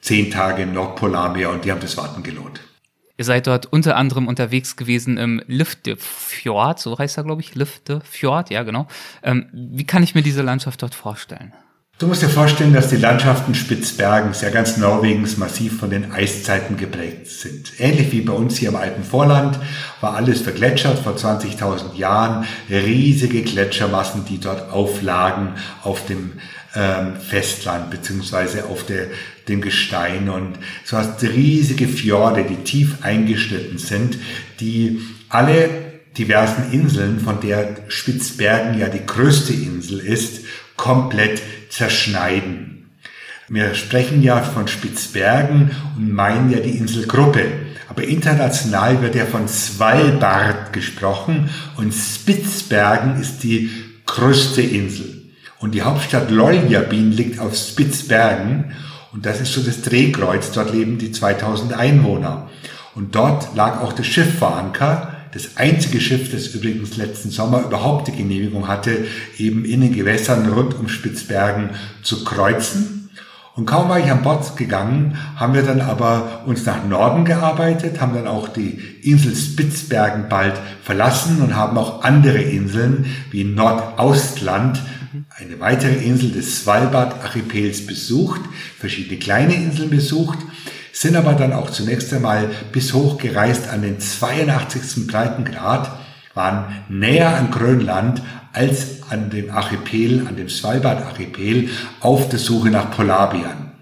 zehn 0.00 0.30
Tage 0.30 0.62
im 0.62 0.74
Nordpolarmeer 0.74 1.50
und 1.50 1.64
die 1.64 1.70
haben 1.70 1.80
das 1.80 1.96
Warten 1.96 2.22
gelohnt. 2.22 2.60
Ihr 3.18 3.24
seid 3.24 3.46
dort 3.46 3.66
unter 3.66 3.96
anderem 3.96 4.26
unterwegs 4.26 4.76
gewesen 4.76 5.16
im 5.16 5.42
Lüftefjord, 5.46 6.78
so 6.80 6.98
heißt 6.98 7.18
er, 7.18 7.24
glaube 7.24 7.40
ich, 7.40 7.54
Lüftefjord, 7.54 8.50
ja 8.50 8.62
genau. 8.62 8.88
Ähm, 9.22 9.46
wie 9.52 9.86
kann 9.86 10.02
ich 10.02 10.14
mir 10.14 10.22
diese 10.22 10.42
Landschaft 10.42 10.82
dort 10.82 10.94
vorstellen? 10.94 11.52
Du 12.02 12.08
musst 12.08 12.20
dir 12.20 12.28
vorstellen, 12.28 12.72
dass 12.72 12.88
die 12.88 12.96
Landschaften 12.96 13.54
Spitzbergens, 13.54 14.40
ja 14.40 14.50
ganz 14.50 14.76
Norwegens, 14.76 15.36
massiv 15.36 15.78
von 15.78 15.88
den 15.88 16.10
Eiszeiten 16.10 16.76
geprägt 16.76 17.28
sind. 17.28 17.74
Ähnlich 17.78 18.10
wie 18.10 18.22
bei 18.22 18.32
uns 18.32 18.56
hier 18.56 18.70
im 18.70 18.74
Alpenvorland 18.74 19.56
war 20.00 20.16
alles 20.16 20.40
vergletschert 20.40 20.98
vor 20.98 21.14
20.000 21.14 21.94
Jahren. 21.94 22.44
Riesige 22.68 23.42
Gletschermassen, 23.42 24.24
die 24.24 24.40
dort 24.40 24.72
auflagen 24.72 25.50
auf 25.84 26.04
dem 26.06 26.32
ähm, 26.74 27.14
Festland 27.20 27.92
beziehungsweise 27.92 28.64
auf 28.64 28.84
der, 28.84 29.06
dem 29.46 29.60
Gestein. 29.60 30.28
Und 30.28 30.58
so 30.82 30.96
hast 30.96 31.22
riesige 31.22 31.86
Fjorde, 31.86 32.42
die 32.42 32.64
tief 32.64 32.96
eingeschnitten 33.02 33.78
sind, 33.78 34.18
die 34.58 35.02
alle 35.28 35.70
diversen 36.18 36.72
Inseln, 36.72 37.20
von 37.20 37.40
der 37.40 37.76
Spitzbergen 37.86 38.76
ja 38.76 38.88
die 38.88 39.06
größte 39.06 39.52
Insel 39.52 40.00
ist, 40.00 40.40
komplett 40.76 41.40
zerschneiden. 41.72 42.90
Wir 43.48 43.74
sprechen 43.74 44.22
ja 44.22 44.40
von 44.40 44.68
Spitzbergen 44.68 45.70
und 45.96 46.12
meinen 46.12 46.50
ja 46.50 46.60
die 46.60 46.76
Inselgruppe. 46.76 47.44
Aber 47.88 48.04
international 48.04 49.02
wird 49.02 49.14
ja 49.14 49.26
von 49.26 49.48
Svalbard 49.48 50.72
gesprochen 50.72 51.50
und 51.76 51.92
Spitzbergen 51.92 53.20
ist 53.20 53.42
die 53.42 53.70
größte 54.06 54.62
Insel. 54.62 55.22
Und 55.58 55.72
die 55.72 55.82
Hauptstadt 55.82 56.30
Lolliabin 56.30 57.12
liegt 57.12 57.38
auf 57.38 57.54
Spitzbergen 57.54 58.72
und 59.12 59.26
das 59.26 59.40
ist 59.40 59.52
so 59.52 59.62
das 59.62 59.82
Drehkreuz. 59.82 60.52
Dort 60.52 60.72
leben 60.72 60.98
die 60.98 61.12
2000 61.12 61.74
Einwohner. 61.74 62.50
Und 62.94 63.14
dort 63.14 63.54
lag 63.54 63.80
auch 63.80 63.92
das 63.92 64.06
Schiff 64.06 64.38
vor 64.38 64.56
Anker 64.56 65.11
das 65.32 65.56
einzige 65.56 66.00
Schiff, 66.00 66.30
das 66.30 66.48
übrigens 66.48 66.96
letzten 66.96 67.30
Sommer 67.30 67.64
überhaupt 67.64 68.08
die 68.08 68.12
Genehmigung 68.12 68.68
hatte, 68.68 69.06
eben 69.38 69.64
in 69.64 69.80
den 69.80 69.94
Gewässern 69.94 70.48
rund 70.52 70.78
um 70.78 70.88
Spitzbergen 70.88 71.70
zu 72.02 72.22
kreuzen. 72.24 73.10
Und 73.54 73.66
kaum 73.66 73.88
war 73.88 73.98
ich 73.98 74.10
an 74.10 74.22
Bord 74.22 74.56
gegangen, 74.56 75.18
haben 75.36 75.52
wir 75.52 75.62
dann 75.62 75.82
aber 75.82 76.42
uns 76.46 76.64
nach 76.64 76.86
Norden 76.86 77.24
gearbeitet, 77.24 78.00
haben 78.00 78.14
dann 78.14 78.26
auch 78.26 78.48
die 78.48 78.78
Insel 79.02 79.34
Spitzbergen 79.34 80.28
bald 80.28 80.54
verlassen 80.82 81.42
und 81.42 81.54
haben 81.54 81.76
auch 81.76 82.02
andere 82.02 82.38
Inseln 82.38 83.06
wie 83.30 83.44
Nordaustland, 83.44 84.80
eine 85.36 85.60
weitere 85.60 85.94
Insel 85.94 86.30
des 86.30 86.60
Svalbard-Archipels 86.60 87.86
besucht, 87.86 88.40
verschiedene 88.78 89.18
kleine 89.18 89.54
Inseln 89.54 89.90
besucht 89.90 90.38
sind 90.92 91.16
aber 91.16 91.32
dann 91.32 91.52
auch 91.52 91.70
zunächst 91.70 92.12
einmal 92.12 92.50
bis 92.70 92.92
hoch 92.92 93.18
gereist 93.18 93.68
an 93.70 93.82
den 93.82 93.98
82. 93.98 95.06
Breitengrad, 95.06 95.90
waren 96.34 96.76
näher 96.88 97.36
an 97.36 97.50
Grönland 97.50 98.22
als 98.52 99.02
an 99.10 99.30
dem 99.30 99.50
Archipel, 99.50 100.26
an 100.26 100.36
dem 100.36 100.48
Svalbard-Archipel, 100.48 101.70
auf 102.00 102.28
der 102.28 102.38
Suche 102.38 102.70
nach 102.70 102.90
Polarbären. 102.90 103.72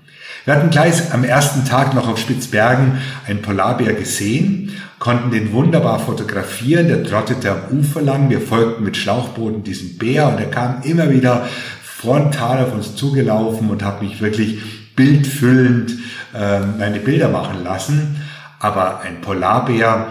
Wir 0.44 0.54
hatten 0.54 0.70
gleich 0.70 1.12
am 1.12 1.22
ersten 1.22 1.64
Tag 1.64 1.94
noch 1.94 2.08
auf 2.08 2.18
Spitzbergen 2.18 2.98
einen 3.26 3.42
Polarbär 3.42 3.92
gesehen, 3.92 4.72
konnten 4.98 5.30
den 5.30 5.52
wunderbar 5.52 5.98
fotografieren, 5.98 6.88
der 6.88 7.04
trottete 7.04 7.50
am 7.52 7.78
Ufer 7.78 8.02
lang, 8.02 8.30
wir 8.30 8.40
folgten 8.40 8.84
mit 8.84 8.96
Schlauchbooten 8.96 9.62
diesem 9.62 9.98
Bär 9.98 10.28
und 10.28 10.38
er 10.38 10.50
kam 10.50 10.82
immer 10.82 11.10
wieder 11.10 11.46
frontal 11.82 12.64
auf 12.64 12.72
uns 12.72 12.96
zugelaufen 12.96 13.70
und 13.70 13.84
hat 13.84 14.02
mich 14.02 14.20
wirklich 14.20 14.79
bildfüllend 14.96 15.92
äh, 16.34 16.60
meine 16.60 17.00
Bilder 17.00 17.28
machen 17.28 17.64
lassen. 17.64 18.22
Aber 18.58 19.00
ein 19.00 19.20
Polarbär, 19.20 20.08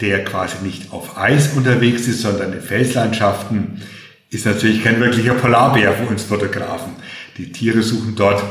der 0.00 0.24
quasi 0.24 0.56
nicht 0.62 0.92
auf 0.92 1.16
Eis 1.16 1.54
unterwegs 1.54 2.06
ist, 2.06 2.22
sondern 2.22 2.52
in 2.52 2.60
Felslandschaften, 2.60 3.82
ist 4.30 4.46
natürlich 4.46 4.82
kein 4.82 5.00
wirklicher 5.00 5.34
Polarbär 5.34 5.92
für 5.92 6.06
uns 6.06 6.24
Fotografen. 6.24 6.94
Die 7.36 7.52
Tiere 7.52 7.82
suchen 7.82 8.14
dort 8.16 8.42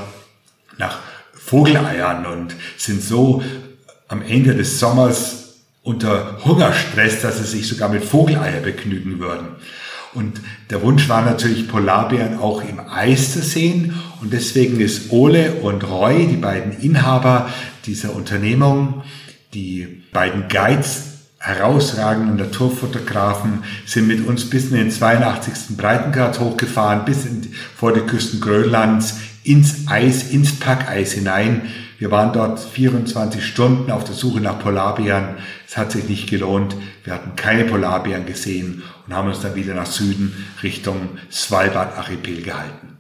nach 0.78 1.00
Vogeleiern 1.34 2.26
und 2.26 2.56
sind 2.78 3.02
so 3.02 3.44
am 4.08 4.22
Ende 4.22 4.56
des 4.56 4.80
Sommers 4.80 5.42
unter 5.84 6.38
Hungerstress, 6.46 7.22
dass 7.22 7.40
sie 7.40 7.58
sich 7.58 7.68
sogar 7.68 7.90
mit 7.90 8.04
Vogeleier 8.04 8.62
begnügen 8.62 9.20
würden. 9.20 9.56
Und 10.14 10.42
der 10.70 10.82
Wunsch 10.82 11.08
war 11.08 11.22
natürlich, 11.24 11.68
Polarbären 11.68 12.38
auch 12.38 12.62
im 12.64 12.80
Eis 12.80 13.34
zu 13.34 13.42
sehen. 13.42 13.94
Und 14.22 14.34
deswegen 14.34 14.80
ist 14.80 15.12
Ole 15.12 15.54
und 15.62 15.90
Roy, 15.90 16.28
die 16.28 16.38
beiden 16.38 16.78
Inhaber 16.80 17.50
dieser 17.86 18.16
Unternehmung, 18.16 19.04
die 19.54 20.04
beiden 20.12 20.48
Guides, 20.48 21.08
herausragenden 21.40 22.36
Naturfotografen, 22.36 23.64
sind 23.86 24.08
mit 24.08 24.28
uns 24.28 24.50
bis 24.50 24.70
in 24.70 24.76
den 24.76 24.92
82. 24.92 25.76
Breitengrad 25.76 26.40
hochgefahren, 26.40 27.06
bis 27.06 27.26
in, 27.26 27.54
vor 27.76 27.94
die 27.94 28.02
Küsten 28.02 28.40
Grönlands, 28.42 29.16
ins 29.44 29.88
Eis, 29.88 30.30
ins 30.30 30.60
Packeis 30.60 31.14
hinein. 31.14 31.64
Wir 32.02 32.10
waren 32.10 32.34
dort 32.34 32.60
24 32.60 33.46
Stunden 33.46 33.92
auf 33.92 34.04
der 34.04 34.16
Suche 34.16 34.42
nach 34.42 34.58
Polarbären. 34.58 35.36
Es 35.68 35.78
hat 35.78 35.92
sich 35.92 36.10
nicht 36.10 36.28
gelohnt. 36.28 36.76
Wir 37.04 37.14
hatten 37.14 37.36
keine 37.36 37.64
Polarbären 37.64 38.26
gesehen 38.26 38.82
und 39.06 39.14
haben 39.14 39.28
uns 39.28 39.42
dann 39.42 39.54
wieder 39.54 39.76
nach 39.76 39.86
Süden 39.86 40.48
Richtung 40.64 41.20
Svalbard-Archipel 41.32 42.42
gehalten. 42.42 42.98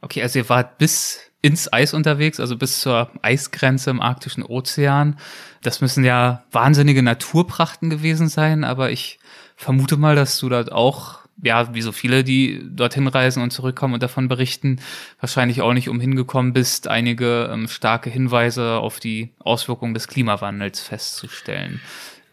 Okay, 0.00 0.22
also 0.22 0.38
ihr 0.38 0.48
wart 0.48 0.78
bis 0.78 1.20
ins 1.42 1.70
Eis 1.70 1.92
unterwegs, 1.92 2.40
also 2.40 2.56
bis 2.56 2.80
zur 2.80 3.10
Eisgrenze 3.20 3.90
im 3.90 4.00
arktischen 4.00 4.42
Ozean. 4.42 5.18
Das 5.60 5.82
müssen 5.82 6.02
ja 6.02 6.44
wahnsinnige 6.50 7.02
Naturprachten 7.02 7.90
gewesen 7.90 8.30
sein, 8.30 8.64
aber 8.64 8.90
ich 8.90 9.18
vermute 9.56 9.98
mal, 9.98 10.16
dass 10.16 10.38
du 10.38 10.48
dort 10.48 10.72
auch, 10.72 11.18
ja, 11.42 11.72
wie 11.74 11.82
so 11.82 11.92
viele, 11.92 12.24
die 12.24 12.62
dorthin 12.68 13.06
reisen 13.06 13.42
und 13.42 13.52
zurückkommen 13.52 13.94
und 13.94 14.02
davon 14.02 14.28
berichten, 14.28 14.80
wahrscheinlich 15.20 15.62
auch 15.62 15.72
nicht 15.72 15.88
umhin 15.88 16.16
gekommen 16.16 16.52
bist, 16.52 16.88
einige 16.88 17.50
ähm, 17.52 17.68
starke 17.68 18.10
Hinweise 18.10 18.78
auf 18.78 19.00
die 19.00 19.30
Auswirkungen 19.38 19.94
des 19.94 20.08
Klimawandels 20.08 20.80
festzustellen. 20.80 21.80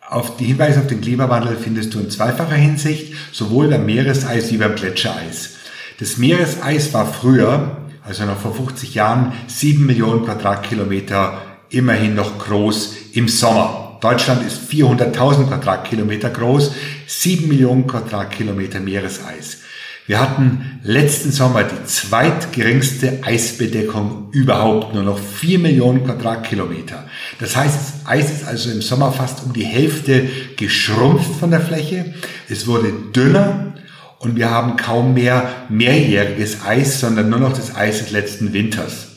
Auf 0.08 0.38
die 0.38 0.46
Hinweise 0.46 0.82
auf 0.82 0.88
den 0.88 1.02
Klimawandel 1.02 1.56
findest 1.56 1.94
du 1.94 2.00
in 2.00 2.10
zweifacher 2.10 2.56
Hinsicht, 2.56 3.16
sowohl 3.32 3.70
beim 3.70 3.86
Meereseis 3.86 4.52
wie 4.52 4.58
beim 4.58 4.76
Gletschereis. 4.76 5.58
Das 6.00 6.18
Meereseis 6.18 6.94
war 6.94 7.12
früher, 7.12 7.78
also 8.04 8.26
noch 8.26 8.38
vor 8.38 8.54
50 8.54 8.94
Jahren, 8.94 9.34
sieben 9.48 9.86
Millionen 9.86 10.26
Quadratkilometer 10.26 11.42
immerhin 11.70 12.14
noch 12.16 12.38
groß 12.38 12.96
im 13.14 13.28
Sommer. 13.28 13.85
Deutschland 14.06 14.46
ist 14.46 14.72
400.000 14.72 15.48
Quadratkilometer 15.48 16.30
groß, 16.30 16.74
sieben 17.08 17.48
Millionen 17.48 17.88
Quadratkilometer 17.88 18.80
Meereseis. 18.80 19.62
Wir 20.06 20.22
hatten 20.22 20.80
letzten 20.84 21.32
Sommer 21.32 21.64
die 21.64 21.84
zweitgeringste 21.86 23.22
Eisbedeckung 23.24 24.28
überhaupt, 24.32 24.94
nur 24.94 25.02
noch 25.02 25.18
vier 25.18 25.58
Millionen 25.58 26.06
Quadratkilometer. 26.06 27.06
Das 27.40 27.56
heißt, 27.56 27.76
das 27.76 28.08
Eis 28.08 28.32
ist 28.32 28.46
also 28.46 28.70
im 28.70 28.84
Sommer 28.84 29.12
fast 29.12 29.44
um 29.44 29.54
die 29.54 29.66
Hälfte 29.66 30.30
geschrumpft 30.56 31.40
von 31.40 31.50
der 31.50 31.62
Fläche. 31.62 32.14
Es 32.48 32.68
wurde 32.68 32.94
dünner 33.12 33.74
und 34.20 34.36
wir 34.36 34.52
haben 34.52 34.76
kaum 34.76 35.16
mehr 35.16 35.50
mehrjähriges 35.70 36.64
Eis, 36.64 37.00
sondern 37.00 37.32
nur 37.32 37.40
noch 37.40 37.54
das 37.54 37.76
Eis 37.76 37.98
des 37.98 38.12
letzten 38.12 38.54
Winters. 38.54 39.08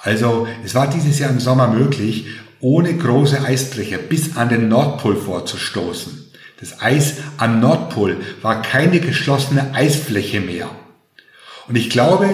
Also 0.00 0.48
es 0.64 0.74
war 0.74 0.88
dieses 0.88 1.18
Jahr 1.18 1.28
im 1.28 1.40
Sommer 1.40 1.68
möglich, 1.68 2.24
ohne 2.60 2.94
große 2.94 3.42
Eisbrecher 3.42 3.98
bis 3.98 4.36
an 4.36 4.48
den 4.48 4.68
Nordpol 4.68 5.16
vorzustoßen. 5.16 6.32
Das 6.60 6.82
Eis 6.82 7.14
am 7.36 7.60
Nordpol 7.60 8.16
war 8.42 8.62
keine 8.62 9.00
geschlossene 9.00 9.74
Eisfläche 9.74 10.40
mehr. 10.40 10.68
Und 11.68 11.76
ich 11.76 11.90
glaube, 11.90 12.28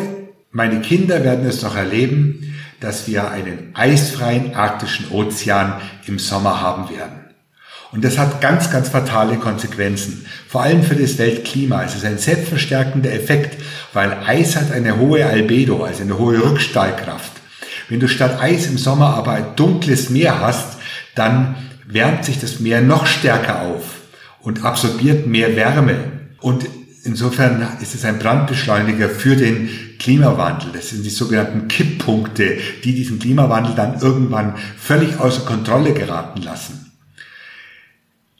meine 0.51 0.81
Kinder 0.81 1.25
werden 1.25 1.47
es 1.47 1.63
noch 1.63 1.77
erleben, 1.77 2.55
dass 2.81 3.07
wir 3.07 3.31
einen 3.31 3.71
eisfreien 3.75 4.55
arktischen 4.55 5.11
Ozean 5.11 5.81
im 6.07 6.19
Sommer 6.19 6.61
haben 6.61 6.91
werden. 6.95 7.21
Und 7.93 8.05
das 8.05 8.19
hat 8.19 8.41
ganz, 8.41 8.71
ganz 8.71 8.89
fatale 8.89 9.37
Konsequenzen, 9.37 10.27
vor 10.49 10.63
allem 10.63 10.83
für 10.83 10.97
das 10.97 11.17
Weltklima. 11.19 11.85
Es 11.85 11.95
ist 11.95 12.05
ein 12.05 12.19
selbstverstärkender 12.19 13.13
Effekt, 13.13 13.57
weil 13.93 14.13
Eis 14.27 14.57
hat 14.57 14.73
eine 14.73 14.99
hohe 14.99 15.25
Albedo, 15.25 15.85
also 15.85 16.03
eine 16.03 16.19
hohe 16.19 16.43
Rückstahlkraft. 16.43 17.33
Wenn 17.89 18.01
du 18.01 18.09
statt 18.09 18.41
Eis 18.41 18.67
im 18.67 18.79
Sommer 18.79 19.15
aber 19.15 19.33
ein 19.33 19.57
dunkles 19.57 20.11
Meer 20.11 20.41
hast, 20.41 20.79
dann 21.15 21.57
wärmt 21.87 22.25
sich 22.25 22.41
das 22.41 22.61
Meer 22.61 22.81
noch 22.81 23.07
stärker 23.07 23.63
auf 23.63 23.85
und 24.41 24.65
absorbiert 24.65 25.27
mehr 25.27 25.57
Wärme. 25.57 25.97
Und 26.41 26.67
insofern 27.05 27.67
ist 27.81 27.95
es 27.95 28.05
ein 28.05 28.19
Brandbeschleuniger 28.19 29.09
für 29.09 29.37
den 29.37 29.69
Klimawandel. 29.99 30.71
Das 30.73 30.91
sind 30.91 31.05
die 31.05 31.11
sogenannten 31.11 31.69
Kipppunkte, 31.69 32.59
die 32.85 32.95
diesen 32.95 33.19
Klimawandel 33.19 33.75
dann 33.75 34.01
irgendwann 34.01 34.55
völlig 34.79 35.19
außer 35.19 35.43
Kontrolle 35.43 35.93
geraten 35.93 36.43
lassen. 36.43 36.93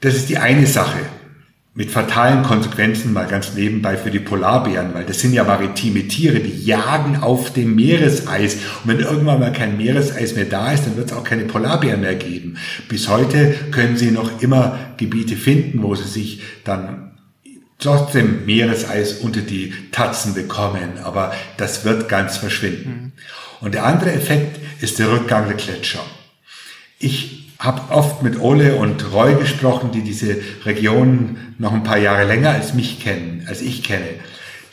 Das 0.01 0.15
ist 0.15 0.29
die 0.29 0.39
eine 0.39 0.67
Sache 0.67 1.01
mit 1.77 1.91
fatalen 1.91 2.45
Konsequenzen 2.45 3.13
mal 3.13 3.27
ganz 3.27 3.55
nebenbei 3.55 3.97
für 3.97 4.13
die 4.13 4.21
Polarbären, 4.21 4.95
weil 4.95 5.05
das 5.05 5.19
sind 5.19 5.33
ja 5.33 5.43
maritime 5.43 6.07
Tiere, 6.07 6.39
die 6.39 6.65
jagen 6.65 7.17
auf 7.17 7.53
dem 7.53 7.75
Meereseis. 7.75 8.55
Und 8.55 8.91
wenn 8.91 9.01
irgendwann 9.01 9.41
mal 9.41 9.53
kein 9.53 9.77
Meereseis 9.77 10.37
mehr 10.37 10.45
da 10.45 10.73
ist, 10.73 10.87
dann 10.87 10.97
wird 10.97 11.11
es 11.11 11.17
auch 11.17 11.25
keine 11.25 11.45
Polarbären 11.45 12.01
mehr 12.01 12.15
geben. 12.15 12.59
Bis 12.89 13.09
heute 13.09 13.55
können 13.73 13.97
sie 13.97 14.13
noch 14.13 14.41
immer 14.41 14.79
Gebiete 14.99 15.35
finden, 15.37 15.83
wo 15.83 15.97
sie 15.97 16.09
sich 16.09 16.43
dann 16.63 17.11
trotzdem 17.81 18.47
Meereseis 18.47 19.15
unter 19.15 19.41
die 19.41 19.75
Tatzen 19.91 20.35
bekommen. 20.35 20.99
Aber 21.03 21.35
das 21.57 21.85
wird 21.85 22.09
ganz 22.09 22.37
verschwinden. 22.37 22.91
Mhm. 22.91 23.13
Und 23.61 23.75
der 23.75 23.85
andere 23.85 24.13
Effekt 24.13 24.61
ist 24.81 25.01
der 25.01 25.11
Rückgang 25.11 25.49
der 25.49 25.57
Gletscher. 25.57 26.05
Ich 27.01 27.44
habe 27.59 27.93
oft 27.95 28.23
mit 28.23 28.41
Ole 28.41 28.77
und 28.77 29.13
Roy 29.13 29.35
gesprochen, 29.35 29.91
die 29.93 30.03
diese 30.03 30.37
Region 30.65 31.39
noch 31.59 31.73
ein 31.73 31.85
paar 31.85 31.99
Jahre 31.99 32.25
länger 32.25 32.51
als 32.51 32.75
mich 32.75 33.01
kennen, 33.01 33.45
als 33.49 33.63
ich 33.63 33.83
kenne, 33.83 34.09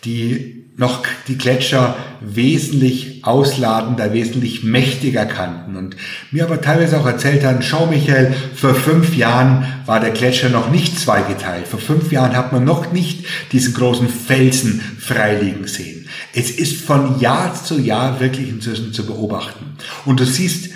die 0.04 0.62
noch 0.78 1.04
die 1.28 1.38
Gletscher 1.38 1.96
wesentlich 2.22 3.24
ausladender, 3.24 4.14
wesentlich 4.14 4.64
mächtiger 4.64 5.26
kannten 5.26 5.76
und 5.76 5.96
mir 6.32 6.44
aber 6.44 6.62
teilweise 6.62 7.00
auch 7.00 7.06
erzählt 7.06 7.44
haben, 7.44 7.62
schau 7.62 7.86
Michael, 7.86 8.34
vor 8.56 8.74
fünf 8.74 9.16
Jahren 9.16 9.66
war 9.86 10.00
der 10.00 10.12
Gletscher 10.12 10.50
noch 10.50 10.72
nicht 10.72 11.00
zweigeteilt. 11.00 11.68
Vor 11.68 11.80
fünf 11.80 12.12
Jahren 12.12 12.36
hat 12.36 12.52
man 12.52 12.64
noch 12.64 12.92
nicht 12.92 13.26
diesen 13.52 13.74
großen 13.74 14.10
Felsen 14.10 14.82
freiliegen 14.98 15.68
sehen. 15.68 16.08
Es 16.34 16.50
ist 16.50 16.82
von 16.82 17.20
Jahr 17.20 17.54
zu 17.54 17.80
Jahr 17.80 18.20
wirklich 18.20 18.50
inzwischen 18.50 18.94
zu 18.94 19.06
beobachten. 19.06 19.78
Und 20.06 20.20
du 20.20 20.26
siehst 20.26 20.72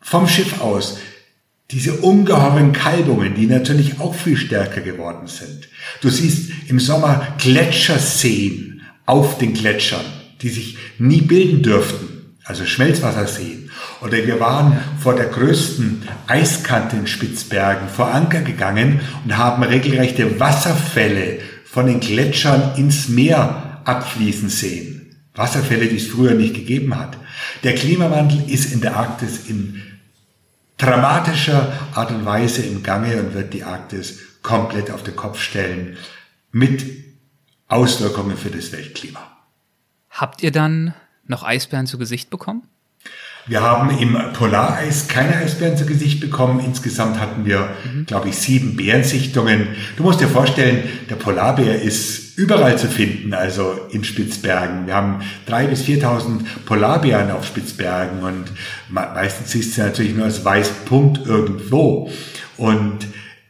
vom 0.00 0.28
Schiff 0.28 0.60
aus, 0.60 0.98
diese 1.72 1.92
ungeheuren 1.94 2.72
Kalbungen, 2.72 3.34
die 3.34 3.46
natürlich 3.46 4.00
auch 4.00 4.14
viel 4.14 4.36
stärker 4.36 4.80
geworden 4.80 5.28
sind. 5.28 5.68
Du 6.00 6.08
siehst 6.08 6.50
im 6.68 6.80
Sommer 6.80 7.34
Gletscherseen 7.38 8.82
auf 9.06 9.38
den 9.38 9.54
Gletschern, 9.54 10.04
die 10.42 10.48
sich 10.48 10.78
nie 10.98 11.20
bilden 11.20 11.62
dürften, 11.62 12.34
also 12.44 12.64
Schmelzwasserseen. 12.64 13.70
Oder 14.02 14.26
wir 14.26 14.40
waren 14.40 14.78
vor 14.98 15.14
der 15.14 15.26
größten 15.26 16.02
Eiskante 16.26 16.96
in 16.96 17.06
Spitzbergen 17.06 17.88
vor 17.88 18.12
Anker 18.12 18.40
gegangen 18.40 19.00
und 19.24 19.36
haben 19.36 19.62
regelrechte 19.62 20.40
Wasserfälle 20.40 21.38
von 21.64 21.86
den 21.86 22.00
Gletschern 22.00 22.76
ins 22.76 23.08
Meer 23.08 23.80
abfließen 23.84 24.48
sehen. 24.48 25.16
Wasserfälle, 25.34 25.86
die 25.86 25.96
es 25.96 26.08
früher 26.08 26.34
nicht 26.34 26.54
gegeben 26.54 26.98
hat. 26.98 27.16
Der 27.62 27.74
Klimawandel 27.74 28.42
ist 28.48 28.72
in 28.72 28.80
der 28.80 28.96
Arktis 28.96 29.48
in 29.48 29.80
dramatischer 30.80 31.72
Art 31.94 32.10
und 32.10 32.24
Weise 32.24 32.62
im 32.62 32.82
Gange 32.82 33.20
und 33.20 33.34
wird 33.34 33.52
die 33.52 33.64
Arktis 33.64 34.18
komplett 34.42 34.90
auf 34.90 35.02
den 35.02 35.16
Kopf 35.16 35.40
stellen 35.40 35.96
mit 36.52 36.84
Auswirkungen 37.68 38.36
für 38.36 38.50
das 38.50 38.72
Weltklima. 38.72 39.20
Habt 40.10 40.42
ihr 40.42 40.50
dann 40.50 40.94
noch 41.26 41.44
Eisbären 41.44 41.86
zu 41.86 41.98
Gesicht 41.98 42.30
bekommen? 42.30 42.62
Wir 43.46 43.62
haben 43.62 43.90
im 43.98 44.18
Polareis 44.34 45.08
keine 45.08 45.36
Eisbären 45.36 45.76
zu 45.76 45.86
Gesicht 45.86 46.20
bekommen. 46.20 46.60
Insgesamt 46.60 47.18
hatten 47.18 47.44
wir, 47.44 47.70
mhm. 47.84 48.06
glaube 48.06 48.28
ich, 48.28 48.36
sieben 48.36 48.76
Bärensichtungen. 48.76 49.68
Du 49.96 50.02
musst 50.02 50.20
dir 50.20 50.28
vorstellen, 50.28 50.88
der 51.08 51.16
Polarbär 51.16 51.80
ist 51.80 52.29
überall 52.40 52.78
zu 52.78 52.88
finden, 52.88 53.34
also 53.34 53.78
in 53.90 54.02
Spitzbergen. 54.02 54.86
Wir 54.86 54.94
haben 54.94 55.20
drei 55.44 55.66
bis 55.66 55.82
4.000 55.82 56.64
Polarbären 56.64 57.30
auf 57.30 57.46
Spitzbergen 57.46 58.22
und 58.22 58.46
meistens 58.88 59.50
siehst 59.50 59.76
du 59.76 59.82
natürlich 59.82 60.14
nur 60.14 60.24
als 60.24 60.42
Weißpunkt 60.42 61.26
irgendwo. 61.26 62.10
Und 62.56 63.06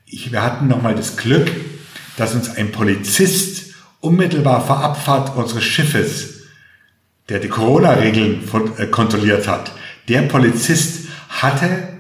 ich, 0.07 0.32
wir 0.32 0.43
hatten 0.43 0.66
nochmal 0.66 0.97
das 0.97 1.16
Glück, 1.16 1.49
dass 2.16 2.34
uns 2.34 2.57
ein 2.57 2.72
Polizist 2.72 3.74
unmittelbar 4.01 4.66
vor 4.66 4.82
Abfahrt 4.82 5.36
unseres 5.36 5.62
Schiffes, 5.62 6.41
der 7.28 7.38
die 7.38 7.49
Corona-Regeln 7.49 8.43
äh, 8.76 8.86
kontrolliert 8.86 9.47
hat, 9.47 9.70
der 10.09 10.22
Polizist 10.22 11.07
hatte 11.28 11.91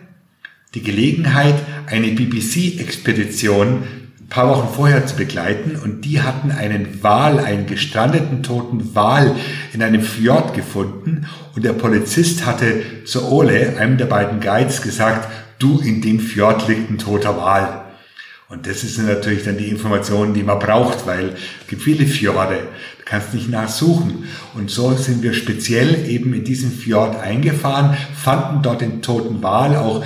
die 0.74 0.82
Gelegenheit, 0.82 1.54
eine 1.86 2.08
BBC-Expedition 2.08 3.84
paar 4.30 4.48
Wochen 4.48 4.72
vorher 4.72 5.06
zu 5.06 5.16
begleiten 5.16 5.76
und 5.76 6.04
die 6.04 6.22
hatten 6.22 6.52
einen 6.52 7.02
Wal, 7.02 7.40
einen 7.40 7.66
gestrandeten 7.66 8.42
toten 8.44 8.94
Wal 8.94 9.34
in 9.72 9.82
einem 9.82 10.02
Fjord 10.02 10.54
gefunden 10.54 11.26
und 11.54 11.64
der 11.64 11.72
Polizist 11.72 12.46
hatte 12.46 13.04
zu 13.04 13.28
Ole, 13.28 13.76
einem 13.76 13.98
der 13.98 14.06
beiden 14.06 14.40
Guides, 14.40 14.82
gesagt, 14.82 15.28
du, 15.58 15.80
in 15.80 16.00
dem 16.00 16.20
Fjord 16.20 16.68
liegt 16.68 16.90
ein 16.90 16.98
toter 16.98 17.36
Wal. 17.36 17.84
Und 18.48 18.66
das 18.66 18.82
ist 18.82 18.98
natürlich 18.98 19.44
dann 19.44 19.58
die 19.58 19.68
Information, 19.68 20.32
die 20.32 20.42
man 20.42 20.58
braucht, 20.58 21.06
weil 21.06 21.34
es 21.60 21.66
gibt 21.68 21.82
viele 21.82 22.06
Fjorde, 22.06 22.56
du 22.98 23.04
kannst 23.04 23.34
nicht 23.34 23.48
nachsuchen. 23.48 24.28
Und 24.54 24.70
so 24.70 24.92
sind 24.94 25.22
wir 25.22 25.34
speziell 25.34 26.08
eben 26.08 26.34
in 26.34 26.44
diesen 26.44 26.70
Fjord 26.72 27.20
eingefahren, 27.20 27.96
fanden 28.16 28.62
dort 28.62 28.80
den 28.80 29.02
toten 29.02 29.42
Wal 29.42 29.76
auch 29.76 30.04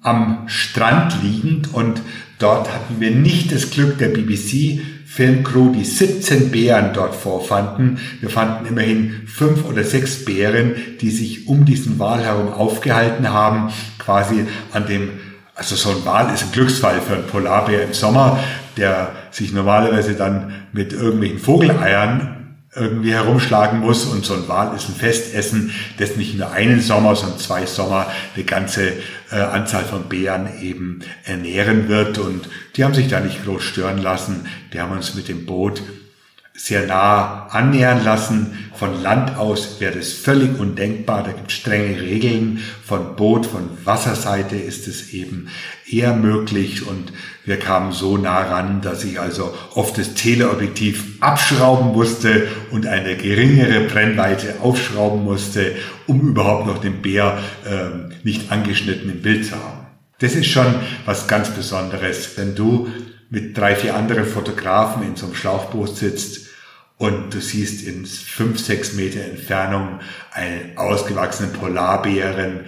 am 0.00 0.44
Strand 0.46 1.22
liegend 1.22 1.72
und 1.72 2.02
dort 2.42 2.72
hatten 2.72 3.00
wir 3.00 3.10
nicht 3.10 3.52
das 3.52 3.70
Glück 3.70 3.98
der 3.98 4.08
BBC 4.08 4.80
Filmcrew, 5.06 5.72
die 5.72 5.84
17 5.84 6.50
Bären 6.50 6.92
dort 6.94 7.14
vorfanden. 7.14 7.98
Wir 8.20 8.30
fanden 8.30 8.66
immerhin 8.66 9.22
fünf 9.26 9.64
oder 9.66 9.84
sechs 9.84 10.24
Bären, 10.24 10.74
die 11.00 11.10
sich 11.10 11.46
um 11.46 11.64
diesen 11.64 11.98
Wal 11.98 12.24
herum 12.24 12.52
aufgehalten 12.52 13.30
haben, 13.30 13.72
quasi 13.98 14.46
an 14.72 14.86
dem 14.86 15.10
also 15.54 15.76
so 15.76 15.90
ein 15.90 16.04
Wal 16.06 16.32
ist 16.32 16.44
ein 16.44 16.52
Glücksfall 16.52 17.00
für 17.00 17.14
einen 17.14 17.26
Polarbär 17.26 17.84
im 17.84 17.92
Sommer, 17.92 18.42
der 18.78 19.12
sich 19.30 19.52
normalerweise 19.52 20.14
dann 20.14 20.54
mit 20.72 20.94
irgendwelchen 20.94 21.38
Vogeleiern 21.38 22.41
irgendwie 22.74 23.12
herumschlagen 23.12 23.80
muss 23.80 24.06
und 24.06 24.24
so 24.24 24.32
ein 24.34 24.48
Wal 24.48 24.74
ist 24.74 24.88
ein 24.88 24.94
Festessen, 24.94 25.72
das 25.98 26.16
nicht 26.16 26.38
nur 26.38 26.52
einen 26.52 26.80
Sommer, 26.80 27.14
sondern 27.14 27.38
zwei 27.38 27.66
Sommer 27.66 28.06
eine 28.34 28.44
ganze 28.44 28.94
äh, 29.30 29.36
Anzahl 29.36 29.84
von 29.84 30.08
Bären 30.08 30.48
eben 30.62 31.00
ernähren 31.24 31.88
wird 31.88 32.16
und 32.18 32.48
die 32.76 32.84
haben 32.84 32.94
sich 32.94 33.08
da 33.08 33.20
nicht 33.20 33.44
groß 33.44 33.62
stören 33.62 33.98
lassen. 33.98 34.46
Die 34.72 34.80
haben 34.80 34.92
uns 34.92 35.14
mit 35.14 35.28
dem 35.28 35.44
Boot 35.44 35.82
sehr 36.54 36.86
nah 36.86 37.46
annähern 37.46 38.04
lassen. 38.04 38.58
Von 38.74 39.02
Land 39.02 39.36
aus 39.36 39.80
wäre 39.80 39.96
das 39.96 40.12
völlig 40.12 40.58
undenkbar. 40.58 41.22
Da 41.22 41.32
gibt 41.32 41.50
es 41.50 41.56
strenge 41.56 42.00
Regeln. 42.00 42.60
Von 42.84 43.16
Boot, 43.16 43.46
von 43.46 43.70
Wasserseite 43.84 44.56
ist 44.56 44.86
es 44.86 45.12
eben 45.12 45.48
eher 45.90 46.14
möglich. 46.14 46.86
Und 46.86 47.12
wir 47.44 47.58
kamen 47.58 47.92
so 47.92 48.18
nah 48.18 48.42
ran, 48.42 48.82
dass 48.82 49.02
ich 49.04 49.18
also 49.18 49.54
oft 49.74 49.96
das 49.96 50.14
Teleobjektiv 50.14 51.18
abschrauben 51.20 51.92
musste 51.92 52.48
und 52.70 52.86
eine 52.86 53.16
geringere 53.16 53.86
Brennweite 53.86 54.56
aufschrauben 54.60 55.24
musste, 55.24 55.72
um 56.06 56.20
überhaupt 56.20 56.66
noch 56.66 56.78
den 56.78 57.00
Bär 57.02 57.38
äh, 57.64 58.12
nicht 58.24 58.52
angeschnitten 58.52 59.10
im 59.10 59.22
Bild 59.22 59.46
zu 59.46 59.52
haben. 59.52 59.86
Das 60.18 60.34
ist 60.34 60.46
schon 60.46 60.74
was 61.04 61.26
ganz 61.26 61.50
Besonderes, 61.50 62.36
wenn 62.36 62.54
du 62.54 62.88
mit 63.30 63.56
drei, 63.56 63.74
vier 63.74 63.96
anderen 63.96 64.26
Fotografen 64.26 65.02
in 65.02 65.16
so 65.16 65.26
einem 65.26 65.34
Schlauchboot 65.34 65.96
sitzt 65.96 66.41
und 67.02 67.34
du 67.34 67.40
siehst 67.40 67.82
in 67.84 68.06
fünf, 68.06 68.60
sechs 68.60 68.92
Meter 68.92 69.24
Entfernung 69.24 69.98
einen 70.30 70.78
ausgewachsenen 70.78 71.52
Polarbären 71.52 72.60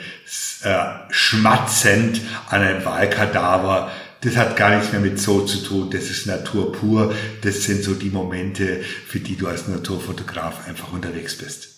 äh, 0.65 0.85
schmatzend 1.11 2.21
an 2.49 2.63
einem 2.63 2.85
Wahlkadaver. 2.85 3.93
Das 4.23 4.37
hat 4.37 4.57
gar 4.57 4.75
nichts 4.75 4.91
mehr 4.91 5.01
mit 5.01 5.21
Zoo 5.21 5.43
zu 5.43 5.59
tun, 5.59 5.89
das 5.89 6.11
ist 6.11 6.27
Natur 6.27 6.73
pur. 6.73 7.15
Das 7.43 7.63
sind 7.63 7.85
so 7.85 7.95
die 7.95 8.11
Momente, 8.11 8.83
für 9.07 9.21
die 9.21 9.37
du 9.37 9.47
als 9.47 9.69
Naturfotograf 9.69 10.67
einfach 10.67 10.93
unterwegs 10.93 11.39
bist. 11.39 11.69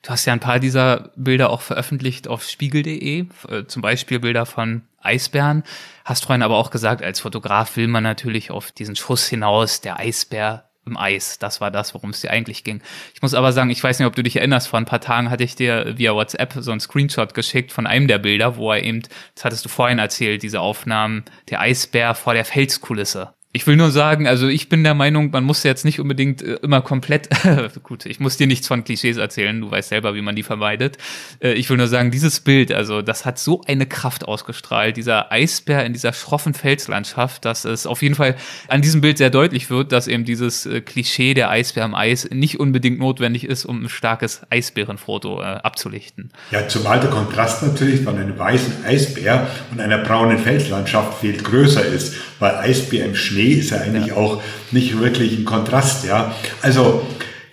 Du 0.00 0.08
hast 0.08 0.24
ja 0.24 0.32
ein 0.32 0.40
paar 0.40 0.60
dieser 0.60 1.10
Bilder 1.14 1.50
auch 1.50 1.60
veröffentlicht 1.60 2.26
auf 2.26 2.42
spiegel.de, 2.42 3.26
äh, 3.48 3.66
zum 3.66 3.82
Beispiel 3.82 4.18
Bilder 4.18 4.46
von 4.46 4.80
Eisbären. 4.98 5.64
Hast 6.06 6.24
vorhin 6.24 6.42
aber 6.42 6.56
auch 6.56 6.70
gesagt, 6.70 7.02
als 7.02 7.20
Fotograf 7.20 7.76
will 7.76 7.86
man 7.86 8.02
natürlich 8.02 8.50
auf 8.50 8.72
diesen 8.72 8.96
Schuss 8.96 9.28
hinaus, 9.28 9.82
der 9.82 9.98
Eisbär 9.98 10.69
im 10.86 10.96
Eis. 10.96 11.38
Das 11.38 11.60
war 11.60 11.70
das, 11.70 11.94
worum 11.94 12.10
es 12.10 12.20
dir 12.20 12.30
eigentlich 12.30 12.64
ging. 12.64 12.82
Ich 13.14 13.22
muss 13.22 13.34
aber 13.34 13.52
sagen, 13.52 13.70
ich 13.70 13.82
weiß 13.82 13.98
nicht, 13.98 14.06
ob 14.06 14.16
du 14.16 14.22
dich 14.22 14.36
erinnerst, 14.36 14.68
vor 14.68 14.78
ein 14.78 14.86
paar 14.86 15.00
Tagen 15.00 15.30
hatte 15.30 15.44
ich 15.44 15.54
dir 15.54 15.98
via 15.98 16.14
WhatsApp 16.14 16.54
so 16.58 16.70
einen 16.70 16.80
Screenshot 16.80 17.34
geschickt 17.34 17.72
von 17.72 17.86
einem 17.86 18.08
der 18.08 18.18
Bilder, 18.18 18.56
wo 18.56 18.72
er 18.72 18.82
eben, 18.82 19.02
das 19.34 19.44
hattest 19.44 19.64
du 19.64 19.68
vorhin 19.68 19.98
erzählt, 19.98 20.42
diese 20.42 20.60
Aufnahmen, 20.60 21.24
der 21.48 21.60
Eisbär 21.60 22.14
vor 22.14 22.34
der 22.34 22.44
Felskulisse. 22.44 23.34
Ich 23.52 23.66
will 23.66 23.74
nur 23.74 23.90
sagen, 23.90 24.28
also 24.28 24.46
ich 24.46 24.68
bin 24.68 24.84
der 24.84 24.94
Meinung, 24.94 25.32
man 25.32 25.42
muss 25.42 25.64
jetzt 25.64 25.84
nicht 25.84 25.98
unbedingt 25.98 26.40
äh, 26.40 26.58
immer 26.62 26.82
komplett, 26.82 27.28
gut, 27.82 28.06
ich 28.06 28.20
muss 28.20 28.36
dir 28.36 28.46
nichts 28.46 28.68
von 28.68 28.84
Klischees 28.84 29.16
erzählen, 29.16 29.60
du 29.60 29.68
weißt 29.68 29.88
selber, 29.88 30.14
wie 30.14 30.22
man 30.22 30.36
die 30.36 30.44
vermeidet. 30.44 30.98
Äh, 31.42 31.54
ich 31.54 31.68
will 31.68 31.76
nur 31.76 31.88
sagen, 31.88 32.12
dieses 32.12 32.38
Bild, 32.38 32.70
also 32.70 33.02
das 33.02 33.26
hat 33.26 33.40
so 33.40 33.60
eine 33.66 33.86
Kraft 33.86 34.28
ausgestrahlt, 34.28 34.96
dieser 34.96 35.32
Eisbär 35.32 35.84
in 35.84 35.92
dieser 35.92 36.12
schroffen 36.12 36.54
Felslandschaft, 36.54 37.44
dass 37.44 37.64
es 37.64 37.88
auf 37.88 38.02
jeden 38.02 38.14
Fall 38.14 38.36
an 38.68 38.82
diesem 38.82 39.00
Bild 39.00 39.18
sehr 39.18 39.30
deutlich 39.30 39.68
wird, 39.68 39.90
dass 39.90 40.06
eben 40.06 40.24
dieses 40.24 40.66
äh, 40.66 40.80
Klischee 40.80 41.34
der 41.34 41.50
Eisbär 41.50 41.84
im 41.84 41.96
Eis 41.96 42.30
nicht 42.30 42.60
unbedingt 42.60 43.00
notwendig 43.00 43.42
ist, 43.42 43.64
um 43.64 43.82
ein 43.82 43.88
starkes 43.88 44.42
Eisbärenfoto 44.50 45.40
abzulichten. 45.40 46.30
Ja, 46.50 46.68
zumal 46.68 47.00
der 47.00 47.10
Kontrast 47.10 47.62
natürlich 47.62 48.02
von 48.02 48.16
einem 48.16 48.38
weißen 48.38 48.84
Eisbär 48.84 49.48
und 49.72 49.80
einer 49.80 49.98
braunen 49.98 50.38
Felslandschaft 50.38 51.20
viel 51.20 51.36
größer 51.36 51.84
ist, 51.84 52.14
weil 52.38 52.54
Eisbär 52.54 53.04
im 53.04 53.14
Schnee 53.14 53.39
Schnee 53.40 53.52
ist 53.54 53.70
ja 53.70 53.78
eigentlich 53.78 54.08
ja. 54.08 54.16
auch 54.16 54.42
nicht 54.70 54.98
wirklich 54.98 55.36
ein 55.38 55.44
Kontrast, 55.44 56.04
ja. 56.04 56.34
Also 56.62 57.06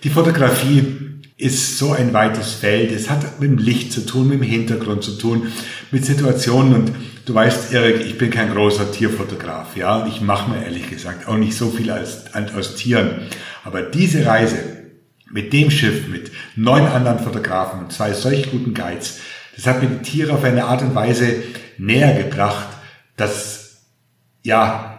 die 0.04 0.10
Fotografie 0.10 0.84
ist 1.36 1.78
so 1.78 1.92
ein 1.92 2.12
weites 2.12 2.52
Feld. 2.52 2.92
Es 2.92 3.08
hat 3.08 3.40
mit 3.40 3.50
dem 3.50 3.58
Licht 3.58 3.92
zu 3.92 4.04
tun, 4.04 4.28
mit 4.28 4.40
dem 4.40 4.42
Hintergrund 4.42 5.02
zu 5.04 5.12
tun, 5.12 5.48
mit 5.90 6.04
Situationen. 6.04 6.74
Und 6.74 6.92
du 7.26 7.34
weißt, 7.34 7.72
Erik, 7.72 8.00
ich 8.04 8.18
bin 8.18 8.30
kein 8.30 8.52
großer 8.52 8.92
Tierfotograf, 8.92 9.76
ja. 9.76 10.06
Ich 10.06 10.20
mache 10.20 10.50
mir 10.50 10.64
ehrlich 10.64 10.90
gesagt 10.90 11.26
auch 11.28 11.36
nicht 11.36 11.56
so 11.56 11.70
viel 11.70 11.90
als, 11.90 12.24
aus 12.56 12.74
Tieren. 12.74 13.22
Aber 13.64 13.82
diese 13.82 14.26
Reise 14.26 14.56
mit 15.30 15.52
dem 15.52 15.70
Schiff, 15.70 16.08
mit 16.08 16.30
neun 16.56 16.86
anderen 16.86 17.18
Fotografen 17.18 17.80
und 17.80 17.92
zwei 17.92 18.12
solch 18.12 18.50
guten 18.50 18.74
Guides, 18.74 19.18
das 19.56 19.66
hat 19.66 19.82
mir 19.82 19.88
die 19.88 20.02
Tiere 20.02 20.32
auf 20.32 20.44
eine 20.44 20.64
Art 20.64 20.82
und 20.82 20.94
Weise 20.94 21.42
näher 21.76 22.22
gebracht, 22.22 22.68
dass, 23.16 23.82
ja, 24.42 24.97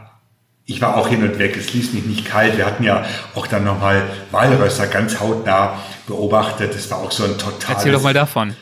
ich 0.69 0.81
war 0.81 0.97
auch 0.97 1.07
hin 1.07 1.23
und 1.23 1.39
weg, 1.39 1.57
es 1.57 1.73
ließ 1.73 1.93
mich 1.93 2.05
nicht 2.05 2.25
kalt. 2.25 2.55
Wir 2.55 2.67
hatten 2.67 2.83
ja 2.83 3.03
auch 3.33 3.47
dann 3.47 3.63
nochmal 3.63 4.03
Walrösser 4.29 4.85
ganz 4.85 5.19
hautnah 5.19 5.79
beobachtet. 6.05 6.75
Das 6.75 6.91
war 6.91 6.99
auch 6.99 7.11
so 7.11 7.23
ein 7.23 7.39
totales... 7.39 7.77
Erzähl 7.77 7.91
doch 7.91 8.03
mal 8.03 8.13
davon. 8.13 8.55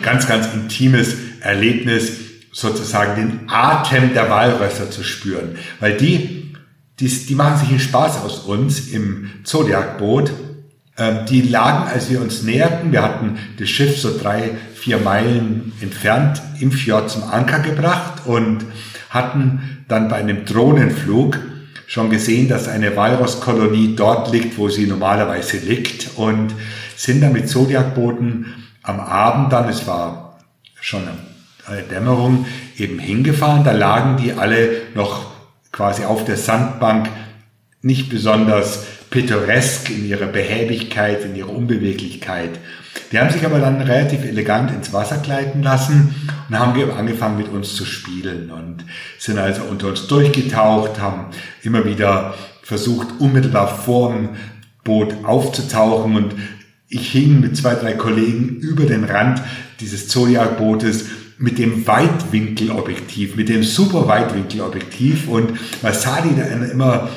Ganz, 0.00 0.28
ganz 0.28 0.46
intimes 0.54 1.16
Erlebnis, 1.40 2.12
sozusagen 2.52 3.16
den 3.16 3.50
Atem 3.50 4.14
der 4.14 4.30
Walrösser 4.30 4.92
zu 4.92 5.02
spüren. 5.02 5.58
Weil 5.80 5.96
die, 5.96 6.54
die, 7.00 7.08
die 7.08 7.34
machen 7.34 7.58
sich 7.58 7.68
einen 7.70 7.80
Spaß 7.80 8.22
aus 8.22 8.38
uns 8.44 8.88
im 8.88 9.30
Zodiac-Boot. 9.42 10.30
Ähm, 10.98 11.26
die 11.28 11.42
lagen, 11.42 11.88
als 11.88 12.10
wir 12.10 12.20
uns 12.20 12.44
näherten, 12.44 12.92
wir 12.92 13.02
hatten 13.02 13.38
das 13.58 13.68
Schiff 13.68 14.00
so 14.00 14.16
drei, 14.16 14.52
vier 14.76 14.98
Meilen 14.98 15.72
entfernt 15.80 16.40
im 16.60 16.70
Fjord 16.70 17.10
zum 17.10 17.24
Anker 17.24 17.58
gebracht 17.58 18.24
und 18.24 18.64
hatten 19.10 19.84
dann 19.88 20.08
bei 20.08 20.16
einem 20.16 20.44
Drohnenflug 20.46 21.38
schon 21.86 22.08
gesehen, 22.08 22.48
dass 22.48 22.68
eine 22.68 22.96
Walrosskolonie 22.96 23.96
dort 23.96 24.32
liegt, 24.32 24.56
wo 24.56 24.68
sie 24.68 24.86
normalerweise 24.86 25.58
liegt 25.58 26.10
und 26.16 26.54
sind 26.96 27.20
dann 27.20 27.32
mit 27.32 27.48
Zodiacbooten 27.48 28.46
am 28.82 29.00
Abend 29.00 29.52
dann, 29.52 29.68
es 29.68 29.86
war 29.86 30.38
schon 30.80 31.02
eine 31.66 31.82
Dämmerung, 31.82 32.46
eben 32.78 32.98
hingefahren. 32.98 33.64
Da 33.64 33.72
lagen 33.72 34.16
die 34.22 34.32
alle 34.32 34.82
noch 34.94 35.26
quasi 35.72 36.04
auf 36.04 36.24
der 36.24 36.36
Sandbank, 36.36 37.08
nicht 37.82 38.08
besonders 38.08 38.84
pittoresk 39.10 39.90
in 39.90 40.06
ihrer 40.06 40.26
Behäbigkeit, 40.26 41.24
in 41.24 41.34
ihrer 41.34 41.50
Unbeweglichkeit. 41.50 42.50
Die 43.10 43.18
haben 43.18 43.30
sich 43.30 43.44
aber 43.44 43.58
dann 43.58 43.80
relativ 43.80 44.24
elegant 44.24 44.70
ins 44.70 44.92
Wasser 44.92 45.18
gleiten 45.18 45.62
lassen 45.62 46.14
und 46.48 46.58
haben 46.58 46.90
angefangen 46.92 47.38
mit 47.38 47.48
uns 47.48 47.74
zu 47.74 47.84
spielen 47.84 48.50
und 48.50 48.84
sind 49.18 49.38
also 49.38 49.62
unter 49.62 49.88
uns 49.88 50.06
durchgetaucht, 50.06 51.00
haben 51.00 51.26
immer 51.62 51.84
wieder 51.84 52.34
versucht, 52.62 53.08
unmittelbar 53.18 53.66
vor 53.66 54.12
dem 54.12 54.28
Boot 54.84 55.24
aufzutauchen 55.24 56.14
und 56.14 56.34
ich 56.88 57.10
hing 57.10 57.40
mit 57.40 57.56
zwei, 57.56 57.74
drei 57.74 57.94
Kollegen 57.94 58.56
über 58.56 58.84
den 58.84 59.04
Rand 59.04 59.42
dieses 59.80 60.08
Zodiac-Bootes 60.08 61.06
mit 61.38 61.58
dem 61.58 61.86
Weitwinkelobjektiv, 61.86 63.34
mit 63.34 63.48
dem 63.48 63.62
super 63.62 64.06
Weitwinkelobjektiv 64.06 65.28
und 65.28 65.52
man 65.82 65.94
sah 65.94 66.20
die 66.20 66.36
dann 66.38 66.70
immer 66.70 67.08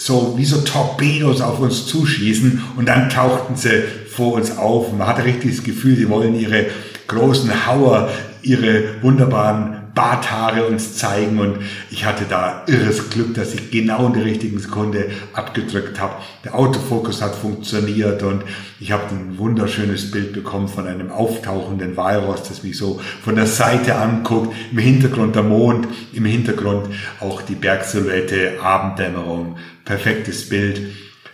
so 0.00 0.34
wie 0.38 0.46
so 0.46 0.62
Torpedos 0.62 1.42
auf 1.42 1.60
uns 1.60 1.86
zuschießen 1.86 2.62
und 2.76 2.88
dann 2.88 3.10
tauchten 3.10 3.54
sie 3.54 3.82
vor 4.08 4.32
uns 4.32 4.56
auf. 4.56 4.90
Man 4.92 5.06
hatte 5.06 5.24
richtig 5.24 5.56
das 5.56 5.62
Gefühl, 5.62 5.94
sie 5.94 6.08
wollen 6.08 6.34
ihre 6.34 6.66
großen 7.06 7.66
Hauer, 7.66 8.08
ihre 8.40 9.02
wunderbaren 9.02 9.79
Barthaare 9.94 10.66
uns 10.66 10.96
zeigen 10.96 11.38
und 11.38 11.58
ich 11.90 12.04
hatte 12.04 12.24
da 12.28 12.64
irres 12.66 13.10
Glück, 13.10 13.34
dass 13.34 13.54
ich 13.54 13.70
genau 13.70 14.06
in 14.06 14.12
der 14.12 14.24
richtigen 14.24 14.58
Sekunde 14.58 15.10
abgedrückt 15.32 16.00
habe. 16.00 16.14
Der 16.44 16.54
Autofokus 16.54 17.22
hat 17.22 17.34
funktioniert 17.34 18.22
und 18.22 18.44
ich 18.78 18.92
habe 18.92 19.04
ein 19.10 19.38
wunderschönes 19.38 20.10
Bild 20.10 20.32
bekommen 20.32 20.68
von 20.68 20.86
einem 20.86 21.10
auftauchenden 21.10 21.96
Walross, 21.96 22.48
das 22.48 22.62
mich 22.62 22.76
so 22.76 23.00
von 23.22 23.36
der 23.36 23.46
Seite 23.46 23.96
anguckt. 23.96 24.54
Im 24.70 24.78
Hintergrund 24.78 25.34
der 25.34 25.42
Mond, 25.42 25.88
im 26.12 26.24
Hintergrund 26.24 26.88
auch 27.20 27.42
die 27.42 27.54
Bergsilhouette, 27.54 28.60
Abenddämmerung, 28.62 29.56
perfektes 29.84 30.48
Bild. 30.48 30.80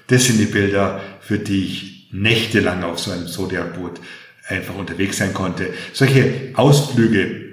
Das 0.07 0.25
sind 0.25 0.39
die 0.39 0.47
Bilder, 0.47 1.01
für 1.21 1.39
die 1.39 1.65
ich 1.65 2.09
nächtelang 2.13 2.85
auf 2.85 2.99
so 2.99 3.11
einem 3.11 3.27
Zodiac-Boot 3.27 4.01
einfach 4.49 4.77
unterwegs 4.77 5.19
sein 5.19 5.35
konnte. 5.35 5.71
Solche 5.93 6.53
Ausflüge 6.55 7.46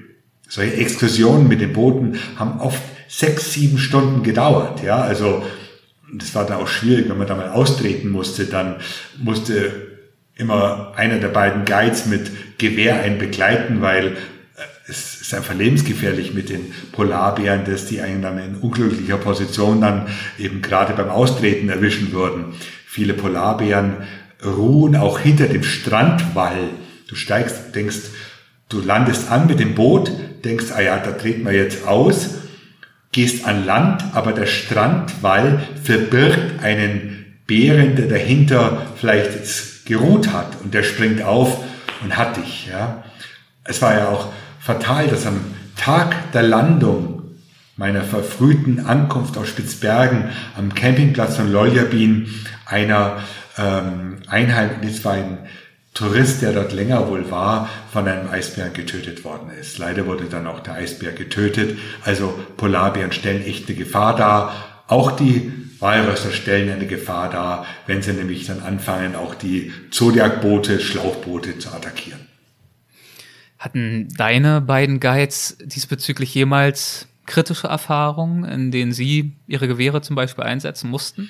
solche 0.47 0.75
Exkursionen 0.75 1.47
mit 1.47 1.61
den 1.61 1.73
Booten 1.73 2.19
haben 2.35 2.59
oft 2.59 2.81
sechs, 3.07 3.53
sieben 3.53 3.77
Stunden 3.77 4.23
gedauert. 4.23 4.83
Ja, 4.83 5.01
also 5.01 5.43
das 6.13 6.33
war 6.35 6.45
dann 6.45 6.59
auch 6.59 6.67
schwierig, 6.67 7.09
wenn 7.09 7.17
man 7.17 7.27
da 7.27 7.35
mal 7.35 7.49
austreten 7.49 8.09
musste, 8.09 8.45
dann 8.45 8.77
musste 9.17 9.93
immer 10.35 10.93
einer 10.95 11.17
der 11.17 11.27
beiden 11.27 11.65
Guides 11.65 12.05
mit 12.05 12.57
Gewehr 12.57 13.01
einen 13.01 13.19
begleiten, 13.19 13.81
weil 13.81 14.07
äh, 14.07 14.11
es 14.87 15.21
ist 15.21 15.33
einfach 15.33 15.53
lebensgefährlich 15.53 16.33
mit 16.33 16.49
den 16.49 16.73
Polarbären, 16.91 17.65
dass 17.65 17.85
die 17.85 18.01
einen 18.01 18.21
dann 18.21 18.37
in 18.39 18.55
unglücklicher 18.55 19.17
Position 19.17 19.81
dann 19.81 20.07
eben 20.39 20.61
gerade 20.61 20.93
beim 20.93 21.09
Austreten 21.09 21.69
erwischen 21.69 22.11
würden. 22.11 22.53
Viele 22.87 23.13
Polarbären 23.13 23.97
ruhen 24.43 24.95
auch 24.95 25.19
hinter 25.19 25.47
dem 25.47 25.63
Strandwall. 25.63 26.69
Du 27.07 27.15
steigst, 27.15 27.75
denkst, 27.75 27.97
Du 28.73 28.81
landest 28.81 29.29
an 29.29 29.45
mit 29.45 29.59
dem 29.59 29.75
Boot, 29.75 30.11
denkst, 30.43 30.71
ah 30.75 30.81
ja, 30.81 30.97
da 30.97 31.11
treten 31.11 31.45
wir 31.45 31.53
jetzt 31.53 31.85
aus, 31.87 32.31
gehst 33.11 33.45
an 33.45 33.67
Land, 33.67 34.03
aber 34.13 34.33
der 34.33 34.47
Strandwall 34.47 35.61
verbirgt 35.83 36.63
einen 36.63 37.37
Bären, 37.45 37.95
der 37.95 38.07
dahinter 38.07 38.81
vielleicht 38.99 39.35
jetzt 39.35 39.85
geruht 39.85 40.33
hat 40.33 40.59
und 40.63 40.73
der 40.73 40.81
springt 40.81 41.21
auf 41.21 41.63
und 42.01 42.17
hat 42.17 42.35
dich. 42.37 42.67
Ja. 42.67 43.03
Es 43.63 43.79
war 43.83 43.93
ja 43.93 44.09
auch 44.09 44.29
fatal, 44.59 45.07
dass 45.07 45.27
am 45.27 45.39
Tag 45.75 46.31
der 46.31 46.41
Landung 46.41 47.21
meiner 47.77 48.01
verfrühten 48.01 48.87
Ankunft 48.87 49.37
aus 49.37 49.49
Spitzbergen 49.49 50.29
am 50.57 50.73
Campingplatz 50.73 51.35
von 51.35 51.51
Loljabin 51.51 52.27
einer 52.65 53.17
ähm, 53.55 54.17
Einheit, 54.25 54.83
das 54.83 55.05
war 55.05 55.13
ein 55.13 55.37
Tourist, 55.93 56.41
der 56.41 56.53
dort 56.53 56.73
länger 56.73 57.07
wohl 57.07 57.29
war, 57.29 57.69
von 57.91 58.07
einem 58.07 58.29
Eisbär 58.29 58.69
getötet 58.69 59.23
worden 59.23 59.51
ist. 59.59 59.77
Leider 59.77 60.07
wurde 60.07 60.25
dann 60.25 60.47
auch 60.47 60.59
der 60.59 60.73
Eisbär 60.73 61.11
getötet. 61.11 61.77
Also 62.03 62.37
Polarbären 62.57 63.11
stellen 63.11 63.43
echt 63.43 63.67
eine 63.67 63.77
Gefahr 63.77 64.15
dar. 64.15 64.83
Auch 64.87 65.11
die 65.11 65.51
Walrösser 65.79 66.31
stellen 66.31 66.71
eine 66.71 66.87
Gefahr 66.87 67.29
dar, 67.29 67.65
wenn 67.85 68.01
sie 68.01 68.13
nämlich 68.13 68.45
dann 68.45 68.61
anfangen, 68.61 69.15
auch 69.15 69.35
die 69.35 69.71
Zodiac-Boote, 69.91 70.79
Schlauchboote 70.79 71.59
zu 71.59 71.69
attackieren. 71.69 72.27
Hatten 73.59 74.07
deine 74.17 74.61
beiden 74.61 74.99
Guides 74.99 75.57
diesbezüglich 75.63 76.33
jemals 76.33 77.07
kritische 77.25 77.67
Erfahrungen, 77.67 78.43
in 78.45 78.71
denen 78.71 78.91
sie 78.91 79.33
ihre 79.47 79.67
Gewehre 79.67 80.01
zum 80.01 80.15
Beispiel 80.15 80.43
einsetzen 80.43 80.89
mussten? 80.89 81.29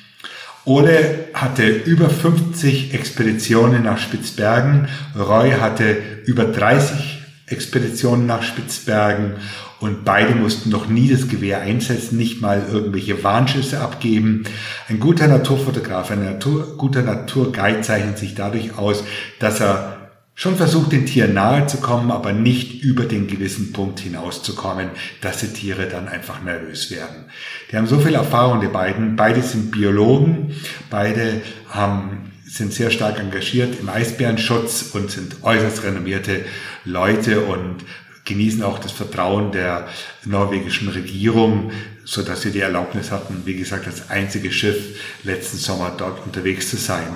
Ole 0.65 1.27
hatte 1.33 1.67
über 1.67 2.09
50 2.09 2.93
Expeditionen 2.93 3.83
nach 3.83 3.97
Spitzbergen. 3.97 4.87
Roy 5.17 5.51
hatte 5.51 5.97
über 6.25 6.45
30 6.45 7.21
Expeditionen 7.47 8.25
nach 8.25 8.43
Spitzbergen 8.43 9.33
und 9.81 10.05
beide 10.05 10.33
mussten 10.33 10.69
noch 10.69 10.87
nie 10.87 11.09
das 11.09 11.27
Gewehr 11.27 11.59
einsetzen, 11.59 12.17
nicht 12.17 12.41
mal 12.41 12.63
irgendwelche 12.71 13.21
Warnschüsse 13.21 13.81
abgeben. 13.81 14.45
Ein 14.87 15.01
guter 15.01 15.27
Naturfotograf, 15.27 16.09
ein 16.11 16.23
Natur, 16.23 16.77
guter 16.77 17.01
Naturguide 17.01 17.81
zeichnet 17.81 18.17
sich 18.17 18.33
dadurch 18.33 18.77
aus, 18.77 19.03
dass 19.39 19.59
er 19.59 19.92
schon 20.35 20.55
versucht, 20.55 20.91
den 20.91 21.05
Tieren 21.05 21.33
nahe 21.33 21.67
zu 21.67 21.77
kommen, 21.77 22.11
aber 22.11 22.33
nicht 22.33 22.81
über 22.81 23.05
den 23.05 23.27
gewissen 23.27 23.71
Punkt 23.71 23.99
hinauszukommen, 23.99 24.89
dass 25.21 25.37
die 25.37 25.47
Tiere 25.47 25.87
dann 25.87 26.07
einfach 26.07 26.41
nervös 26.41 26.89
werden. 26.89 27.25
Die 27.71 27.77
haben 27.77 27.87
so 27.87 27.99
viel 27.99 28.15
Erfahrung, 28.15 28.59
die 28.59 28.67
beiden. 28.67 29.15
Beide 29.15 29.41
sind 29.41 29.71
Biologen, 29.71 30.55
beide 30.89 31.41
haben 31.69 32.31
sind 32.45 32.71
sehr 32.71 32.91
stark 32.91 33.19
engagiert 33.19 33.79
im 33.79 33.89
Eisbärenschutz 33.89 34.91
und 34.93 35.09
sind 35.09 35.37
äußerst 35.41 35.83
renommierte 35.83 36.45
Leute 36.85 37.41
und 37.41 37.77
genießen 38.25 38.61
auch 38.61 38.77
das 38.77 38.91
Vertrauen 38.91 39.51
der 39.51 39.87
norwegischen 40.23 40.87
Regierung, 40.89 41.71
so 42.05 42.21
dass 42.21 42.41
sie 42.41 42.51
die 42.51 42.59
Erlaubnis 42.59 43.11
hatten, 43.11 43.41
wie 43.45 43.55
gesagt, 43.55 43.87
als 43.87 44.09
einziges 44.11 44.53
Schiff 44.53 44.99
letzten 45.23 45.57
Sommer 45.57 45.93
dort 45.97 46.23
unterwegs 46.25 46.69
zu 46.69 46.77
sein. 46.77 47.07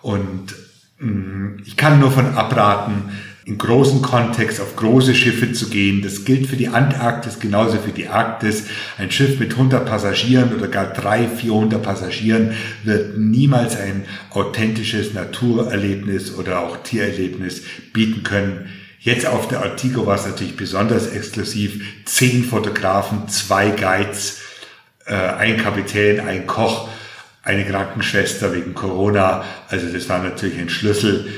Und 0.00 0.54
ich 1.64 1.76
kann 1.76 2.00
nur 2.00 2.10
von 2.10 2.34
abraten, 2.34 3.04
im 3.44 3.56
großen 3.56 4.02
Kontext 4.02 4.60
auf 4.60 4.76
große 4.76 5.14
Schiffe 5.14 5.52
zu 5.52 5.70
gehen. 5.70 6.02
Das 6.02 6.24
gilt 6.24 6.48
für 6.48 6.56
die 6.56 6.68
Antarktis 6.68 7.38
genauso 7.38 7.78
für 7.78 7.92
die 7.92 8.08
Arktis. 8.08 8.64
Ein 8.98 9.10
Schiff 9.10 9.38
mit 9.40 9.52
100 9.52 9.86
Passagieren 9.86 10.54
oder 10.54 10.68
gar 10.68 10.92
300, 10.92 11.38
400 11.38 11.82
Passagieren 11.82 12.52
wird 12.84 13.16
niemals 13.16 13.76
ein 13.76 14.04
authentisches 14.30 15.14
Naturerlebnis 15.14 16.34
oder 16.34 16.60
auch 16.60 16.82
Tiererlebnis 16.82 17.62
bieten 17.92 18.22
können 18.22 18.68
Jetzt 19.00 19.26
auf 19.26 19.46
der 19.46 19.62
Artigo 19.62 20.06
war 20.06 20.16
es 20.16 20.26
natürlich 20.26 20.56
besonders 20.56 21.06
exklusiv. 21.06 21.84
Zehn 22.04 22.44
Fotografen, 22.44 23.28
zwei 23.28 23.70
Guides, 23.70 24.40
äh, 25.06 25.14
ein 25.14 25.56
Kapitän, 25.56 26.20
ein 26.20 26.46
Koch, 26.46 26.88
eine 27.48 27.64
Krankenschwester 27.64 28.54
wegen 28.54 28.74
Corona. 28.74 29.44
Also 29.68 29.92
das 29.92 30.08
war 30.08 30.22
natürlich 30.22 30.58
ein 30.58 30.68
Schlüssel, 30.68 31.28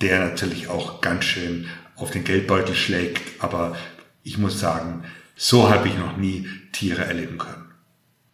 der 0.00 0.20
natürlich 0.20 0.68
auch 0.68 1.00
ganz 1.00 1.24
schön 1.24 1.66
auf 1.96 2.10
den 2.10 2.24
Geldbeutel 2.24 2.74
schlägt. 2.74 3.22
Aber 3.40 3.76
ich 4.22 4.38
muss 4.38 4.58
sagen, 4.58 5.04
so 5.34 5.68
habe 5.70 5.88
ich 5.88 5.98
noch 5.98 6.16
nie 6.16 6.48
Tiere 6.72 7.04
erleben 7.04 7.38
können. 7.38 7.72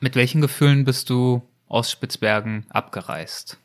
Mit 0.01 0.15
welchen 0.17 0.41
Gefühlen 0.41 0.85
bist 0.85 1.11
du 1.11 1.43
aus 1.69 1.91
Spitzbergen 1.91 2.67
abgereist? 2.69 3.59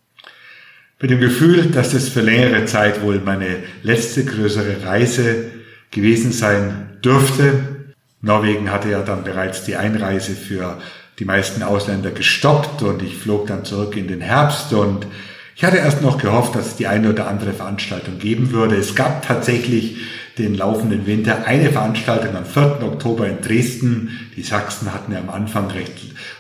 mit 1.00 1.12
dem 1.12 1.20
Gefühl, 1.20 1.68
dass 1.68 1.92
das 1.92 2.10
für 2.10 2.22
längere 2.22 2.66
Zeit 2.66 3.02
wohl 3.02 3.20
meine 3.20 3.58
letzte 3.84 4.26
größere 4.26 4.84
Reise 4.84 5.52
gewesen 5.92 6.32
sein 6.32 6.98
dürfte. 7.04 7.94
Norwegen 8.22 8.72
hatte 8.72 8.90
ja 8.90 9.02
dann 9.04 9.24
bereits 9.24 9.64
die 9.64 9.76
Einreise 9.76 10.34
für 10.34 10.82
die 11.20 11.26
meisten 11.26 11.64
Ausländer 11.64 12.12
gestoppt 12.12 12.84
und 12.84 13.02
ich 13.02 13.18
flog 13.18 13.48
dann 13.48 13.66
zurück 13.66 13.98
in 13.98 14.08
den 14.08 14.22
Herbst 14.22 14.74
und 14.74 15.08
ich 15.56 15.64
hatte 15.64 15.78
erst 15.78 16.04
noch 16.04 16.20
gehofft, 16.20 16.54
dass 16.56 16.68
es 16.68 16.76
die 16.76 16.86
eine 16.86 17.10
oder 17.10 17.28
andere 17.28 17.52
Veranstaltung 17.52 18.20
geben 18.20 18.52
würde. 18.52 18.76
Es 18.76 18.94
gab 18.94 19.26
tatsächlich 19.26 19.98
den 20.38 20.54
laufenden 20.54 21.08
Winter 21.08 21.48
eine 21.48 21.72
Veranstaltung 21.72 22.36
am 22.36 22.46
4. 22.46 22.84
Oktober 22.84 23.28
in 23.28 23.42
Dresden. 23.42 24.30
Die 24.36 24.44
Sachsen 24.44 24.94
hatten 24.94 25.12
ja 25.12 25.18
am 25.18 25.32
Anfang 25.32 25.72
recht 25.72 25.94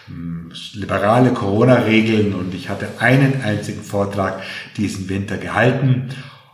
hm, 0.05 0.51
liberale 0.73 1.31
Corona-Regeln 1.31 2.35
und 2.35 2.53
ich 2.53 2.69
hatte 2.69 2.89
einen 2.99 3.41
einzigen 3.43 3.81
Vortrag 3.81 4.43
diesen 4.77 5.09
Winter 5.09 5.37
gehalten. 5.37 6.09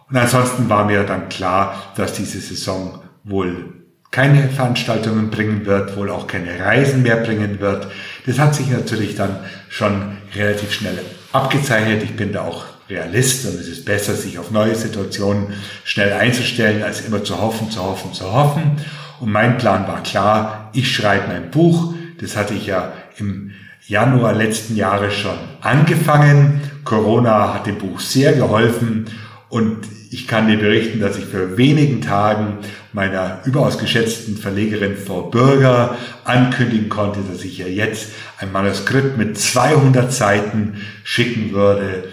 Und 0.09 0.15
ansonsten 0.15 0.69
war 0.69 0.85
mir 0.85 1.03
dann 1.03 1.27
klar, 1.27 1.91
dass 1.97 2.13
diese 2.13 2.39
Saison 2.39 3.01
wohl 3.25 3.82
keine 4.13 4.47
Veranstaltungen 4.47 5.31
bringen 5.31 5.65
wird, 5.65 5.97
wohl 5.97 6.11
auch 6.11 6.27
keine 6.27 6.59
Reisen 6.59 7.01
mehr 7.01 7.17
bringen 7.17 7.59
wird. 7.59 7.87
Das 8.27 8.37
hat 8.37 8.53
sich 8.53 8.69
natürlich 8.69 9.15
dann 9.15 9.37
schon 9.69 10.17
relativ 10.35 10.71
schnell 10.71 10.99
abgezeichnet. 11.31 12.03
Ich 12.03 12.15
bin 12.15 12.31
da 12.31 12.41
auch 12.43 12.65
Realist 12.87 13.47
und 13.47 13.59
es 13.59 13.67
ist 13.67 13.85
besser, 13.85 14.13
sich 14.13 14.37
auf 14.37 14.51
neue 14.51 14.75
Situationen 14.75 15.55
schnell 15.83 16.13
einzustellen, 16.13 16.83
als 16.83 17.01
immer 17.01 17.23
zu 17.23 17.41
hoffen, 17.41 17.71
zu 17.71 17.83
hoffen, 17.83 18.13
zu 18.13 18.31
hoffen. 18.31 18.77
Und 19.19 19.31
mein 19.31 19.57
Plan 19.57 19.87
war 19.87 20.03
klar, 20.03 20.69
ich 20.73 20.93
schreibe 20.93 21.29
mein 21.29 21.49
Buch. 21.49 21.95
Das 22.21 22.37
hatte 22.37 22.53
ich 22.53 22.67
ja 22.67 22.93
im 23.17 23.53
Januar 23.87 24.33
letzten 24.33 24.75
Jahres 24.75 25.15
schon 25.15 25.39
angefangen. 25.61 26.61
Corona 26.83 27.55
hat 27.55 27.65
dem 27.65 27.79
Buch 27.79 27.99
sehr 27.99 28.33
geholfen 28.33 29.07
und 29.49 29.79
ich 30.13 30.27
kann 30.27 30.47
dir 30.47 30.57
berichten, 30.57 30.99
dass 30.99 31.17
ich 31.17 31.25
für 31.25 31.57
wenigen 31.57 31.99
Tagen 31.99 32.59
meiner 32.91 33.39
überaus 33.45 33.79
geschätzten 33.79 34.37
Verlegerin 34.37 34.95
Frau 34.95 35.23
Bürger 35.23 35.97
ankündigen 36.23 36.87
konnte, 36.87 37.21
dass 37.21 37.43
ich 37.43 37.57
ja 37.57 37.65
jetzt 37.65 38.09
ein 38.37 38.51
Manuskript 38.51 39.17
mit 39.17 39.39
200 39.39 40.13
Seiten 40.13 40.81
schicken 41.03 41.51
würde. 41.51 42.03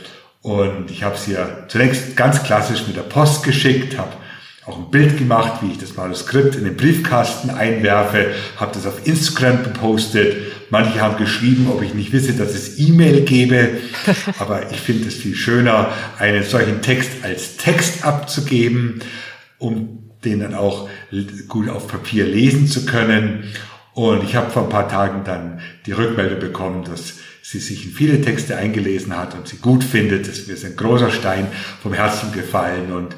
Und 0.40 0.90
ich 0.90 1.02
habe 1.02 1.16
es 1.16 1.28
ihr 1.28 1.66
zunächst 1.68 2.16
ganz 2.16 2.42
klassisch 2.42 2.86
mit 2.86 2.96
der 2.96 3.02
Post 3.02 3.42
geschickt, 3.42 3.98
habe 3.98 4.12
auch 4.64 4.78
ein 4.78 4.90
Bild 4.90 5.18
gemacht, 5.18 5.60
wie 5.60 5.72
ich 5.72 5.78
das 5.78 5.96
Manuskript 5.96 6.54
in 6.54 6.64
den 6.64 6.76
Briefkasten 6.76 7.50
einwerfe, 7.50 8.30
habe 8.56 8.72
das 8.72 8.86
auf 8.86 9.06
Instagram 9.06 9.62
gepostet. 9.62 10.49
Manche 10.70 11.00
haben 11.00 11.16
geschrieben, 11.16 11.66
ob 11.68 11.82
ich 11.82 11.94
nicht 11.94 12.12
wisse, 12.12 12.32
dass 12.32 12.54
es 12.54 12.78
E-Mail 12.78 13.22
gäbe, 13.22 13.70
aber 14.38 14.70
ich 14.70 14.80
finde 14.80 15.08
es 15.08 15.14
viel 15.14 15.34
schöner, 15.34 15.92
einen 16.18 16.44
solchen 16.44 16.80
Text 16.80 17.10
als 17.22 17.56
Text 17.56 18.04
abzugeben, 18.04 19.02
um 19.58 20.10
den 20.24 20.40
dann 20.40 20.54
auch 20.54 20.88
gut 21.48 21.68
auf 21.68 21.88
Papier 21.88 22.24
lesen 22.24 22.66
zu 22.66 22.86
können. 22.86 23.44
Und 23.94 24.22
ich 24.22 24.36
habe 24.36 24.50
vor 24.50 24.64
ein 24.64 24.68
paar 24.68 24.88
Tagen 24.88 25.24
dann 25.24 25.60
die 25.86 25.92
Rückmeldung 25.92 26.38
bekommen, 26.38 26.84
dass 26.84 27.14
sie 27.42 27.58
sich 27.58 27.86
in 27.86 27.92
viele 27.92 28.20
Texte 28.20 28.56
eingelesen 28.56 29.16
hat 29.16 29.34
und 29.34 29.48
sie 29.48 29.56
gut 29.56 29.82
findet. 29.82 30.28
Das 30.28 30.38
ist 30.38 30.64
ein 30.64 30.76
großer 30.76 31.10
Stein 31.10 31.48
vom 31.82 31.92
Herzen 31.92 32.32
gefallen. 32.32 32.92
Und 32.92 33.16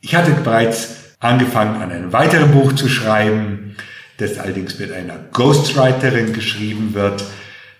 ich 0.00 0.14
hatte 0.14 0.30
bereits 0.32 0.96
angefangen, 1.18 1.80
an 1.80 1.90
einem 1.90 2.12
weiteren 2.12 2.52
Buch 2.52 2.74
zu 2.74 2.88
schreiben, 2.88 3.76
das 4.22 4.38
allerdings 4.38 4.78
mit 4.78 4.92
einer 4.92 5.18
Ghostwriterin 5.32 6.32
geschrieben 6.32 6.94
wird. 6.94 7.24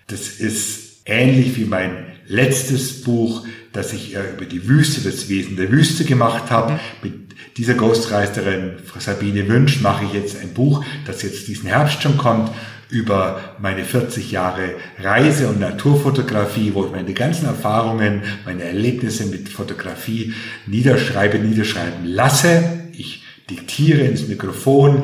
Das 0.07 0.27
ist 0.27 1.01
ähnlich 1.05 1.57
wie 1.57 1.65
mein 1.65 2.05
letztes 2.27 3.01
Buch, 3.01 3.45
das 3.71 3.93
ich 3.93 4.13
über 4.13 4.45
die 4.45 4.67
Wüste, 4.67 5.01
das 5.01 5.29
Wesen 5.29 5.55
der 5.55 5.71
Wüste 5.71 6.03
gemacht 6.03 6.51
habe. 6.51 6.79
Mit 7.01 7.13
dieser 7.57 7.75
Ghostwriterin 7.75 8.73
Sabine 8.99 9.47
Wünsch 9.47 9.81
mache 9.81 10.05
ich 10.05 10.13
jetzt 10.13 10.39
ein 10.41 10.53
Buch, 10.53 10.83
das 11.05 11.21
jetzt 11.21 11.47
diesen 11.47 11.69
Herbst 11.69 12.01
schon 12.01 12.17
kommt, 12.17 12.51
über 12.89 13.55
meine 13.59 13.85
40 13.85 14.31
Jahre 14.31 14.75
Reise- 14.99 15.47
und 15.47 15.59
Naturfotografie, 15.59 16.71
wo 16.73 16.85
ich 16.85 16.91
meine 16.91 17.13
ganzen 17.13 17.45
Erfahrungen, 17.45 18.21
meine 18.45 18.63
Erlebnisse 18.63 19.25
mit 19.25 19.49
Fotografie 19.49 20.33
niederschreibe, 20.67 21.39
niederschreiben 21.39 22.05
lasse. 22.05 22.81
Ich 22.91 23.23
diktiere 23.49 24.01
ins 24.01 24.27
Mikrofon, 24.27 25.03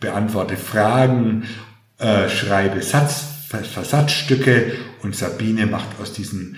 beantworte 0.00 0.56
Fragen, 0.56 1.44
äh, 1.98 2.28
schreibe 2.28 2.82
Satz, 2.82 3.24
Versatzstücke 3.48 4.72
und 5.02 5.14
Sabine 5.14 5.66
macht 5.66 6.00
aus 6.00 6.12
diesen 6.12 6.56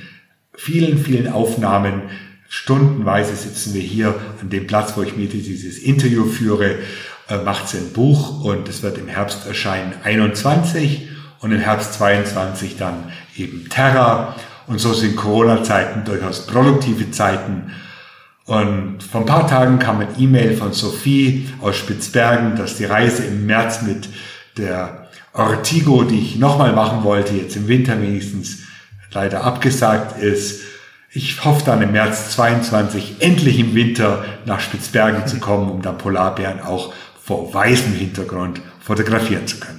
vielen, 0.54 0.98
vielen 0.98 1.28
Aufnahmen 1.28 2.02
Stundenweise 2.50 3.36
sitzen 3.36 3.74
wir 3.74 3.82
hier 3.82 4.14
an 4.40 4.48
dem 4.48 4.66
Platz, 4.66 4.94
wo 4.96 5.02
ich 5.02 5.14
mir 5.16 5.28
dieses 5.28 5.78
Interview 5.78 6.24
führe 6.24 6.78
äh, 7.28 7.36
macht 7.38 7.68
sie 7.68 7.78
ein 7.78 7.92
Buch 7.92 8.42
und 8.42 8.68
es 8.68 8.82
wird 8.82 8.96
im 8.96 9.06
Herbst 9.06 9.46
erscheinen 9.46 9.92
21 10.02 11.08
und 11.40 11.52
im 11.52 11.60
Herbst 11.60 11.94
22 11.94 12.78
dann 12.78 13.12
eben 13.36 13.68
Terra. 13.68 14.34
Und 14.66 14.80
so 14.80 14.94
sind 14.94 15.16
Corona-Zeiten 15.16 16.04
durchaus 16.04 16.46
produktive 16.46 17.10
Zeiten. 17.10 17.72
Und 18.48 19.02
vor 19.02 19.20
ein 19.20 19.26
paar 19.26 19.46
Tagen 19.46 19.78
kam 19.78 20.00
ein 20.00 20.08
E-Mail 20.18 20.56
von 20.56 20.72
Sophie 20.72 21.50
aus 21.60 21.76
Spitzbergen, 21.76 22.56
dass 22.56 22.76
die 22.76 22.86
Reise 22.86 23.24
im 23.24 23.44
März 23.44 23.82
mit 23.82 24.08
der 24.56 25.08
Ortigo, 25.34 26.02
die 26.04 26.18
ich 26.18 26.36
nochmal 26.36 26.72
machen 26.72 27.04
wollte, 27.04 27.34
jetzt 27.34 27.56
im 27.56 27.68
Winter 27.68 28.00
wenigstens 28.00 28.60
leider 29.12 29.44
abgesagt 29.44 30.22
ist. 30.22 30.62
Ich 31.12 31.44
hoffe 31.44 31.62
dann 31.66 31.82
im 31.82 31.92
März 31.92 32.30
22 32.36 33.16
endlich 33.18 33.58
im 33.58 33.74
Winter 33.74 34.24
nach 34.46 34.60
Spitzbergen 34.60 35.26
zu 35.26 35.40
kommen, 35.40 35.70
um 35.70 35.82
dann 35.82 35.98
Polarbären 35.98 36.62
auch 36.62 36.94
vor 37.22 37.52
weißem 37.52 37.92
Hintergrund 37.92 38.62
fotografieren 38.80 39.46
zu 39.46 39.60
können. 39.60 39.77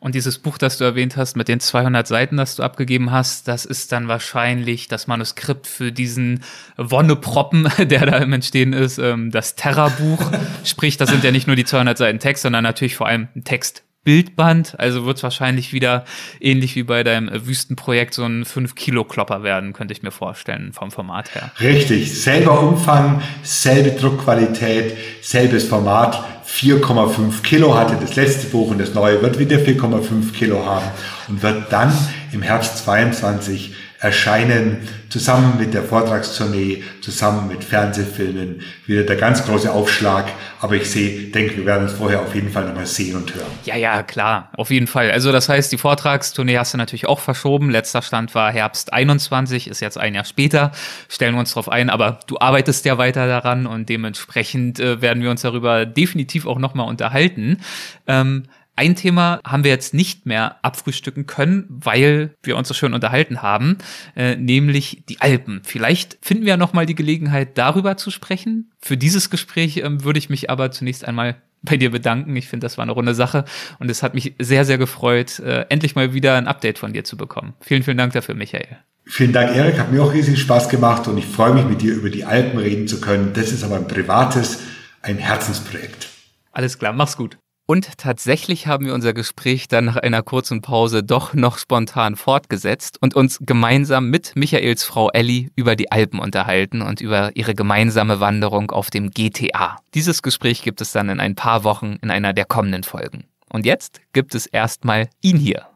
Und 0.00 0.14
dieses 0.14 0.38
Buch, 0.38 0.58
das 0.58 0.78
du 0.78 0.84
erwähnt 0.84 1.16
hast, 1.16 1.36
mit 1.36 1.48
den 1.48 1.58
200 1.58 2.06
Seiten, 2.06 2.36
das 2.36 2.56
du 2.56 2.62
abgegeben 2.62 3.10
hast, 3.10 3.48
das 3.48 3.64
ist 3.64 3.90
dann 3.90 4.06
wahrscheinlich 4.06 4.86
das 4.88 5.06
Manuskript 5.08 5.66
für 5.66 5.90
diesen 5.90 6.44
Wonneproppen, 6.76 7.68
der 7.88 8.06
da 8.06 8.18
im 8.18 8.32
Entstehen 8.32 8.72
ist, 8.72 8.98
ähm, 8.98 9.30
das 9.30 9.56
Terra-Buch. 9.56 10.30
Sprich, 10.64 10.96
das 10.96 11.10
sind 11.10 11.24
ja 11.24 11.32
nicht 11.32 11.46
nur 11.46 11.56
die 11.56 11.64
200 11.64 11.98
Seiten 11.98 12.18
Text, 12.20 12.42
sondern 12.42 12.62
natürlich 12.62 12.94
vor 12.96 13.08
allem 13.08 13.28
ein 13.34 13.44
Text 13.44 13.82
Bildband. 14.08 14.80
Also 14.80 15.04
wird 15.04 15.18
es 15.18 15.22
wahrscheinlich 15.22 15.74
wieder 15.74 16.06
ähnlich 16.40 16.76
wie 16.76 16.82
bei 16.82 17.04
deinem 17.04 17.28
Wüstenprojekt 17.46 18.14
so 18.14 18.24
ein 18.24 18.46
5-Kilo-Klopper 18.46 19.42
werden, 19.42 19.74
könnte 19.74 19.92
ich 19.92 20.02
mir 20.02 20.12
vorstellen, 20.12 20.72
vom 20.72 20.90
Format 20.90 21.34
her. 21.34 21.50
Richtig. 21.60 22.18
Selber 22.18 22.62
Umfang, 22.62 23.20
selbe 23.42 23.90
Druckqualität, 23.90 24.96
selbes 25.20 25.64
Format. 25.64 26.24
4,5 26.46 27.42
Kilo 27.42 27.76
hatte 27.76 27.98
das 28.00 28.16
letzte 28.16 28.46
Buch 28.46 28.70
und 28.70 28.78
das 28.78 28.94
neue 28.94 29.20
wird 29.20 29.38
wieder 29.38 29.58
4,5 29.58 30.32
Kilo 30.32 30.64
haben 30.64 30.86
und 31.28 31.42
wird 31.42 31.70
dann 31.70 31.92
im 32.32 32.40
Herbst 32.40 32.78
22 32.84 33.74
erscheinen, 34.00 34.88
zusammen 35.08 35.54
mit 35.58 35.74
der 35.74 35.82
Vortragstournee, 35.82 36.84
zusammen 37.00 37.48
mit 37.48 37.64
Fernsehfilmen, 37.64 38.62
wieder 38.86 39.02
der 39.02 39.16
ganz 39.16 39.44
große 39.44 39.72
Aufschlag. 39.72 40.26
Aber 40.60 40.76
ich 40.76 40.88
sehe, 40.88 41.30
denke, 41.30 41.56
wir 41.56 41.66
werden 41.66 41.84
uns 41.84 41.94
vorher 41.94 42.20
auf 42.20 42.34
jeden 42.34 42.50
Fall 42.50 42.66
nochmal 42.66 42.86
sehen 42.86 43.16
und 43.16 43.34
hören. 43.34 43.46
Ja, 43.64 43.76
ja, 43.76 44.02
klar, 44.04 44.50
auf 44.56 44.70
jeden 44.70 44.86
Fall. 44.86 45.10
Also 45.10 45.32
das 45.32 45.48
heißt, 45.48 45.72
die 45.72 45.78
Vortragstournee 45.78 46.58
hast 46.58 46.74
du 46.74 46.78
natürlich 46.78 47.06
auch 47.06 47.18
verschoben. 47.18 47.70
Letzter 47.70 48.02
Stand 48.02 48.34
war 48.36 48.52
Herbst 48.52 48.92
21, 48.92 49.66
ist 49.66 49.80
jetzt 49.80 49.98
ein 49.98 50.14
Jahr 50.14 50.24
später. 50.24 50.70
Stellen 51.08 51.34
wir 51.34 51.40
uns 51.40 51.52
drauf 51.52 51.68
ein, 51.68 51.90
aber 51.90 52.20
du 52.28 52.38
arbeitest 52.38 52.84
ja 52.84 52.98
weiter 52.98 53.26
daran 53.26 53.66
und 53.66 53.88
dementsprechend 53.88 54.78
äh, 54.78 55.02
werden 55.02 55.22
wir 55.22 55.30
uns 55.30 55.42
darüber 55.42 55.86
definitiv 55.86 56.46
auch 56.46 56.58
nochmal 56.58 56.86
unterhalten. 56.86 57.58
Ähm, 58.06 58.44
ein 58.78 58.94
Thema 58.94 59.40
haben 59.44 59.64
wir 59.64 59.72
jetzt 59.72 59.92
nicht 59.92 60.24
mehr 60.24 60.56
abfrühstücken 60.62 61.26
können, 61.26 61.66
weil 61.68 62.34
wir 62.44 62.56
uns 62.56 62.68
so 62.68 62.74
schön 62.74 62.94
unterhalten 62.94 63.42
haben, 63.42 63.78
äh, 64.14 64.36
nämlich 64.36 65.02
die 65.08 65.20
Alpen. 65.20 65.62
Vielleicht 65.64 66.16
finden 66.22 66.44
wir 66.44 66.50
ja 66.50 66.56
noch 66.56 66.74
mal 66.74 66.86
die 66.86 66.94
Gelegenheit, 66.94 67.58
darüber 67.58 67.96
zu 67.96 68.12
sprechen. 68.12 68.70
Für 68.80 68.96
dieses 68.96 69.30
Gespräch 69.30 69.78
ähm, 69.78 70.04
würde 70.04 70.20
ich 70.20 70.30
mich 70.30 70.48
aber 70.48 70.70
zunächst 70.70 71.04
einmal 71.04 71.42
bei 71.62 71.76
dir 71.76 71.90
bedanken. 71.90 72.36
Ich 72.36 72.46
finde, 72.46 72.66
das 72.66 72.78
war 72.78 72.84
eine 72.84 72.92
runde 72.92 73.14
Sache 73.16 73.44
und 73.80 73.90
es 73.90 74.04
hat 74.04 74.14
mich 74.14 74.36
sehr, 74.38 74.64
sehr 74.64 74.78
gefreut, 74.78 75.40
äh, 75.40 75.66
endlich 75.70 75.96
mal 75.96 76.14
wieder 76.14 76.36
ein 76.36 76.46
Update 76.46 76.78
von 76.78 76.92
dir 76.92 77.02
zu 77.02 77.16
bekommen. 77.16 77.54
Vielen, 77.60 77.82
vielen 77.82 77.98
Dank 77.98 78.12
dafür, 78.12 78.36
Michael. 78.36 78.78
Vielen 79.06 79.32
Dank, 79.32 79.56
Erik. 79.56 79.76
Hat 79.80 79.90
mir 79.90 80.04
auch 80.04 80.12
riesig 80.12 80.38
Spaß 80.38 80.68
gemacht 80.68 81.08
und 81.08 81.18
ich 81.18 81.26
freue 81.26 81.52
mich, 81.52 81.64
mit 81.64 81.82
dir 81.82 81.94
über 81.94 82.10
die 82.10 82.24
Alpen 82.24 82.60
reden 82.60 82.86
zu 82.86 83.00
können. 83.00 83.32
Das 83.32 83.50
ist 83.50 83.64
aber 83.64 83.74
ein 83.74 83.88
privates, 83.88 84.60
ein 85.02 85.18
Herzensprojekt. 85.18 86.10
Alles 86.52 86.78
klar, 86.78 86.92
mach's 86.92 87.16
gut. 87.16 87.38
Und 87.70 87.98
tatsächlich 87.98 88.66
haben 88.66 88.86
wir 88.86 88.94
unser 88.94 89.12
Gespräch 89.12 89.68
dann 89.68 89.84
nach 89.84 89.96
einer 89.96 90.22
kurzen 90.22 90.62
Pause 90.62 91.02
doch 91.02 91.34
noch 91.34 91.58
spontan 91.58 92.16
fortgesetzt 92.16 92.96
und 93.02 93.14
uns 93.14 93.40
gemeinsam 93.42 94.08
mit 94.08 94.34
Michaels 94.36 94.84
Frau 94.84 95.10
Ellie 95.10 95.50
über 95.54 95.76
die 95.76 95.92
Alpen 95.92 96.18
unterhalten 96.18 96.80
und 96.80 97.02
über 97.02 97.36
ihre 97.36 97.54
gemeinsame 97.54 98.20
Wanderung 98.20 98.70
auf 98.70 98.88
dem 98.88 99.10
GTA. 99.10 99.76
Dieses 99.92 100.22
Gespräch 100.22 100.62
gibt 100.62 100.80
es 100.80 100.92
dann 100.92 101.10
in 101.10 101.20
ein 101.20 101.34
paar 101.34 101.62
Wochen 101.62 101.98
in 102.00 102.10
einer 102.10 102.32
der 102.32 102.46
kommenden 102.46 102.84
Folgen. 102.84 103.24
Und 103.50 103.66
jetzt 103.66 104.00
gibt 104.14 104.34
es 104.34 104.46
erstmal 104.46 105.10
ihn 105.20 105.36
hier. 105.36 105.66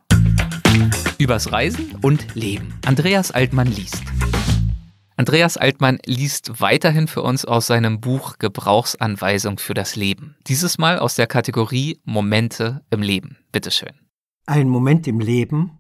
Übers 1.19 1.53
Reisen 1.53 1.95
und 2.01 2.35
Leben. 2.35 2.73
Andreas 2.87 3.33
Altmann 3.33 3.67
liest. 3.67 4.03
Andreas 5.23 5.57
Altmann 5.57 6.01
liest 6.05 6.61
weiterhin 6.61 7.07
für 7.07 7.23
uns 7.23 7.45
aus 7.45 7.69
seinem 7.69 8.01
Buch 8.01 8.39
Gebrauchsanweisung 8.39 9.61
für 9.61 9.73
das 9.73 9.95
Leben. 9.95 10.35
Dieses 10.49 10.79
Mal 10.79 10.99
aus 10.99 11.15
der 11.15 11.29
Kategorie 11.29 12.01
Momente 12.03 12.85
im 12.91 13.03
Leben. 13.03 13.37
Bitteschön. 13.53 13.93
Ein 14.47 14.69
Moment 14.69 15.07
im 15.07 15.21
Leben, 15.21 15.79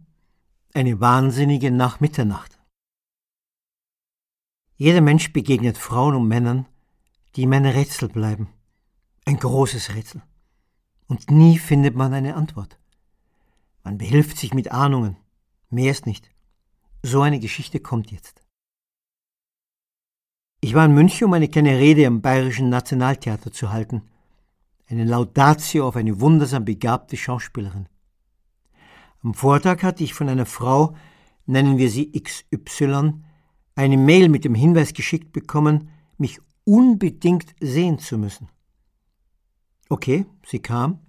eine 0.74 1.00
wahnsinnige 1.00 1.72
nach 1.72 1.98
Mitternacht. 1.98 2.60
Jeder 4.76 5.00
Mensch 5.00 5.32
begegnet 5.32 5.76
Frauen 5.76 6.14
und 6.14 6.28
Männern, 6.28 6.68
die 7.34 7.42
ihm 7.42 7.52
ein 7.52 7.66
Rätsel 7.66 8.10
bleiben. 8.10 8.48
Ein 9.24 9.40
großes 9.40 9.96
Rätsel. 9.96 10.22
Und 11.08 11.32
nie 11.32 11.58
findet 11.58 11.96
man 11.96 12.14
eine 12.14 12.36
Antwort. 12.36 12.78
Man 13.82 13.98
behilft 13.98 14.38
sich 14.38 14.54
mit 14.54 14.70
Ahnungen. 14.70 15.16
Mehr 15.68 15.90
ist 15.90 16.06
nicht. 16.06 16.30
So 17.02 17.22
eine 17.22 17.40
Geschichte 17.40 17.80
kommt 17.80 18.12
jetzt. 18.12 18.41
Ich 20.64 20.74
war 20.74 20.84
in 20.84 20.94
München, 20.94 21.24
um 21.26 21.32
eine 21.32 21.48
kleine 21.48 21.76
Rede 21.76 22.06
am 22.06 22.22
Bayerischen 22.22 22.68
Nationaltheater 22.68 23.50
zu 23.50 23.72
halten. 23.72 24.02
Eine 24.88 25.02
Laudatio 25.04 25.88
auf 25.88 25.96
eine 25.96 26.20
wundersam 26.20 26.64
begabte 26.64 27.16
Schauspielerin. 27.16 27.88
Am 29.24 29.34
Vortag 29.34 29.82
hatte 29.82 30.04
ich 30.04 30.14
von 30.14 30.28
einer 30.28 30.46
Frau, 30.46 30.94
nennen 31.46 31.78
wir 31.78 31.90
sie 31.90 32.12
XY, 32.12 33.24
eine 33.74 33.96
Mail 33.96 34.28
mit 34.28 34.44
dem 34.44 34.54
Hinweis 34.54 34.94
geschickt 34.94 35.32
bekommen, 35.32 35.90
mich 36.16 36.38
unbedingt 36.62 37.56
sehen 37.58 37.98
zu 37.98 38.16
müssen. 38.16 38.48
Okay, 39.88 40.26
sie 40.46 40.60
kam. 40.60 41.00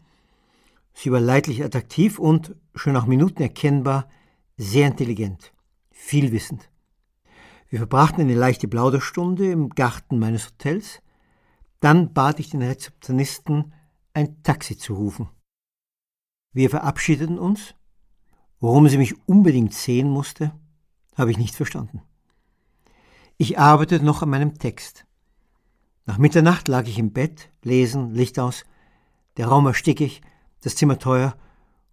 Sie 0.95 1.11
war 1.11 1.19
leidlich 1.19 1.63
attraktiv 1.63 2.17
und, 2.17 2.55
schon 2.73 2.93
nach 2.93 3.05
Minuten 3.05 3.43
erkennbar, 3.43 4.09
sehr 4.57 4.87
intelligent, 4.87 5.53
vielwissend. 5.91 6.71
Wir 7.73 7.79
verbrachten 7.79 8.21
eine 8.21 8.35
leichte 8.35 8.67
Plauderstunde 8.67 9.49
im 9.49 9.69
Garten 9.69 10.19
meines 10.19 10.45
Hotels. 10.45 11.01
Dann 11.79 12.13
bat 12.13 12.39
ich 12.39 12.51
den 12.51 12.61
Rezeptionisten, 12.61 13.73
ein 14.13 14.43
Taxi 14.43 14.77
zu 14.77 14.93
rufen. 14.93 15.27
Wir 16.51 16.69
verabschiedeten 16.69 17.39
uns. 17.39 17.73
Warum 18.59 18.87
sie 18.89 18.99
mich 18.99 19.15
unbedingt 19.27 19.73
sehen 19.73 20.07
musste, 20.07 20.53
habe 21.15 21.31
ich 21.31 21.39
nicht 21.39 21.55
verstanden. 21.55 22.03
Ich 23.37 23.57
arbeitete 23.57 24.05
noch 24.05 24.21
an 24.21 24.29
meinem 24.29 24.59
Text. 24.59 25.07
Nach 26.05 26.19
Mitternacht 26.19 26.67
lag 26.67 26.85
ich 26.85 26.99
im 26.99 27.11
Bett, 27.11 27.49
lesen, 27.63 28.13
Licht 28.13 28.37
aus, 28.37 28.65
der 29.37 29.47
Raum 29.47 29.65
erstickig, 29.65 30.21
das 30.61 30.75
Zimmer 30.75 30.99
teuer 30.99 31.35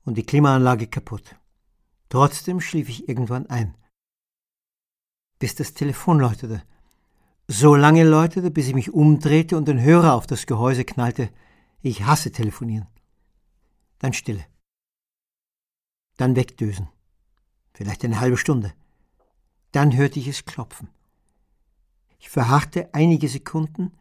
und 0.05 0.19
die 0.19 0.27
Klimaanlage 0.27 0.89
kaputt. 0.89 1.36
Trotzdem 2.11 2.61
schlief 2.61 2.90
ich 2.90 3.09
irgendwann 3.09 3.47
ein 3.47 3.74
bis 5.41 5.57
das 5.57 5.75
Telefon 5.75 6.21
läutete. 6.21 6.62
So 7.49 7.75
lange 7.75 8.05
läutete, 8.05 8.53
bis 8.53 8.69
ich 8.69 8.75
mich 8.75 8.93
umdrehte 8.93 9.57
und 9.57 9.67
den 9.67 9.81
Hörer 9.81 10.15
auf 10.15 10.29
das 10.29 10.47
Gehäuse 10.47 10.85
knallte. 10.85 11.31
Ich 11.83 12.05
hasse 12.05 12.31
telefonieren. 12.31 12.87
Dann 13.99 14.12
Stille. 14.12 14.45
Dann 16.17 16.37
wegdösen. 16.37 16.89
Vielleicht 17.75 18.05
eine 18.05 18.21
halbe 18.21 18.37
Stunde. 18.37 18.73
Dann 19.73 19.97
hörte 19.97 20.21
ich 20.21 20.29
es 20.29 20.45
klopfen. 20.45 20.89
Ich 22.19 22.29
verharrte 22.29 22.91
einige 22.93 23.29
Sekunden, 23.29 23.93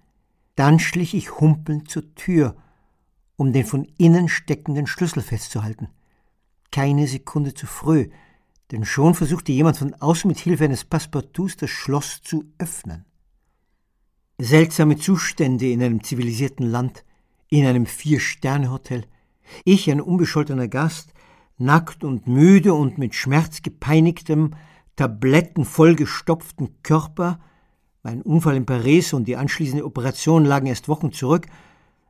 dann 0.55 0.77
schlich 0.77 1.13
ich 1.13 1.39
humpelnd 1.39 1.89
zur 1.89 2.13
Tür, 2.15 2.57
um 3.37 3.53
den 3.53 3.65
von 3.65 3.85
innen 3.97 4.27
steckenden 4.27 4.87
Schlüssel 4.87 5.23
festzuhalten. 5.23 5.87
Keine 6.69 7.07
Sekunde 7.07 7.53
zu 7.53 7.65
früh, 7.65 8.09
denn 8.71 8.85
schon 8.85 9.15
versuchte 9.15 9.51
jemand 9.51 9.77
von 9.77 9.93
außen 9.95 10.27
mit 10.27 10.39
Hilfe 10.39 10.65
eines 10.65 10.85
Passepartouts 10.85 11.57
das 11.57 11.69
Schloss 11.69 12.21
zu 12.21 12.45
öffnen. 12.57 13.05
Seltsame 14.39 14.97
Zustände 14.97 15.69
in 15.69 15.81
einem 15.81 16.03
zivilisierten 16.03 16.65
Land, 16.69 17.03
in 17.49 17.65
einem 17.65 17.85
Vier-Sterne-Hotel. 17.85 19.05
Ich, 19.65 19.89
ein 19.89 19.99
unbescholtener 19.99 20.67
Gast, 20.67 21.13
nackt 21.57 22.03
und 22.03 22.27
müde 22.27 22.73
und 22.73 22.97
mit 22.97 23.15
Schmerz 23.15 23.61
gepeinigtem, 23.61 24.51
Tabletten 24.95 25.65
vollgestopften 25.65 26.81
Körper, 26.83 27.39
mein 28.03 28.21
Unfall 28.21 28.55
in 28.55 28.65
Paris 28.65 29.13
und 29.13 29.27
die 29.27 29.35
anschließende 29.35 29.85
Operation 29.85 30.45
lagen 30.45 30.67
erst 30.67 30.87
Wochen 30.87 31.11
zurück, 31.11 31.47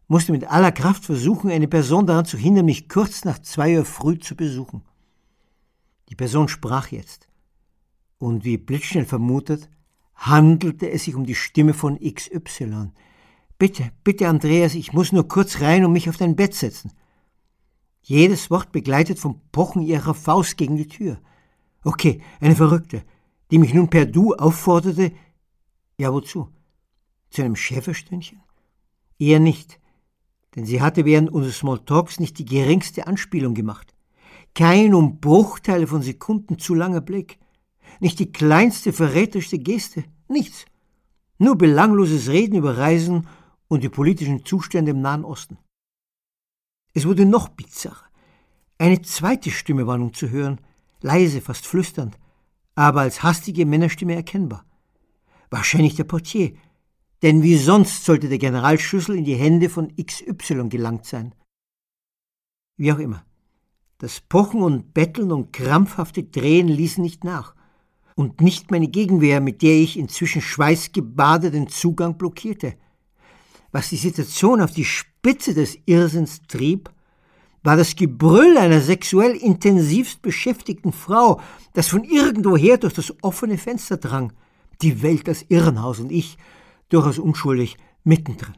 musste 0.07 0.31
mit 0.31 0.49
aller 0.49 0.72
Kraft 0.72 1.06
versuchen, 1.06 1.49
eine 1.52 1.68
Person 1.68 2.06
daran 2.06 2.26
zu 2.26 2.38
hindern, 2.38 2.65
mich 2.65 2.90
kurz 2.90 3.26
nach 3.26 3.40
zwei 3.40 3.77
Uhr 3.77 3.86
früh 3.86 4.19
zu 4.19 4.36
besuchen. 4.36 4.84
Die 6.10 6.15
Person 6.15 6.48
sprach 6.48 6.90
jetzt. 6.90 7.27
Und 8.18 8.44
wie 8.44 8.57
blitzschnell 8.57 9.06
vermutet, 9.06 9.69
handelte 10.15 10.90
es 10.90 11.06
sich 11.06 11.15
um 11.15 11.26
die 11.26 11.36
Stimme 11.36 11.73
von 11.73 11.99
XY. 11.99 12.91
Bitte, 13.57 13.91
bitte, 14.03 14.27
Andreas, 14.27 14.76
ich 14.76 14.94
muss 14.94 15.11
nur 15.11 15.27
kurz 15.27 15.61
rein 15.61 15.86
und 15.86 15.94
mich 15.94 16.10
auf 16.10 16.18
dein 16.18 16.36
Bett 16.36 16.53
setzen. 16.53 16.91
Jedes 18.02 18.49
Wort 18.49 18.72
begleitet 18.72 19.19
vom 19.19 19.41
Pochen 19.52 19.81
ihrer 19.81 20.14
Faust 20.14 20.57
gegen 20.57 20.77
die 20.77 20.88
Tür. 20.88 21.19
Okay, 21.84 22.22
eine 22.40 22.56
Verrückte, 22.56 23.03
die 23.52 23.60
mich 23.60 23.73
nun 23.73 23.90
per 23.90 24.06
Du 24.06 24.34
aufforderte. 24.34 25.11
Ja, 25.98 26.11
wozu? 26.11 26.49
Zu 27.30 27.44
einem 27.44 27.56
Schäferstündchen? 27.56 28.41
Eher 29.19 29.40
nicht, 29.40 29.80
denn 30.56 30.65
sie 30.65 30.81
hatte 30.81 31.06
während 31.06 31.30
unseres 31.30 31.60
Smalltalks 31.60 32.19
nicht 32.19 32.40
die 32.40 32.45
geringste 32.45 33.06
Anspielung 33.07 33.53
gemacht. 33.53 33.94
Kein 34.53 34.93
um 34.93 35.19
Bruchteile 35.19 35.88
von 35.88 36.01
Sekunden 36.01 36.59
zu 36.59 36.73
langer 36.73 37.01
Blick. 37.01 37.39
Nicht 37.99 38.19
die 38.19 38.31
kleinste 38.31 38.93
verräterischste 38.93 39.59
Geste. 39.59 40.03
Nichts. 40.27 40.65
Nur 41.38 41.57
belangloses 41.57 42.30
Reden 42.30 42.55
über 42.55 42.77
Reisen 42.77 43.27
und 43.67 43.84
die 43.84 43.89
politischen 43.89 44.45
Zustände 44.45 44.91
im 44.91 45.01
Nahen 45.01 45.23
Osten. 45.23 45.57
Es 46.93 47.05
wurde 47.05 47.26
noch 47.26 47.49
bizarrer. 47.49 48.05
Eine 48.77 49.01
zweite 49.01 49.51
Stimme 49.51 49.88
war 49.88 49.97
nun 49.97 50.13
zu 50.13 50.30
hören, 50.30 50.59
leise, 51.01 51.41
fast 51.41 51.65
flüsternd, 51.65 52.17
aber 52.76 53.01
als 53.01 53.23
hastige 53.23 53.65
Männerstimme 53.65 54.15
erkennbar. 54.15 54.65
Wahrscheinlich 55.49 55.95
der 55.95 56.05
Portier, 56.05 56.53
denn 57.21 57.43
wie 57.43 57.57
sonst 57.57 58.05
sollte 58.05 58.30
der 58.30 58.38
Generalschlüssel 58.38 59.17
in 59.17 59.26
die 59.26 59.35
Hände 59.35 59.69
von 59.69 59.93
XY 59.95 60.69
gelangt 60.69 61.05
sein. 61.05 61.35
Wie 62.77 62.91
auch 62.93 62.99
immer. 62.99 63.26
Das 63.99 64.21
Pochen 64.21 64.63
und 64.63 64.93
Betteln 64.93 65.30
und 65.34 65.51
krampfhafte 65.51 66.23
Drehen 66.23 66.69
ließen 66.69 67.03
nicht 67.03 67.26
nach. 67.26 67.53
Und 68.15 68.39
nicht 68.39 68.71
meine 68.71 68.88
Gegenwehr, 68.88 69.41
mit 69.41 69.61
der 69.61 69.76
ich 69.76 69.99
inzwischen 69.99 70.41
schweißgebadet 70.41 71.53
den 71.53 71.67
Zugang 71.67 72.17
blockierte. 72.17 72.76
Was 73.73 73.89
die 73.89 73.97
Situation 73.97 74.61
auf 74.61 74.71
die 74.71 74.85
Spitze 74.85 75.53
des 75.53 75.77
Irrsinns 75.85 76.41
trieb, 76.47 76.89
war 77.61 77.76
das 77.76 77.97
Gebrüll 77.97 78.57
einer 78.57 78.80
sexuell 78.80 79.35
intensivst 79.35 80.21
beschäftigten 80.21 80.93
Frau, 80.93 81.41
das 81.73 81.89
von 81.89 82.05
irgendwoher 82.05 82.77
durch 82.77 82.93
das 82.93 83.13
offene 83.21 83.57
Fenster 83.57 83.97
drang. 83.97 84.31
Die 84.81 85.01
Welt 85.01 85.27
als 85.27 85.45
Irrenhaus 85.49 85.99
und 85.99 86.09
ich, 86.09 86.38
durchaus 86.88 87.19
unschuldig, 87.19 87.76
mittendrin. 88.05 88.55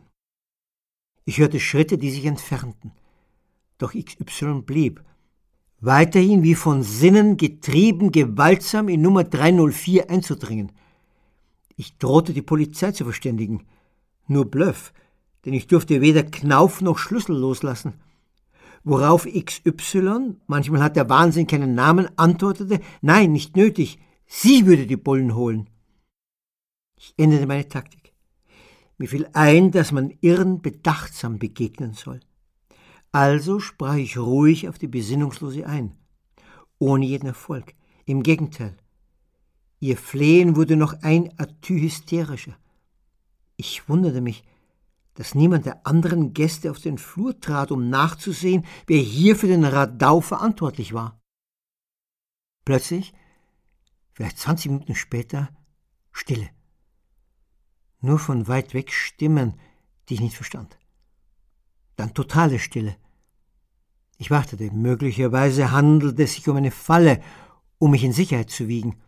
Ich 1.26 1.40
hörte 1.40 1.60
Schritte, 1.60 1.98
die 1.98 2.12
sich 2.12 2.26
entfernten. 2.26 2.92
Doch 3.80 3.94
XY 3.94 4.62
blieb, 4.62 5.04
weiterhin 5.82 6.44
wie 6.44 6.56
von 6.56 6.84
Sinnen 6.84 7.38
getrieben, 7.38 8.12
gewaltsam 8.12 8.88
in 8.88 9.02
Nummer 9.02 9.24
304 9.24 10.10
einzudringen. 10.10 10.72
Ich 11.76 11.98
drohte 11.98 12.34
die 12.34 12.44
Polizei 12.44 12.92
zu 12.92 13.04
verständigen. 13.04 13.66
Nur 14.28 14.46
Bluff, 14.46 14.94
denn 15.46 15.54
ich 15.54 15.68
durfte 15.68 16.00
weder 16.00 16.24
Knauf 16.24 16.82
noch 16.82 16.98
Schlüssel 16.98 17.36
loslassen. 17.36 17.96
Worauf 18.84 19.28
XY, 19.28 20.36
manchmal 20.48 20.82
hat 20.82 20.96
der 20.96 21.10
Wahnsinn 21.10 21.48
keinen 21.48 21.76
Namen, 21.76 22.08
antwortete, 22.18 22.80
nein, 23.02 23.32
nicht 23.32 23.56
nötig, 23.56 24.00
sie 24.26 24.66
würde 24.66 24.88
die 24.88 24.98
Bullen 24.98 25.36
holen. 25.36 25.70
Ich 26.98 27.14
änderte 27.18 27.48
meine 27.48 27.68
Taktik. 27.68 28.14
Mir 28.98 29.08
fiel 29.08 29.28
ein, 29.34 29.72
dass 29.72 29.92
man 29.92 30.14
Irren 30.22 30.62
bedachtsam 30.62 31.40
begegnen 31.40 31.94
soll. 31.94 32.20
Also 33.12 33.60
sprach 33.60 33.96
ich 33.96 34.18
ruhig 34.18 34.70
auf 34.70 34.78
die 34.78 34.88
Besinnungslose 34.88 35.66
ein, 35.66 35.98
ohne 36.80 37.06
jeden 37.06 37.28
Erfolg. 37.28 37.74
Im 38.06 38.24
Gegenteil, 38.24 38.78
ihr 39.80 39.98
Flehen 39.98 40.56
wurde 40.56 40.76
noch 40.78 40.94
ein 41.02 41.38
Atü 41.38 41.80
hysterischer. 41.80 42.58
Ich 43.58 43.90
wunderte 43.90 44.22
mich, 44.22 44.44
dass 45.14 45.36
niemand 45.36 45.66
der 45.66 45.86
anderen 45.86 46.34
Gäste 46.34 46.72
auf 46.72 46.80
den 46.80 46.98
Flur 46.98 47.40
trat, 47.40 47.72
um 47.72 47.90
nachzusehen, 47.90 48.66
wer 48.88 49.00
hier 49.00 49.36
für 49.36 49.48
den 49.48 49.66
Radau 49.66 50.22
verantwortlich 50.22 50.94
war. 50.94 51.22
Plötzlich, 52.64 53.14
vielleicht 54.14 54.40
zwanzig 54.40 54.72
Minuten 54.72 54.96
später, 54.96 55.50
Stille 56.12 56.50
nur 58.02 58.20
von 58.20 58.48
weit 58.48 58.74
weg 58.74 58.92
Stimmen, 58.92 59.60
die 60.10 60.16
ich 60.16 60.22
nicht 60.22 60.36
verstand. 60.36 60.78
Dann 62.02 62.16
totale 62.16 62.58
Stille. 62.58 62.96
Ich 64.18 64.32
wartete, 64.32 64.72
möglicherweise 64.72 65.72
handelte 65.72 66.24
es 66.24 66.34
sich 66.34 66.50
um 66.50 66.58
eine 66.58 66.72
Falle, 66.72 67.22
um 67.78 67.92
mich 67.92 68.04
in 68.04 68.12
Sicherheit 68.12 68.50
zu 68.50 68.68
wiegen, 68.68 69.00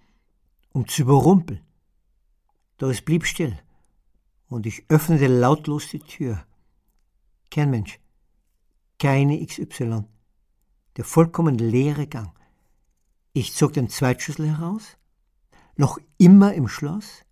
um 0.73 0.87
zu 0.87 1.01
überrumpeln. 1.01 1.61
Doch 2.77 2.89
es 2.89 3.01
blieb 3.01 3.25
still, 3.25 3.57
und 4.47 4.67
ich 4.67 4.85
öffnete 4.89 5.25
lautlos 5.25 5.87
die 5.87 6.01
Tür. 6.01 6.45
Kein 7.49 7.71
Mensch, 7.71 7.99
keine 8.99 9.43
XY, 9.43 10.03
der 10.95 11.03
vollkommen 11.03 11.57
leere 11.57 12.05
Gang. 12.05 12.31
Ich 13.31 13.53
zog 13.53 13.73
den 13.73 13.89
Zweitschlüssel 13.89 14.55
heraus, 14.55 14.97
noch 15.77 15.97
immer 16.19 16.53
im 16.53 16.67
Schloss, 16.67 17.25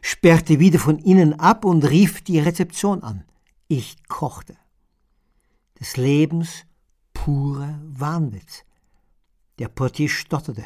sperrte 0.00 0.58
wieder 0.58 0.78
von 0.78 0.98
innen 0.98 1.38
ab 1.38 1.66
und 1.66 1.84
rief 1.84 2.22
die 2.22 2.38
Rezeption 2.38 3.02
an. 3.02 3.26
Ich 3.68 4.02
kochte. 4.08 4.56
Des 5.80 5.96
Lebens 5.96 6.64
purer 7.12 7.80
Wahnwitz. 7.84 8.64
Der 9.58 9.68
Portier 9.68 10.08
stotterte 10.08 10.64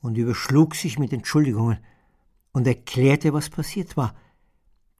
und 0.00 0.18
überschlug 0.18 0.74
sich 0.74 0.98
mit 0.98 1.12
Entschuldigungen 1.12 1.78
und 2.52 2.66
erklärte, 2.66 3.32
was 3.32 3.48
passiert 3.48 3.96
war. 3.96 4.14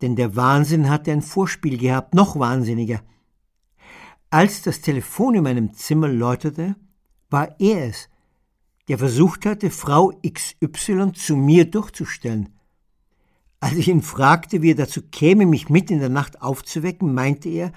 Denn 0.00 0.16
der 0.16 0.36
Wahnsinn 0.36 0.88
hatte 0.88 1.12
ein 1.12 1.22
Vorspiel 1.22 1.76
gehabt, 1.76 2.14
noch 2.14 2.38
wahnsinniger. 2.38 3.02
Als 4.30 4.62
das 4.62 4.80
Telefon 4.80 5.34
in 5.34 5.42
meinem 5.42 5.74
Zimmer 5.74 6.08
läutete, 6.08 6.76
war 7.30 7.58
er 7.58 7.88
es, 7.88 8.08
der 8.88 8.98
versucht 8.98 9.44
hatte, 9.44 9.70
Frau 9.70 10.12
XY 10.26 11.12
zu 11.12 11.36
mir 11.36 11.70
durchzustellen. 11.70 12.54
Als 13.60 13.74
ich 13.74 13.88
ihn 13.88 14.02
fragte, 14.02 14.62
wie 14.62 14.70
er 14.70 14.76
dazu 14.76 15.02
käme, 15.02 15.44
mich 15.44 15.68
mitten 15.68 15.94
in 15.94 16.00
der 16.00 16.08
Nacht 16.08 16.40
aufzuwecken, 16.40 17.12
meinte 17.12 17.48
er, 17.48 17.72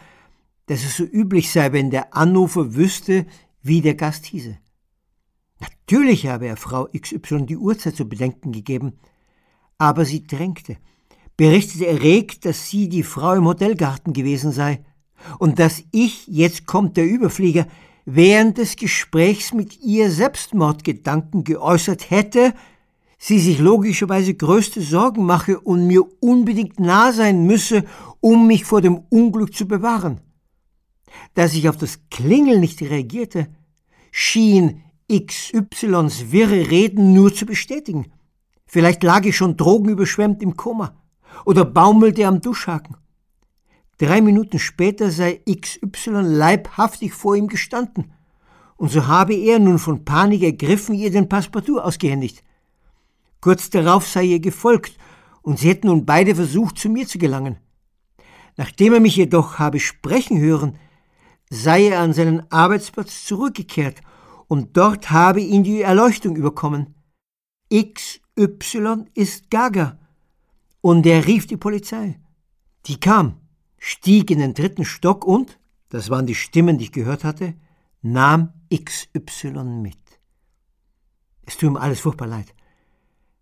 dass 0.72 0.86
es 0.86 0.96
so 0.96 1.04
üblich 1.04 1.52
sei, 1.52 1.74
wenn 1.74 1.90
der 1.90 2.16
Anrufer 2.16 2.76
wüsste, 2.76 3.26
wie 3.62 3.82
der 3.82 3.96
Gast 3.96 4.26
hieße. 4.28 4.58
Natürlich 5.60 6.28
habe 6.28 6.48
er 6.48 6.56
Frau 6.56 6.88
XY 6.98 7.46
die 7.46 7.58
Uhrzeit 7.58 7.98
zu 7.98 8.08
bedenken 8.08 8.54
gegeben, 8.54 8.94
aber 9.78 10.06
sie 10.06 10.26
drängte, 10.26 10.78
berichtete 11.36 11.88
erregt, 11.88 12.46
dass 12.46 12.70
sie 12.70 12.88
die 12.88 13.04
Frau 13.04 13.34
im 13.34 13.48
Hotelgarten 13.48 14.14
gewesen 14.14 14.54
sei 14.54 14.80
und 15.40 15.60
dass 15.60 15.84
ich, 15.92 16.26
jetzt 16.28 16.68
kommt 16.68 16.96
der 16.96 17.06
Überflieger, 17.06 17.68
während 18.06 18.58
des 18.58 18.78
Gesprächs 18.78 19.54
mit 19.54 19.82
ihr 19.82 20.10
Selbstmordgedanken 20.10 21.44
geäußert 21.44 22.12
hätte, 22.12 22.54
sie 23.18 23.42
sich 23.42 23.60
logischerweise 23.60 24.36
größte 24.36 24.80
Sorgen 24.80 25.26
mache 25.26 25.60
und 25.60 25.86
mir 25.86 26.06
unbedingt 26.22 26.80
nah 26.80 27.12
sein 27.12 27.46
müsse, 27.46 27.84
um 28.22 28.48
mich 28.48 28.64
vor 28.64 28.80
dem 28.80 29.02
Unglück 29.10 29.54
zu 29.54 29.68
bewahren. 29.68 30.22
Dass 31.34 31.54
ich 31.54 31.70
auf 31.70 31.78
das 31.78 32.00
Klingeln 32.10 32.60
nicht 32.60 32.82
reagierte, 32.82 33.48
schien 34.12 34.84
XYs 35.12 36.32
wirre 36.32 36.70
Reden 36.70 37.14
nur 37.14 37.34
zu 37.34 37.46
bestätigen. 37.46 38.12
Vielleicht 38.66 39.04
lag 39.04 39.26
ich 39.26 39.36
schon 39.36 39.58
drogenüberschwemmt 39.58 40.42
im 40.42 40.56
Koma 40.56 40.96
oder 41.46 41.66
baumelte 41.66 42.26
am 42.26 42.42
Duschhaken. 42.42 42.96
Drei 43.98 44.22
Minuten 44.22 44.58
später 44.58 45.12
sei 45.12 45.42
XY 45.48 46.22
leibhaftig 46.22 47.14
vor 47.14 47.36
ihm 47.36 47.48
gestanden, 47.48 48.14
und 48.78 48.90
so 48.90 49.06
habe 49.06 49.36
er 49.36 49.60
nun 49.60 49.78
von 49.78 50.06
Panik 50.06 50.42
ergriffen 50.42 50.96
ihr 50.96 51.12
den 51.12 51.30
Passepartout 51.30 51.80
ausgehändigt. 51.80 52.44
Kurz 53.40 53.70
darauf 53.70 54.08
sei 54.08 54.24
ihr 54.24 54.40
gefolgt, 54.40 54.98
und 55.44 55.60
sie 55.60 55.70
hätten 55.70 55.88
nun 55.88 56.06
beide 56.06 56.34
versucht, 56.34 56.80
zu 56.80 56.90
mir 56.90 57.06
zu 57.06 57.20
gelangen. 57.20 57.58
Nachdem 58.58 58.94
er 58.94 59.00
mich 59.00 59.16
jedoch 59.16 59.60
habe 59.60 59.80
sprechen 59.80 60.40
hören, 60.40 60.78
sei 61.52 61.90
er 61.90 62.00
an 62.00 62.14
seinen 62.14 62.52
Arbeitsplatz 62.52 63.26
zurückgekehrt, 63.26 64.02
und 64.48 64.76
dort 64.76 65.12
habe 65.12 65.40
ihn 65.40 65.64
die 65.64 65.82
Erleuchtung 65.82 66.36
überkommen. 66.36 66.96
XY 67.72 69.06
ist 69.14 69.52
Gaga. 69.52 70.00
Und 70.82 71.06
er 71.06 71.28
rief 71.28 71.46
die 71.46 71.58
Polizei. 71.58 72.20
Die 72.88 73.00
kam, 73.00 73.38
stieg 73.78 74.32
in 74.32 74.40
den 74.40 74.56
dritten 74.56 74.86
Stock 74.86 75.24
und, 75.24 75.60
das 75.90 76.10
waren 76.10 76.26
die 76.26 76.36
Stimmen, 76.36 76.80
die 76.80 76.86
ich 76.86 76.92
gehört 76.92 77.24
hatte, 77.24 77.54
nahm 78.02 78.52
XY 78.74 79.64
mit. 79.64 80.00
Es 81.46 81.58
tut 81.58 81.70
ihm 81.70 81.78
alles 81.78 82.00
furchtbar 82.00 82.28
leid 82.28 82.56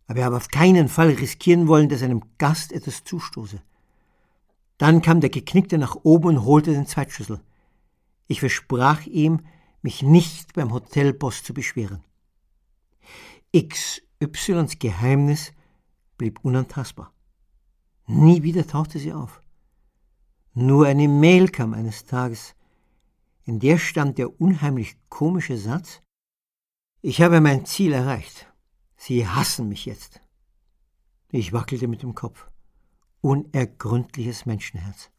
aber 0.10 0.20
er 0.22 0.26
habe 0.26 0.38
auf 0.38 0.48
keinen 0.48 0.88
Fall 0.88 1.10
riskieren 1.10 1.68
wollen, 1.68 1.88
dass 1.88 2.02
einem 2.02 2.24
Gast 2.40 2.74
etwas 2.74 3.04
zustoße. 3.04 3.62
Dann 4.80 5.04
kam 5.04 5.22
der 5.22 5.30
Geknickte 5.30 5.78
nach 5.78 5.98
oben 6.02 6.30
und 6.30 6.46
holte 6.46 6.72
den 6.72 6.88
Zweitschlüssel. 6.88 7.42
Ich 8.30 8.42
versprach 8.42 9.08
ihm, 9.08 9.42
mich 9.82 10.04
nicht 10.04 10.54
beim 10.54 10.72
Hotelboss 10.72 11.44
zu 11.44 11.54
beschweren. 11.54 12.04
XYs 13.58 14.78
Geheimnis 14.78 15.52
blieb 16.16 16.40
unantastbar. 16.46 17.12
Nie 18.06 18.44
wieder 18.44 18.68
tauchte 18.68 19.00
sie 19.00 19.14
auf. 19.14 19.42
Nur 20.54 20.86
eine 20.86 21.08
Mail 21.08 21.50
kam 21.50 21.74
eines 21.74 22.06
Tages. 22.06 22.56
In 23.46 23.60
der 23.60 23.80
stand 23.80 24.20
der 24.20 24.40
unheimlich 24.40 24.98
komische 25.10 25.58
Satz 25.58 26.04
Ich 27.02 27.24
habe 27.24 27.42
mein 27.42 27.66
Ziel 27.66 27.94
erreicht. 27.94 28.46
Sie 28.96 29.28
hassen 29.28 29.70
mich 29.70 29.86
jetzt. 29.86 30.22
Ich 31.32 31.52
wackelte 31.52 31.88
mit 31.88 32.04
dem 32.04 32.14
Kopf. 32.14 32.48
Unergründliches 33.22 34.46
Menschenherz. 34.46 35.10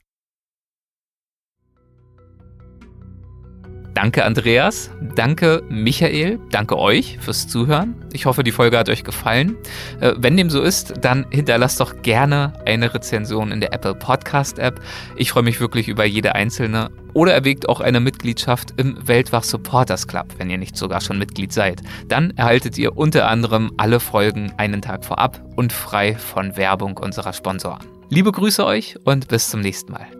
Danke 3.95 4.25
Andreas, 4.25 4.91
danke 5.17 5.63
Michael, 5.69 6.39
danke 6.51 6.79
euch 6.79 7.19
fürs 7.21 7.49
Zuhören. 7.49 7.97
Ich 8.13 8.25
hoffe, 8.25 8.45
die 8.45 8.53
Folge 8.53 8.79
hat 8.79 8.89
euch 8.89 9.03
gefallen. 9.03 9.57
Äh, 10.01 10.13
wenn 10.17 10.37
dem 10.37 10.49
so 10.49 10.63
ist, 10.63 10.95
dann 11.01 11.27
hinterlasst 11.31 11.81
doch 11.81 12.03
gerne 12.03 12.53
eine 12.67 12.95
Rezension 12.95 13.51
in 13.51 13.61
der 13.61 13.73
Apple 13.73 13.95
Podcast 13.95 14.59
App. 14.59 14.81
Ich 15.17 15.33
freue 15.33 15.43
mich 15.43 15.61
wirklich 15.61 15.89
über 15.89 16.05
jede 16.05 16.35
einzelne. 16.35 16.91
Oder 17.13 17.35
erwägt 17.35 17.69
auch 17.69 17.81
eine 17.81 17.99
Mitgliedschaft 17.99 18.75
im 18.77 18.97
Weltwach 19.09 19.43
Supporters 19.43 20.07
Club, 20.07 20.27
wenn 20.39 20.49
ihr 20.49 20.59
nicht 20.59 20.77
sogar 20.77 21.01
schon 21.01 21.19
Mitglied 21.19 21.53
seid. 21.53 21.83
Dann 22.07 22.31
erhaltet 22.37 22.79
ihr 22.79 22.97
unter 22.97 23.29
anderem 23.29 23.73
alle 23.77 23.99
Folgen 23.99 24.53
einen 24.57 24.81
Tag 24.81 25.05
vorab 25.05 25.43
und 25.57 25.73
frei 25.73 26.15
von 26.15 26.57
Werbung 26.57 26.97
unserer 26.99 27.33
Sponsoren. 27.33 27.85
Liebe 28.09 28.31
Grüße 28.31 28.65
euch 28.65 28.97
und 29.05 29.27
bis 29.27 29.51
zum 29.51 29.61
nächsten 29.61 29.93
Mal. 29.93 30.20